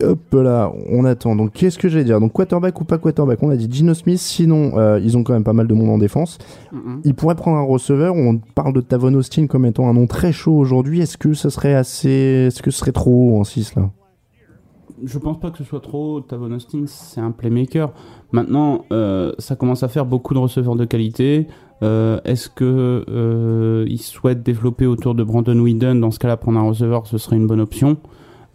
hop 0.03 0.19
là, 0.33 0.71
on 0.89 1.05
attend. 1.05 1.35
Donc 1.35 1.53
qu'est-ce 1.53 1.77
que 1.77 1.89
j'allais 1.89 2.03
dire? 2.03 2.19
Donc 2.19 2.33
quarterback 2.33 2.79
ou 2.81 2.85
pas 2.85 2.97
quarterback? 2.97 3.41
On 3.43 3.49
a 3.49 3.55
dit 3.55 3.67
Gino 3.71 3.93
Smith, 3.93 4.19
sinon 4.19 4.77
euh, 4.77 4.99
ils 5.03 5.17
ont 5.17 5.23
quand 5.23 5.33
même 5.33 5.43
pas 5.43 5.53
mal 5.53 5.67
de 5.67 5.73
monde 5.73 5.89
en 5.89 5.97
défense. 5.97 6.37
Ils 7.03 7.13
pourraient 7.13 7.35
prendre 7.35 7.57
un 7.57 7.63
receveur. 7.63 8.15
On 8.15 8.37
parle 8.37 8.73
de 8.73 8.81
Tavon 8.81 9.13
Austin 9.13 9.47
comme 9.47 9.65
étant 9.65 9.87
un 9.89 9.93
nom 9.93 10.07
très 10.07 10.31
chaud 10.31 10.55
aujourd'hui. 10.55 11.01
Est-ce 11.01 11.17
que 11.17 11.33
ça 11.33 11.49
serait 11.49 11.75
assez, 11.75 12.47
est-ce 12.47 12.61
que 12.61 12.71
ce 12.71 12.79
serait 12.79 12.91
trop 12.91 13.35
haut 13.35 13.39
en 13.39 13.43
6 13.43 13.75
là? 13.75 13.89
Je 15.03 15.19
pense 15.19 15.39
pas 15.39 15.51
que 15.51 15.57
ce 15.57 15.63
soit 15.63 15.81
trop. 15.81 16.21
Tavon 16.21 16.51
Austin, 16.53 16.83
c'est 16.85 17.19
un 17.19 17.31
playmaker. 17.31 17.91
Maintenant, 18.31 18.85
euh, 18.91 19.33
ça 19.39 19.55
commence 19.55 19.83
à 19.83 19.87
faire 19.87 20.05
beaucoup 20.05 20.33
de 20.33 20.39
receveurs 20.39 20.75
de 20.75 20.85
qualité. 20.85 21.47
Euh, 21.83 22.19
Est-ce 22.23 22.49
que 22.49 23.03
euh, 23.09 23.85
ils 23.87 24.01
souhaitent 24.01 24.43
développer 24.43 24.85
autour 24.85 25.13
de 25.13 25.23
Brandon 25.23 25.59
Whedon? 25.59 25.95
Dans 25.95 26.11
ce 26.11 26.19
cas-là, 26.19 26.37
prendre 26.37 26.59
un 26.59 26.67
receveur, 26.67 27.07
ce 27.07 27.17
serait 27.17 27.35
une 27.35 27.47
bonne 27.47 27.59
option. 27.59 27.97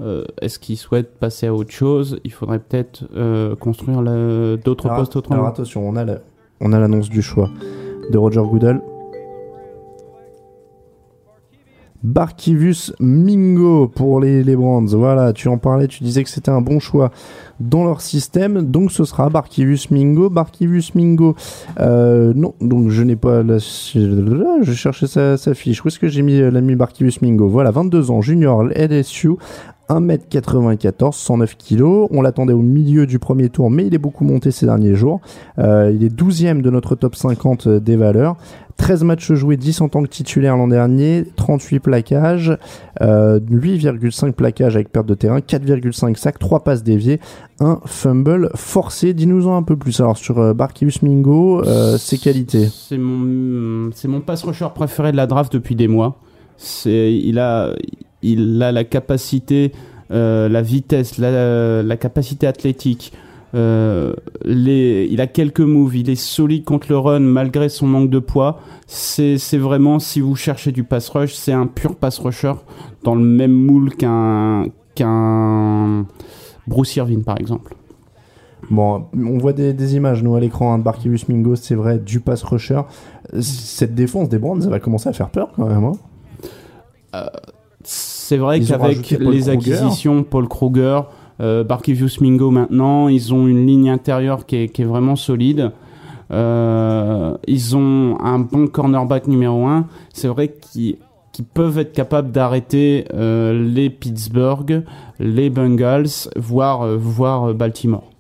Euh, 0.01 0.25
Est-ce 0.41 0.59
qu'ils 0.59 0.77
souhaitent 0.79 1.19
passer 1.19 1.47
à 1.47 1.55
autre 1.55 1.71
chose? 1.73 2.21
Il 2.25 2.33
faudrait 2.33 2.59
peut-être 2.59 3.05
euh, 3.15 3.55
construire 3.57 4.03
d'autres 4.65 4.89
postes 4.95 5.17
autrement. 5.17 5.37
alors 5.37 5.49
attention, 5.49 5.87
on 5.89 5.95
a 5.97 6.05
la- 6.05 6.21
on 6.61 6.73
a 6.73 6.79
l'annonce 6.81 7.09
du 7.11 7.23
choix 7.23 7.51
de 8.11 8.17
Roger 8.19 8.43
Goodell. 8.43 8.81
Barkivus 12.03 12.93
Mingo 12.99 13.87
pour 13.87 14.21
les, 14.21 14.43
les 14.43 14.57
Brands. 14.57 14.87
Voilà, 14.87 15.35
tu 15.35 15.49
en 15.49 15.59
parlais, 15.59 15.87
tu 15.87 16.03
disais 16.03 16.25
que 16.25 16.31
c'était 16.31 16.51
un 16.51 16.63
bon 16.63 16.81
choix 16.81 17.11
dans 17.61 17.85
leur 17.85 18.01
système. 18.01 18.63
Donc 18.63 18.91
ce 18.91 19.05
sera 19.05 19.29
Barkivus 19.29 19.91
Mingo. 19.91 20.31
Barkivus 20.31 20.93
Mingo. 20.95 21.35
euh, 21.79 22.33
non, 22.35 22.55
donc 22.63 22.89
je 22.89 23.03
n'ai 23.03 23.17
pas 23.17 23.43
la. 23.43 23.59
Je 23.59 24.73
cherchais 24.73 25.09
sa, 25.09 25.37
sa 25.37 25.53
fiche. 25.53 25.85
Où 25.85 25.89
est-ce 25.89 25.99
que 25.99 26.09
j'ai 26.09 26.23
mis 26.23 26.39
l'ami 26.41 26.75
Barkivus 26.75 27.21
Mingo? 27.21 27.49
Voilà, 27.49 27.71
22 27.71 28.11
ans, 28.11 28.23
junior 28.23 28.65
LSU. 28.65 29.33
1m94, 29.91 31.13
109 31.13 31.57
kg. 31.57 31.83
On 32.11 32.23
l'attendait 32.23 32.53
au 32.53 32.63
milieu 32.63 33.07
du 33.07 33.19
premier 33.19 33.49
tour, 33.49 33.71
mais 33.71 33.87
il 33.87 33.95
est 33.95 33.99
beaucoup 33.99 34.25
monté 34.25 34.51
ces 34.51 34.67
derniers 34.67 34.95
jours. 34.95 35.21
Euh, 35.59 35.93
il 35.95 36.05
est 36.05 36.15
12e 36.15 36.63
de 36.63 36.71
notre 36.71 36.95
top 36.95 37.17
50 37.17 37.69
des 37.69 37.97
valeurs. 37.97 38.37
13 38.81 39.05
matchs 39.05 39.33
joués, 39.35 39.59
10 39.59 39.83
en 39.83 39.89
tant 39.91 40.03
que 40.03 40.09
titulaire 40.09 40.57
l'an 40.57 40.67
dernier, 40.67 41.25
38 41.37 41.81
plaquages, 41.81 42.57
euh, 43.03 43.39
8,5 43.39 44.33
plaquages 44.33 44.75
avec 44.75 44.91
perte 44.91 45.07
de 45.07 45.15
terrain, 45.15 45.41
4,5 45.41 46.17
sacs, 46.17 46.39
3 46.39 46.65
passes 46.65 46.83
déviées, 46.83 47.21
un 47.61 47.81
fumble 47.85 48.51
forcé. 48.55 49.13
Dis-nous-en 49.13 49.55
un 49.55 49.63
peu 49.63 49.77
plus 49.77 50.01
alors 50.01 50.17
sur 50.17 50.39
euh, 50.39 50.55
Barkius 50.55 51.03
Mingo, 51.03 51.63
euh, 51.63 51.99
ses 51.99 52.17
qualités. 52.17 52.69
C'est 52.73 52.97
mon, 52.97 53.91
mon 54.05 54.21
pass 54.23 54.45
rusher 54.45 54.69
préféré 54.75 55.13
de 55.13 55.17
la 55.19 55.27
draft 55.27 55.53
depuis 55.53 55.75
des 55.75 55.87
mois. 55.87 56.17
Il 56.87 57.39
a, 57.39 57.75
il 58.23 58.63
a 58.63 58.73
la 58.73 58.85
capacité, 58.85 59.73
euh, 60.11 60.49
la 60.49 60.63
vitesse, 60.63 61.19
la, 61.19 61.83
la 61.83 61.97
capacité 61.97 62.47
athlétique. 62.47 63.13
Euh, 63.53 64.13
les, 64.45 65.09
il 65.11 65.21
a 65.21 65.27
quelques 65.27 65.61
moves, 65.61 65.97
il 65.97 66.09
est 66.09 66.15
solide 66.15 66.65
contre 66.65 66.87
le 66.89 66.99
run 66.99 67.21
malgré 67.21 67.69
son 67.69 67.87
manque 67.87 68.11
de 68.11 68.19
poids. 68.21 68.61
C'est, 68.87 69.37
vraiment, 69.59 69.99
si 69.99 70.21
vous 70.21 70.37
cherchez 70.37 70.73
du 70.73 70.85
pass 70.85 71.09
rush, 71.09 71.35
c'est 71.35 71.53
un 71.53 71.67
pur 71.67 71.97
pass 71.97 72.19
rusher 72.19 72.53
dans 73.03 73.15
le 73.15 73.25
même 73.25 73.53
moule 73.53 73.95
qu'un, 73.95 74.67
qu'un 74.95 76.07
Bruce 76.67 76.95
Irvin 76.97 77.21
par 77.21 77.39
exemple. 77.39 77.75
Bon, 78.71 79.07
on 79.17 79.39
voit 79.39 79.53
des, 79.53 79.73
des 79.73 79.97
images, 79.97 80.23
nous, 80.23 80.37
à 80.37 80.41
l'écran, 80.41 80.75
hein, 80.75 80.79
de 80.79 80.85
Barkevius 80.85 81.29
Mingo, 81.29 81.57
c'est 81.57 81.75
vrai, 81.75 81.99
du 81.99 82.21
pass 82.21 82.43
rusher. 82.45 82.83
Cette 83.41 83.95
défense 83.95 84.29
des 84.29 84.39
Browns, 84.39 84.63
ça 84.63 84.69
va 84.69 84.79
commencer 84.79 85.09
à 85.09 85.13
faire 85.13 85.31
peur 85.31 85.51
quand 85.57 85.67
même. 85.67 85.83
Hein 85.83 85.93
Euh, 87.17 87.27
c'est 87.83 88.37
vrai 88.37 88.61
qu'avec 88.61 89.11
les 89.11 89.49
acquisitions, 89.49 90.23
Paul 90.23 90.49
Kruger, 90.49 91.01
euh, 91.41 91.65
Barkevius 91.65 92.21
Mingo 92.21 92.51
maintenant, 92.51 93.09
ils 93.09 93.33
ont 93.33 93.47
une 93.47 93.67
ligne 93.67 93.91
intérieure 93.91 94.47
qui 94.47 94.57
est, 94.57 94.69
qui 94.69 94.83
est 94.83 94.87
vraiment 94.87 95.17
solide. 95.17 95.73
Euh, 96.33 97.37
ils 97.47 97.77
ont 97.77 98.19
un 98.21 98.39
bon 98.39 98.67
cornerback 98.67 99.27
numéro 99.27 99.67
1. 99.67 99.87
C'est 100.13 100.29
vrai 100.29 100.49
qu'ils 100.49 100.97
peuvent 101.55 101.79
être 101.79 101.93
capables 101.93 102.31
d'arrêter 102.31 103.07
euh, 103.15 103.53
les 103.53 103.91
Pittsburgh, 103.91 104.85
les 105.19 105.51
Bengals, 105.51 106.29
voire, 106.37 106.83
euh, 106.83 106.97
voire 106.97 107.55
Baltimore. 107.55 108.11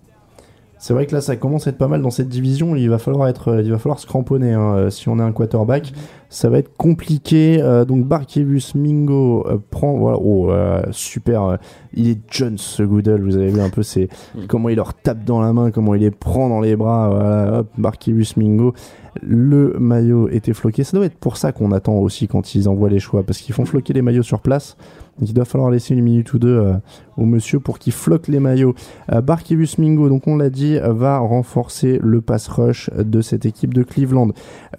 C'est 0.82 0.94
vrai 0.94 1.04
que 1.04 1.14
là, 1.14 1.20
ça 1.20 1.36
commence 1.36 1.66
à 1.66 1.70
être 1.70 1.76
pas 1.76 1.88
mal 1.88 2.00
dans 2.00 2.08
cette 2.08 2.30
division. 2.30 2.74
Il 2.74 2.88
va 2.88 2.96
falloir 2.96 3.28
être, 3.28 3.60
il 3.62 3.70
va 3.70 3.76
falloir 3.76 3.98
se 3.98 4.06
cramponner 4.06 4.54
hein, 4.54 4.74
euh, 4.76 4.90
si 4.90 5.10
on 5.10 5.18
est 5.18 5.22
un 5.22 5.30
quarterback. 5.30 5.92
Ça 6.30 6.48
va 6.48 6.56
être 6.56 6.74
compliqué. 6.74 7.60
Euh, 7.60 7.84
donc 7.84 8.06
Barkevius 8.06 8.74
Mingo 8.74 9.46
euh, 9.46 9.58
prend, 9.70 9.98
voilà, 9.98 10.16
oh, 10.18 10.50
euh, 10.50 10.80
super. 10.90 11.44
euh, 11.44 11.56
il 11.92 12.08
est 12.08 12.18
Jones 12.30 12.56
ce 12.56 12.82
Goodell. 12.82 13.20
Vous 13.22 13.36
avez 13.36 13.50
vu 13.50 13.60
un 13.60 13.68
peu 13.68 13.82
c'est 13.82 14.08
comment 14.48 14.70
il 14.70 14.76
leur 14.76 14.94
tape 14.94 15.22
dans 15.22 15.42
la 15.42 15.52
main, 15.52 15.70
comment 15.70 15.94
il 15.94 16.00
les 16.00 16.10
prend 16.10 16.48
dans 16.48 16.60
les 16.60 16.76
bras. 16.76 17.10
Voilà, 17.10 17.58
hop, 17.58 17.66
Barkevius 17.76 18.38
Mingo. 18.38 18.72
Le 19.20 19.76
maillot 19.78 20.30
était 20.30 20.54
floqué. 20.54 20.82
Ça 20.82 20.96
doit 20.96 21.04
être 21.04 21.18
pour 21.18 21.36
ça 21.36 21.52
qu'on 21.52 21.72
attend 21.72 21.98
aussi 21.98 22.26
quand 22.26 22.54
ils 22.54 22.70
envoient 22.70 22.88
les 22.88 23.00
choix, 23.00 23.22
parce 23.22 23.40
qu'ils 23.40 23.54
font 23.54 23.66
floquer 23.66 23.92
les 23.92 24.00
maillots 24.00 24.22
sur 24.22 24.40
place. 24.40 24.78
Il 25.20 25.34
doit 25.34 25.44
falloir 25.44 25.70
laisser 25.70 25.94
une 25.94 26.02
minute 26.02 26.32
ou 26.32 26.38
deux 26.38 26.58
euh, 26.58 26.74
au 27.16 27.24
monsieur 27.24 27.60
pour 27.60 27.78
qu'il 27.78 27.92
floque 27.92 28.28
les 28.28 28.40
maillots. 28.40 28.74
Euh, 29.12 29.20
Barkevius 29.20 29.78
Mingo, 29.78 30.08
donc 30.08 30.26
on 30.26 30.36
l'a 30.36 30.50
dit, 30.50 30.78
va 30.82 31.18
renforcer 31.18 31.98
le 32.02 32.20
pass 32.20 32.48
rush 32.48 32.90
de 32.96 33.20
cette 33.20 33.44
équipe 33.46 33.74
de 33.74 33.82
Cleveland. 33.82 34.30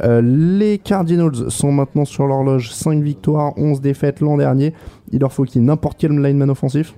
Euh, 0.01 0.21
les 0.21 0.77
Cardinals 0.77 1.51
sont 1.51 1.71
maintenant 1.71 2.05
sur 2.05 2.27
l'horloge, 2.27 2.71
5 2.71 3.01
victoires, 3.01 3.53
11 3.57 3.81
défaites 3.81 4.19
l'an 4.19 4.37
dernier. 4.37 4.73
Il 5.11 5.19
leur 5.19 5.31
faut 5.31 5.43
qu'il 5.43 5.63
n'importe 5.63 5.97
quel 5.99 6.11
lineman 6.11 6.49
offensif 6.49 6.95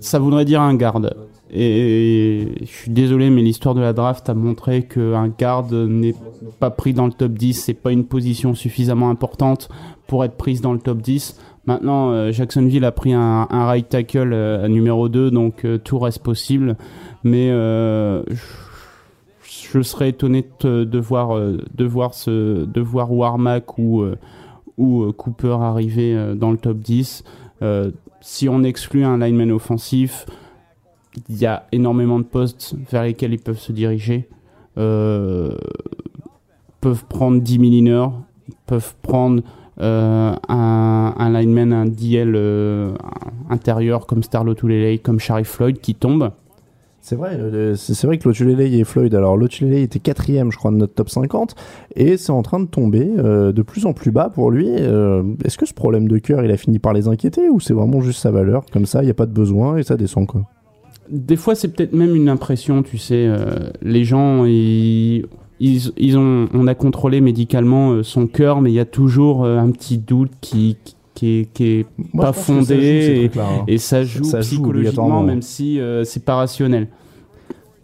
Ça 0.00 0.18
voudrait 0.18 0.44
dire 0.44 0.60
un 0.60 0.74
garde. 0.74 1.16
Et 1.56 2.48
je 2.62 2.66
suis 2.66 2.90
désolé, 2.90 3.30
mais 3.30 3.42
l'histoire 3.42 3.76
de 3.76 3.80
la 3.80 3.92
draft 3.92 4.28
a 4.28 4.34
montré 4.34 4.82
qu'un 4.82 5.28
garde 5.28 5.72
n'est 5.72 6.14
pas 6.58 6.70
pris 6.70 6.94
dans 6.94 7.06
le 7.06 7.12
top 7.12 7.32
10. 7.32 7.54
C'est 7.54 7.74
pas 7.74 7.92
une 7.92 8.04
position 8.04 8.54
suffisamment 8.54 9.08
importante 9.08 9.68
pour 10.08 10.24
être 10.24 10.36
prise 10.36 10.60
dans 10.60 10.72
le 10.72 10.80
top 10.80 11.00
10. 11.00 11.38
Maintenant, 11.66 12.10
euh, 12.10 12.30
Jacksonville 12.32 12.84
a 12.84 12.92
pris 12.92 13.12
un, 13.12 13.46
right 13.50 13.88
tackle 13.88 14.32
euh, 14.32 14.64
à 14.64 14.68
numéro 14.68 15.08
2, 15.08 15.30
donc 15.30 15.64
euh, 15.64 15.78
tout 15.78 15.98
reste 15.98 16.22
possible. 16.22 16.76
Mais 17.22 17.48
je, 17.48 18.22
serais 19.82 20.10
étonné 20.10 20.44
de, 20.60 20.98
voir, 20.98 21.38
de, 21.38 21.84
voir 21.84 22.12
ce, 22.14 22.64
de 22.64 22.80
voir 22.80 23.10
Warmack 23.12 23.78
ou, 23.78 24.04
ou 24.76 25.10
Cooper 25.12 25.56
arriver 25.60 26.34
dans 26.36 26.50
le 26.50 26.58
top 26.58 26.76
10. 26.78 27.24
Euh, 27.62 27.90
si 28.20 28.48
on 28.48 28.62
exclut 28.62 29.04
un 29.04 29.18
lineman 29.18 29.50
offensif, 29.52 30.26
il 31.28 31.36
y 31.36 31.46
a 31.46 31.66
énormément 31.72 32.18
de 32.18 32.24
postes 32.24 32.74
vers 32.90 33.02
lesquels 33.04 33.32
ils 33.32 33.40
peuvent 33.40 33.60
se 33.60 33.72
diriger. 33.72 34.28
Euh, 34.76 35.56
peuvent 36.80 37.04
prendre 37.06 37.40
10 37.40 37.58
milliners, 37.58 38.08
peuvent 38.66 38.94
prendre 39.02 39.42
un, 39.78 41.14
un 41.18 41.30
lineman, 41.40 41.72
un 41.72 41.86
DL 41.86 42.34
euh, 42.36 42.92
intérieur 43.50 44.06
comme 44.06 44.22
Starlo 44.22 44.54
Tulele, 44.54 44.98
comme 45.00 45.18
Sharif 45.20 45.48
Floyd 45.48 45.78
qui 45.80 45.94
tombe. 45.94 46.30
C'est 47.00 47.16
vrai, 47.16 47.36
euh, 47.38 47.74
c'est 47.74 48.06
vrai 48.06 48.16
que 48.16 48.26
Lotulele 48.26 48.62
et 48.62 48.82
Floyd, 48.82 49.14
alors 49.14 49.36
Lotulele 49.36 49.74
était 49.82 49.98
quatrième, 49.98 50.50
je 50.50 50.56
crois, 50.56 50.70
de 50.70 50.76
notre 50.76 50.94
top 50.94 51.10
50, 51.10 51.54
et 51.96 52.16
c'est 52.16 52.30
en 52.32 52.40
train 52.40 52.60
de 52.60 52.64
tomber 52.64 53.06
euh, 53.18 53.52
de 53.52 53.60
plus 53.60 53.84
en 53.84 53.92
plus 53.92 54.10
bas 54.10 54.30
pour 54.30 54.50
lui. 54.50 54.68
Euh, 54.70 55.22
Est-ce 55.44 55.58
que 55.58 55.66
ce 55.66 55.74
problème 55.74 56.08
de 56.08 56.16
cœur, 56.16 56.42
il 56.42 56.50
a 56.50 56.56
fini 56.56 56.78
par 56.78 56.94
les 56.94 57.06
inquiéter, 57.06 57.50
ou 57.50 57.60
c'est 57.60 57.74
vraiment 57.74 58.00
juste 58.00 58.20
sa 58.20 58.30
valeur 58.30 58.64
Comme 58.72 58.86
ça, 58.86 59.02
il 59.02 59.04
n'y 59.04 59.10
a 59.10 59.14
pas 59.14 59.26
de 59.26 59.34
besoin 59.34 59.76
et 59.76 59.82
ça 59.82 59.98
descend, 59.98 60.26
quoi? 60.26 60.44
Des 61.10 61.36
fois, 61.36 61.54
c'est 61.54 61.68
peut-être 61.68 61.92
même 61.92 62.16
une 62.16 62.30
impression, 62.30 62.82
tu 62.82 62.96
sais. 62.96 63.26
euh, 63.28 63.68
les 63.82 64.04
gens, 64.04 64.46
ils, 64.46 65.26
ils, 65.60 65.92
ils 65.96 66.18
ont, 66.18 66.48
on 66.52 66.66
a 66.66 66.74
contrôlé 66.74 67.20
médicalement 67.20 67.92
euh, 67.92 68.02
son 68.02 68.26
cœur, 68.26 68.60
mais 68.60 68.70
il 68.70 68.74
y 68.74 68.80
a 68.80 68.84
toujours 68.84 69.44
euh, 69.44 69.58
un 69.58 69.70
petit 69.70 69.98
doute 69.98 70.32
qui, 70.40 70.76
qui 71.14 71.40
est, 71.40 71.52
qui 71.52 71.64
est 71.64 71.86
Moi, 72.12 72.24
pas 72.26 72.32
fondé 72.32 73.30
et, 73.34 73.38
hein. 73.38 73.64
et 73.68 73.78
ça 73.78 74.02
joue 74.04 74.24
Ça 74.24 74.40
psychologiquement, 74.40 75.22
même 75.22 75.42
si 75.42 75.80
euh, 75.80 76.04
c'est 76.04 76.24
pas 76.24 76.36
rationnel. 76.36 76.88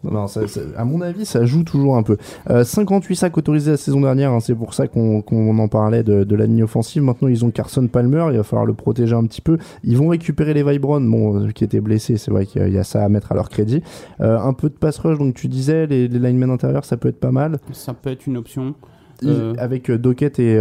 Non, 0.02 0.26
ça- 0.26 0.46
ça- 0.48 0.60
à 0.76 0.84
mon 0.84 1.00
avis, 1.02 1.26
ça 1.26 1.44
joue 1.44 1.62
toujours 1.62 1.96
un 1.96 2.02
peu. 2.02 2.16
Euh, 2.48 2.64
58 2.64 3.16
sacs 3.16 3.36
autorisés 3.36 3.72
la 3.72 3.76
saison 3.76 4.00
dernière, 4.00 4.32
hein, 4.32 4.40
c'est 4.40 4.54
pour 4.54 4.72
ça 4.72 4.88
qu'on 4.88 5.22
en 5.58 5.68
parlait 5.68 6.02
de, 6.02 6.24
de 6.24 6.36
la 6.36 6.46
ligne 6.46 6.62
offensive. 6.62 7.02
Maintenant, 7.02 7.28
ils 7.28 7.44
ont 7.44 7.50
Carson 7.50 7.86
Palmer, 7.86 8.26
il 8.30 8.38
va 8.38 8.42
falloir 8.42 8.64
le 8.64 8.72
protéger 8.72 9.14
un 9.14 9.24
petit 9.24 9.42
peu. 9.42 9.58
Ils 9.84 9.96
vont 9.98 10.08
récupérer 10.08 10.54
les 10.54 10.62
Vibron, 10.62 11.02
bon, 11.02 11.40
euh, 11.44 11.50
qui 11.50 11.64
étaient 11.64 11.80
blessés, 11.82 12.16
c'est 12.16 12.30
vrai 12.30 12.46
qu'il 12.46 12.72
y 12.72 12.78
a- 12.78 12.84
ça 12.84 13.04
à 13.04 13.08
mettre 13.10 13.32
à 13.32 13.34
leur 13.34 13.50
crédit. 13.50 13.82
Euh, 14.20 14.38
un 14.38 14.52
peu 14.54 14.68
de 14.70 14.74
pass 14.74 14.98
rush, 14.98 15.18
donc 15.18 15.34
tu 15.34 15.48
disais, 15.48 15.86
les, 15.86 16.08
les 16.08 16.18
linemen 16.18 16.50
intérieurs, 16.50 16.84
ça 16.86 16.96
peut 16.96 17.08
être 17.08 17.20
pas 17.20 17.32
mal. 17.32 17.58
Ça 17.72 17.92
peut 17.92 18.10
être 18.10 18.26
une 18.26 18.36
option. 18.38 18.74
Euh, 19.22 19.52
Avec 19.58 19.90
Dockett 19.90 20.38
et 20.38 20.56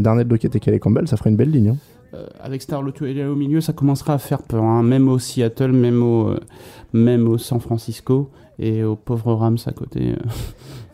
Darnell 0.00 0.28
Dockett 0.28 0.54
et 0.54 0.60
Kelly 0.60 0.78
Campbell, 0.78 1.08
ça 1.08 1.16
ferait 1.16 1.30
une 1.30 1.36
belle 1.36 1.50
ligne. 1.50 1.70
hein. 1.70 2.18
Avec 2.42 2.62
Starlo 2.62 2.92
Tulele 2.92 3.26
au 3.26 3.34
milieu, 3.34 3.60
ça 3.60 3.72
commencera 3.72 4.14
à 4.14 4.18
faire 4.18 4.42
peur, 4.42 4.62
hein, 4.64 4.82
même 4.82 5.08
au 5.08 5.18
Seattle, 5.18 5.72
même 5.72 6.02
au, 6.02 6.28
euh, 6.30 6.40
même 6.94 7.26
au 7.28 7.36
San 7.36 7.60
Francisco 7.60 8.30
et 8.58 8.82
aux 8.84 8.96
pauvres 8.96 9.34
Rams 9.34 9.58
à 9.66 9.72
côté. 9.72 10.12
euh. 10.12 10.16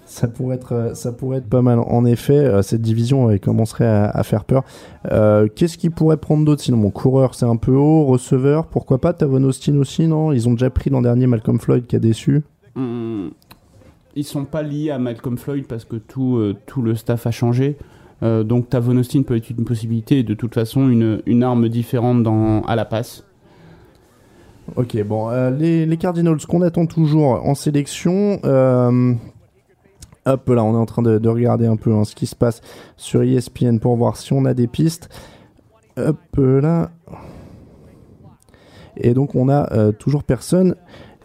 Ça 0.04 0.28
pourrait 0.28 0.56
être, 0.56 0.72
euh, 0.72 0.94
ça 0.94 1.10
pourrait 1.10 1.38
être 1.38 1.48
pas 1.48 1.62
mal. 1.62 1.78
En 1.78 2.04
effet, 2.04 2.36
euh, 2.36 2.60
cette 2.60 2.82
division 2.82 3.30
elle 3.30 3.40
commencerait 3.40 3.86
à, 3.86 4.10
à 4.10 4.22
faire 4.24 4.44
peur. 4.44 4.62
Euh, 5.10 5.48
Qu'est-ce 5.54 5.78
qui 5.78 5.88
pourrait 5.88 6.18
prendre 6.18 6.44
d'autre 6.44 6.60
sinon? 6.60 6.76
Mon 6.76 6.90
coureur, 6.90 7.34
c'est 7.34 7.46
un 7.46 7.56
peu 7.56 7.72
haut. 7.72 8.04
Receveur, 8.04 8.66
pourquoi 8.66 9.00
pas? 9.00 9.14
Tavon 9.14 9.42
Austin 9.44 9.74
aussi, 9.78 10.06
non? 10.06 10.30
Ils 10.32 10.50
ont 10.50 10.52
déjà 10.52 10.68
pris 10.68 10.90
l'an 10.90 11.00
dernier 11.00 11.26
Malcolm 11.26 11.58
Floyd 11.58 11.86
qui 11.86 11.96
a 11.96 11.98
déçu. 11.98 12.42
Hum, 12.76 13.30
ils 14.14 14.24
sont 14.24 14.44
pas 14.44 14.62
liés 14.62 14.90
à 14.90 14.98
Malcolm 14.98 15.38
Floyd 15.38 15.64
parce 15.66 15.86
que 15.86 15.96
tout, 15.96 16.36
euh, 16.36 16.54
tout 16.66 16.82
le 16.82 16.94
staff 16.94 17.26
a 17.26 17.30
changé. 17.30 17.78
Euh, 18.22 18.44
donc 18.44 18.68
Tavon 18.68 18.98
Austin 18.98 19.22
peut 19.22 19.36
être 19.36 19.48
une 19.48 19.64
possibilité 19.64 20.18
et 20.18 20.22
de 20.24 20.34
toute 20.34 20.52
façon 20.52 20.90
une, 20.90 21.22
une 21.24 21.42
arme 21.42 21.70
différente 21.70 22.22
dans, 22.22 22.60
à 22.64 22.76
la 22.76 22.84
passe. 22.84 23.24
Ok, 24.76 25.02
bon, 25.04 25.28
euh, 25.30 25.50
les, 25.50 25.84
les 25.84 25.96
Cardinals 25.98 26.38
qu'on 26.48 26.62
attend 26.62 26.86
toujours 26.86 27.44
en 27.46 27.54
sélection. 27.54 28.40
euh, 28.44 29.14
hop 30.24 30.48
là, 30.48 30.64
on 30.64 30.74
est 30.74 30.78
en 30.78 30.86
train 30.86 31.02
de, 31.02 31.18
de 31.18 31.28
regarder 31.28 31.66
un 31.66 31.76
peu 31.76 31.92
hein, 31.92 32.04
ce 32.04 32.14
qui 32.14 32.26
se 32.26 32.34
passe 32.36 32.60
sur 32.96 33.22
ESPN 33.22 33.78
pour 33.78 33.96
voir 33.96 34.16
si 34.16 34.32
on 34.32 34.44
a 34.44 34.54
des 34.54 34.66
pistes. 34.66 35.08
Hop 35.98 36.18
là. 36.36 36.90
Et 38.96 39.14
donc 39.14 39.34
on 39.34 39.48
a 39.48 39.72
euh, 39.72 39.92
toujours 39.92 40.24
personne 40.24 40.74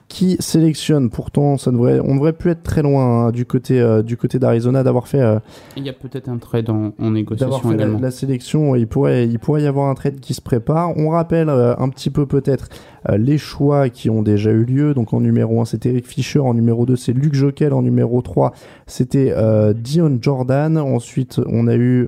qui 0.07 0.37
sélectionne. 0.39 1.09
Pourtant, 1.09 1.57
ça 1.57 1.71
devrait, 1.71 1.99
on 1.99 2.15
devrait 2.15 2.33
plus 2.33 2.51
être 2.51 2.63
très 2.63 2.81
loin 2.81 3.27
hein, 3.27 3.31
du 3.31 3.45
côté 3.45 3.79
euh, 3.81 4.01
du 4.01 4.15
côté 4.15 4.39
d'Arizona 4.39 4.83
d'avoir 4.83 5.07
fait 5.07 5.19
euh, 5.21 5.39
Il 5.75 5.85
y 5.85 5.89
a 5.89 5.93
peut-être 5.93 6.29
un 6.29 6.37
trade 6.37 6.69
en, 6.69 6.93
en 6.97 7.11
négociation 7.11 7.59
fait 7.69 7.75
également. 7.75 7.99
la 7.99 8.11
sélection. 8.11 8.75
Il 8.75 8.87
pourrait, 8.87 9.27
il 9.27 9.37
pourrait 9.39 9.63
y 9.63 9.67
avoir 9.67 9.89
un 9.89 9.95
trade 9.95 10.19
qui 10.19 10.33
se 10.33 10.41
prépare. 10.41 10.97
On 10.97 11.09
rappelle 11.09 11.49
euh, 11.49 11.75
un 11.77 11.89
petit 11.89 12.09
peu 12.09 12.25
peut-être 12.25 12.69
les 13.17 13.37
choix 13.37 13.89
qui 13.89 14.09
ont 14.09 14.21
déjà 14.21 14.51
eu 14.51 14.65
lieu. 14.65 14.93
Donc 14.93 15.13
en 15.13 15.21
numéro 15.21 15.61
1, 15.61 15.65
c'était 15.65 15.89
Eric 15.89 16.07
Fischer. 16.07 16.39
En 16.39 16.53
numéro 16.53 16.85
2, 16.85 16.95
c'est 16.95 17.13
Luke 17.13 17.35
Jokel. 17.35 17.73
En 17.73 17.81
numéro 17.81 18.21
3, 18.21 18.53
c'était 18.85 19.33
Dion 19.75 20.17
Jordan. 20.21 20.77
Ensuite, 20.77 21.39
on 21.47 21.67
a 21.67 21.75
eu... 21.75 22.07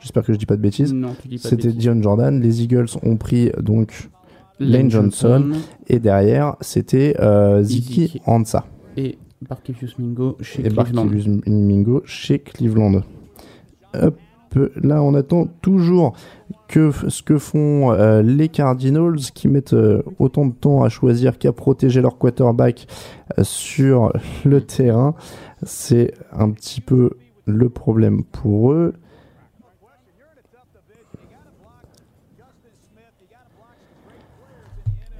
J'espère 0.00 0.24
que 0.24 0.32
je 0.32 0.38
dis 0.38 0.46
pas 0.46 0.56
de 0.56 0.60
bêtises. 0.62 0.92
Non, 0.92 1.14
tu 1.20 1.28
dis 1.28 1.38
pas 1.38 1.48
de 1.50 1.54
C'était. 1.54 1.68
Dion 1.72 2.02
Jordan. 2.02 2.40
Les 2.40 2.64
Eagles 2.64 2.88
ont 3.04 3.16
pris 3.16 3.52
donc 3.60 4.08
Lane 4.62 4.90
Johnson. 4.90 5.52
Et 5.88 5.98
derrière, 5.98 6.56
c'était 6.60 7.16
euh, 7.20 7.62
Ziki. 7.62 8.20
Ansah. 8.26 8.64
Et 8.96 9.18
Barkevius 9.48 9.98
Mingo 9.98 10.36
chez 10.40 10.60
et 10.60 10.68
Cleveland. 10.68 11.04
Barkevius 11.04 11.26
Mingo 11.46 12.02
chez 12.04 12.38
Cleveland. 12.38 13.02
Hop, 13.94 14.16
là 14.82 15.02
on 15.02 15.14
attend 15.14 15.46
toujours 15.60 16.14
que 16.68 16.90
ce 17.08 17.22
que 17.22 17.38
font 17.38 17.92
euh, 17.92 18.22
les 18.22 18.48
Cardinals 18.48 19.18
qui 19.34 19.48
mettent 19.48 19.74
euh, 19.74 20.02
autant 20.18 20.46
de 20.46 20.52
temps 20.52 20.82
à 20.82 20.88
choisir 20.88 21.38
qu'à 21.38 21.52
protéger 21.52 22.00
leur 22.00 22.16
quarterback 22.18 22.86
euh, 23.38 23.44
sur 23.44 24.12
le 24.44 24.60
terrain. 24.60 25.14
C'est 25.62 26.14
un 26.32 26.50
petit 26.50 26.80
peu 26.80 27.10
le 27.46 27.68
problème 27.68 28.24
pour 28.24 28.72
eux. 28.72 28.94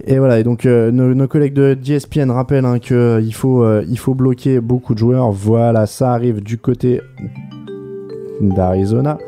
Et 0.04 0.18
voilà, 0.18 0.40
et 0.40 0.42
donc 0.42 0.66
euh, 0.66 0.90
nos, 0.90 1.28
collègues 1.28 1.54
de 1.54 1.74
DSPN 1.74 2.30
rappellent 2.30 2.64
hein, 2.64 2.80
qu'il 2.80 3.34
faut, 3.34 3.62
euh, 3.62 3.84
faut 3.96 4.14
bloquer 4.14 4.60
beaucoup 4.60 4.94
de 4.94 4.98
joueurs. 4.98 5.30
Voilà, 5.30 5.86
ça 5.86 6.12
arrive 6.12 6.42
du 6.42 6.58
côté 6.58 7.00
d'Arizona. 8.40 9.18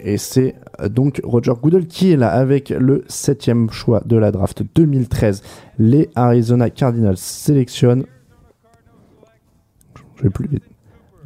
Et 0.00 0.16
c'est 0.16 0.54
euh, 0.80 0.88
donc 0.88 1.20
Roger 1.22 1.52
Goodell 1.60 1.86
qui 1.86 2.12
est 2.12 2.16
là 2.16 2.30
avec 2.30 2.70
le 2.70 3.04
septième 3.08 3.70
choix 3.70 4.02
de 4.06 4.16
la 4.16 4.32
draft 4.32 4.62
2013. 4.74 5.42
Les 5.78 6.08
Arizona 6.14 6.70
Cardinals 6.70 7.18
sélectionnent. 7.18 8.04
Je 10.16 10.22
vais 10.22 10.30
plus 10.30 10.48
vite. 10.48 10.64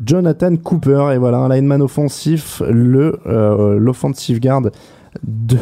Jonathan 0.05 0.57
Cooper, 0.57 1.11
et 1.15 1.19
voilà, 1.19 1.39
un 1.39 1.49
lineman 1.49 1.81
offensif, 1.81 2.61
euh, 2.63 3.79
l'offensive 3.79 4.41
guard 4.41 4.63
de. 5.23 5.59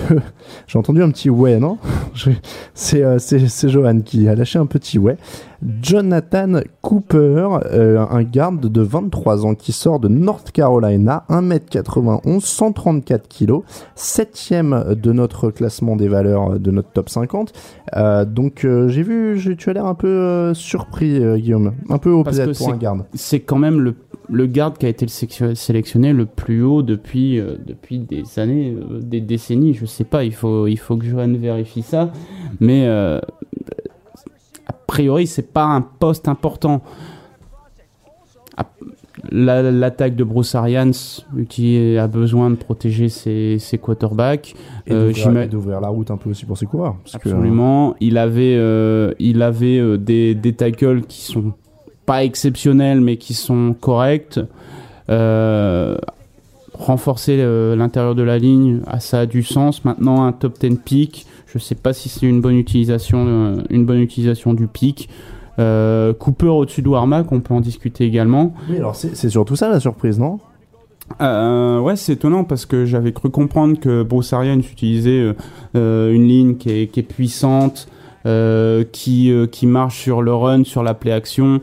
J'ai 0.66 0.78
entendu 0.78 1.02
un 1.02 1.10
petit 1.10 1.30
ouais, 1.30 1.58
non? 1.58 1.78
Euh, 2.94 3.18
c'est 3.18 3.68
Johan 3.68 4.00
qui 4.00 4.28
a 4.28 4.34
lâché 4.34 4.58
un 4.58 4.66
petit 4.66 4.98
ouais. 4.98 5.16
Jonathan 5.82 6.60
Cooper, 6.80 7.48
euh, 7.72 7.98
un 8.10 8.22
garde 8.22 8.60
de 8.66 8.80
23 8.80 9.44
ans 9.46 9.54
qui 9.54 9.72
sort 9.72 10.00
de 10.00 10.08
North 10.08 10.52
Carolina, 10.52 11.24
1m91, 11.28 12.40
134 12.40 13.28
kg, 13.28 13.60
7ème 13.96 14.94
de 14.94 15.12
notre 15.12 15.50
classement 15.50 15.96
des 15.96 16.08
valeurs 16.08 16.58
de 16.58 16.70
notre 16.70 16.90
top 16.90 17.08
50. 17.08 17.52
Euh, 17.96 18.24
donc 18.24 18.64
euh, 18.64 18.88
j'ai 18.88 19.02
vu, 19.02 19.38
j'ai- 19.38 19.56
tu 19.56 19.68
as 19.70 19.72
l'air 19.74 19.86
un 19.86 19.94
peu 19.94 20.08
euh, 20.08 20.54
surpris, 20.54 21.22
euh, 21.22 21.36
Guillaume, 21.36 21.72
un 21.88 21.98
peu 21.98 22.10
que 22.22 22.30
peut-être 22.30 22.56
pour 22.58 22.66
c'est- 22.68 22.72
un 22.72 22.76
garde. 22.76 23.04
C'est 23.14 23.40
quand 23.40 23.58
même 23.58 23.80
le, 23.80 23.94
le 24.28 24.46
garde 24.46 24.78
qui 24.78 24.86
a 24.86 24.88
été 24.88 25.06
le 25.06 25.54
sélectionné 25.54 26.12
le 26.12 26.24
plus 26.26 26.62
haut 26.62 26.82
depuis, 26.82 27.38
euh, 27.38 27.56
depuis 27.66 27.98
des 27.98 28.22
années, 28.38 28.74
euh, 28.74 29.00
des 29.02 29.20
décennies. 29.20 29.74
Je 29.74 29.84
sais 29.86 30.04
pas, 30.04 30.24
il 30.24 30.32
faut, 30.34 30.66
il 30.66 30.76
faut 30.78 30.96
que 30.96 31.04
Johan 31.04 31.32
vérifie 31.34 31.82
ça. 31.82 32.10
Mais 32.60 32.86
euh, 32.86 33.20
a 34.70 34.72
priori, 34.72 35.26
c'est 35.26 35.52
pas 35.52 35.64
un 35.64 35.80
poste 35.80 36.28
important. 36.28 36.80
A- 38.56 38.64
la- 39.32 39.70
L'attaque 39.70 40.14
de 40.16 40.24
Bruce 40.24 40.54
Arians 40.54 40.92
a 41.32 42.06
besoin 42.06 42.50
de 42.50 42.54
protéger 42.56 43.08
ses, 43.08 43.58
ses 43.58 43.78
quarterbacks. 43.78 44.54
Et 44.86 44.92
Euh, 44.92 45.12
d'ouvrir- 45.12 45.42
et 45.42 45.46
d'ouvrir 45.48 45.80
la 45.80 45.88
route 45.88 46.10
un 46.10 46.16
peu 46.16 46.30
aussi 46.30 46.44
pour 46.46 46.56
ses 46.56 46.66
coureurs. 46.66 46.96
parce 47.02 47.22
que, 47.22 47.28
Absolument. 47.28 47.94
Il 48.00 48.16
avait, 48.18 48.54
euh, 48.56 49.12
il 49.18 49.42
avait 49.42 49.78
euh, 49.78 49.96
des, 49.98 50.34
des 50.34 50.52
tackles 50.52 51.02
qui 51.02 51.22
sont 51.22 51.52
pas 52.06 52.24
exceptionnels, 52.24 53.00
mais 53.00 53.16
qui 53.16 53.34
sont 53.34 53.74
corrects. 53.78 54.38
Euh, 55.10 55.96
renforcer 56.74 57.36
l'intérieur 57.76 58.14
de 58.14 58.22
la 58.22 58.38
ligne, 58.38 58.80
ah, 58.86 59.00
ça 59.00 59.20
a 59.20 59.26
du 59.26 59.42
sens. 59.42 59.84
Maintenant, 59.84 60.24
un 60.24 60.32
top 60.32 60.58
10 60.58 60.76
pick, 60.78 61.26
je 61.52 61.58
sais 61.58 61.74
pas 61.74 61.92
si 61.92 62.08
c'est 62.08 62.26
une 62.26 62.40
bonne 62.40 62.56
utilisation, 62.56 63.26
euh, 63.26 63.62
une 63.70 63.84
bonne 63.84 64.00
utilisation 64.00 64.54
du 64.54 64.66
pick. 64.66 65.08
Euh, 65.58 66.14
Cooper 66.14 66.46
au-dessus 66.46 66.82
de 66.82 66.88
Warmack, 66.88 67.30
on 67.32 67.40
peut 67.40 67.54
en 67.54 67.60
discuter 67.60 68.04
également. 68.04 68.54
Oui, 68.68 68.76
alors 68.76 68.94
c'est 68.94 69.28
surtout 69.28 69.56
ça 69.56 69.68
la 69.68 69.80
surprise, 69.80 70.18
non? 70.18 70.38
Euh, 71.20 71.80
ouais, 71.80 71.96
c'est 71.96 72.12
étonnant 72.12 72.44
parce 72.44 72.66
que 72.66 72.84
j'avais 72.86 73.12
cru 73.12 73.30
comprendre 73.30 73.78
que 73.78 74.04
Bruce 74.04 74.32
Arians 74.32 74.60
utilisait 74.60 75.34
euh, 75.74 76.12
une 76.12 76.26
ligne 76.26 76.56
qui 76.56 76.70
est, 76.70 76.86
qui 76.86 77.00
est 77.00 77.02
puissante, 77.02 77.88
qui, 78.92 79.32
qui 79.50 79.66
marche 79.66 79.98
sur 79.98 80.22
le 80.22 80.32
run, 80.32 80.64
sur 80.64 80.82
la 80.82 80.94
play 80.94 81.12
action. 81.12 81.60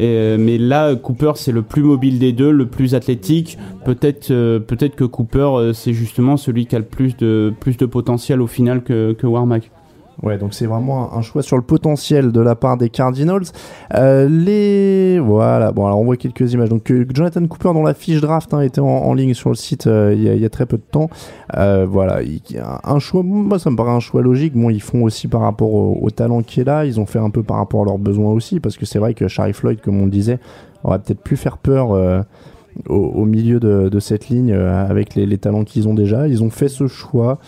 Euh, 0.00 0.36
mais 0.38 0.58
là, 0.58 0.94
Cooper, 0.96 1.32
c'est 1.36 1.52
le 1.52 1.62
plus 1.62 1.82
mobile 1.82 2.18
des 2.18 2.32
deux, 2.32 2.50
le 2.50 2.66
plus 2.66 2.94
athlétique. 2.94 3.58
Peut-être 3.84 4.30
euh, 4.30 4.58
peut-être 4.58 4.96
que 4.96 5.04
Cooper, 5.04 5.38
euh, 5.38 5.72
c'est 5.72 5.92
justement 5.92 6.36
celui 6.36 6.66
qui 6.66 6.76
a 6.76 6.78
le 6.78 6.84
plus 6.84 7.16
de, 7.16 7.52
plus 7.60 7.76
de 7.76 7.86
potentiel 7.86 8.40
au 8.40 8.46
final 8.46 8.82
que, 8.82 9.12
que 9.12 9.26
Warmack. 9.26 9.70
Ouais, 10.22 10.36
donc 10.36 10.52
c'est 10.52 10.66
vraiment 10.66 11.16
un- 11.16 11.22
choix 11.22 11.42
sur 11.42 11.56
le 11.56 11.62
potentiel 11.62 12.32
de 12.32 12.40
la 12.40 12.54
part 12.54 12.76
des 12.76 12.90
Cardinals. 12.90 13.44
Euh, 13.94 14.28
les 14.28 15.18
voilà, 15.18 15.72
bon 15.72 15.86
alors 15.86 16.00
on 16.00 16.04
voit 16.04 16.16
quelques 16.16 16.52
images. 16.52 16.68
Donc 16.68 16.90
euh, 16.90 17.06
Jonathan 17.12 17.46
Cooper 17.46 17.72
dont 17.72 17.82
la 17.82 17.94
fiche 17.94 18.20
draft 18.20 18.52
hein, 18.52 18.60
était 18.60 18.80
en, 18.80 19.14
ligne 19.14 19.34
sur 19.34 19.50
le 19.50 19.54
site 19.54 19.86
euh, 19.86 20.14
il 20.14 20.22
y, 20.22 20.44
a- 20.44 20.50
très 20.50 20.66
peu 20.66 20.76
de 20.76 20.82
temps. 20.82 21.08
Voilà, 21.54 22.22
il- 22.22 22.40
un 22.84 22.98
choix, 22.98 23.22
moi 23.22 23.58
ça 23.58 23.70
me 23.70 23.76
paraît 23.76 23.92
un 23.92 24.00
choix 24.00 24.22
logique. 24.22 24.54
Bon, 24.54 24.68
ils 24.68 24.82
font 24.82 25.02
aussi 25.02 25.28
par 25.28 25.40
rapport 25.42 25.72
au, 25.72 26.10
talent 26.10 26.42
qui 26.42 26.60
est 26.60 26.64
là, 26.64 26.84
ils 26.84 27.00
ont 27.00 27.06
fait 27.06 27.18
un 27.18 27.30
peu 27.30 27.42
par 27.42 27.56
rapport 27.58 27.82
à 27.82 27.84
leurs 27.84 27.98
besoins 27.98 28.32
aussi, 28.32 28.60
parce 28.60 28.76
que 28.76 28.84
c'est 28.84 28.98
vrai 28.98 29.14
que 29.14 29.28
Shari 29.28 29.52
Floyd, 29.52 29.80
comme 29.80 30.00
on 30.00 30.04
le 30.04 30.10
disait, 30.10 30.38
aurait 30.84 30.98
peut-être 30.98 31.22
pu 31.22 31.36
faire 31.36 31.56
peur. 31.56 31.90
au, 32.88 33.24
milieu 33.24 33.60
de, 33.60 33.98
cette 34.00 34.28
ligne 34.28 34.52
avec 34.52 35.14
les 35.14 35.38
talents 35.38 35.64
qu'ils 35.64 35.88
ont 35.88 35.94
déjà. 35.94 36.28
Ils 36.28 36.42
ont 36.42 36.50
fait 36.50 36.68
ce 36.68 36.86
choix 36.86 37.38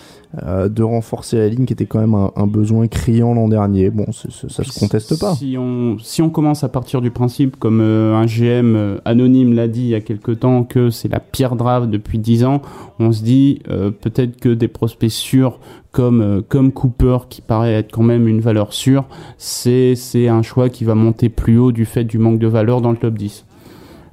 euh, 0.43 0.69
de 0.69 0.83
renforcer 0.83 1.37
la 1.37 1.49
ligne 1.49 1.67
qui 1.67 1.75
était 1.75 1.85
quand 1.85 2.01
même 2.01 2.15
un, 2.15 2.31
un 2.37 2.47
besoin 2.47 2.89
criant 2.89 3.35
l'an 3.35 3.49
dernier. 3.49 3.91
Bon, 3.91 4.07
c'est- 4.13 4.31
c'est- 4.31 4.51
ça 4.51 4.65
se 4.65 4.79
conteste 4.81 5.21
pas. 5.21 5.35
Si 5.35 5.57
on, 5.59 5.99
si 5.99 6.23
on 6.23 6.31
commence 6.31 6.65
à 6.65 6.69
partir 6.71 7.01
du 7.03 7.11
principe, 7.11 7.57
comme 7.59 7.81
euh, 7.83 8.15
un 8.15 8.25
GM 8.27 8.75
euh, 8.77 8.99
anonyme 9.05 9.53
l'a 9.53 9.69
dit 9.69 9.83
il 9.83 9.89
y 9.89 9.95
a 9.95 10.01
quelque 10.01 10.33
temps, 10.33 10.65
que 10.65 10.89
c'est 10.89 11.09
la 11.09 11.21
pire 11.21 11.55
draft 11.55 11.91
depuis 11.91 12.19
10 12.19 12.45
ans, 12.45 12.63
on 12.99 13.13
se 13.13 13.23
dit 13.23 13.61
euh, 13.69 13.91
peut-être 13.91 14.41
que 14.41 14.49
des 14.49 14.69
prospects 14.69 15.11
sûrs 15.11 15.61
comme, 15.91 16.23
euh, 16.23 16.41
comme 16.49 16.73
Cooper, 16.73 17.19
qui 17.29 17.43
paraît 17.43 17.75
être 17.75 17.93
quand 17.93 18.03
même 18.03 18.27
une 18.27 18.41
valeur 18.41 18.73
sûre, 18.73 19.05
c'est 19.37 19.95
c'est 19.95 20.29
un 20.29 20.41
choix 20.41 20.71
qui 20.71 20.85
va 20.85 20.95
monter 20.95 21.29
plus 21.29 21.59
haut 21.59 21.73
du 21.73 21.85
fait 21.85 22.05
du 22.05 22.17
manque 22.17 22.39
de 22.39 22.47
valeur 22.47 22.81
dans 22.81 22.91
le 22.93 22.97
top 22.97 23.15
10. 23.19 23.45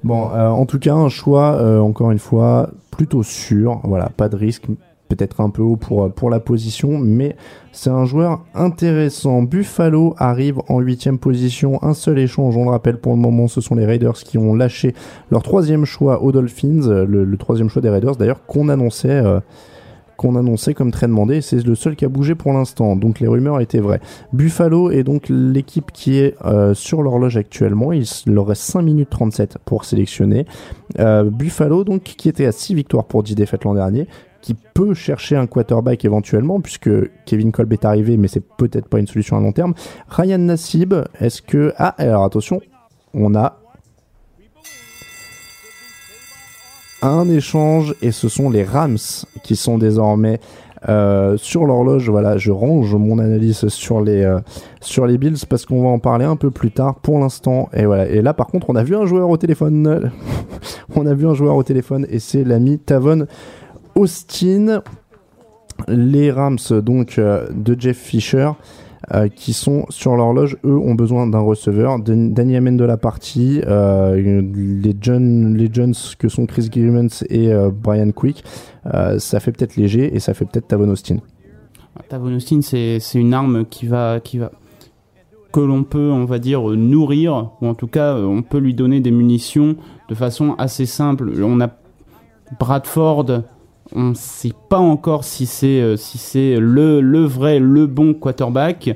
Bon, 0.03 0.29
euh, 0.33 0.49
en 0.49 0.65
tout 0.65 0.79
cas, 0.79 0.93
un 0.95 1.09
choix, 1.09 1.53
euh, 1.61 1.79
encore 1.79 2.11
une 2.11 2.19
fois, 2.19 2.69
plutôt 2.91 3.23
sûr. 3.23 3.79
Voilà, 3.83 4.09
pas 4.09 4.27
de 4.29 4.35
risque. 4.35 4.65
Peut-être 5.09 5.41
un 5.41 5.49
peu 5.49 5.61
haut 5.61 5.75
pour, 5.75 6.11
pour 6.13 6.29
la 6.29 6.39
position, 6.39 6.97
mais 6.99 7.35
c'est 7.71 7.89
un 7.89 8.05
joueur 8.05 8.45
intéressant. 8.53 9.41
Buffalo 9.41 10.13
arrive 10.17 10.59
en 10.69 10.79
huitième 10.79 11.17
position. 11.19 11.83
Un 11.83 11.93
seul 11.93 12.19
échange, 12.19 12.55
on 12.55 12.63
le 12.65 12.69
rappelle 12.69 12.99
pour 12.99 13.13
le 13.13 13.19
moment, 13.19 13.47
ce 13.47 13.59
sont 13.59 13.75
les 13.75 13.85
Raiders 13.85 14.13
qui 14.13 14.37
ont 14.37 14.53
lâché 14.55 14.93
leur 15.31 15.43
troisième 15.43 15.85
choix 15.85 16.21
aux 16.23 16.31
Dolphins. 16.31 16.87
euh, 16.87 17.05
Le, 17.05 17.37
troisième 17.37 17.69
choix 17.69 17.81
des 17.81 17.89
Raiders, 17.89 18.15
d'ailleurs, 18.15 18.45
qu'on 18.45 18.69
annonçait. 18.69 19.09
euh, 19.09 19.39
qu'on 20.15 20.35
annonçait 20.35 20.73
comme 20.73 20.91
très 20.91 21.07
demandé, 21.07 21.39
c'est 21.39 21.65
le 21.65 21.75
seul 21.75 21.95
qui 21.95 22.03
a 22.03 22.09
bougé 22.09 22.35
pour 22.35 22.51
l'instant, 22.51 22.97
donc 22.97 23.21
les 23.21 23.27
rumeurs 23.29 23.61
étaient 23.61 23.79
vraies. 23.79 24.01
Buffalo 24.33 24.91
est 24.91 25.03
donc 25.05 25.27
l'équipe 25.29 25.93
qui 25.93 26.17
est 26.17 26.35
euh, 26.43 26.73
sur 26.73 27.01
l'horloge 27.03 27.37
actuellement, 27.37 27.93
il 27.93 28.03
leur 28.27 28.47
reste 28.47 28.63
5 28.63 28.81
minutes 28.81 29.09
37 29.09 29.59
pour 29.63 29.85
sélectionner. 29.85 30.45
Euh, 30.99 31.23
Buffalo 31.23 31.85
donc 31.85 32.03
qui 32.03 32.27
était 32.27 32.45
à 32.45 32.51
6 32.51 32.73
victoires 32.75 33.05
pour 33.05 33.23
10 33.23 33.35
défaites 33.35 33.63
l'an 33.63 33.75
dernier, 33.75 34.07
qui 34.41 34.53
peut 34.53 34.93
chercher 34.93 35.35
un 35.35 35.47
quarterback 35.47 36.05
éventuellement, 36.05 36.61
puisque 36.61 36.89
Kevin 37.25 37.51
Kolb 37.51 37.73
est 37.73 37.85
arrivé, 37.85 38.17
mais 38.17 38.27
c'est 38.27 38.43
peut-être 38.57 38.87
pas 38.87 38.99
une 38.99 39.07
solution 39.07 39.37
à 39.37 39.41
long 39.41 39.51
terme. 39.51 39.73
Ryan 40.07 40.37
Nassib, 40.37 40.93
est-ce 41.19 41.41
que... 41.41 41.73
Ah, 41.77 41.95
alors 41.97 42.23
attention, 42.23 42.61
on 43.13 43.35
a 43.35 43.59
un 47.01 47.29
échange 47.29 47.95
et 48.01 48.11
ce 48.11 48.27
sont 48.27 48.49
les 48.49 48.63
Rams 48.63 48.97
qui 49.43 49.55
sont 49.55 49.77
désormais 49.77 50.39
euh, 50.87 51.37
sur 51.37 51.65
l'horloge. 51.65 52.09
Voilà, 52.09 52.37
je 52.37 52.51
range 52.51 52.93
mon 52.95 53.19
analyse 53.19 53.67
sur 53.67 54.01
les 54.01 54.23
euh, 54.23 54.39
sur 54.81 55.05
les 55.05 55.17
Bills 55.17 55.45
parce 55.49 55.65
qu'on 55.65 55.81
va 55.81 55.89
en 55.89 55.99
parler 55.99 56.25
un 56.25 56.35
peu 56.35 56.51
plus 56.51 56.71
tard. 56.71 56.95
Pour 56.95 57.19
l'instant, 57.19 57.69
et 57.73 57.85
voilà. 57.85 58.07
Et 58.07 58.21
là, 58.21 58.33
par 58.33 58.47
contre, 58.47 58.69
on 58.69 58.75
a 58.75 58.83
vu 58.83 58.95
un 58.95 59.05
joueur 59.05 59.29
au 59.29 59.37
téléphone. 59.37 60.11
on 60.95 61.05
a 61.05 61.13
vu 61.13 61.27
un 61.27 61.33
joueur 61.33 61.55
au 61.55 61.63
téléphone 61.63 62.05
et 62.09 62.19
c'est 62.19 62.43
l'ami 62.43 62.79
Tavon 62.79 63.27
Austin. 63.95 64.81
Les 65.87 66.31
Rams 66.31 66.57
donc 66.83 67.17
euh, 67.17 67.47
de 67.53 67.75
Jeff 67.79 67.97
Fisher. 67.97 68.51
euh, 69.13 69.27
qui 69.29 69.53
sont 69.53 69.85
sur 69.89 70.15
l'horloge, 70.17 70.57
eux 70.65 70.77
ont 70.77 70.93
besoin 70.93 71.25
d'un 71.25 71.39
receveur. 71.39 71.99
Dan- 71.99 72.33
Danny 72.33 72.57
Amen 72.57 72.75
de 72.77 72.83
la 72.83 72.97
partie, 72.97 73.61
euh, 73.65 74.15
les, 74.15 74.95
Jones 75.01 75.93
que 76.19 76.27
sont 76.27 76.45
Chris 76.45 76.69
Grimmons 76.69 77.07
et 77.29 77.49
Brian 77.71 78.11
Quick, 78.11 78.43
ça 78.83 79.39
fait 79.39 79.51
peut-être 79.51 79.77
léger 79.77 80.13
et 80.13 80.19
ça 80.19 80.33
fait 80.33 80.45
peut-être 80.45 80.67
Tavon 80.67 80.89
Austin. 80.89 81.17
Tavon 82.09 82.35
Austin, 82.35 82.59
c'est 82.61 82.99
une 83.15 83.33
arme 83.33 83.65
qui 83.65 83.87
va, 83.87 84.19
qui 84.19 84.37
va 84.37 84.51
que 85.51 85.59
l'on 85.61 85.83
peut, 85.83 86.11
on 86.11 86.25
va 86.25 86.37
dire, 86.37 86.61
nourrir, 86.61 87.51
ou 87.61 87.67
en 87.67 87.73
tout 87.73 87.87
cas, 87.87 88.15
on 88.15 88.43
peut 88.43 88.59
lui 88.59 88.75
donner 88.75 88.99
des 88.99 89.11
munitions 89.11 89.75
de 90.07 90.13
façon 90.13 90.53
assez 90.59 90.85
simple. 90.85 91.31
On 91.41 91.59
a 91.61 91.69
Bradford 92.59 93.41
on 93.95 94.09
ne 94.09 94.13
sait 94.13 94.53
pas 94.69 94.77
encore 94.77 95.23
si 95.23 95.45
c'est 95.45 95.81
euh, 95.81 95.97
si 95.97 96.17
c'est 96.17 96.57
le, 96.59 97.01
le 97.01 97.23
vrai 97.23 97.59
le 97.59 97.87
bon 97.87 98.13
quarterback. 98.13 98.95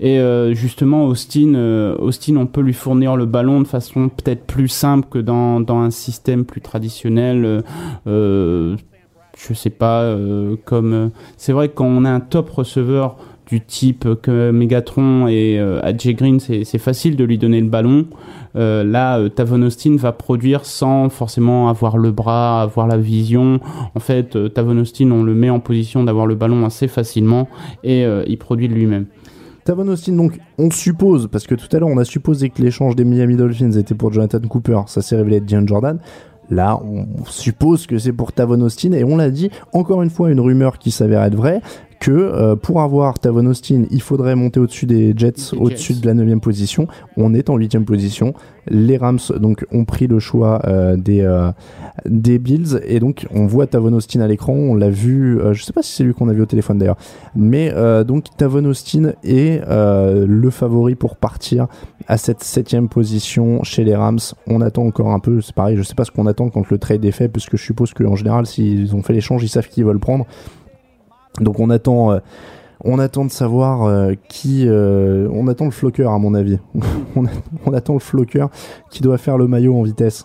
Et 0.00 0.18
euh, 0.18 0.54
justement 0.54 1.06
Austin 1.06 1.54
euh, 1.54 1.96
Austin 1.98 2.36
on 2.36 2.46
peut 2.46 2.60
lui 2.60 2.74
fournir 2.74 3.16
le 3.16 3.26
ballon 3.26 3.60
de 3.60 3.66
façon 3.66 4.08
peut-être 4.08 4.44
plus 4.46 4.68
simple 4.68 5.08
que 5.08 5.18
dans, 5.18 5.60
dans 5.60 5.78
un 5.78 5.90
système 5.90 6.44
plus 6.44 6.60
traditionnel 6.60 7.62
je 8.06 9.52
sais 9.52 9.70
pas 9.70 10.16
comme 10.64 11.10
c'est 11.36 11.52
vrai 11.52 11.68
que 11.68 11.74
quand 11.74 11.86
on 11.86 12.04
a 12.04 12.10
un 12.10 12.20
top 12.20 12.50
receveur 12.50 13.16
du 13.46 13.60
type 13.60 14.08
que 14.22 14.50
Megatron 14.50 15.26
et 15.28 15.58
AJ 15.58 16.14
Green 16.14 16.40
c'est 16.40 16.78
facile 16.78 17.16
de 17.16 17.24
lui 17.24 17.38
donner 17.38 17.60
le 17.60 17.68
ballon 17.68 18.06
euh, 18.56 18.84
là, 18.84 19.18
euh, 19.18 19.28
Tavon 19.28 19.62
Austin 19.62 19.96
va 19.96 20.12
produire 20.12 20.64
sans 20.64 21.08
forcément 21.08 21.68
avoir 21.68 21.98
le 21.98 22.12
bras, 22.12 22.62
avoir 22.62 22.86
la 22.86 22.96
vision. 22.96 23.60
En 23.94 24.00
fait, 24.00 24.36
euh, 24.36 24.48
Tavon 24.48 24.78
Austin, 24.78 25.10
on 25.10 25.22
le 25.22 25.34
met 25.34 25.50
en 25.50 25.60
position 25.60 26.04
d'avoir 26.04 26.26
le 26.26 26.34
ballon 26.34 26.64
assez 26.64 26.88
facilement 26.88 27.48
et 27.82 28.04
il 28.26 28.38
produit 28.38 28.68
de 28.68 28.74
lui-même. 28.74 29.06
Tavon 29.64 29.88
Austin, 29.88 30.12
donc, 30.12 30.38
on 30.58 30.70
suppose, 30.70 31.28
parce 31.28 31.46
que 31.46 31.54
tout 31.54 31.74
à 31.74 31.78
l'heure, 31.78 31.88
on 31.88 31.96
a 31.96 32.04
supposé 32.04 32.50
que 32.50 32.60
l'échange 32.60 32.96
des 32.96 33.04
Miami 33.04 33.36
Dolphins 33.36 33.72
était 33.72 33.94
pour 33.94 34.12
Jonathan 34.12 34.40
Cooper, 34.40 34.80
ça 34.86 35.00
s'est 35.00 35.16
révélé 35.16 35.36
être 35.36 35.46
Dion 35.46 35.66
Jordan. 35.66 35.98
Là, 36.50 36.78
on 36.84 37.24
suppose 37.24 37.86
que 37.86 37.98
c'est 37.98 38.12
pour 38.12 38.32
Tavon 38.32 38.60
Austin, 38.60 38.92
et 38.92 39.04
on 39.04 39.16
l'a 39.16 39.30
dit, 39.30 39.50
encore 39.72 40.02
une 40.02 40.10
fois, 40.10 40.30
une 40.30 40.40
rumeur 40.40 40.78
qui 40.78 40.90
s'avère 40.90 41.22
être 41.22 41.34
vraie, 41.34 41.62
que 42.00 42.10
euh, 42.10 42.56
pour 42.56 42.80
avoir 42.80 43.18
Tavon 43.18 43.46
Austin, 43.46 43.84
il 43.90 44.02
faudrait 44.02 44.36
monter 44.36 44.60
au-dessus 44.60 44.86
des 44.86 45.14
Jets, 45.16 45.54
au-dessus 45.56 45.94
de 45.94 46.06
la 46.06 46.14
9 46.14 46.38
position. 46.40 46.86
On 47.16 47.34
est 47.34 47.50
en 47.50 47.56
8 47.56 47.78
position. 47.80 48.34
Les 48.68 48.96
Rams 48.96 49.18
donc 49.40 49.66
ont 49.72 49.84
pris 49.84 50.06
le 50.06 50.18
choix 50.18 50.62
euh, 50.66 50.96
des, 50.96 51.20
euh, 51.20 51.50
des 52.06 52.38
Bills 52.38 52.80
et 52.86 52.98
donc 52.98 53.26
on 53.30 53.46
voit 53.46 53.66
Tavon 53.66 53.92
Austin 53.92 54.20
à 54.20 54.26
l'écran. 54.26 54.54
On 54.54 54.74
l'a 54.74 54.90
vu, 54.90 55.38
je 55.52 55.62
sais 55.62 55.72
pas 55.72 55.82
si 55.82 55.92
c'est 55.92 56.04
lui 56.04 56.14
qu'on 56.14 56.28
a 56.28 56.32
vu 56.32 56.42
au 56.42 56.46
téléphone 56.46 56.78
d'ailleurs, 56.78 56.98
mais 57.34 57.72
donc 58.04 58.24
Tavon 58.36 58.64
Austin 58.64 59.12
est 59.22 59.60
le 59.68 60.50
favori 60.50 60.94
pour 60.94 61.16
partir 61.16 61.66
à 62.06 62.16
cette 62.16 62.42
7 62.42 62.88
position 62.88 63.62
chez 63.62 63.84
les 63.84 63.94
Rams. 63.94 64.18
On 64.46 64.60
attend 64.60 64.84
encore 64.84 65.10
un 65.10 65.20
peu, 65.20 65.40
c'est 65.40 65.54
pareil, 65.54 65.76
je 65.76 65.82
sais 65.82 65.94
pas 65.94 66.04
ce 66.04 66.10
qu'on 66.10 66.26
attend 66.26 66.48
quand 66.48 66.70
le 66.70 66.78
trade 66.78 67.04
est 67.04 67.12
fait, 67.12 67.28
parce 67.28 67.46
que 67.46 67.56
je 67.56 67.62
suppose 67.62 67.92
qu'en 67.92 68.16
général, 68.16 68.46
s'ils 68.46 68.94
ont 68.94 69.02
fait 69.02 69.12
l'échange, 69.12 69.42
ils 69.42 69.48
savent 69.48 69.68
qu'ils 69.68 69.84
veulent 69.84 69.98
prendre. 69.98 70.26
Donc 71.40 71.58
on 71.58 71.70
attend, 71.70 72.12
euh, 72.12 72.18
on 72.84 72.98
attend 72.98 73.24
de 73.24 73.30
savoir 73.30 73.84
euh, 73.84 74.14
qui. 74.28 74.66
Euh, 74.66 75.28
on 75.32 75.48
attend 75.48 75.64
le 75.64 75.70
floqueur 75.70 76.12
à 76.12 76.18
mon 76.18 76.34
avis. 76.34 76.58
on, 77.16 77.72
attend 77.72 77.94
le 77.94 78.00
floqueur 78.00 78.50
qui 78.90 79.02
doit 79.02 79.18
faire 79.18 79.38
le 79.38 79.48
maillot 79.48 79.76
en 79.76 79.82
vitesse. 79.82 80.24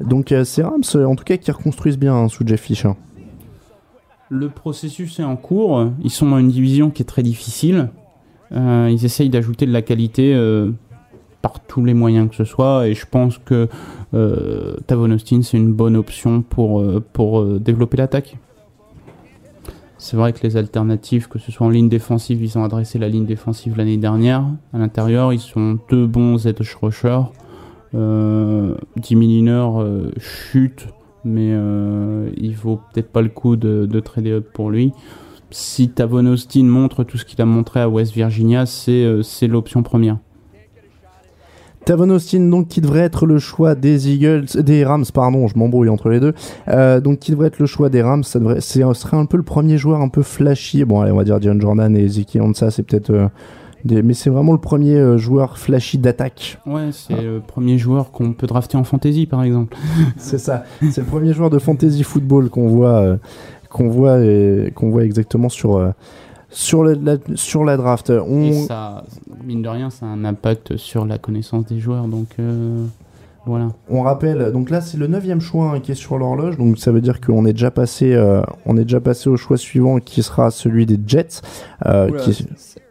Donc 0.00 0.34
c'est 0.44 0.62
Rams, 0.62 0.82
en 0.94 1.14
tout 1.14 1.24
cas, 1.24 1.36
qui 1.36 1.50
reconstruisent 1.50 1.98
bien 1.98 2.14
hein, 2.14 2.28
sous 2.28 2.46
Jeff 2.46 2.60
Fisher. 2.60 2.92
Le 4.30 4.48
processus 4.48 5.20
est 5.20 5.24
en 5.24 5.36
cours. 5.36 5.90
Ils 6.02 6.10
sont 6.10 6.28
dans 6.28 6.38
une 6.38 6.48
division 6.48 6.90
qui 6.90 7.02
est 7.02 7.06
très 7.06 7.22
difficile. 7.22 7.90
ils 8.52 9.04
essayent 9.04 9.30
d'ajouter 9.30 9.66
de 9.66 9.72
la 9.72 9.82
qualité 9.82 10.34
par 11.42 11.60
tous 11.60 11.84
les 11.84 11.94
moyens 11.94 12.30
que 12.30 12.36
ce 12.36 12.44
soit. 12.44 12.86
Et 12.88 12.94
je 12.94 13.04
pense 13.04 13.38
que 13.38 13.68
Tavon 14.86 15.10
Austin, 15.10 15.42
c'est 15.42 15.56
une 15.56 15.72
bonne 15.72 15.96
option 15.96 16.42
pour 16.42 17.44
développer 17.58 17.96
l'attaque. 17.98 18.38
C'est 19.98 20.16
vrai 20.16 20.32
que 20.32 20.44
les 20.44 20.56
alternatives, 20.56 21.28
que 21.28 21.40
ce 21.40 21.50
soit 21.50 21.66
en 21.66 21.70
ligne 21.70 21.88
défensive, 21.88 22.42
ils 22.42 22.56
ont 22.56 22.64
adressé 22.64 22.98
la 22.98 23.08
ligne 23.08 23.26
défensive 23.26 23.76
l'année 23.76 23.96
dernière. 23.96 24.44
À 24.72 24.78
l'intérieur, 24.78 25.32
ils 25.32 25.40
sont 25.40 25.78
deux 25.90 26.06
bons 26.06 26.46
edge 26.46 26.76
rushers. 26.80 27.22
Euh, 27.94 28.76
euh, 28.96 30.10
chute, 30.18 30.88
mais 31.24 31.50
euh, 31.52 32.30
il 32.36 32.54
vaut 32.54 32.80
peut-être 32.92 33.10
pas 33.10 33.22
le 33.22 33.28
coup 33.28 33.56
de, 33.56 33.86
de 33.86 34.00
trader 34.00 34.32
up 34.32 34.48
pour 34.52 34.70
lui. 34.70 34.92
Si 35.50 35.88
Tavon 35.88 36.26
Austin 36.26 36.64
montre 36.64 37.04
tout 37.04 37.16
ce 37.16 37.24
qu'il 37.24 37.40
a 37.40 37.46
montré 37.46 37.80
à 37.80 37.88
West 37.88 38.12
Virginia, 38.12 38.66
c'est 38.66 39.04
euh, 39.04 39.22
l'option 39.48 39.82
première. 39.82 40.18
Tavon 41.84 42.10
Austin, 42.10 42.40
donc, 42.40 42.68
qui 42.68 42.80
devrait 42.80 43.00
être 43.00 43.26
le 43.26 43.38
choix 43.38 43.74
des 43.74 44.10
Eagles, 44.10 44.46
des 44.62 44.84
Rams, 44.84 45.04
pardon, 45.12 45.46
je 45.48 45.58
m'embrouille 45.58 45.88
entre 45.88 46.10
les 46.10 46.20
deux. 46.20 46.34
Euh, 46.68 47.00
donc, 47.00 47.18
qui 47.18 47.30
devrait 47.30 47.48
être 47.48 47.58
le 47.58 47.66
choix 47.66 47.88
des 47.88 48.02
Rams, 48.02 48.24
ça 48.24 48.38
devrait, 48.38 48.60
ce 48.60 48.92
serait 48.92 49.16
un 49.16 49.26
peu 49.26 49.36
le 49.36 49.42
premier 49.42 49.78
joueur 49.78 50.00
un 50.00 50.08
peu 50.08 50.22
flashy. 50.22 50.84
Bon, 50.84 51.00
allez, 51.00 51.12
on 51.12 51.16
va 51.16 51.24
dire 51.24 51.40
Dion 51.40 51.58
Jordan 51.58 51.96
et 51.96 52.08
Ziki 52.08 52.40
Ansa, 52.40 52.70
c'est 52.70 52.82
peut-être. 52.82 53.10
Euh, 53.10 53.28
mais 53.84 54.12
c'est 54.12 54.28
vraiment 54.28 54.52
le 54.52 54.58
premier 54.58 54.96
euh, 54.96 55.18
joueur 55.18 55.56
flashy 55.56 55.98
d'attaque. 55.98 56.58
Ouais, 56.66 56.90
c'est 56.92 57.22
le 57.22 57.40
premier 57.40 57.78
joueur 57.78 58.10
qu'on 58.10 58.32
peut 58.32 58.46
drafter 58.46 58.76
en 58.76 58.84
fantasy, 58.84 59.26
par 59.26 59.42
exemple. 59.42 59.76
c'est 60.18 60.38
ça. 60.38 60.64
C'est 60.90 60.98
le 61.00 61.06
premier 61.06 61.32
joueur 61.32 61.48
de 61.48 61.58
fantasy 61.58 62.02
football 62.02 62.50
qu'on 62.50 62.68
voit, 62.68 63.16
qu'on 63.70 63.88
voit, 63.88 64.18
qu'on 64.74 64.90
voit 64.90 65.04
exactement 65.04 65.48
sur 65.48 65.92
sur 66.50 66.84
la, 66.84 67.16
sur 67.34 67.64
la 67.64 67.76
draft. 67.76 68.10
On... 68.10 68.42
Et 68.42 68.52
ça, 68.52 69.04
mine 69.44 69.62
de 69.62 69.68
rien, 69.68 69.90
ça 69.90 70.06
a 70.06 70.08
un 70.08 70.24
impact 70.24 70.76
sur 70.76 71.04
la 71.04 71.18
connaissance 71.18 71.66
des 71.66 71.78
joueurs. 71.78 72.06
Donc 72.08 72.28
euh, 72.38 72.84
voilà. 73.46 73.68
On 73.88 74.02
rappelle, 74.02 74.52
donc 74.52 74.70
là 74.70 74.80
c'est 74.80 74.98
le 74.98 75.06
neuvième 75.06 75.40
choix 75.40 75.72
hein, 75.72 75.80
qui 75.80 75.92
est 75.92 75.96
sur 75.96 76.18
l'horloge, 76.18 76.56
donc 76.56 76.78
ça 76.78 76.92
veut 76.92 77.00
dire 77.00 77.20
qu'on 77.20 77.46
est 77.46 77.52
déjà 77.52 77.70
passé, 77.70 78.14
euh, 78.14 78.42
on 78.66 78.76
est 78.76 78.84
déjà 78.84 79.00
passé 79.00 79.28
au 79.28 79.36
choix 79.36 79.56
suivant 79.56 80.00
qui 80.00 80.22
sera 80.22 80.50
celui 80.50 80.86
des 80.86 80.98
Jets. 81.06 81.40
Euh, 81.86 82.10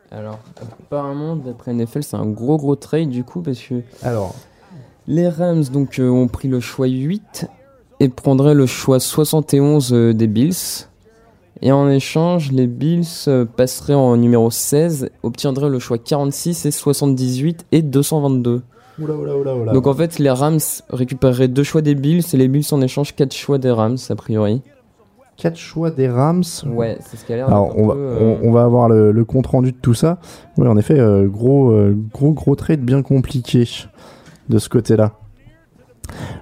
alors 0.09 0.39
apparemment 0.81 1.35
d'après 1.35 1.73
NFL 1.73 2.01
c'est 2.01 2.15
un 2.15 2.25
gros 2.25 2.57
gros 2.57 2.77
trade 2.77 3.09
du 3.09 3.25
coup 3.25 3.41
parce 3.41 3.59
que 3.59 3.81
alors 4.03 4.33
les 5.05 5.27
Rams 5.27 5.65
donc 5.65 5.99
ont 6.01 6.29
pris 6.29 6.47
le 6.47 6.61
choix 6.61 6.87
8 6.87 7.45
et 7.99 8.07
prendraient 8.07 8.55
le 8.55 8.65
choix 8.65 9.01
71 9.01 9.91
des 9.91 10.27
Bills. 10.27 10.86
Et 11.61 11.71
en 11.71 11.89
échange, 11.89 12.51
les 12.51 12.67
Bills 12.67 13.05
euh, 13.27 13.45
passeraient 13.45 13.93
en 13.93 14.15
numéro 14.17 14.51
16, 14.51 15.09
obtiendraient 15.23 15.69
le 15.69 15.79
choix 15.79 15.97
46 15.97 16.65
et 16.65 16.71
78 16.71 17.65
et 17.71 17.81
222. 17.81 18.61
Oula, 18.99 19.13
oula, 19.15 19.35
oula, 19.35 19.55
oula. 19.55 19.73
Donc 19.73 19.87
en 19.87 19.93
fait, 19.93 20.19
les 20.19 20.29
Rams 20.29 20.59
récupéreraient 20.89 21.47
deux 21.47 21.63
choix 21.63 21.81
des 21.81 21.95
Bills 21.95 22.23
et 22.33 22.37
les 22.37 22.47
Bills 22.47 22.65
en 22.71 22.81
échange 22.81 23.15
quatre 23.15 23.33
choix 23.33 23.57
des 23.57 23.71
Rams, 23.71 23.97
a 24.09 24.15
priori. 24.15 24.61
Quatre 25.35 25.57
choix 25.57 25.91
des 25.91 26.09
Rams 26.09 26.43
Ouais, 26.65 26.97
c'est 27.01 27.17
ce 27.17 27.25
qui 27.25 27.33
a 27.33 27.37
l'air. 27.37 27.47
Alors, 27.47 27.77
on 27.77 27.87
va, 27.87 27.93
euh, 27.95 28.37
on, 28.41 28.51
va 28.51 28.63
avoir 28.63 28.89
le, 28.89 29.23
compte 29.23 29.47
rendu 29.47 29.71
de 29.71 29.77
tout 29.77 29.93
ça. 29.93 30.17
Oui, 30.57 30.67
en 30.67 30.77
effet, 30.77 30.99
euh, 30.99 31.27
gros, 31.27 31.71
gros, 32.11 32.31
gros 32.31 32.55
trade 32.55 32.81
bien 32.81 33.03
compliqué 33.03 33.65
de 34.49 34.57
ce 34.57 34.69
côté-là. 34.69 35.13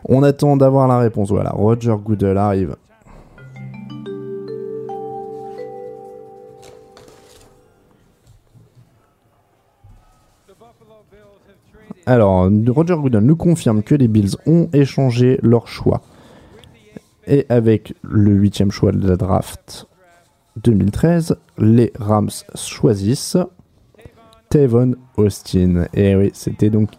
On 0.07 0.23
attend 0.23 0.55
d'avoir 0.55 0.87
la 0.87 0.97
réponse. 0.97 1.29
Voilà, 1.29 1.49
Roger 1.49 1.95
Goodell 2.03 2.37
arrive. 2.37 2.75
Alors, 12.05 12.49
Roger 12.67 12.95
Goodell 12.95 13.23
nous 13.23 13.35
confirme 13.35 13.81
que 13.81 13.95
les 13.95 14.07
Bills 14.07 14.35
ont 14.45 14.69
échangé 14.73 15.39
leur 15.41 15.67
choix. 15.67 16.01
Et 17.27 17.45
avec 17.49 17.95
le 18.03 18.31
huitième 18.31 18.71
choix 18.71 18.91
de 18.91 19.07
la 19.07 19.15
draft 19.15 19.87
2013, 20.57 21.37
les 21.57 21.91
Rams 21.99 22.29
choisissent 22.53 23.37
Tavon 24.49 24.95
Austin. 25.17 25.85
Et 25.93 26.15
oui, 26.15 26.29
c'était 26.33 26.69
donc 26.69 26.89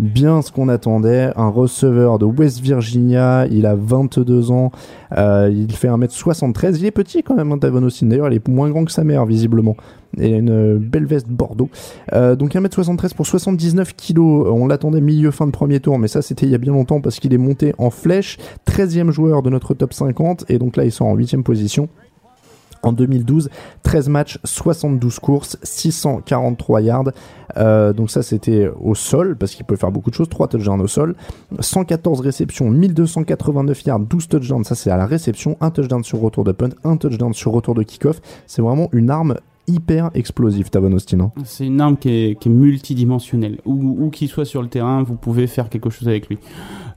bien 0.00 0.42
ce 0.42 0.50
qu'on 0.50 0.68
attendait. 0.68 1.30
Un 1.36 1.48
receveur 1.48 2.18
de 2.18 2.24
West 2.24 2.60
Virginia, 2.60 3.46
il 3.50 3.66
a 3.66 3.74
22 3.76 4.50
ans, 4.50 4.72
euh, 5.16 5.52
il 5.52 5.72
fait 5.72 5.88
1m73, 5.88 6.78
il 6.78 6.86
est 6.86 6.90
petit 6.90 7.22
quand 7.22 7.36
même, 7.36 7.52
hein, 7.52 7.58
Tavon 7.58 7.82
Austin. 7.82 8.06
D'ailleurs, 8.06 8.28
il 8.28 8.34
est 8.34 8.48
moins 8.48 8.70
grand 8.70 8.84
que 8.84 8.92
sa 8.92 9.04
mère, 9.04 9.26
visiblement. 9.26 9.76
Il 10.16 10.34
a 10.34 10.38
une 10.38 10.78
belle 10.78 11.06
veste 11.06 11.28
Bordeaux. 11.28 11.68
Euh, 12.14 12.34
donc 12.34 12.54
1m73 12.54 13.14
pour 13.14 13.26
79 13.26 13.94
kg. 13.94 14.18
On 14.18 14.66
l'attendait 14.66 15.00
milieu 15.00 15.30
fin 15.30 15.46
de 15.46 15.52
premier 15.52 15.78
tour, 15.78 15.98
mais 15.98 16.08
ça 16.08 16.20
c'était 16.20 16.46
il 16.46 16.52
y 16.52 16.54
a 16.56 16.58
bien 16.58 16.72
longtemps 16.72 17.00
parce 17.00 17.20
qu'il 17.20 17.32
est 17.32 17.38
monté 17.38 17.74
en 17.78 17.90
flèche. 17.90 18.38
13e 18.66 19.12
joueur 19.12 19.42
de 19.42 19.50
notre 19.50 19.72
top 19.74 19.92
50 19.92 20.46
et 20.48 20.58
donc 20.58 20.76
là 20.76 20.84
il 20.84 20.90
sort 20.90 21.06
en 21.06 21.14
8 21.14 21.36
position. 21.44 21.88
En 22.82 22.92
2012, 22.92 23.50
13 23.82 24.08
matchs, 24.08 24.38
72 24.44 25.18
courses, 25.18 25.58
643 25.62 26.80
yards. 26.80 27.10
Euh, 27.56 27.92
donc 27.92 28.10
ça 28.10 28.22
c'était 28.22 28.70
au 28.80 28.94
sol, 28.94 29.36
parce 29.36 29.54
qu'il 29.54 29.66
peut 29.66 29.76
faire 29.76 29.90
beaucoup 29.90 30.10
de 30.10 30.14
choses. 30.14 30.28
3 30.28 30.48
touchdowns 30.48 30.80
au 30.80 30.86
sol. 30.86 31.14
114 31.58 32.20
réceptions, 32.20 32.70
1289 32.70 33.84
yards, 33.84 34.00
12 34.00 34.28
touchdowns. 34.28 34.64
Ça 34.64 34.74
c'est 34.74 34.90
à 34.90 34.96
la 34.96 35.06
réception. 35.06 35.56
Un 35.60 35.70
touchdown 35.70 36.02
sur 36.04 36.20
retour 36.20 36.44
de 36.44 36.52
punt, 36.52 36.70
un 36.84 36.96
touchdown 36.96 37.34
sur 37.34 37.52
retour 37.52 37.74
de 37.74 37.82
kick-off. 37.82 38.20
C'est 38.46 38.62
vraiment 38.62 38.88
une 38.92 39.10
arme 39.10 39.36
hyper 39.70 40.10
explosif, 40.14 40.70
Tavon 40.70 40.92
Austin. 40.92 41.20
Hein. 41.20 41.32
C'est 41.44 41.66
une 41.66 41.80
arme 41.80 41.96
qui 41.96 42.08
est, 42.08 42.46
multidimensionnelle. 42.46 43.58
Où, 43.64 44.10
qu'il 44.10 44.28
soit 44.28 44.44
sur 44.44 44.62
le 44.62 44.68
terrain, 44.68 45.02
vous 45.02 45.14
pouvez 45.14 45.46
faire 45.46 45.68
quelque 45.68 45.90
chose 45.90 46.08
avec 46.08 46.28
lui. 46.28 46.38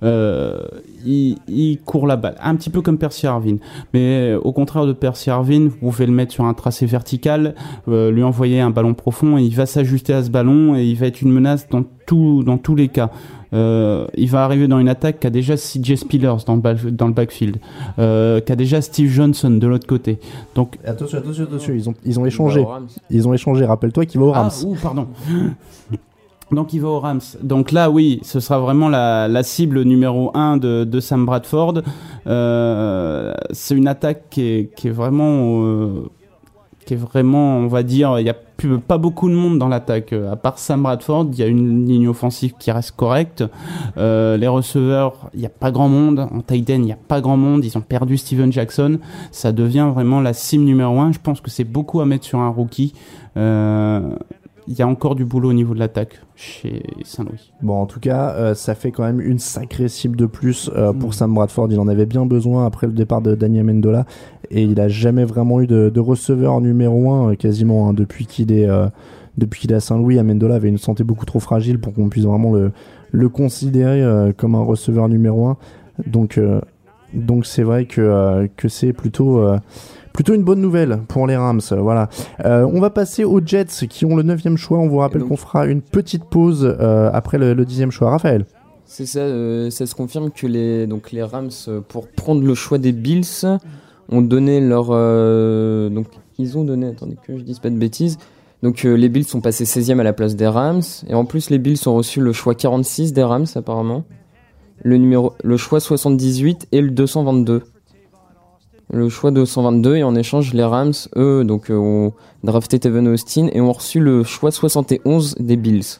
Euh, 0.03 0.59
il, 1.05 1.79
court 1.85 2.07
la 2.07 2.17
balle, 2.17 2.35
un 2.41 2.55
petit 2.55 2.69
peu 2.69 2.81
comme 2.81 2.97
Percy 2.97 3.27
Harvin. 3.27 3.57
Mais 3.93 4.33
euh, 4.33 4.39
au 4.39 4.51
contraire 4.51 4.85
de 4.85 4.93
Percy 4.93 5.29
Harvin, 5.29 5.69
vous 5.69 5.91
pouvez 5.91 6.05
le 6.05 6.11
mettre 6.11 6.33
sur 6.33 6.45
un 6.45 6.53
tracé 6.53 6.85
vertical, 6.85 7.55
euh, 7.87 8.11
lui 8.11 8.23
envoyer 8.23 8.59
un 8.59 8.69
ballon 8.69 8.93
profond, 8.93 9.37
et 9.37 9.43
il 9.43 9.55
va 9.55 9.65
s'ajuster 9.65 10.13
à 10.13 10.23
ce 10.23 10.29
ballon 10.29 10.75
et 10.75 10.83
il 10.83 10.95
va 10.95 11.07
être 11.07 11.21
une 11.21 11.31
menace 11.31 11.69
dans, 11.69 11.83
tout, 12.05 12.43
dans 12.43 12.57
tous 12.57 12.75
les 12.75 12.89
cas. 12.89 13.11
Euh, 13.53 14.07
il 14.15 14.29
va 14.29 14.43
arriver 14.43 14.67
dans 14.67 14.79
une 14.79 14.89
attaque 14.89 15.19
qui 15.19 15.27
a 15.27 15.29
déjà 15.29 15.55
CJ 15.55 15.95
Spillers 15.95 16.37
dans 16.45 16.55
le, 16.55 16.91
dans 16.91 17.07
le 17.07 17.13
backfield, 17.13 17.57
euh, 17.99 18.39
qui 18.39 18.51
a 18.51 18.55
déjà 18.55 18.81
Steve 18.81 19.09
Johnson 19.11 19.51
de 19.51 19.67
l'autre 19.67 19.87
côté. 19.87 20.19
Donc 20.55 20.77
Attention, 20.85 21.19
attention, 21.19 21.43
attention, 21.43 21.73
ils 21.73 21.89
ont, 21.89 21.93
ils 22.03 22.19
ont 22.19 22.25
échangé. 22.25 22.65
Ils 23.09 23.27
ont 23.27 23.33
échangé, 23.33 23.65
rappelle-toi 23.65 24.05
qu'il 24.05 24.19
va 24.19 24.25
au 24.25 24.31
Rams. 24.31 24.49
Ah, 24.51 24.65
ouh, 24.65 24.75
pardon. 24.81 25.07
Donc 26.51 26.73
il 26.73 26.81
va 26.81 26.87
aux 26.89 26.99
Rams. 26.99 27.21
Donc 27.41 27.71
là, 27.71 27.89
oui, 27.89 28.19
ce 28.23 28.39
sera 28.39 28.59
vraiment 28.59 28.89
la, 28.89 29.27
la 29.27 29.43
cible 29.43 29.81
numéro 29.83 30.29
1 30.35 30.57
de, 30.57 30.83
de 30.83 30.99
Sam 30.99 31.25
Bradford. 31.25 31.81
Euh, 32.27 33.33
c'est 33.51 33.75
une 33.75 33.87
attaque 33.87 34.23
qui 34.29 34.41
est, 34.41 34.75
qui 34.75 34.87
est 34.89 34.91
vraiment... 34.91 35.63
euh, 35.63 36.09
qui 36.85 36.93
est 36.93 36.97
vraiment, 36.97 37.57
on 37.57 37.67
va 37.67 37.83
dire, 37.83 38.19
il 38.19 38.23
n'y 38.23 38.29
a 38.29 38.35
pas 38.87 38.97
beaucoup 38.97 39.29
de 39.29 39.33
monde 39.33 39.59
dans 39.59 39.67
l'attaque. 39.67 40.13
Euh, 40.13 40.31
À 40.31 40.35
part 40.35 40.57
Sam 40.57 40.83
Bradford, 40.83 41.27
il 41.31 41.39
y 41.39 41.43
a 41.43 41.47
une 41.47 41.85
ligne 41.85 42.07
offensive 42.07 42.53
qui 42.57 42.71
reste 42.71 42.91
correcte. 42.91 43.43
Euh, 43.97 44.37
les 44.37 44.47
receveurs, 44.47 45.29
il 45.33 45.41
n'y 45.41 45.45
a 45.45 45.49
pas 45.49 45.71
grand 45.71 45.89
monde. 45.89 46.19
En 46.19 46.41
tight 46.41 46.69
il 46.69 46.81
n'y 46.81 46.91
a 46.91 46.97
pas 46.97 47.21
grand 47.21 47.37
monde. 47.37 47.65
Ils 47.65 47.77
ont 47.77 47.81
perdu 47.81 48.17
Steven 48.17 48.51
Jackson. 48.51 48.99
Ça 49.31 49.51
devient 49.51 49.89
vraiment 49.93 50.21
la 50.21 50.33
cible 50.33 50.63
numéro 50.63 50.99
1. 50.99 51.11
Je 51.11 51.19
pense 51.19 51.41
que 51.41 51.49
c'est 51.49 51.63
beaucoup 51.63 52.01
à 52.01 52.05
mettre 52.05 52.25
sur 52.25 52.39
un 52.39 52.49
rookie. 52.49 52.93
Euh, 53.37 54.15
il 54.67 54.77
y 54.77 54.81
a 54.81 54.87
encore 54.87 55.15
du 55.15 55.25
boulot 55.25 55.49
au 55.49 55.53
niveau 55.53 55.73
de 55.73 55.79
l'attaque 55.79 56.21
chez 56.35 56.83
Saint-Louis. 57.03 57.51
Bon, 57.61 57.75
en 57.81 57.85
tout 57.85 57.99
cas, 57.99 58.31
euh, 58.31 58.53
ça 58.53 58.75
fait 58.75 58.91
quand 58.91 59.03
même 59.03 59.21
une 59.21 59.39
sacrée 59.39 59.87
cible 59.87 60.17
de 60.17 60.25
plus 60.25 60.69
euh, 60.75 60.93
pour 60.93 61.13
Sam 61.13 61.33
Bradford. 61.33 61.67
Il 61.71 61.79
en 61.79 61.87
avait 61.87 62.05
bien 62.05 62.25
besoin 62.25 62.65
après 62.65 62.87
le 62.87 62.93
départ 62.93 63.21
de 63.21 63.35
Daniel 63.35 63.65
Mendola. 63.65 64.05
Et 64.49 64.63
il 64.63 64.79
a 64.79 64.87
jamais 64.87 65.25
vraiment 65.25 65.61
eu 65.61 65.67
de, 65.67 65.89
de 65.89 65.99
receveur 65.99 66.61
numéro 66.61 67.11
1 67.11 67.35
quasiment 67.35 67.89
hein, 67.89 67.93
depuis 67.93 68.25
qu'il 68.25 68.51
est, 68.51 68.69
euh, 68.69 68.87
depuis 69.37 69.61
qu'il 69.61 69.71
est 69.71 69.75
à 69.75 69.79
Saint-Louis. 69.79 70.19
Amendola 70.19 70.55
avait 70.55 70.69
une 70.69 70.77
santé 70.77 71.03
beaucoup 71.03 71.25
trop 71.25 71.39
fragile 71.39 71.79
pour 71.79 71.93
qu'on 71.93 72.09
puisse 72.09 72.25
vraiment 72.25 72.53
le, 72.53 72.71
le 73.11 73.29
considérer 73.29 74.03
euh, 74.03 74.31
comme 74.35 74.55
un 74.55 74.63
receveur 74.63 75.09
numéro 75.09 75.47
1. 75.47 75.57
Donc, 76.07 76.37
euh, 76.37 76.61
donc 77.13 77.45
c'est 77.45 77.63
vrai 77.63 77.85
que, 77.85 78.01
euh, 78.01 78.47
que 78.57 78.67
c'est 78.67 78.93
plutôt, 78.93 79.39
euh, 79.39 79.57
plutôt 80.13 80.33
une 80.33 80.43
bonne 80.43 80.61
nouvelle 80.61 80.99
pour 81.07 81.27
les 81.27 81.35
Rams. 81.35 81.61
Voilà. 81.71 82.07
Euh, 82.45 82.65
on 82.71 82.79
va 82.79 82.89
passer 82.89 83.23
aux 83.23 83.41
Jets 83.43 83.87
qui 83.89 84.05
ont 84.05 84.15
le 84.15 84.23
9 84.23 84.55
choix. 84.57 84.77
On 84.77 84.87
vous 84.87 84.97
rappelle 84.99 85.23
qu'on 85.23 85.37
fera 85.37 85.65
une 85.65 85.81
petite 85.81 86.23
pause 86.25 86.63
euh, 86.79 87.09
après 87.11 87.37
le, 87.37 87.53
le 87.53 87.65
10 87.65 87.89
choix. 87.89 88.11
Raphaël. 88.11 88.45
C'est 88.85 89.05
ça, 89.05 89.19
euh, 89.19 89.69
ça 89.69 89.85
se 89.85 89.95
confirme 89.95 90.29
que 90.29 90.45
les, 90.45 90.85
donc 90.87 91.11
les 91.11 91.23
Rams, 91.23 91.49
pour 91.87 92.07
prendre 92.07 92.43
le 92.43 92.53
choix 92.53 92.77
des 92.77 92.91
Bills, 92.91 93.25
ont 94.09 94.21
donné 94.21 94.61
leur. 94.61 94.87
euh, 94.91 95.89
donc, 95.89 96.07
ils 96.37 96.57
ont 96.57 96.63
donné, 96.63 96.87
attendez 96.87 97.17
que 97.25 97.37
je 97.37 97.43
dise 97.43 97.59
pas 97.59 97.69
de 97.69 97.77
bêtises. 97.77 98.17
Donc, 98.61 98.85
euh, 98.85 98.93
les 98.95 99.09
Bills 99.09 99.25
sont 99.25 99.41
passés 99.41 99.65
16e 99.65 99.99
à 99.99 100.03
la 100.03 100.13
place 100.13 100.35
des 100.35 100.47
Rams. 100.47 100.81
Et 101.07 101.13
en 101.13 101.25
plus, 101.25 101.49
les 101.49 101.57
Bills 101.59 101.79
ont 101.87 101.95
reçu 101.95 102.21
le 102.21 102.33
choix 102.33 102.55
46 102.55 103.13
des 103.13 103.23
Rams, 103.23 103.45
apparemment. 103.55 104.05
Le, 104.83 104.97
numéro, 104.97 105.33
le 105.43 105.57
choix 105.57 105.79
78 105.79 106.67
et 106.71 106.81
le 106.81 106.91
222. 106.91 107.63
Le 108.93 109.09
choix 109.09 109.31
222, 109.31 109.95
et 109.95 110.03
en 110.03 110.15
échange, 110.15 110.53
les 110.53 110.63
Rams, 110.63 110.93
eux, 111.15 111.43
donc, 111.43 111.71
euh, 111.71 111.75
ont 111.75 112.13
drafté 112.43 112.77
Tevin 112.77 113.07
Austin 113.07 113.47
et 113.51 113.59
ont 113.59 113.71
reçu 113.71 113.99
le 113.99 114.23
choix 114.23 114.51
71 114.51 115.35
des 115.39 115.55
Bills. 115.57 115.99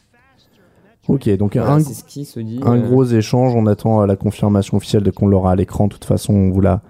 Ok, 1.08 1.28
donc 1.38 1.58
Voilà, 1.58 1.74
un, 1.74 1.80
c'est 1.80 1.96
ce 1.96 2.04
qui 2.04 2.24
se 2.24 2.40
dit, 2.40 2.60
un 2.64 2.78
euh, 2.78 2.88
gros 2.88 3.04
échange. 3.04 3.56
On 3.56 3.66
attend 3.66 4.02
euh, 4.02 4.06
la 4.06 4.16
confirmation 4.16 4.78
officielle 4.78 5.02
de 5.02 5.10
qu'on 5.10 5.28
l'aura 5.28 5.52
à 5.52 5.56
l'écran. 5.56 5.88
De 5.88 5.94
toute 5.94 6.06
façon, 6.06 6.34
on 6.34 6.52
vous 6.52 6.62
la, 6.62 6.82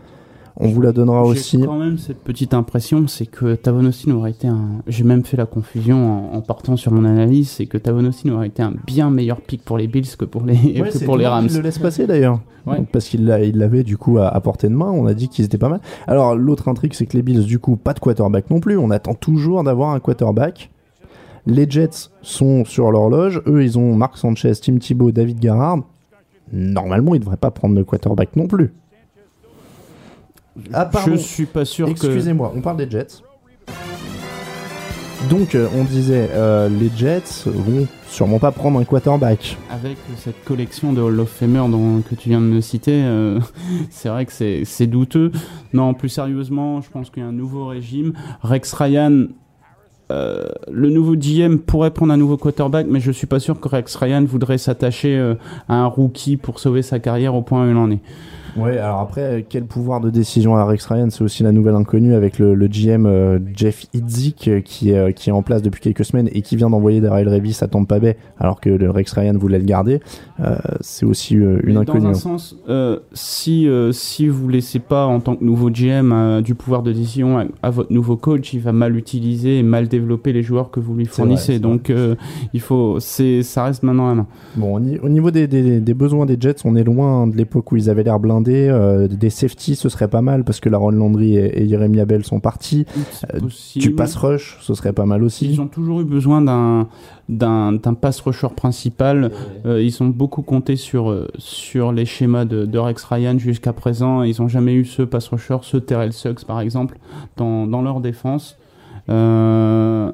on 0.58 0.68
vous 0.68 0.82
la 0.82 0.92
donnera 0.92 1.24
J'ai 1.26 1.30
aussi. 1.32 1.62
quand 1.62 1.78
même 1.80 1.98
cette 1.98 2.20
petite 2.24 2.54
impression, 2.54 3.08
c'est 3.08 3.26
que 3.26 3.56
Tavon 3.56 3.86
Austin 3.86 4.12
aurait 4.12 4.32
été 4.32 4.48
un. 4.48 4.82
J'ai 4.88 5.04
même 5.04 5.24
fait 5.24 5.38
la 5.38 5.46
confusion 5.46 6.32
en, 6.34 6.38
en 6.38 6.42
partant 6.42 6.76
sur 6.78 6.92
mon 6.92 7.06
analyse, 7.06 7.50
c'est 7.50 7.66
que 7.66 7.78
Tavon 7.78 8.06
Austin 8.06 8.30
aurait 8.34 8.48
été 8.48 8.62
un 8.62 8.74
bien 8.86 9.10
meilleur 9.10 9.42
pick 9.42 9.64
pour 9.64 9.78
les 9.78 9.88
Bills 9.88 10.16
que 10.18 10.26
pour 10.26 10.44
les, 10.46 10.54
Ouais, 10.80 10.90
que 10.90 11.06
pour 11.06 11.18
les 11.18 11.26
Rams. 11.28 11.48
qu'il 11.48 11.58
le 11.58 11.64
laisse 11.64 11.80
passer 11.80 12.06
d'ailleurs. 12.08 12.40
Ouais. 12.68 12.78
Donc, 12.78 12.88
Parce 12.90 13.08
qu'il 13.10 13.26
l'a- 13.26 13.44
il 13.44 13.58
l'avait 13.58 13.84
du 13.84 13.98
coup 13.98 14.20
à, 14.20 14.28
à 14.28 14.40
portée 14.42 14.68
de 14.70 14.74
main. 14.76 14.92
On 14.92 15.06
a 15.08 15.14
dit 15.14 15.28
qu'ils 15.28 15.44
étaient 15.46 15.58
pas 15.58 15.70
mal. 15.70 15.82
Alors 16.08 16.36
l'autre 16.36 16.68
intrigue, 16.70 16.94
c'est 16.94 17.06
que 17.08 17.18
les 17.18 17.24
Bills, 17.24 17.46
du 17.46 17.60
coup, 17.60 17.76
pas 17.76 17.94
de 17.94 18.00
quarterback 18.00 18.50
non 18.50 18.60
plus. 18.60 18.78
On 18.78 18.90
attend 18.92 19.16
toujours 19.16 19.64
d'avoir 19.64 19.90
un 19.90 20.00
quarterback. 20.00 20.70
Les 21.46 21.70
Jets 21.70 22.10
sont 22.22 22.64
sur 22.64 22.90
l'horloge. 22.92 23.42
Eux, 23.48 23.64
ils 23.64 23.78
ont 23.78 23.96
Marc 23.96 24.18
Sanchez, 24.18 24.54
Tim 24.62 24.78
Thibault, 24.78 25.12
David 25.12 25.40
Garrard. 25.40 25.80
Normalement, 26.52 27.16
ils 27.16 27.20
devraient 27.20 27.36
pas 27.38 27.52
prendre 27.52 27.76
de 27.76 27.84
quarterback 27.84 28.36
non 28.36 28.48
plus. 28.48 28.72
Ah, 30.72 30.86
pardon. 30.86 31.14
Je 31.14 31.18
suis 31.18 31.46
pas 31.46 31.66
sûr 31.66 31.88
que. 31.88 31.92
Excusez-moi, 31.92 32.54
on 32.56 32.62
parle 32.62 32.78
des 32.78 32.90
Jets. 32.90 33.22
Donc, 35.30 35.56
euh, 35.56 35.68
on 35.76 35.86
disait, 35.86 36.30
euh, 36.34 36.68
les 36.68 36.92
Jets 36.96 37.46
vont 37.46 37.88
sûrement 38.08 38.40
pas 38.40 38.52
prendre 38.52 38.80
un 38.80 38.84
quarterback. 38.84 39.58
Avec 39.72 39.98
cette 40.18 40.44
collection 40.44 40.92
de 40.92 41.02
Hall 41.02 41.20
of 41.20 41.30
Famer 41.30 41.64
dont, 41.70 42.02
que 42.02 42.14
tu 42.16 42.30
viens 42.30 42.42
de 42.42 42.46
me 42.46 42.62
citer, 42.62 43.04
euh, 43.04 43.40
c'est 43.90 44.10
vrai 44.10 44.26
que 44.26 44.34
c'est 44.34 44.64
c'est 44.66 44.88
douteux. 44.88 45.32
Non, 45.74 45.94
plus 45.94 46.10
sérieusement, 46.10 46.82
je 46.82 46.90
pense 46.90 47.10
qu'il 47.10 47.24
y 47.24 47.26
a 47.26 47.30
un 47.30 47.34
nouveau 47.34 47.68
régime. 47.68 48.14
Rex 48.42 48.74
Ryan, 48.74 49.28
euh, 50.12 50.50
le 50.72 50.90
nouveau 50.90 51.16
GM 51.16 51.58
pourrait 51.58 51.92
prendre 51.92 52.14
un 52.14 52.18
nouveau 52.18 52.38
quarterback, 52.38 52.86
mais 52.88 53.00
je 53.00 53.12
suis 53.12 53.28
pas 53.28 53.40
sûr 53.40 53.60
que 53.60 53.68
Rex 53.68 53.96
Ryan 53.96 54.24
voudrait 54.26 54.58
s'attacher 54.58 55.18
euh, 55.18 55.36
à 55.68 55.76
un 55.76 55.86
rookie 55.88 56.38
pour 56.38 56.60
sauver 56.60 56.82
sa 56.82 57.00
carrière 57.00 57.34
au 57.34 57.42
point 57.42 57.66
où 57.66 57.70
il 57.70 57.78
en 57.78 57.90
est. 57.90 58.02
Ouais, 58.56 58.78
alors 58.78 59.00
après, 59.00 59.22
euh, 59.22 59.42
quel 59.48 59.66
pouvoir 59.66 60.00
de 60.02 60.10
décision 60.10 60.56
a 60.56 60.66
Rex 60.66 60.86
Ryan? 60.86 61.08
C'est 61.10 61.24
aussi 61.24 61.44
la 61.44 61.52
nouvelle 61.52 61.76
inconnue 61.76 62.14
avec 62.14 62.38
le, 62.40 62.54
le 62.54 62.68
GM 62.68 63.06
euh, 63.06 63.40
Jeff 63.56 63.86
Idzik 63.94 64.48
euh, 64.48 64.62
qui, 64.62 64.92
est, 64.92 65.14
qui 65.14 65.30
est 65.30 65.34
en 65.34 65.42
place 65.42 65.62
depuis 65.62 65.82
quelques 65.82 66.06
semaines 66.06 66.30
et 66.32 66.42
qui 66.42 66.56
vient 66.56 66.70
d'envoyer 66.70 67.02
Daryl 67.02 67.28
Revis 67.30 67.58
à 67.62 67.68
Tampa 67.68 68.00
Bay 68.00 68.18
alors 68.38 68.62
que 68.62 68.70
le 68.70 68.90
Rex 68.92 69.12
Ryan 69.14 69.34
voulait 69.38 69.60
le 69.60 69.66
garder. 69.66 70.00
C'est 70.82 71.06
aussi 71.06 71.36
une 71.36 71.62
Mais 71.64 71.78
inconnue. 71.78 72.02
Dans 72.02 72.08
un 72.08 72.12
hein. 72.12 72.14
sens, 72.14 72.56
si, 73.14 73.68
si 73.92 74.28
vous 74.28 74.50
laissez 74.50 74.80
pas 74.80 75.06
en 75.06 75.20
tant 75.20 75.36
que 75.36 75.44
nouveau 75.44 75.70
GM 75.70 76.42
du 76.42 76.56
pouvoir 76.56 76.84
de 76.84 76.92
décision 76.92 77.38
à, 77.40 77.46
à 77.62 77.70
votre 77.70 77.92
nouveau 77.94 78.18
coach, 78.18 78.54
il 78.54 78.60
va 78.60 78.72
mal 78.74 78.96
utiliser 78.96 79.60
et 79.60 79.64
mal 79.64 79.88
développer 79.88 80.34
les 80.34 80.44
joueurs 80.44 80.70
que 80.72 80.80
vous 80.80 80.96
lui 80.96 81.06
vrai, 81.06 81.14
fournissez. 81.14 81.60
Donc 81.60 81.92
il 82.54 82.60
faut, 82.62 83.00
c'est, 83.00 83.42
ça 83.44 83.64
reste 83.66 83.84
maintenant 83.84 84.10
à 84.10 84.16
main. 84.16 84.28
Bon, 84.56 84.76
au 84.76 85.10
niveau 85.10 85.32
des, 85.32 85.48
des- 85.48 85.80
des 85.80 85.94
besoins 85.94 86.26
des 86.26 86.38
Jets, 86.40 86.56
on 86.66 86.76
est 86.76 86.84
loin 86.84 87.28
de 87.28 87.36
l'époque 87.38 87.72
où 87.72 87.76
ils 87.78 87.90
avaient 87.90 88.04
l'air 88.04 88.20
blindés. 88.20 88.43
Euh, 88.48 89.08
des 89.08 89.30
safety, 89.30 89.76
ce 89.76 89.90
serait 89.90 90.08
pas 90.08 90.22
mal 90.22 90.44
parce 90.44 90.60
que 90.60 90.70
Laron 90.70 90.92
Landry 90.92 91.36
et, 91.36 91.64
et 91.64 91.68
Jeremy 91.68 92.00
Abel 92.00 92.24
sont 92.24 92.40
partis. 92.40 92.86
Euh, 93.34 93.40
du 93.76 93.92
pass 93.92 94.16
rush, 94.16 94.58
ce 94.62 94.74
serait 94.74 94.94
pas 94.94 95.06
mal 95.06 95.24
aussi. 95.24 95.50
Ils 95.50 95.62
ont 95.62 95.68
toujours 95.68 96.02
eu 96.02 96.06
besoin 96.06 96.42
d'un 96.42 96.88
d'un 97.30 97.72
d'un 97.74 97.94
pass 97.94 98.20
rusher 98.20 98.50
principal. 98.56 99.32
Euh, 99.66 99.82
ils 99.82 100.04
ont 100.04 100.08
beaucoup 100.08 100.42
compté 100.42 100.76
sur 100.76 101.28
sur 101.38 101.92
les 101.92 102.06
schémas 102.06 102.46
de, 102.46 102.66
de 102.66 102.78
Rex 102.78 103.04
Ryan 103.04 103.38
jusqu'à 103.38 103.74
présent. 103.74 104.24
Ils 104.24 104.42
ont 104.42 104.48
jamais 104.48 104.74
eu 104.74 104.86
ce 104.86 105.02
pass 105.04 105.28
rusher, 105.28 105.58
ce 105.62 105.78
Terrell 105.78 106.14
Suggs 106.14 106.44
par 106.46 106.60
exemple, 106.60 106.98
dans 107.38 107.68
dans 107.68 107.82
leur 107.82 108.02
défense. 108.02 108.58
Euh, 109.10 110.12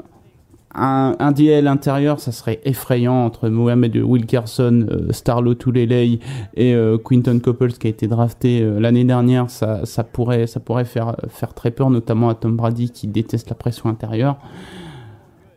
un, 0.76 1.16
un 1.20 1.32
DL 1.32 1.68
intérieur, 1.68 2.20
ça 2.20 2.32
serait 2.32 2.60
effrayant 2.64 3.26
entre 3.26 3.50
Mohamed 3.50 3.96
Wilkerson, 3.98 4.86
euh, 4.92 5.12
Starlo 5.12 5.56
Tulelei 5.56 6.20
et 6.56 6.74
euh, 6.76 6.98
Quinton 7.04 7.40
Copples 7.40 7.72
qui 7.74 7.88
a 7.88 7.90
été 7.90 8.08
drafté 8.08 8.62
euh, 8.62 8.80
l'année 8.80 9.04
dernière. 9.04 9.50
Ça, 9.50 9.86
ça 9.86 10.04
pourrait, 10.04 10.46
ça 10.48 10.60
pourrait 10.60 10.86
faire, 10.86 11.16
faire 11.30 11.54
très 11.54 11.72
peur, 11.72 11.90
notamment 11.90 12.30
à 12.30 12.36
Tom 12.36 12.56
Brady 12.56 12.92
qui 12.92 13.08
déteste 13.08 13.50
la 13.50 13.56
pression 13.56 13.90
intérieure. 13.90 14.38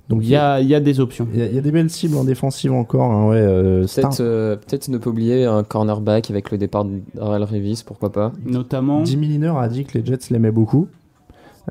Donc 0.09 0.21
il 0.25 0.29
y 0.31 0.37
a, 0.37 0.61
il 0.61 0.67
y 0.69 0.75
a 0.75 0.81
des 0.81 1.01
options. 1.01 1.27
Il 1.33 1.39
y, 1.39 1.43
a- 1.43 1.47
il 1.47 1.55
y 1.55 1.59
a 1.59 1.63
des 1.63 1.71
belles 1.71 1.89
cibles 1.89 2.17
en 2.17 2.25
défensive 2.25 2.73
encore. 2.73 3.11
hein, 3.11 3.29
ouais, 3.29 3.37
euh, 3.37 3.87
Peut-être 3.87 4.21
euh, 4.21 4.57
peut-être 4.57 4.89
ne 4.89 4.99
pas 4.99 5.09
oublier 5.11 5.45
un 5.47 5.63
cornerback 5.63 6.31
avec 6.31 6.51
le 6.51 6.59
départ 6.59 6.85
d'Arel 7.15 7.45
Revis, 7.45 7.83
pourquoi 7.87 8.11
pas. 8.13 8.33
Notamment. 8.45 9.05
Jimmy 9.05 9.29
Liner 9.29 9.53
a 9.57 9.69
dit 9.69 9.85
que 9.85 9.97
les 9.97 10.05
Jets 10.05 10.29
l'aimaient 10.31 10.51
beaucoup. 10.51 10.89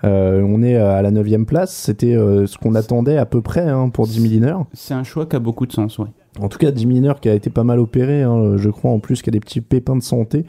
Euh, 0.03 0.41
on 0.41 0.63
est 0.63 0.75
à 0.75 1.01
la 1.01 1.11
9 1.11 1.45
place. 1.45 1.73
C'était 1.73 2.15
euh, 2.15 2.47
ce 2.47 2.57
qu'on 2.57 2.75
attendait 2.75 3.17
à 3.17 3.25
peu 3.25 3.41
près 3.41 3.67
hein, 3.67 3.89
pour 3.89 4.05
Jimmy 4.05 4.29
Liner. 4.29 4.55
C'est 4.73 4.93
un 4.93 5.03
choix 5.03 5.25
qui 5.25 5.35
a 5.35 5.39
beaucoup 5.39 5.65
de 5.65 5.71
sens, 5.71 5.99
oui. 5.99 6.07
En 6.39 6.47
tout 6.47 6.57
cas, 6.57 6.71
Jimmy 6.73 6.95
Liner 6.95 7.13
qui 7.21 7.27
a 7.27 7.33
été 7.33 7.49
pas 7.49 7.65
mal 7.65 7.79
opéré, 7.79 8.23
hein, 8.23 8.55
je 8.55 8.69
crois 8.69 8.91
en 8.91 8.99
plus, 8.99 9.21
qui 9.21 9.29
a 9.29 9.31
des 9.31 9.41
petits 9.41 9.59
pépins 9.59 9.97
de 9.97 10.01
santé. 10.01 10.45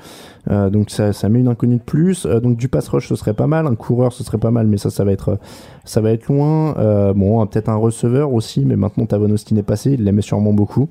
Euh, 0.49 0.71
donc 0.71 0.91
ça, 0.91 1.13
ça 1.13 1.29
met 1.29 1.41
une 1.41 1.49
inconnue 1.49 1.79
de 1.79 1.83
plus. 1.83 2.25
Donc 2.25 2.57
du 2.57 2.69
pass 2.69 2.87
rush, 2.89 3.09
ce 3.09 3.17
serait 3.17 3.35
pas 3.35 3.49
mal. 3.49 3.67
Un 3.67 3.75
coureur, 3.75 4.13
ce 4.13 4.23
serait 4.23 4.39
pas 4.39 4.53
mal, 4.53 4.69
mais 4.69 4.77
ça, 4.77 4.91
ça 4.91 5.03
va 5.05 5.11
être, 5.11 5.39
ça 5.85 6.01
va 6.01 6.13
être 6.13 6.29
loin. 6.29 7.13
Bon, 7.15 7.45
peut-être 7.47 7.69
un 7.69 7.77
receveur 7.77 8.33
aussi, 8.33 8.65
mais 8.65 8.77
maintenant 8.77 9.07
Tavon 9.07 9.31
Austin 9.31 9.57
est 9.57 9.65
passé, 9.65 9.93
il 9.95 10.05
l'aimait 10.05 10.23
sûrement 10.23 10.53
beaucoup. 10.53 10.89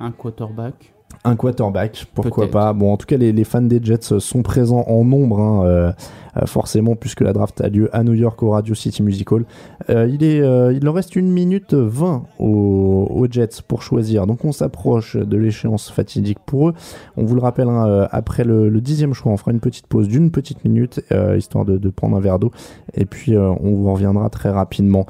Un 0.00 0.12
quarterback. 0.12 0.91
Un 1.24 1.36
quarterback, 1.36 2.06
pourquoi 2.14 2.50
pas. 2.50 2.72
Bon, 2.72 2.92
en 2.92 2.96
tout 2.96 3.06
cas, 3.06 3.16
les, 3.16 3.32
les 3.32 3.44
fans 3.44 3.62
des 3.62 3.78
Jets 3.80 4.18
sont 4.18 4.42
présents 4.42 4.84
en 4.88 5.04
nombre, 5.04 5.38
hein, 5.38 5.64
euh, 5.64 5.92
euh, 6.36 6.46
forcément, 6.46 6.96
puisque 6.96 7.20
la 7.20 7.32
draft 7.32 7.60
a 7.60 7.68
lieu 7.68 7.88
à 7.92 8.02
New 8.02 8.14
York 8.14 8.42
au 8.42 8.50
Radio 8.50 8.74
City 8.74 9.04
Music 9.04 9.30
Hall. 9.30 9.44
Euh, 9.88 10.08
il, 10.12 10.24
est, 10.24 10.40
euh, 10.40 10.72
il 10.72 10.82
leur 10.82 10.94
reste 10.94 11.14
une 11.14 11.30
minute 11.30 11.74
20 11.74 12.24
aux, 12.40 13.06
aux 13.08 13.26
Jets 13.30 13.62
pour 13.68 13.82
choisir. 13.82 14.26
Donc, 14.26 14.44
on 14.44 14.50
s'approche 14.50 15.16
de 15.16 15.36
l'échéance 15.36 15.92
fatidique 15.92 16.40
pour 16.44 16.70
eux. 16.70 16.74
On 17.16 17.24
vous 17.24 17.36
le 17.36 17.40
rappelle, 17.40 17.68
hein, 17.68 17.86
euh, 17.86 18.08
après 18.10 18.42
le, 18.42 18.68
le 18.68 18.80
dixième 18.80 19.14
choix, 19.14 19.30
on 19.30 19.36
fera 19.36 19.52
une 19.52 19.60
petite 19.60 19.86
pause 19.86 20.08
d'une 20.08 20.32
petite 20.32 20.64
minute, 20.64 21.04
euh, 21.12 21.36
histoire 21.36 21.64
de, 21.64 21.78
de 21.78 21.88
prendre 21.90 22.16
un 22.16 22.20
verre 22.20 22.40
d'eau. 22.40 22.50
Et 22.94 23.04
puis, 23.04 23.36
euh, 23.36 23.48
on 23.60 23.76
vous 23.76 23.92
reviendra 23.92 24.28
très 24.28 24.50
rapidement. 24.50 25.06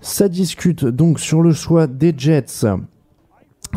Ça 0.00 0.28
discute 0.28 0.84
donc 0.84 1.18
sur 1.18 1.42
le 1.42 1.52
choix 1.52 1.88
des 1.88 2.14
Jets. 2.16 2.66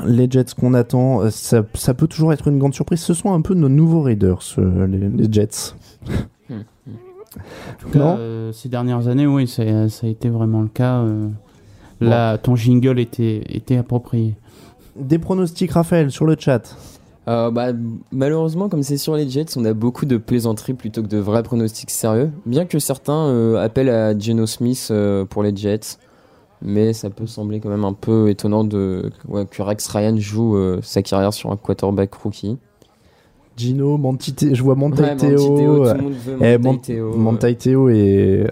Les 0.06 0.30
Jets 0.30 0.46
qu'on 0.60 0.74
attend, 0.74 1.22
euh, 1.22 1.30
ça, 1.30 1.64
ça 1.74 1.94
peut 1.94 2.08
toujours 2.08 2.34
être 2.34 2.48
une 2.48 2.58
grande 2.60 2.74
surprise. 2.74 3.02
Ce 3.02 3.14
sont 3.14 3.34
un 3.34 3.42
peu 3.42 3.54
nos 3.54 3.70
nouveaux 3.70 4.02
Raiders, 4.02 4.40
euh, 4.58 4.88
les, 4.88 5.10
les 5.10 5.32
Jets. 5.32 5.74
En 6.50 6.56
tout 7.80 7.90
cas, 7.92 8.00
Non 8.00 8.16
euh, 8.18 8.52
ces 8.52 8.70
dernières 8.70 9.08
années, 9.08 9.28
oui, 9.28 9.48
ça, 9.48 9.90
ça 9.90 10.08
a 10.08 10.10
été 10.10 10.30
vraiment 10.30 10.62
le 10.62 10.68
cas. 10.68 11.00
euh, 11.02 11.30
Là, 12.00 12.38
ton 12.40 12.56
jingle 12.56 13.00
était, 13.00 13.44
était 13.50 13.78
approprié. 13.78 14.36
Des 14.96 15.20
pronostics, 15.20 15.72
Raphaël, 15.72 16.10
sur 16.10 16.26
le 16.26 16.36
chat. 16.38 16.76
Euh, 17.28 17.52
bah, 17.52 17.68
malheureusement, 18.12 18.68
comme 18.70 18.82
c'est 18.82 18.98
sur 18.98 19.16
les 19.16 19.30
Jets, 19.30 19.56
on 19.56 19.64
a 19.66 19.74
beaucoup 19.74 20.06
de 20.06 20.18
plaisanteries 20.18 20.74
plutôt 20.74 21.04
que 21.04 21.08
de 21.08 21.20
vrais 21.20 21.44
pronostics 21.44 21.92
sérieux. 21.92 22.32
Bien 22.48 22.66
que 22.66 22.80
certains 22.80 23.28
euh, 23.28 23.64
appellent 23.64 23.90
à 23.90 24.18
Geno 24.18 24.48
Smith 24.48 24.88
euh, 24.90 25.24
pour 25.26 25.44
les 25.44 25.56
Jets, 25.56 26.00
mais 26.62 26.94
ça 26.94 27.10
peut 27.10 27.28
sembler 27.28 27.60
quand 27.60 27.70
même 27.70 27.86
un 27.86 27.94
peu 27.94 28.30
étonnant 28.30 28.64
de, 28.64 29.10
ouais, 29.28 29.46
que 29.46 29.62
Rex 29.62 29.88
Ryan 29.88 30.16
joue 30.18 30.56
euh, 30.56 30.80
sa 30.82 31.02
carrière 31.02 31.34
sur 31.34 31.52
un 31.52 31.58
quarterback 31.58 32.14
rookie. 32.14 32.58
Gino, 33.58 33.98
Mantite, 33.98 34.56
je 34.56 34.64
vois 34.64 34.76
Mantai 34.76 35.04
Ouais, 35.04 35.18
eh, 36.42 36.54
et 37.90 38.44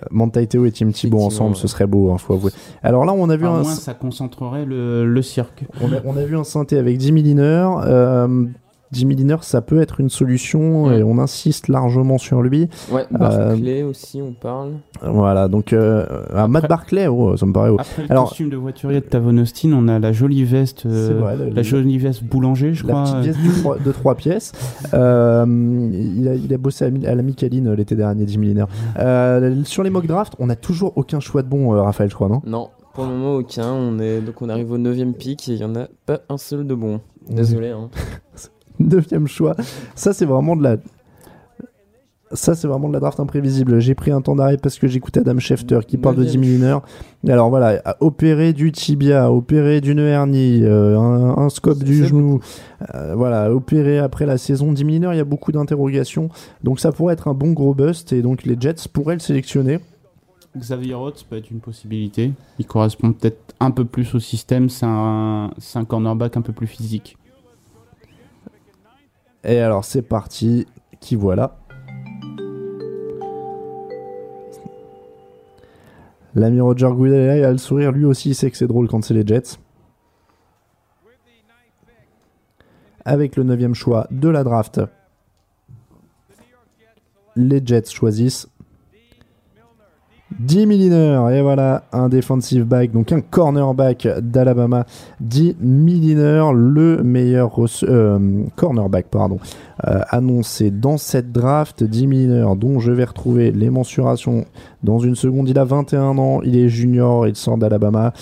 et 0.66 0.72
Tim 0.72 0.92
Thibault 0.92 1.22
ensemble, 1.22 1.56
ce 1.56 1.68
serait 1.68 1.88
beau, 1.88 2.12
hein, 2.12 2.18
faut 2.18 2.34
avouer. 2.34 2.52
Alors 2.84 3.06
là, 3.06 3.14
on 3.14 3.30
a 3.30 3.38
vu 3.38 3.46
Au 3.46 3.50
un, 3.50 3.62
moins, 3.62 3.74
ça 3.74 3.94
concentrerait 3.94 4.66
le, 4.66 5.06
le 5.06 5.22
cirque. 5.22 5.64
on 5.82 5.92
a, 5.94 5.98
on 6.06 6.18
a 6.18 6.26
vu 6.26 6.38
un 6.38 6.44
synthé 6.44 6.78
avec 6.78 7.00
Jimmy 7.00 7.24
Liner. 7.24 7.70
Euh, 7.86 8.46
Jimmy 8.92 9.16
Liner, 9.16 9.38
ça 9.42 9.62
peut 9.62 9.82
être 9.82 10.00
une 10.00 10.10
solution 10.10 10.92
et 10.92 11.04
on 11.04 11.20
insiste 11.20 11.68
largement 11.68 12.18
sur 12.18 12.42
lui. 12.42 12.70
Ouais, 12.92 13.06
Euh, 13.14 13.18
Barclay 13.18 13.84
aussi, 13.84 14.22
on 14.22 14.34
parle. 14.34 14.72
voilà, 15.04 15.48
donc 15.48 15.74
euh, 15.74 16.06
ah, 16.34 16.48
Matt 16.48 16.68
Barclay, 16.68 17.08
oh, 17.08 17.38
ça 17.38 17.46
me 17.46 17.54
paraît 17.54 17.70
haut. 17.70 17.78
Après 17.80 18.04
le 18.04 18.12
Alors, 18.12 18.30
costume 18.30 18.50
de 18.50 18.58
voiturier 18.58 19.00
de 19.00 19.06
Tavon 19.06 19.38
Austin, 19.38 19.74
on 19.74 19.88
a 19.88 20.00
la 20.00 20.12
jolie 20.12 20.44
veste, 20.44 20.86
euh, 20.88 21.20
vrai, 21.20 21.36
le- 21.38 21.50
la 21.50 21.62
jolie 21.62 21.98
veste 22.00 22.24
boulanger, 22.24 22.74
je 22.74 22.86
la 22.88 22.94
crois. 22.94 23.04
petite 23.04 23.22
pièce 23.22 23.38
du 23.38 23.62
trois- 23.62 23.78
de 23.78 23.92
trois 23.92 24.16
pièces. 24.16 24.52
Euh, 24.94 25.46
il, 25.92 26.28
a, 26.28 26.34
il 26.36 26.52
a 26.54 26.58
bossé 26.58 26.86
à, 26.86 27.16
la 27.16 27.22
Micaline 27.22 27.68
euh, 27.68 27.76
l'été 27.76 27.96
dernier, 27.96 28.26
Jimmy 28.28 28.48
Liner. 28.48 28.66
Euh, 28.98 29.64
sur 29.66 29.84
les 29.84 29.90
mock 29.90 30.08
drafts, 30.08 30.34
on 30.40 30.50
a 30.50 30.56
toujours 30.56 30.94
aucun 30.98 31.20
choix 31.20 31.44
de 31.44 31.48
bon, 31.48 31.74
euh, 31.76 31.82
Raphaël, 31.82 32.10
je 32.10 32.16
crois, 32.16 32.28
non? 32.28 32.42
Non, 32.46 32.70
pour 32.94 33.06
le 33.06 33.12
moment 33.12 33.36
aucun. 33.36 33.72
On 33.72 34.00
est 34.00 34.20
donc 34.22 34.42
on 34.42 34.50
arrive 34.50 34.72
au 34.72 34.78
9 34.78 35.14
pick 35.18 35.48
et 35.48 35.54
il 35.54 35.58
y 35.60 35.64
en 35.64 35.76
a 35.76 35.88
pas 36.06 36.20
un 36.30 36.38
seul 36.38 36.66
de 36.66 36.74
bon. 36.74 37.02
Désolé. 37.30 37.70
Hein. 37.70 37.90
Neuvième 38.92 39.28
choix. 39.28 39.56
Ça, 39.96 40.14
c'est 40.14 40.26
vraiment 40.26 40.56
de 40.56 40.64
la. 40.64 40.78
Ça, 42.32 42.54
c'est 42.54 42.68
vraiment 42.68 42.90
de 42.90 42.94
la 42.94 43.00
draft 43.00 43.20
imprévisible. 43.20 43.80
J'ai 43.80 43.96
pris 43.96 44.12
un 44.12 44.22
temps 44.22 44.36
d'arrêt 44.36 44.58
parce 44.58 44.78
que 44.78 44.88
j'écoutais 44.88 45.22
Adam 45.22 45.40
Schefter 45.40 45.80
qui 45.88 45.98
parle 45.98 46.16
de 46.16 46.24
Neuvième 46.24 46.44
10 46.44 46.60
000 46.60 46.82
Alors 47.28 47.50
voilà, 47.50 47.82
opérer 48.02 48.54
du 48.54 48.72
tibia, 48.72 49.32
opérer 49.32 49.82
d'une 49.82 49.98
hernie, 49.98 50.62
euh, 50.64 50.96
un, 50.96 51.40
un 51.40 51.50
scope 51.50 51.84
du 51.84 52.06
genou, 52.06 52.40
euh, 52.94 53.16
voilà, 53.16 53.52
opérer 53.52 53.98
après 53.98 54.28
la 54.28 54.38
saison 54.38 54.72
10 54.72 55.00
000 55.00 55.12
il 55.12 55.18
y 55.18 55.20
a 55.20 55.24
beaucoup 55.24 55.52
d'interrogations. 55.52 56.30
Donc 56.64 56.80
ça 56.80 56.92
pourrait 56.92 57.16
être 57.16 57.28
un 57.30 57.34
bon 57.34 57.52
gros 57.54 57.74
bust 57.74 58.14
et 58.14 58.22
donc 58.22 58.44
les 58.44 58.56
Jets 58.60 58.88
pourraient 58.94 59.16
le 59.16 59.22
sélectionner. 59.22 59.80
Xavier 60.58 60.94
Rhodes 60.94 61.24
peut 61.30 61.38
être 61.38 61.52
une 61.52 61.60
possibilité. 61.60 62.32
Il 62.60 62.66
correspond 62.66 63.12
peut-être 63.12 63.56
un 63.60 63.72
peu 63.72 63.86
plus 63.86 64.14
au 64.16 64.20
système. 64.20 64.70
C'est 64.70 64.86
un, 64.86 65.52
c'est 65.58 65.80
un 65.80 65.86
cornerback 65.86 66.38
un 66.38 66.42
peu 66.42 66.54
plus 66.54 66.68
physique. 66.68 67.18
Et 69.44 69.60
alors 69.60 69.86
c'est 69.86 70.02
parti, 70.02 70.68
qui 71.00 71.16
voilà. 71.16 71.58
L'ami 76.36 76.62
Roger 76.62 76.90
là, 76.98 77.38
il 77.38 77.44
a 77.44 77.52
le 77.52 77.58
sourire, 77.58 77.92
lui 77.92 78.06
aussi 78.06 78.30
il 78.30 78.36
sait 78.36 78.52
que 78.52 78.58
c'est 78.58 78.68
drôle 78.68 78.88
quand 78.88 79.04
c'est 79.04 79.14
les 79.14 79.26
Jets. 79.26 79.58
Avec 83.06 83.36
le 83.36 83.44
neuvième 83.44 83.74
choix 83.74 84.08
de 84.12 84.30
la 84.30 84.44
draft, 84.44 84.82
les 87.36 87.66
Jets 87.66 87.90
choisissent 87.90 88.48
Dee 90.38 90.68
Milliner, 90.68 91.22
et 91.34 91.42
voilà, 91.42 91.84
un 91.92 92.08
defensive 92.08 92.64
back, 92.64 92.92
donc 92.92 93.12
un 93.12 93.22
cornerback 93.22 94.08
d'Alabama. 94.22 94.86
Dee 95.20 95.56
Milliner, 95.60 96.44
le 96.54 97.02
meilleur 97.04 97.52
euh, 97.84 98.44
cornerback 98.56 99.08
pardon, 99.08 99.40
euh, 99.88 100.02
annoncé 100.10 100.70
dans 100.70 100.98
cette 100.98 101.32
draft. 101.32 101.84
Dee 101.84 102.06
Milliner, 102.06 102.46
dont 102.58 102.80
je 102.80 102.92
vais 102.92 103.06
retrouver 103.06 103.52
les 103.52 103.72
mensurations 103.72 104.46
dans 104.84 105.00
une 105.00 105.16
seconde. 105.16 105.50
Il 105.50 105.58
a 105.58 105.66
21 105.66 106.18
ans, 106.20 106.42
il 106.44 106.58
est 106.58 106.70
junior, 106.70 107.28
il 107.28 107.36
sort 107.36 107.58
d'Alabama. 107.58 108.14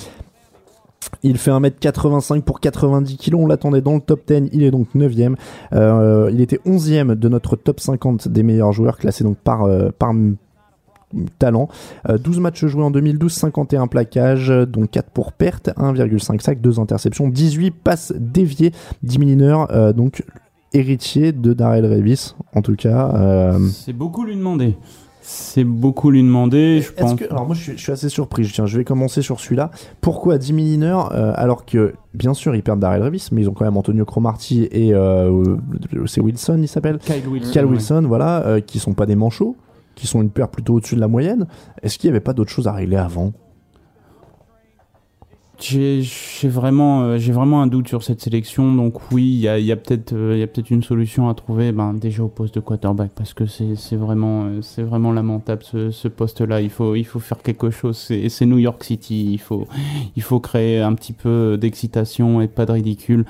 Il 1.23 1.37
fait 1.37 1.51
1m85 1.51 2.41
pour 2.41 2.59
90 2.61 3.17
kg, 3.17 3.35
on 3.35 3.47
l'attendait 3.47 3.81
dans 3.81 3.95
le 3.95 4.01
top 4.01 4.21
10, 4.27 4.49
il 4.53 4.63
est 4.63 4.71
donc 4.71 4.87
9ème. 4.95 5.35
Euh, 5.73 6.29
il 6.31 6.39
était 6.39 6.59
11ème 6.65 7.15
de 7.15 7.29
notre 7.29 7.57
top 7.57 7.79
50 7.79 8.29
des 8.29 8.43
meilleurs 8.43 8.71
joueurs, 8.71 8.97
classé 8.97 9.23
donc 9.25 9.37
par 9.37 9.67
talent. 11.39 11.69
Euh, 12.09 12.17
12 12.17 12.39
matchs 12.39 12.65
joués 12.65 12.83
en 12.83 12.91
2012, 12.91 13.31
51 13.31 13.87
plaquages, 13.87 14.49
euh, 14.51 14.65
dont 14.65 14.85
4 14.85 15.09
pour 15.11 15.31
perte, 15.33 15.69
1,5 15.77 16.41
sac, 16.41 16.61
2 16.61 16.79
interceptions, 16.79 17.29
18 17.29 17.71
passes 17.71 18.13
déviées, 18.17 18.71
10 19.03 19.19
mineurs, 19.19 19.67
euh, 19.71 19.93
donc 19.93 20.23
héritier 20.73 21.31
de 21.31 21.53
Darrell 21.53 21.85
Revis, 21.85 22.35
en 22.53 22.61
tout 22.61 22.75
cas. 22.75 23.11
euh, 23.15 23.57
C'est 23.71 23.93
beaucoup 23.93 24.25
lui 24.25 24.35
demander. 24.35 24.75
C'est 25.29 25.65
beaucoup 25.65 26.09
lui 26.09 26.23
demander. 26.23 26.79
Je 26.81 26.93
pense. 26.93 27.15
que, 27.15 27.25
alors 27.29 27.45
moi 27.45 27.53
je 27.53 27.61
suis, 27.61 27.71
je 27.73 27.81
suis 27.83 27.91
assez 27.91 28.07
surpris, 28.07 28.47
tiens, 28.49 28.65
je 28.65 28.77
vais 28.77 28.85
commencer 28.85 29.21
sur 29.21 29.41
celui-là. 29.41 29.71
Pourquoi 29.99 30.37
10 30.37 30.53
mineurs 30.53 31.11
euh, 31.13 31.33
alors 31.35 31.65
que 31.65 31.95
bien 32.13 32.33
sûr 32.33 32.55
ils 32.55 32.63
perdent 32.63 32.79
Darrell 32.79 33.03
Revis, 33.03 33.27
mais 33.33 33.41
ils 33.41 33.49
ont 33.49 33.53
quand 33.53 33.65
même 33.65 33.75
Antonio 33.75 34.05
Cromartie 34.05 34.69
et 34.71 34.93
euh, 34.93 35.57
c'est 36.05 36.21
Wilson 36.21 36.59
il 36.61 36.69
s'appelle 36.69 36.99
Kyle 36.99 37.27
Wilson, 37.27 37.51
Kyle 37.51 37.65
ouais. 37.65 37.71
Wilson, 37.71 38.03
voilà, 38.07 38.45
euh, 38.45 38.59
qui 38.61 38.79
sont 38.79 38.93
pas 38.93 39.05
des 39.05 39.15
manchots, 39.15 39.57
qui 39.97 40.07
sont 40.07 40.21
une 40.21 40.29
paire 40.29 40.49
plutôt 40.49 40.75
au-dessus 40.75 40.95
de 40.95 41.01
la 41.01 41.07
moyenne. 41.07 41.47
Est-ce 41.81 41.97
qu'il 41.97 42.07
y 42.07 42.11
avait 42.11 42.21
pas 42.21 42.33
d'autres 42.33 42.51
choses 42.51 42.67
à 42.67 42.71
régler 42.71 42.97
avant? 42.97 43.33
J'ai 45.59 46.03
vraiment, 46.43 47.01
euh, 47.01 47.17
vraiment 47.17 47.63
un 47.63 47.67
doute 47.67 47.87
sur 47.87 48.03
cette 48.03 48.21
sélection. 48.21 48.75
Donc 48.75 49.11
oui, 49.11 49.23
il 49.23 49.39
y 49.39 49.47
a, 49.47 49.53
euh, 49.53 49.59
y 49.59 49.71
a 49.71 49.75
peut-être 49.75 50.69
une 50.69 50.83
solution 50.83 51.29
à 51.29 51.33
trouver. 51.33 51.71
Ben 51.71 51.95
déjà 51.95 52.23
au 52.23 52.27
poste 52.27 52.53
de 52.55 52.59
quarterback 52.59 53.09
parce 53.15 53.33
que 53.33 53.47
c'est, 53.47 53.95
vraiment, 53.95 54.45
euh, 54.45 54.83
vraiment 54.83 55.11
lamentable 55.11 55.63
ce, 55.63 55.89
ce 55.89 56.07
poste-là. 56.07 56.61
Il 56.61 56.69
faut, 56.69 56.95
il 56.95 57.05
faut 57.05 57.19
faire 57.19 57.41
quelque 57.41 57.71
chose. 57.71 57.97
C'est, 57.97 58.45
New 58.45 58.59
York 58.59 58.83
City. 58.83 59.31
Il 59.33 59.39
faut, 59.39 59.67
il 60.15 60.21
faut 60.21 60.39
créer 60.39 60.79
un 60.79 60.93
petit 60.93 61.13
peu 61.13 61.57
d'excitation 61.59 62.39
et 62.39 62.47
pas 62.47 62.67
de 62.67 62.73
ridicule. 62.73 63.25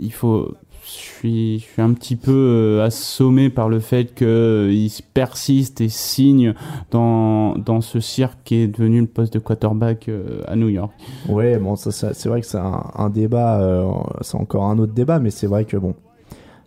Il 0.00 0.12
faut. 0.12 0.54
Suis, 0.84 1.60
je 1.60 1.64
suis 1.64 1.80
un 1.82 1.92
petit 1.92 2.16
peu 2.16 2.32
euh, 2.32 2.84
assommé 2.84 3.50
par 3.50 3.68
le 3.68 3.78
fait 3.78 4.14
qu'il 4.14 4.90
persiste 5.14 5.80
et 5.80 5.88
signe 5.88 6.54
dans, 6.90 7.54
dans 7.56 7.80
ce 7.80 8.00
cirque 8.00 8.36
qui 8.44 8.56
est 8.56 8.66
devenu 8.66 9.00
le 9.00 9.06
poste 9.06 9.32
de 9.34 9.38
quarterback 9.38 10.08
euh, 10.08 10.42
à 10.48 10.56
New 10.56 10.68
York. 10.68 10.90
Ouais, 11.28 11.56
bon, 11.58 11.76
ça, 11.76 11.92
ça- 11.92 12.14
c'est 12.14 12.28
vrai 12.28 12.40
que 12.40 12.46
c'est 12.46 12.58
un, 12.58 12.82
un 12.96 13.10
débat, 13.10 13.62
euh, 13.62 13.90
c'est 14.22 14.36
encore 14.36 14.64
un 14.64 14.78
autre 14.78 14.92
débat, 14.92 15.20
mais 15.20 15.30
c'est 15.30 15.46
vrai 15.46 15.64
que 15.64 15.76
bon, 15.76 15.94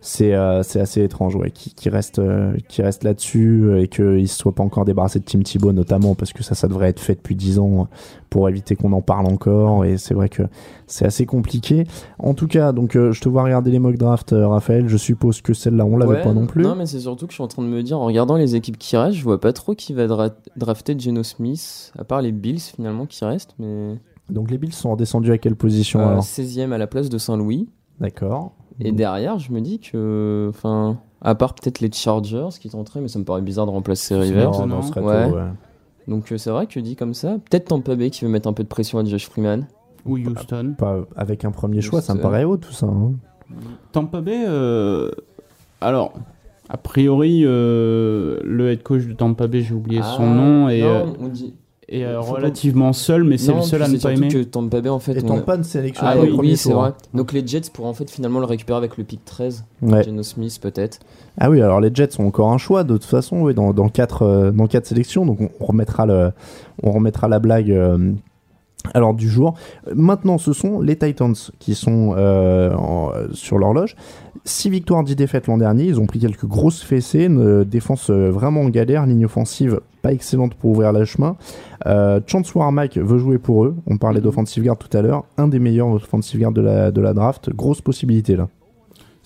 c'est 0.08 0.34
euh, 0.34 0.62
c'est 0.62 0.78
assez 0.80 1.02
étrange, 1.02 1.34
ouais, 1.34 1.50
qui, 1.50 1.74
qui 1.74 1.88
reste, 1.88 2.20
euh, 2.20 2.54
qui 2.68 2.80
reste 2.80 3.02
là-dessus 3.02 3.64
euh, 3.64 3.82
et 3.82 3.88
qu'il 3.88 4.04
ne 4.04 4.24
se 4.26 4.36
soit 4.36 4.54
pas 4.54 4.62
encore 4.62 4.84
débarrassé 4.84 5.18
de 5.18 5.24
Tim 5.24 5.40
Thibault, 5.40 5.72
notamment, 5.72 6.14
parce 6.14 6.32
que 6.32 6.44
ça, 6.44 6.54
ça 6.54 6.68
devrait 6.68 6.88
être 6.88 7.00
fait 7.00 7.16
depuis 7.16 7.34
10 7.34 7.58
ans 7.58 7.88
pour 8.30 8.48
éviter 8.48 8.76
qu'on 8.76 8.92
en 8.92 9.00
parle 9.02 9.26
encore, 9.26 9.84
et 9.84 9.98
c'est 9.98 10.14
vrai 10.14 10.28
que 10.28 10.42
c'est 10.86 11.04
assez 11.06 11.26
compliqué. 11.26 11.84
En 12.20 12.34
tout 12.34 12.46
cas, 12.46 12.70
donc, 12.72 12.94
euh, 12.94 13.10
je 13.10 13.20
te 13.20 13.28
vois 13.28 13.42
regarder 13.42 13.70
les 13.72 13.78
mock 13.80 13.96
drafts, 13.96 14.32
Raphaël, 14.36 14.88
je 14.88 14.96
suppose 14.96 15.40
que 15.42 15.54
celle-là, 15.54 15.84
on 15.84 15.96
l'avait 15.96 16.12
Ouais, 16.14 16.22
pas 16.22 16.32
non 16.32 16.46
plus. 16.46 16.62
Non, 16.62 16.76
mais 16.76 16.86
c'est 16.86 17.00
surtout 17.00 17.26
que 17.26 17.32
je 17.32 17.36
suis 17.36 17.44
en 17.44 17.48
train 17.48 17.62
de 17.62 17.68
me 17.68 17.82
dire, 17.82 17.98
en 17.98 18.06
regardant 18.06 18.36
les 18.36 18.54
équipes 18.54 18.78
qui 18.78 18.96
restent, 18.96 19.18
je 19.18 19.24
vois 19.24 19.40
pas 19.40 19.52
trop 19.52 19.74
qui 19.74 19.92
va 19.92 20.06
dra- 20.06 20.30
drafter 20.56 20.96
Geno 20.98 21.22
Smith, 21.24 21.92
à 21.98 22.04
part 22.04 22.22
les 22.22 22.32
Bills 22.32 22.60
finalement 22.60 23.06
qui 23.06 23.24
restent, 23.24 23.54
mais. 23.58 23.96
Donc 24.30 24.50
les 24.50 24.58
Bills 24.58 24.72
sont 24.72 24.90
redescendus 24.92 25.32
à 25.32 25.38
quelle 25.38 25.56
position 25.56 26.06
alors? 26.06 26.22
16e 26.24 26.72
à 26.72 26.78
la 26.78 26.86
place 26.86 27.08
de 27.08 27.18
Saint-Louis. 27.18 27.68
D'accord. 28.00 28.52
Et 28.80 28.92
derrière, 28.92 29.38
je 29.38 29.52
me 29.52 29.60
dis 29.60 29.78
que. 29.78 30.46
Enfin. 30.50 30.98
À 31.22 31.34
part 31.34 31.54
peut-être 31.54 31.80
les 31.80 31.90
Chargers 31.90 32.48
qui 32.60 32.68
tenteraient, 32.68 33.00
mais 33.00 33.08
ça 33.08 33.18
me 33.18 33.24
paraît 33.24 33.40
bizarre 33.40 33.64
de 33.66 33.70
remplacer 33.70 34.14
Rivers. 34.14 34.50
Non, 34.52 34.66
non, 34.66 34.82
ce 34.82 34.88
serait 34.90 35.00
ouais. 35.00 35.28
tôt, 35.30 35.36
ouais. 35.36 35.42
Donc 36.06 36.30
euh, 36.30 36.36
c'est 36.36 36.50
vrai 36.50 36.66
que 36.66 36.78
dit 36.78 36.94
comme 36.94 37.14
ça, 37.14 37.38
peut-être 37.50 37.68
Tampa 37.68 37.96
Bay 37.96 38.10
qui 38.10 38.24
veut 38.24 38.30
mettre 38.30 38.48
un 38.48 38.52
peu 38.52 38.62
de 38.62 38.68
pression 38.68 38.98
à 38.98 39.04
Josh 39.04 39.26
Freeman. 39.28 39.66
Ou 40.04 40.18
Houston. 40.18 40.74
Pas 40.78 40.98
avec 41.16 41.44
un 41.46 41.50
premier 41.50 41.80
choix, 41.80 42.00
ça 42.02 42.14
me 42.14 42.20
paraît 42.20 42.44
haut 42.44 42.58
tout 42.58 42.70
ça. 42.72 42.86
hein. 42.86 43.12
Tampa 43.92 44.20
Bay, 44.20 44.44
euh, 44.46 45.10
alors, 45.80 46.12
a 46.68 46.76
priori, 46.76 47.42
euh, 47.44 48.38
le 48.44 48.70
head 48.70 48.82
coach 48.82 49.04
de 49.06 49.14
Tampa 49.14 49.46
Bay, 49.46 49.62
j'ai 49.62 49.74
oublié 49.74 50.02
son 50.02 50.30
Ah, 50.30 50.34
nom, 50.34 50.68
et, 50.68 50.82
non, 50.82 50.86
euh, 50.88 51.04
on 51.18 51.28
dit- 51.28 51.54
est 51.88 52.04
euh, 52.04 52.18
relativement 52.20 52.92
seul, 52.92 53.22
mais 53.24 53.38
c'est 53.38 53.54
le 53.54 53.62
seul 53.62 53.82
à 53.82 53.88
ne 53.88 53.96
pas 53.96 54.12
aimer. 54.12 54.28
que 54.28 54.42
Tampa 54.42 54.80
Bay 54.80 54.88
en 54.88 54.98
fait. 54.98 55.12
Et 55.16 55.22
Tampa 55.22 55.56
ne 55.56 55.62
sélectionne 55.62 56.08
Ah 56.10 56.14
pas 56.16 56.20
oui, 56.22 56.34
oui, 56.36 56.56
c'est 56.56 56.72
vrai. 56.72 56.92
Donc 57.14 57.32
les 57.32 57.46
Jets 57.46 57.70
pourraient 57.72 57.88
en 57.88 57.94
fait 57.94 58.10
finalement 58.10 58.40
le 58.40 58.46
récupérer 58.46 58.76
avec 58.78 58.96
le 58.96 59.04
pick 59.04 59.24
13. 59.24 59.64
Ouais. 59.82 60.02
Geno 60.02 60.22
Smith 60.22 60.58
peut-être. 60.60 60.98
Ah 61.38 61.50
oui, 61.50 61.62
alors 61.62 61.80
les 61.80 61.90
Jets 61.94 62.18
ont 62.20 62.26
encore 62.26 62.50
un 62.52 62.58
choix 62.58 62.82
de 62.84 62.94
toute 62.94 63.04
façon, 63.04 63.42
oui, 63.42 63.54
dans, 63.54 63.72
dans, 63.72 63.88
quatre, 63.88 64.22
euh, 64.22 64.50
dans 64.50 64.66
quatre 64.66 64.86
sélections, 64.86 65.24
donc 65.26 65.40
on, 65.40 65.50
on 65.60 65.66
remettra, 65.66 66.06
le, 66.06 66.32
on 66.82 66.90
remettra 66.90 67.28
la 67.28 67.38
blague 67.38 67.70
euh, 67.70 68.12
alors 68.94 69.14
du 69.14 69.28
jour. 69.28 69.54
Maintenant, 69.94 70.38
ce 70.38 70.52
sont 70.52 70.80
les 70.80 70.96
Titans 70.96 71.34
qui 71.58 71.74
sont 71.74 72.14
euh, 72.16 72.72
en- 72.74 73.10
sur 73.32 73.58
l'horloge. 73.58 73.96
6 74.46 74.70
victoires, 74.70 75.04
10 75.04 75.16
défaites 75.16 75.46
l'an 75.46 75.58
dernier. 75.58 75.84
Ils 75.84 76.00
ont 76.00 76.06
pris 76.06 76.20
quelques 76.20 76.46
grosses 76.46 76.82
fessées, 76.82 77.24
une 77.24 77.40
euh, 77.40 77.64
défense 77.64 78.10
euh, 78.10 78.30
vraiment 78.30 78.62
en 78.62 78.68
galère, 78.68 79.04
ligne 79.06 79.24
offensive 79.24 79.80
pas 80.02 80.12
excellente 80.12 80.54
pour 80.54 80.70
ouvrir 80.70 80.92
le 80.92 81.04
chemin. 81.04 81.36
Euh, 81.86 82.20
Chance 82.26 82.54
Warmack 82.54 82.96
veut 82.96 83.18
jouer 83.18 83.38
pour 83.38 83.64
eux. 83.64 83.76
On 83.86 83.98
parlait 83.98 84.20
d'offensive 84.20 84.62
guard 84.62 84.78
tout 84.78 84.94
à 84.96 85.02
l'heure. 85.02 85.24
Un 85.36 85.48
des 85.48 85.58
meilleurs 85.58 85.88
offensive 85.88 86.40
guard 86.40 86.52
de 86.52 86.60
la, 86.60 86.90
de 86.90 87.00
la 87.00 87.12
draft. 87.12 87.50
Grosse 87.50 87.80
possibilité 87.80 88.36
là. 88.36 88.48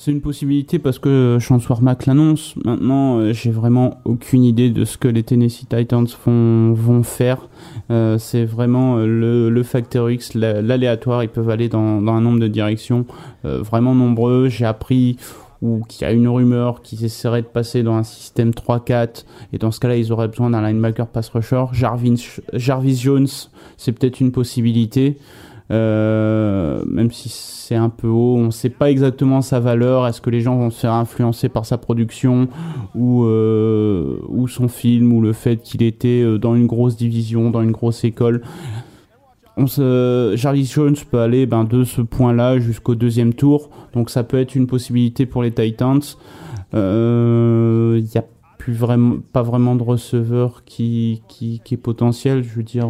C'est 0.02 0.12
une 0.12 0.22
possibilité 0.22 0.78
parce 0.78 0.98
que 0.98 1.36
Chance 1.39 1.68
Warmack 1.68 2.06
l'annonce. 2.06 2.55
Maintenant, 2.64 3.18
euh, 3.18 3.35
j'ai 3.35 3.51
vraiment 3.51 4.01
aucune 4.06 4.44
idée 4.44 4.70
de 4.70 4.86
ce 4.86 4.97
que 4.97 5.09
les 5.09 5.22
Tennessee 5.22 5.66
Titans 5.68 6.06
vont, 6.24 6.72
vont 6.72 7.02
faire. 7.02 7.51
Euh, 7.90 8.16
c'est 8.16 8.47
vraiment 8.47 8.97
euh, 8.97 9.51
le, 9.51 9.62
facteur 9.62 10.09
X, 10.10 10.32
la- 10.32 10.62
l'aléatoire. 10.62 11.22
Ils 11.22 11.28
peuvent 11.28 11.51
aller 11.51 11.68
dans, 11.68 11.98
un 11.98 12.20
nombre 12.22 12.40
de 12.40 12.48
directions 12.48 13.05
euh, 13.44 13.60
vraiment 13.60 13.94
nombreux. 13.94 14.48
J'ai 14.48 14.64
appris 14.64 15.18
ou 15.60 15.82
qu'il 15.86 16.06
y 16.06 16.10
a 16.10 16.12
une 16.14 16.28
rumeur 16.28 16.81
qu'ils 16.81 17.05
essaieraient 17.05 17.43
de 17.43 17.47
passer 17.47 17.82
dans 17.82 17.97
un 17.97 18.02
système 18.02 18.52
3-4 18.52 19.27
et 19.52 19.59
dans 19.59 19.70
ce 19.70 19.81
cas-là 19.81 19.97
ils 19.97 20.10
auraient 20.10 20.28
besoin 20.28 20.48
d'un 20.48 20.66
linebacker 20.66 21.06
pass 21.06 21.28
rusher 21.28 21.64
Jarvis, 21.72 22.39
Jarvis 22.55 22.97
Jones 22.97 23.28
c'est 23.77 23.93
peut-être 23.93 24.20
une 24.20 24.32
possibilité 24.32 25.18
euh, 25.71 26.83
même 26.87 27.13
si 27.13 27.29
c'est 27.29 27.77
un 27.77 27.91
peu 27.91 28.09
haut, 28.09 28.37
on 28.37 28.47
ne 28.47 28.51
sait 28.51 28.71
pas 28.71 28.91
exactement 28.91 29.41
sa 29.41 29.61
valeur. 29.61 30.07
Est-ce 30.07 30.21
que 30.21 30.31
les 30.31 30.41
gens 30.41 30.57
vont 30.57 30.71
se 30.71 30.81
faire 30.81 30.95
influencer 30.95 31.49
par 31.49 31.65
sa 31.65 31.79
production 31.79 32.49
ou, 32.95 33.25
euh, 33.25 34.19
son 34.49 34.69
film 34.69 35.13
ou 35.13 35.21
le 35.21 35.33
fait 35.33 35.59
qu'il 35.59 35.83
était 35.83 36.23
euh, 36.23 36.39
dans 36.39 36.57
une 36.57 36.67
grosse 36.67 36.97
division, 36.97 37.51
dans 37.51 37.63
une 37.63 37.71
grosse 37.71 38.03
école? 38.05 38.43
On 39.57 39.67
Jones 39.67 40.97
peut 41.11 41.19
aller 41.21 41.45
ben, 41.45 41.65
de 41.65 41.85
ce 41.85 42.01
point-là 42.01 42.59
jusqu'au 42.59 42.95
deuxième 42.95 43.35
tour, 43.35 43.69
donc 43.93 44.09
ça 44.09 44.25
peut 44.25 44.39
être 44.39 44.55
une 44.55 44.67
possibilité 44.67 45.27
pour 45.27 45.43
les 45.43 45.53
Titans. 45.53 46.01
Il 46.73 46.79
n'y 46.79 48.19
a 48.19 48.25
plus 48.59 48.73
vraiment, 48.73 49.17
pas 49.33 49.43
vraiment 49.43 49.77
de 49.77 49.83
receveur 49.83 50.65
qui, 50.65 51.23
qui 51.29 51.61
est 51.71 51.77
potentiel. 51.77 52.43
Je 52.43 52.55
veux 52.55 52.63
dire, 52.63 52.89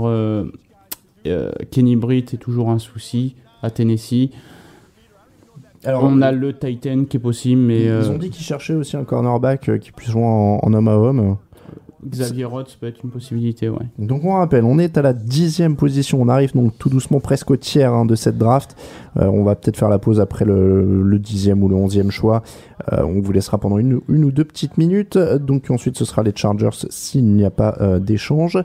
euh, 1.26 1.50
euh, 1.50 1.64
Kenny 1.70 1.96
Britt 1.96 2.34
est 2.34 2.38
toujours 2.38 2.70
un 2.70 2.78
souci 2.78 3.36
à 3.62 3.70
Tennessee. 3.70 4.30
Alors, 5.84 6.04
on 6.04 6.20
a 6.20 6.30
le 6.30 6.52
Titan 6.52 7.04
qui 7.04 7.16
est 7.16 7.20
possible, 7.20 7.62
mais 7.62 7.84
Ils 7.84 7.88
euh, 7.88 8.10
ont 8.10 8.18
dit 8.18 8.30
qu'ils 8.30 8.44
cherchaient 8.44 8.74
aussi 8.74 8.96
un 8.96 9.04
cornerback 9.04 9.68
euh, 9.68 9.78
qui 9.78 9.92
puisse 9.92 10.10
jouer 10.10 10.22
en, 10.22 10.60
en 10.62 10.74
homme 10.74 10.88
à 10.88 10.96
homme. 10.96 11.36
Xavier 12.06 12.46
Rhodes 12.46 12.68
peut 12.80 12.86
être 12.86 13.00
une 13.04 13.10
possibilité, 13.10 13.68
ouais. 13.68 13.86
Donc 13.98 14.24
on 14.24 14.32
rappelle, 14.32 14.64
on 14.64 14.78
est 14.78 14.96
à 14.96 15.02
la 15.02 15.12
dixième 15.12 15.76
position, 15.76 16.20
on 16.20 16.28
arrive 16.28 16.54
donc 16.54 16.72
tout 16.78 16.88
doucement 16.88 17.20
presque 17.20 17.50
au 17.50 17.56
tiers 17.56 17.92
hein, 17.92 18.06
de 18.06 18.14
cette 18.14 18.38
draft. 18.38 18.74
Euh, 19.18 19.26
on 19.26 19.44
va 19.44 19.54
peut-être 19.54 19.76
faire 19.76 19.90
la 19.90 19.98
pause 19.98 20.18
après 20.18 20.46
le, 20.46 21.02
le 21.02 21.18
dixième 21.18 21.62
ou 21.62 21.68
le 21.68 21.76
onzième 21.76 22.10
choix. 22.10 22.42
Euh, 22.92 23.02
on 23.02 23.20
vous 23.20 23.32
laissera 23.32 23.58
pendant 23.58 23.76
une, 23.76 24.00
une 24.08 24.24
ou 24.24 24.30
deux 24.30 24.44
petites 24.44 24.78
minutes. 24.78 25.18
Donc 25.18 25.70
ensuite 25.70 25.98
ce 25.98 26.06
sera 26.06 26.22
les 26.22 26.32
Chargers 26.34 26.70
s'il 26.88 27.26
n'y 27.26 27.44
a 27.44 27.50
pas 27.50 27.76
euh, 27.80 27.98
d'échange. 27.98 28.56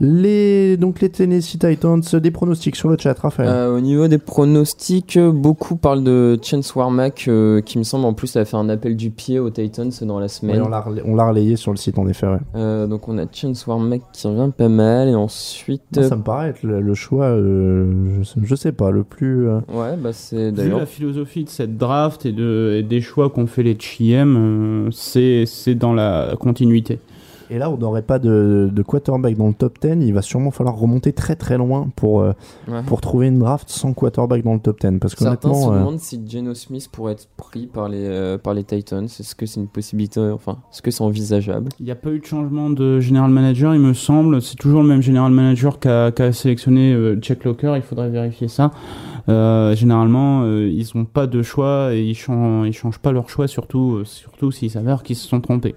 Les 0.00 0.76
donc 0.76 1.00
les 1.00 1.08
Tennessee 1.08 1.58
Titans, 1.58 2.00
des 2.14 2.30
pronostics 2.30 2.74
sur 2.76 2.88
le 2.88 2.96
chat, 2.98 3.16
Raphaël. 3.18 3.48
Euh, 3.48 3.76
au 3.76 3.80
niveau 3.80 4.08
des 4.08 4.18
pronostics, 4.18 5.18
beaucoup 5.18 5.76
parlent 5.76 6.02
de 6.02 6.38
Chance 6.42 6.74
Warmack, 6.74 7.26
euh, 7.28 7.60
qui 7.60 7.78
me 7.78 7.84
semble 7.84 8.04
en 8.04 8.12
plus 8.12 8.34
a 8.36 8.44
fait 8.44 8.56
un 8.56 8.68
appel 8.68 8.96
du 8.96 9.10
pied 9.10 9.38
aux 9.38 9.50
Titans 9.50 9.92
dans 10.02 10.18
la 10.18 10.28
semaine. 10.28 10.60
on 10.62 10.68
l'a 10.68 10.80
relay- 10.80 11.02
on 11.04 11.14
l'a 11.14 11.28
relayé 11.28 11.56
sur 11.56 11.70
le 11.70 11.76
site 11.76 11.98
en 11.98 12.06
effet. 12.08 12.26
ouais. 12.26 12.38
Euh, 12.56 12.86
donc 12.86 13.08
on 13.08 13.18
a 13.18 13.24
Chance 13.30 13.66
Warmack 13.66 14.02
qui 14.12 14.26
revient 14.26 14.50
pas 14.56 14.68
mal, 14.68 15.08
et 15.08 15.14
ensuite... 15.14 15.82
Moi, 15.96 16.08
ça 16.08 16.16
me 16.16 16.22
paraît 16.22 16.48
être 16.48 16.62
le, 16.64 16.80
le 16.80 16.94
choix, 16.94 17.26
euh, 17.26 18.18
je, 18.18 18.22
sais- 18.24 18.40
je 18.42 18.54
sais 18.56 18.72
pas, 18.72 18.90
le 18.90 19.04
plus. 19.04 19.48
euh, 19.48 19.60
Ouais, 19.72 19.96
bah 19.96 20.12
c'est 20.12 20.46
Vu 20.46 20.52
d'ailleurs... 20.52 20.78
la 20.80 20.86
philosophie 20.86 21.44
de 21.44 21.48
cette 21.50 21.76
draft 21.76 22.26
et, 22.26 22.32
de, 22.32 22.74
et 22.78 22.82
des 22.82 23.00
choix 23.00 23.30
qu'ont 23.30 23.46
fait 23.46 23.62
les 23.62 23.74
GM, 23.76 24.36
euh, 24.36 24.90
c'est 24.90 25.74
dans 25.76 25.92
la 25.94 26.34
continuité. 26.40 26.98
Et 27.50 27.58
là, 27.58 27.70
on 27.70 27.76
n'aurait 27.76 28.02
pas 28.02 28.18
de, 28.18 28.70
de 28.72 28.82
quarterback 28.82 29.36
dans 29.36 29.48
le 29.48 29.54
top 29.54 29.78
10. 29.80 29.96
Il 30.06 30.14
va 30.14 30.22
sûrement 30.22 30.50
falloir 30.50 30.76
remonter 30.76 31.12
très 31.12 31.36
très 31.36 31.58
loin 31.58 31.88
pour, 31.96 32.20
euh, 32.20 32.32
Ouais. 32.68 32.82
pour 32.86 33.00
trouver 33.00 33.26
une 33.28 33.38
draft 33.38 33.68
sans 33.68 33.92
quarterback 33.92 34.42
dans 34.42 34.54
le 34.54 34.60
top 34.60 34.80
10. 34.80 34.98
Parce 34.98 35.14
Certains 35.14 35.52
se 35.54 35.68
euh, 35.68 35.78
demandent 35.78 35.98
si 36.00 36.20
Geno 36.26 36.54
Smith 36.54 36.88
pourrait 36.90 37.12
être 37.12 37.28
pris 37.36 37.66
par 37.66 37.88
les, 37.88 38.04
euh, 38.06 38.38
par 38.38 38.54
les 38.54 38.64
Titans. 38.64 39.04
Est-ce 39.04 39.34
que 39.34 39.46
c'est 39.46 39.60
une 39.60 39.68
possibilité 39.68 40.20
Enfin, 40.20 40.58
est-ce 40.72 40.80
que 40.82 40.90
c'est 40.90 41.02
envisageable? 41.02 41.68
Il 41.80 41.84
n'y 41.84 41.92
a 41.92 41.96
pas 41.96 42.10
eu 42.10 42.18
de 42.20 42.24
changement 42.24 42.70
de 42.70 43.00
general 43.00 43.30
manager, 43.30 43.74
il 43.74 43.80
me 43.80 43.92
semble. 43.94 44.40
C'est 44.40 44.56
toujours 44.56 44.82
le 44.82 44.88
même 44.88 45.02
general 45.02 45.30
manager 45.32 45.78
qu'a 45.78 46.10
qu'a 46.12 46.32
sélectionné 46.32 46.92
euh, 46.94 47.18
Jack 47.20 47.44
Locker, 47.44 47.74
il 47.76 47.82
faudrait 47.82 48.08
vérifier 48.10 48.48
ça. 48.48 48.70
Euh, 49.28 49.74
généralement, 49.74 50.42
euh, 50.44 50.68
ils 50.70 50.86
n'ont 50.94 51.06
pas 51.06 51.26
de 51.26 51.42
choix 51.42 51.94
et 51.94 52.02
ils 52.02 52.14
changent, 52.14 52.68
ils 52.68 52.72
changent 52.74 52.98
pas 52.98 53.10
leur 53.12 53.28
choix, 53.30 53.48
surtout, 53.48 53.96
euh, 53.96 54.04
surtout 54.04 54.50
s'il 54.50 54.70
s'avère 54.70 55.02
qu'ils 55.02 55.16
se 55.16 55.26
sont 55.26 55.40
trompés. 55.40 55.74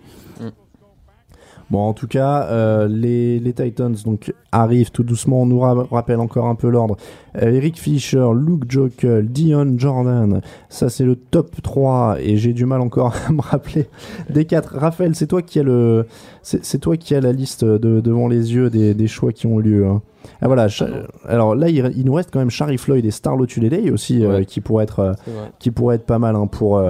Bon, 1.69 1.79
en 1.79 1.93
tout 1.93 2.07
cas, 2.07 2.43
euh, 2.49 2.87
les, 2.87 3.39
les 3.39 3.53
Titans 3.53 3.95
donc, 4.05 4.33
arrivent 4.51 4.91
tout 4.91 5.03
doucement. 5.03 5.41
On 5.41 5.45
nous 5.45 5.59
ra- 5.59 5.87
rappelle 5.91 6.19
encore 6.19 6.45
un 6.47 6.55
peu 6.55 6.69
l'ordre. 6.69 6.97
Euh, 7.41 7.51
Eric 7.51 7.79
Fisher, 7.79 8.27
Luke 8.35 8.69
Jokel, 8.69 9.27
Dion 9.29 9.73
Jordan. 9.77 10.41
Ça, 10.69 10.89
c'est 10.89 11.03
le 11.05 11.15
top 11.15 11.61
3. 11.61 12.17
Et 12.21 12.37
j'ai 12.37 12.53
du 12.53 12.65
mal 12.65 12.81
encore 12.81 13.13
à 13.27 13.31
me 13.31 13.41
rappeler 13.41 13.87
des 14.29 14.45
4. 14.45 14.75
Raphaël, 14.77 15.13
c'est 15.15 15.27
toi 15.27 15.41
qui 15.41 15.59
as 15.59 15.63
le. 15.63 16.05
C'est 16.41 16.63
c'est 16.63 16.77
toi 16.79 16.95
qui 16.97 17.13
as 17.15 17.21
la 17.21 17.33
liste 17.33 17.65
de- 17.65 17.99
devant 18.01 18.27
les 18.27 18.53
yeux 18.53 18.69
des, 18.69 18.93
des 18.93 19.07
choix 19.07 19.31
qui 19.31 19.47
ont 19.47 19.59
lieu. 19.59 19.85
hein. 19.85 20.01
Ah 20.41 20.47
voilà, 20.47 20.67
Cha- 20.67 20.87
alors 21.25 21.55
là 21.55 21.69
il, 21.69 21.89
il 21.95 22.05
nous 22.05 22.13
reste 22.13 22.31
quand 22.33 22.39
même 22.39 22.49
Charlie 22.49 22.77
Floyd 22.77 23.05
et 23.05 23.11
Star 23.11 23.37
Lotulelei 23.37 23.91
aussi 23.91 24.25
euh, 24.25 24.43
qui 24.43 24.59
pourraient 24.59 24.83
être 24.83 25.15
qui 25.57 25.71
pourrait 25.71 25.95
être 25.95 26.05
pas 26.05 26.19
mal 26.19 26.35
hein, 26.35 26.47
pour, 26.47 26.81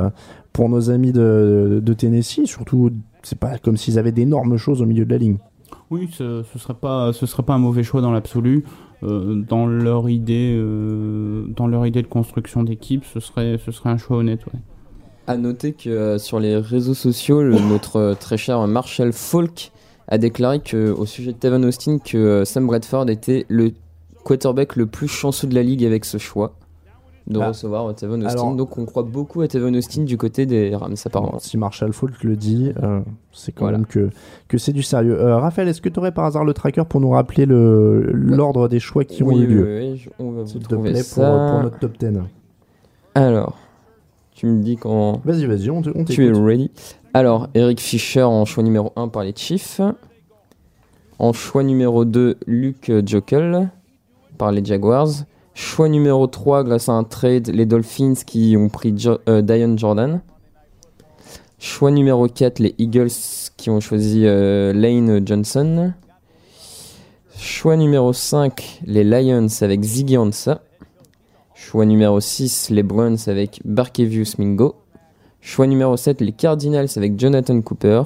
pour 0.53 0.69
nos 0.69 0.89
amis 0.89 1.11
de, 1.11 1.79
de 1.83 1.93
Tennessee. 1.93 2.45
Surtout, 2.45 2.91
c'est 3.27 3.39
pas 3.39 3.57
comme 3.57 3.77
s'ils 3.77 3.99
avaient 3.99 4.11
d'énormes 4.11 4.57
choses 4.57 4.81
au 4.81 4.85
milieu 4.85 5.05
de 5.05 5.11
la 5.11 5.17
ligne. 5.17 5.37
Oui, 5.89 6.09
ce, 6.11 6.43
ce 6.53 6.59
serait 6.59 6.73
pas, 6.73 7.11
ce 7.13 7.25
serait 7.25 7.43
pas 7.43 7.53
un 7.53 7.59
mauvais 7.59 7.83
choix 7.83 8.01
dans 8.01 8.11
l'absolu. 8.11 8.63
Euh, 9.03 9.35
dans 9.47 9.67
leur 9.67 10.09
idée, 10.09 10.55
euh, 10.57 11.45
dans 11.55 11.67
leur 11.67 11.85
idée 11.85 12.01
de 12.01 12.07
construction 12.07 12.63
d'équipe, 12.63 13.03
ce 13.05 13.19
serait, 13.19 13.59
ce 13.63 13.71
serait 13.71 13.89
un 13.89 13.97
choix 13.97 14.17
honnête. 14.17 14.45
Ouais. 14.47 14.59
À 15.27 15.37
noter 15.37 15.73
que 15.73 15.89
euh, 15.89 16.17
sur 16.17 16.39
les 16.39 16.57
réseaux 16.57 16.93
sociaux, 16.95 17.43
le- 17.43 17.59
notre 17.69 18.15
très 18.19 18.37
cher 18.37 18.65
Marshall 18.67 19.13
Falk 19.13 19.71
a 20.07 20.17
déclaré 20.17 20.59
que, 20.61 20.89
au 20.91 21.05
sujet 21.05 21.33
de 21.33 21.37
Tavon 21.37 21.63
Austin 21.63 21.99
que 21.99 22.43
Sam 22.45 22.65
Bradford 22.65 23.09
était 23.09 23.45
le 23.49 23.73
quarterback 24.23 24.75
le 24.77 24.87
plus 24.87 25.07
chanceux 25.09 25.47
de 25.47 25.53
la 25.55 25.63
ligue 25.63 25.83
avec 25.85 26.03
ce 26.05 26.17
choix 26.17 26.53
de 27.27 27.39
Ah. 27.39 27.49
recevoir 27.49 27.85
euh, 27.89 27.93
Tavon 27.93 28.21
Austin. 28.21 28.29
Alors- 28.29 28.55
Donc 28.55 28.77
on 28.77 28.85
croit 28.85 29.03
beaucoup 29.03 29.41
à 29.41 29.47
Tavon 29.47 29.73
Austin 29.73 30.03
du 30.03 30.17
côté 30.17 30.45
des 30.45 30.73
Rams 30.75 30.95
apparemment. 31.05 31.39
Si 31.39 31.57
Marshall 31.57 31.91
Falk 31.93 32.23
le 32.23 32.35
dit, 32.35 32.71
euh, 32.81 33.01
c'est 33.33 33.51
quand 33.51 33.65
Voilà. 33.65 33.77
même 33.79 33.85
que, 33.87 34.09
que 34.47 34.57
c'est 34.57 34.71
du 34.73 34.81
sérieux. 34.83 35.19
Euh, 35.19 35.37
Raphaël, 35.37 35.67
est-ce 35.67 35.81
que 35.81 35.89
tu 35.89 35.99
aurais 35.99 36.13
par 36.13 36.25
hasard 36.25 36.45
le 36.45 36.53
tracker 36.53 36.83
pour 36.87 37.01
nous 37.01 37.09
rappeler 37.09 37.45
le- 37.45 38.09
l'ordre 38.13 38.67
des 38.69 38.79
choix 38.79 39.03
qui 39.03 39.23
ont 39.23 39.31
eu 39.31 39.45
lieu? 39.45 39.79
oui, 39.93 40.05
on 40.19 40.31
va 40.31 40.41
vous 40.43 40.47
S'il 40.47 40.61
te 40.61 40.69
trouver 40.73 40.91
plaît, 40.91 40.99
pour, 41.01 41.23
ça. 41.23 41.49
pour 41.51 41.63
notre 41.63 41.79
top 41.79 41.97
10. 41.99 42.19
Alors, 43.15 43.57
tu 44.33 44.45
me 44.45 44.61
dis 44.61 44.77
quand 44.77 45.19
Vas-y, 45.25 45.45
vas-y, 45.45 45.69
on, 45.69 45.81
te- 45.81 45.89
on 45.95 46.05
tu 46.05 46.25
es 46.25 46.31
ready. 46.31 46.71
Alors, 47.13 47.47
Eric 47.55 47.79
Fischer 47.81 48.23
en 48.23 48.45
choix 48.45 48.63
numéro 48.63 48.91
1 48.95 49.07
par 49.07 49.23
les 49.23 49.33
Chiefs. 49.35 49.81
En 51.19 51.33
choix 51.33 51.63
numéro 51.63 52.05
2, 52.05 52.37
Luke 52.45 52.91
Jokel 53.05 53.69
par 54.37 54.51
les 54.51 54.63
Jaguars. 54.63 55.07
Choix 55.59 55.89
numéro 55.89 56.27
3, 56.27 56.63
grâce 56.63 56.87
à 56.87 56.91
un 56.91 57.03
trade, 57.03 57.47
les 57.47 57.65
Dolphins 57.65 58.13
qui 58.13 58.55
ont 58.55 58.69
pris 58.69 58.93
Jo- 58.95 59.17
euh, 59.27 59.41
Dion 59.41 59.75
Jordan. 59.75 60.21
Choix 61.57 61.89
numéro 61.89 62.27
4, 62.27 62.59
les 62.59 62.75
Eagles 62.77 63.09
qui 63.57 63.71
ont 63.71 63.79
choisi 63.79 64.21
euh, 64.27 64.71
Lane 64.71 65.25
Johnson. 65.27 65.93
Choix 67.35 67.75
numéro 67.75 68.13
5, 68.13 68.81
les 68.85 69.03
Lions 69.03 69.47
avec 69.61 69.83
Ziggy 69.83 70.15
Ansah. 70.17 70.61
Choix 71.55 71.87
numéro 71.87 72.19
6, 72.19 72.69
les 72.69 72.83
Browns 72.83 73.17
avec 73.25 73.59
Barkevius 73.65 74.37
Mingo. 74.37 74.75
Choix 75.41 75.65
numéro 75.65 75.97
7, 75.97 76.21
les 76.21 76.33
Cardinals 76.33 76.89
avec 76.97 77.19
Jonathan 77.19 77.59
Cooper. 77.61 78.03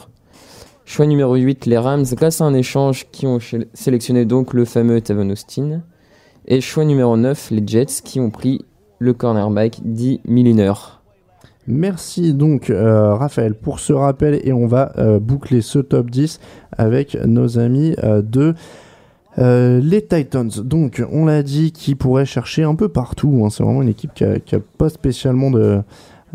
Choix 0.86 1.06
numéro 1.06 1.36
8, 1.36 1.66
les 1.66 1.78
Rams 1.78 2.06
grâce 2.14 2.40
à 2.40 2.46
un 2.46 2.54
échange 2.54 3.08
qui 3.12 3.28
ont 3.28 3.40
sélectionné 3.74 4.24
donc 4.24 4.54
le 4.54 4.64
fameux 4.64 5.02
Tavon 5.02 5.30
Austin. 5.30 5.82
Et 6.48 6.60
choix 6.60 6.86
numéro 6.86 7.18
9, 7.18 7.52
les 7.52 7.64
Jets 7.66 8.02
qui 8.04 8.20
ont 8.20 8.32
pris 8.32 8.66
le 9.00 9.14
cornerback 9.14 9.80
Dee 9.84 10.22
Milliner. 10.26 10.74
Merci 11.68 12.34
donc 12.34 12.72
euh, 12.72 13.14
Raphaël 13.14 13.54
pour 13.54 13.80
ce 13.80 13.94
rappel 13.94 14.42
et 14.44 14.52
on 14.52 14.66
va 14.66 14.92
euh, 14.98 15.20
boucler 15.20 15.62
ce 15.62 15.78
top 15.78 16.10
10 16.10 16.40
avec 16.76 17.16
nos 17.26 17.60
amis 17.60 17.96
euh, 18.04 18.24
de 18.24 18.56
les 19.38 20.06
Titans. 20.06 20.50
Donc 20.64 21.02
on 21.12 21.26
l'a 21.26 21.44
dit 21.44 21.72
qui 21.72 21.96
pourrait 21.96 22.26
chercher 22.26 22.64
un 22.64 22.76
peu 22.76 22.90
partout. 22.90 23.44
hein. 23.46 23.50
C'est 23.50 23.64
vraiment 23.64 23.82
une 23.84 23.90
équipe 23.90 24.14
qui 24.14 24.26
a, 24.26 24.40
qui 24.40 24.56
a 24.56 24.60
pas 24.78 24.90
spécialement 24.90 25.52
de... 25.52 25.82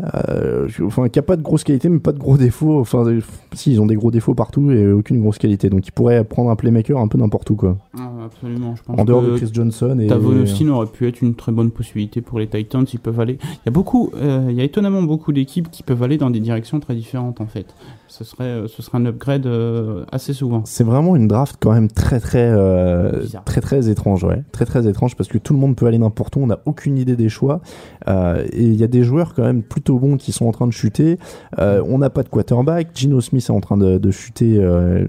euh, 0.01 0.67
enfin, 0.85 1.09
qui 1.09 1.19
a 1.19 1.23
pas 1.23 1.35
de 1.35 1.41
grosse 1.41 1.63
qualité, 1.63 1.89
mais 1.89 1.99
pas 1.99 2.11
de 2.11 2.19
gros 2.19 2.37
défauts. 2.37 2.79
Enfin, 2.79 3.05
euh, 3.05 3.21
si, 3.53 3.73
ils 3.73 3.81
ont 3.81 3.85
des 3.85 3.95
gros 3.95 4.11
défauts 4.11 4.35
partout 4.35 4.71
et 4.71 4.91
aucune 4.91 5.21
grosse 5.21 5.37
qualité. 5.37 5.69
Donc, 5.69 5.87
ils 5.87 5.91
pourraient 5.91 6.23
prendre 6.23 6.49
un 6.49 6.55
playmaker 6.55 6.99
un 6.99 7.07
peu 7.07 7.17
n'importe 7.17 7.49
où, 7.49 7.55
quoi. 7.55 7.77
Euh, 7.95 8.25
absolument. 8.25 8.75
Je 8.75 8.83
pense 8.83 8.99
En 8.99 9.05
dehors 9.05 9.21
de 9.21 9.35
Chris 9.35 9.49
Johnson 9.51 9.97
et. 9.99 10.07
Tavon 10.07 10.41
Austin 10.41 10.69
aurait 10.69 10.87
pu 10.87 11.07
être 11.07 11.21
une 11.21 11.35
très 11.35 11.51
bonne 11.51 11.71
possibilité 11.71 12.21
pour 12.21 12.39
les 12.39 12.47
Titans. 12.47 12.85
Ils 12.91 12.99
peuvent 12.99 13.19
aller. 13.19 13.37
Il 13.41 13.65
y 13.65 13.69
a 13.69 13.71
beaucoup, 13.71 14.11
euh, 14.15 14.47
il 14.49 14.55
y 14.55 14.61
a 14.61 14.63
étonnamment 14.63 15.03
beaucoup 15.03 15.31
d'équipes 15.33 15.69
qui 15.71 15.83
peuvent 15.83 16.03
aller 16.03 16.17
dans 16.17 16.29
des 16.29 16.39
directions 16.39 16.79
très 16.79 16.95
différentes 16.95 17.41
en 17.41 17.47
fait. 17.47 17.65
Ce 18.07 18.23
serait, 18.23 18.45
euh, 18.45 18.67
ce 18.67 18.81
serait 18.81 18.99
un 18.99 19.05
upgrade 19.05 19.45
euh, 19.45 20.05
assez 20.11 20.33
souvent. 20.33 20.61
C'est 20.65 20.83
vraiment 20.83 21.15
une 21.15 21.27
draft 21.27 21.57
quand 21.59 21.73
même 21.73 21.89
très 21.89 22.19
très 22.19 22.49
euh, 22.49 23.23
très 23.45 23.61
très 23.61 23.89
étrange, 23.89 24.23
ouais, 24.23 24.43
très 24.51 24.65
très 24.65 24.87
étrange 24.87 25.15
parce 25.15 25.27
que 25.29 25.37
tout 25.37 25.53
le 25.53 25.59
monde 25.59 25.75
peut 25.75 25.87
aller 25.87 25.97
n'importe 25.97 26.35
où, 26.37 26.39
on 26.39 26.47
n'a 26.47 26.59
aucune 26.65 26.97
idée 26.97 27.15
des 27.15 27.29
choix 27.29 27.61
Euh, 28.07 28.45
et 28.53 28.63
il 28.63 28.75
y 28.75 28.83
a 28.83 28.87
des 28.87 29.03
joueurs 29.03 29.33
quand 29.33 29.43
même 29.43 29.61
plutôt 29.61 29.86
bons 29.93 30.17
qui 30.17 30.31
sont 30.31 30.45
en 30.45 30.51
train 30.51 30.67
de 30.67 30.71
chuter. 30.71 31.17
Euh, 31.59 31.83
on 31.87 31.97
n'a 31.97 32.09
pas 32.09 32.23
de 32.23 32.29
quarterback, 32.29 32.89
Gino 32.93 33.21
Smith 33.21 33.45
est 33.47 33.51
en 33.51 33.61
train 33.61 33.77
de, 33.77 34.11
chuter. 34.11 34.57
euh. 34.57 35.05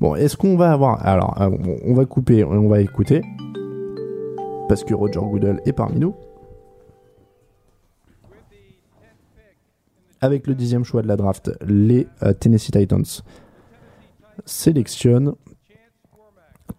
Bon, 0.00 0.14
est-ce 0.14 0.36
qu'on 0.36 0.56
va 0.56 0.72
avoir 0.72 1.04
Alors, 1.06 1.40
euh, 1.40 1.50
on 1.84 1.94
va 1.94 2.04
couper, 2.04 2.44
on 2.44 2.68
va 2.68 2.80
écouter 2.80 3.22
parce 4.68 4.84
que 4.84 4.94
Roger 4.94 5.20
Goodell 5.20 5.60
est 5.66 5.72
parmi 5.72 5.98
nous. 5.98 6.14
Avec 10.20 10.46
le 10.46 10.54
dixième 10.54 10.84
choix 10.84 11.02
de 11.02 11.08
la 11.08 11.16
draft, 11.16 11.50
les 11.66 12.06
Tennessee 12.38 12.70
Titans 12.70 13.04
sélectionnent 14.46 15.34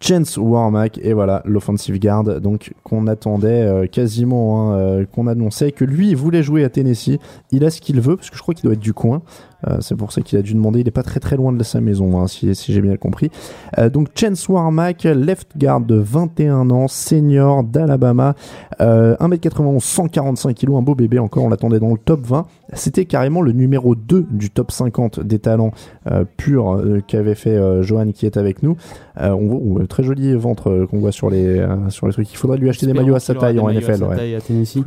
Chance 0.04 0.38
Warmack 0.38 1.00
et 1.02 1.14
voilà 1.14 1.42
l'offensive 1.46 1.98
guard 1.98 2.26
donc 2.42 2.74
qu'on 2.84 3.08
attendait 3.08 3.62
euh, 3.62 3.88
quasiment 3.88 4.72
hein, 4.72 4.78
euh, 4.78 5.06
qu'on 5.06 5.28
annonçait 5.28 5.72
que 5.72 5.86
lui 5.86 6.14
voulait 6.14 6.44
jouer 6.44 6.66
à 6.66 6.70
Tennessee. 6.70 7.20
Il 7.52 7.64
a 7.64 7.70
ce 7.70 7.80
qu'il 7.80 8.02
veut 8.02 8.18
parce 8.18 8.30
que 8.30 8.36
je 8.36 8.42
crois 8.42 8.54
qu'il 8.54 8.66
doit 8.66 8.74
être 8.74 8.80
du 8.80 8.94
coin 8.94 9.22
c'est 9.80 9.96
pour 9.96 10.12
ça 10.12 10.22
qu'il 10.22 10.38
a 10.38 10.42
dû 10.42 10.54
demander 10.54 10.82
il 10.82 10.88
est 10.88 10.92
pas 10.92 11.04
très 11.04 11.20
très 11.20 11.36
loin 11.38 11.54
de 11.54 11.64
sa 11.64 11.80
maison 11.82 12.20
hein, 12.20 12.28
si, 12.28 12.54
si 12.56 12.74
j'ai 12.74 12.82
bien 12.82 12.98
compris 12.98 13.30
Euh, 13.78 13.90
donc 13.90 14.10
Chance 14.16 14.48
Warmack 14.50 15.04
left 15.04 15.58
guard 15.58 15.82
de 15.82 15.96
21 15.96 16.70
ans 16.70 16.88
senior 16.88 17.64
d'Alabama 17.64 18.36
euh, 18.82 19.16
1m91 19.18 19.80
145 19.80 20.56
kg 20.56 20.74
un 20.76 20.82
beau 20.82 20.96
bébé 20.96 21.20
encore 21.20 21.44
on 21.46 21.50
l'attendait 21.50 21.80
dans 21.80 21.92
le 21.92 21.98
top 21.98 22.26
20 22.26 22.46
c'était 22.74 23.06
carrément 23.06 23.42
le 23.42 23.52
numéro 23.52 23.96
2 23.96 24.26
du 24.32 24.50
top 24.50 24.72
50 24.72 25.20
des 25.20 25.40
talents 25.40 25.72
euh, 26.12 26.26
purs 26.38 26.74
euh, 26.76 27.02
qu'avait 27.06 27.36
fait 27.36 27.52
euh, 27.56 27.84
Johan 27.84 28.12
qui 28.12 28.26
est 28.26 28.38
avec 28.38 28.64
nous 28.64 28.76
euh, 29.22 29.30
on 29.32 29.48
voit 29.48 29.82
on- 29.82 29.86
très 29.86 30.04
joli 30.04 30.34
ventre 30.36 30.70
euh, 30.70 30.88
qu'on 30.88 31.00
voit 31.00 31.12
sur 31.12 31.30
les 31.30 31.60
euh, 31.60 31.90
sur 31.90 32.08
les 32.08 32.14
trucs. 32.14 32.32
Il 32.32 32.38
faudrait 32.38 32.58
lui 32.58 32.70
acheter 32.70 32.86
des 32.88 32.94
maillots 32.94 33.16
à 33.16 33.20
sa 33.20 33.34
taille 33.42 33.60
en 33.60 33.68
NFL. 33.70 34.04
ouais. 34.10 34.16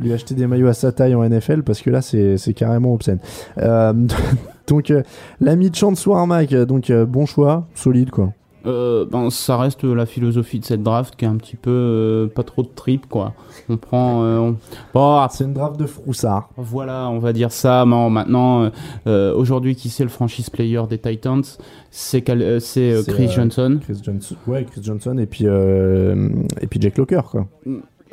Lui 0.01 0.13
acheter 0.13 0.35
des 0.35 0.47
maillots 0.47 0.67
à 0.67 0.73
sa 0.73 0.91
taille 0.91 1.15
en 1.15 1.23
NFL 1.27 1.63
parce 1.63 1.81
que 1.81 1.89
là 1.89 2.01
c'est 2.01 2.37
c'est 2.37 2.53
carrément 2.53 2.93
obscène. 2.93 3.19
Euh, 3.59 3.93
donc 4.67 4.91
euh, 4.91 5.03
l'ami 5.39 5.69
de 5.69 5.75
Chance 5.75 6.05
Warmack, 6.05 6.53
donc 6.53 6.89
euh, 6.89 7.05
bon 7.05 7.25
choix, 7.25 7.65
solide 7.73 8.09
quoi. 8.11 8.33
Euh, 8.65 9.05
ben, 9.09 9.29
ça 9.29 9.55
reste 9.55 9.85
la 9.85 10.05
philosophie 10.05 10.59
de 10.59 10.65
cette 10.65 10.83
draft 10.83 11.15
qui 11.15 11.23
est 11.23 11.27
un 11.29 11.37
petit 11.37 11.55
peu 11.55 11.71
euh, 11.71 12.27
pas 12.27 12.43
trop 12.43 12.63
de 12.63 12.67
trip 12.75 13.07
quoi. 13.07 13.33
On 13.69 13.77
prend, 13.77 14.23
euh, 14.25 14.39
on- 14.39 14.57
bon, 14.93 15.25
C'est 15.31 15.45
une 15.45 15.53
draft 15.53 15.79
de 15.79 15.85
froussard. 15.85 16.49
Voilà, 16.57 17.07
on 17.09 17.19
va 17.19 17.31
dire 17.31 17.51
ça. 17.53 17.85
Bon, 17.85 18.09
maintenant, 18.09 18.63
euh, 18.63 18.69
euh, 19.05 19.33
aujourd'hui, 19.33 19.75
qui 19.75 19.87
c'est 19.89 20.03
le 20.03 20.09
franchise 20.09 20.49
player 20.49 20.81
des 20.89 20.97
Titans? 20.97 21.43
C'est 21.91 22.29
euh, 22.29 22.59
euh, 22.77 23.03
Chris 23.07 23.27
euh, 23.27 23.31
Johnson. 23.31 23.79
Chris 23.81 23.99
Johnson, 24.03 24.35
ouais, 24.47 24.65
Chris 24.69 24.81
Johnson 24.83 25.17
et 25.17 25.27
puis 25.27 25.45
euh, 25.47 26.27
et 26.59 26.67
puis 26.67 26.81
Jack 26.81 26.97
Locker 26.97 27.21
quoi. 27.31 27.47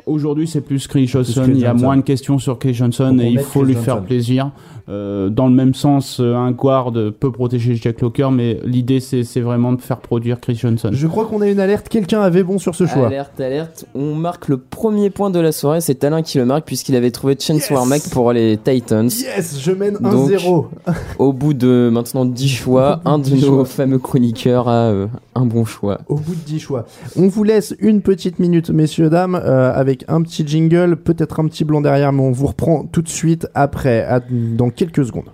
Aujourd'hui, 0.05 0.47
c'est 0.47 0.61
plus 0.61 0.87
Chris 0.87 1.07
Johnson. 1.07 1.45
Il 1.47 1.59
y 1.59 1.65
a 1.65 1.73
moins 1.73 1.97
de 1.97 2.01
questions 2.01 2.37
sur 2.37 2.59
Chris 2.59 2.73
Johnson 2.73 3.17
et 3.19 3.27
il 3.27 3.39
faut 3.39 3.61
Chris 3.61 3.73
lui 3.73 3.75
faire 3.75 4.01
plaisir. 4.01 4.51
Euh, 4.87 5.29
dans 5.29 5.47
le 5.47 5.53
même 5.53 5.73
sens, 5.73 6.19
euh, 6.19 6.35
un 6.35 6.51
guard 6.51 6.91
peut 7.19 7.31
protéger 7.31 7.75
Jack 7.75 8.01
Locker, 8.01 8.29
mais 8.31 8.59
l'idée, 8.63 8.99
c'est 8.99 9.39
vraiment 9.39 9.73
de 9.73 9.81
faire 9.81 9.97
produire 9.97 10.39
Chris 10.39 10.55
Johnson. 10.55 10.89
Je 10.91 11.07
crois 11.07 11.25
qu'on 11.25 11.41
a 11.41 11.47
une 11.47 11.59
alerte. 11.59 11.89
Quelqu'un 11.89 12.21
avait 12.21 12.43
bon 12.43 12.59
sur 12.59 12.75
ce 12.75 12.85
choix. 12.85 13.07
Alerte, 13.07 13.39
alerte. 13.39 13.85
On 13.95 14.13
marque 14.13 14.47
le 14.47 14.57
premier 14.57 15.09
point 15.09 15.31
de 15.31 15.39
la 15.39 15.51
soirée. 15.51 15.81
C'est 15.81 16.03
Alain 16.03 16.21
qui 16.21 16.37
le 16.37 16.45
marque 16.45 16.65
puisqu'il 16.65 16.95
avait 16.95 17.11
trouvé 17.11 17.35
Chance 17.39 17.61
Yes 17.61 17.71
Warmack 17.71 18.03
pour 18.11 18.31
les 18.31 18.57
Titans. 18.57 19.09
Yes, 19.09 19.59
je 19.59 19.71
mène 19.71 19.97
Donc, 19.99 20.29
1-0. 20.29 20.65
Au 21.19 21.33
bout 21.33 21.53
de 21.53 21.89
maintenant 21.91 22.25
10 22.25 22.47
choix, 22.47 23.01
un 23.05 23.17
de 23.17 23.23
de 23.23 23.29
10 23.29 23.41
nos 23.41 23.47
choix. 23.47 23.65
fameux 23.65 23.99
chroniqueurs 23.99 24.67
a 24.67 24.89
euh, 24.89 25.07
un 25.33 25.45
bon 25.45 25.65
choix. 25.65 25.99
Au 26.07 26.15
bout 26.15 26.35
de 26.35 26.45
10 26.45 26.59
choix. 26.59 26.85
On 27.15 27.27
vous 27.27 27.43
laisse 27.43 27.75
une 27.79 28.01
petite 28.01 28.37
minute, 28.37 28.69
messieurs, 28.69 29.09
dames, 29.09 29.35
euh, 29.35 29.73
avec 29.73 29.94
un 30.07 30.21
petit 30.21 30.45
jingle, 30.45 30.97
peut-être 30.97 31.39
un 31.39 31.47
petit 31.47 31.63
blanc 31.63 31.81
derrière, 31.81 32.11
mais 32.11 32.21
on 32.21 32.31
vous 32.31 32.47
reprend 32.47 32.85
tout 32.85 33.01
de 33.01 33.09
suite 33.09 33.47
après, 33.53 34.05
dans 34.29 34.69
quelques 34.69 35.05
secondes. 35.05 35.31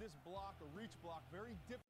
This 0.00 0.16
block, 0.24 0.56
a 0.62 0.68
reach 0.76 0.96
block, 1.02 1.22
very 1.30 1.52
difficult. 1.68 1.89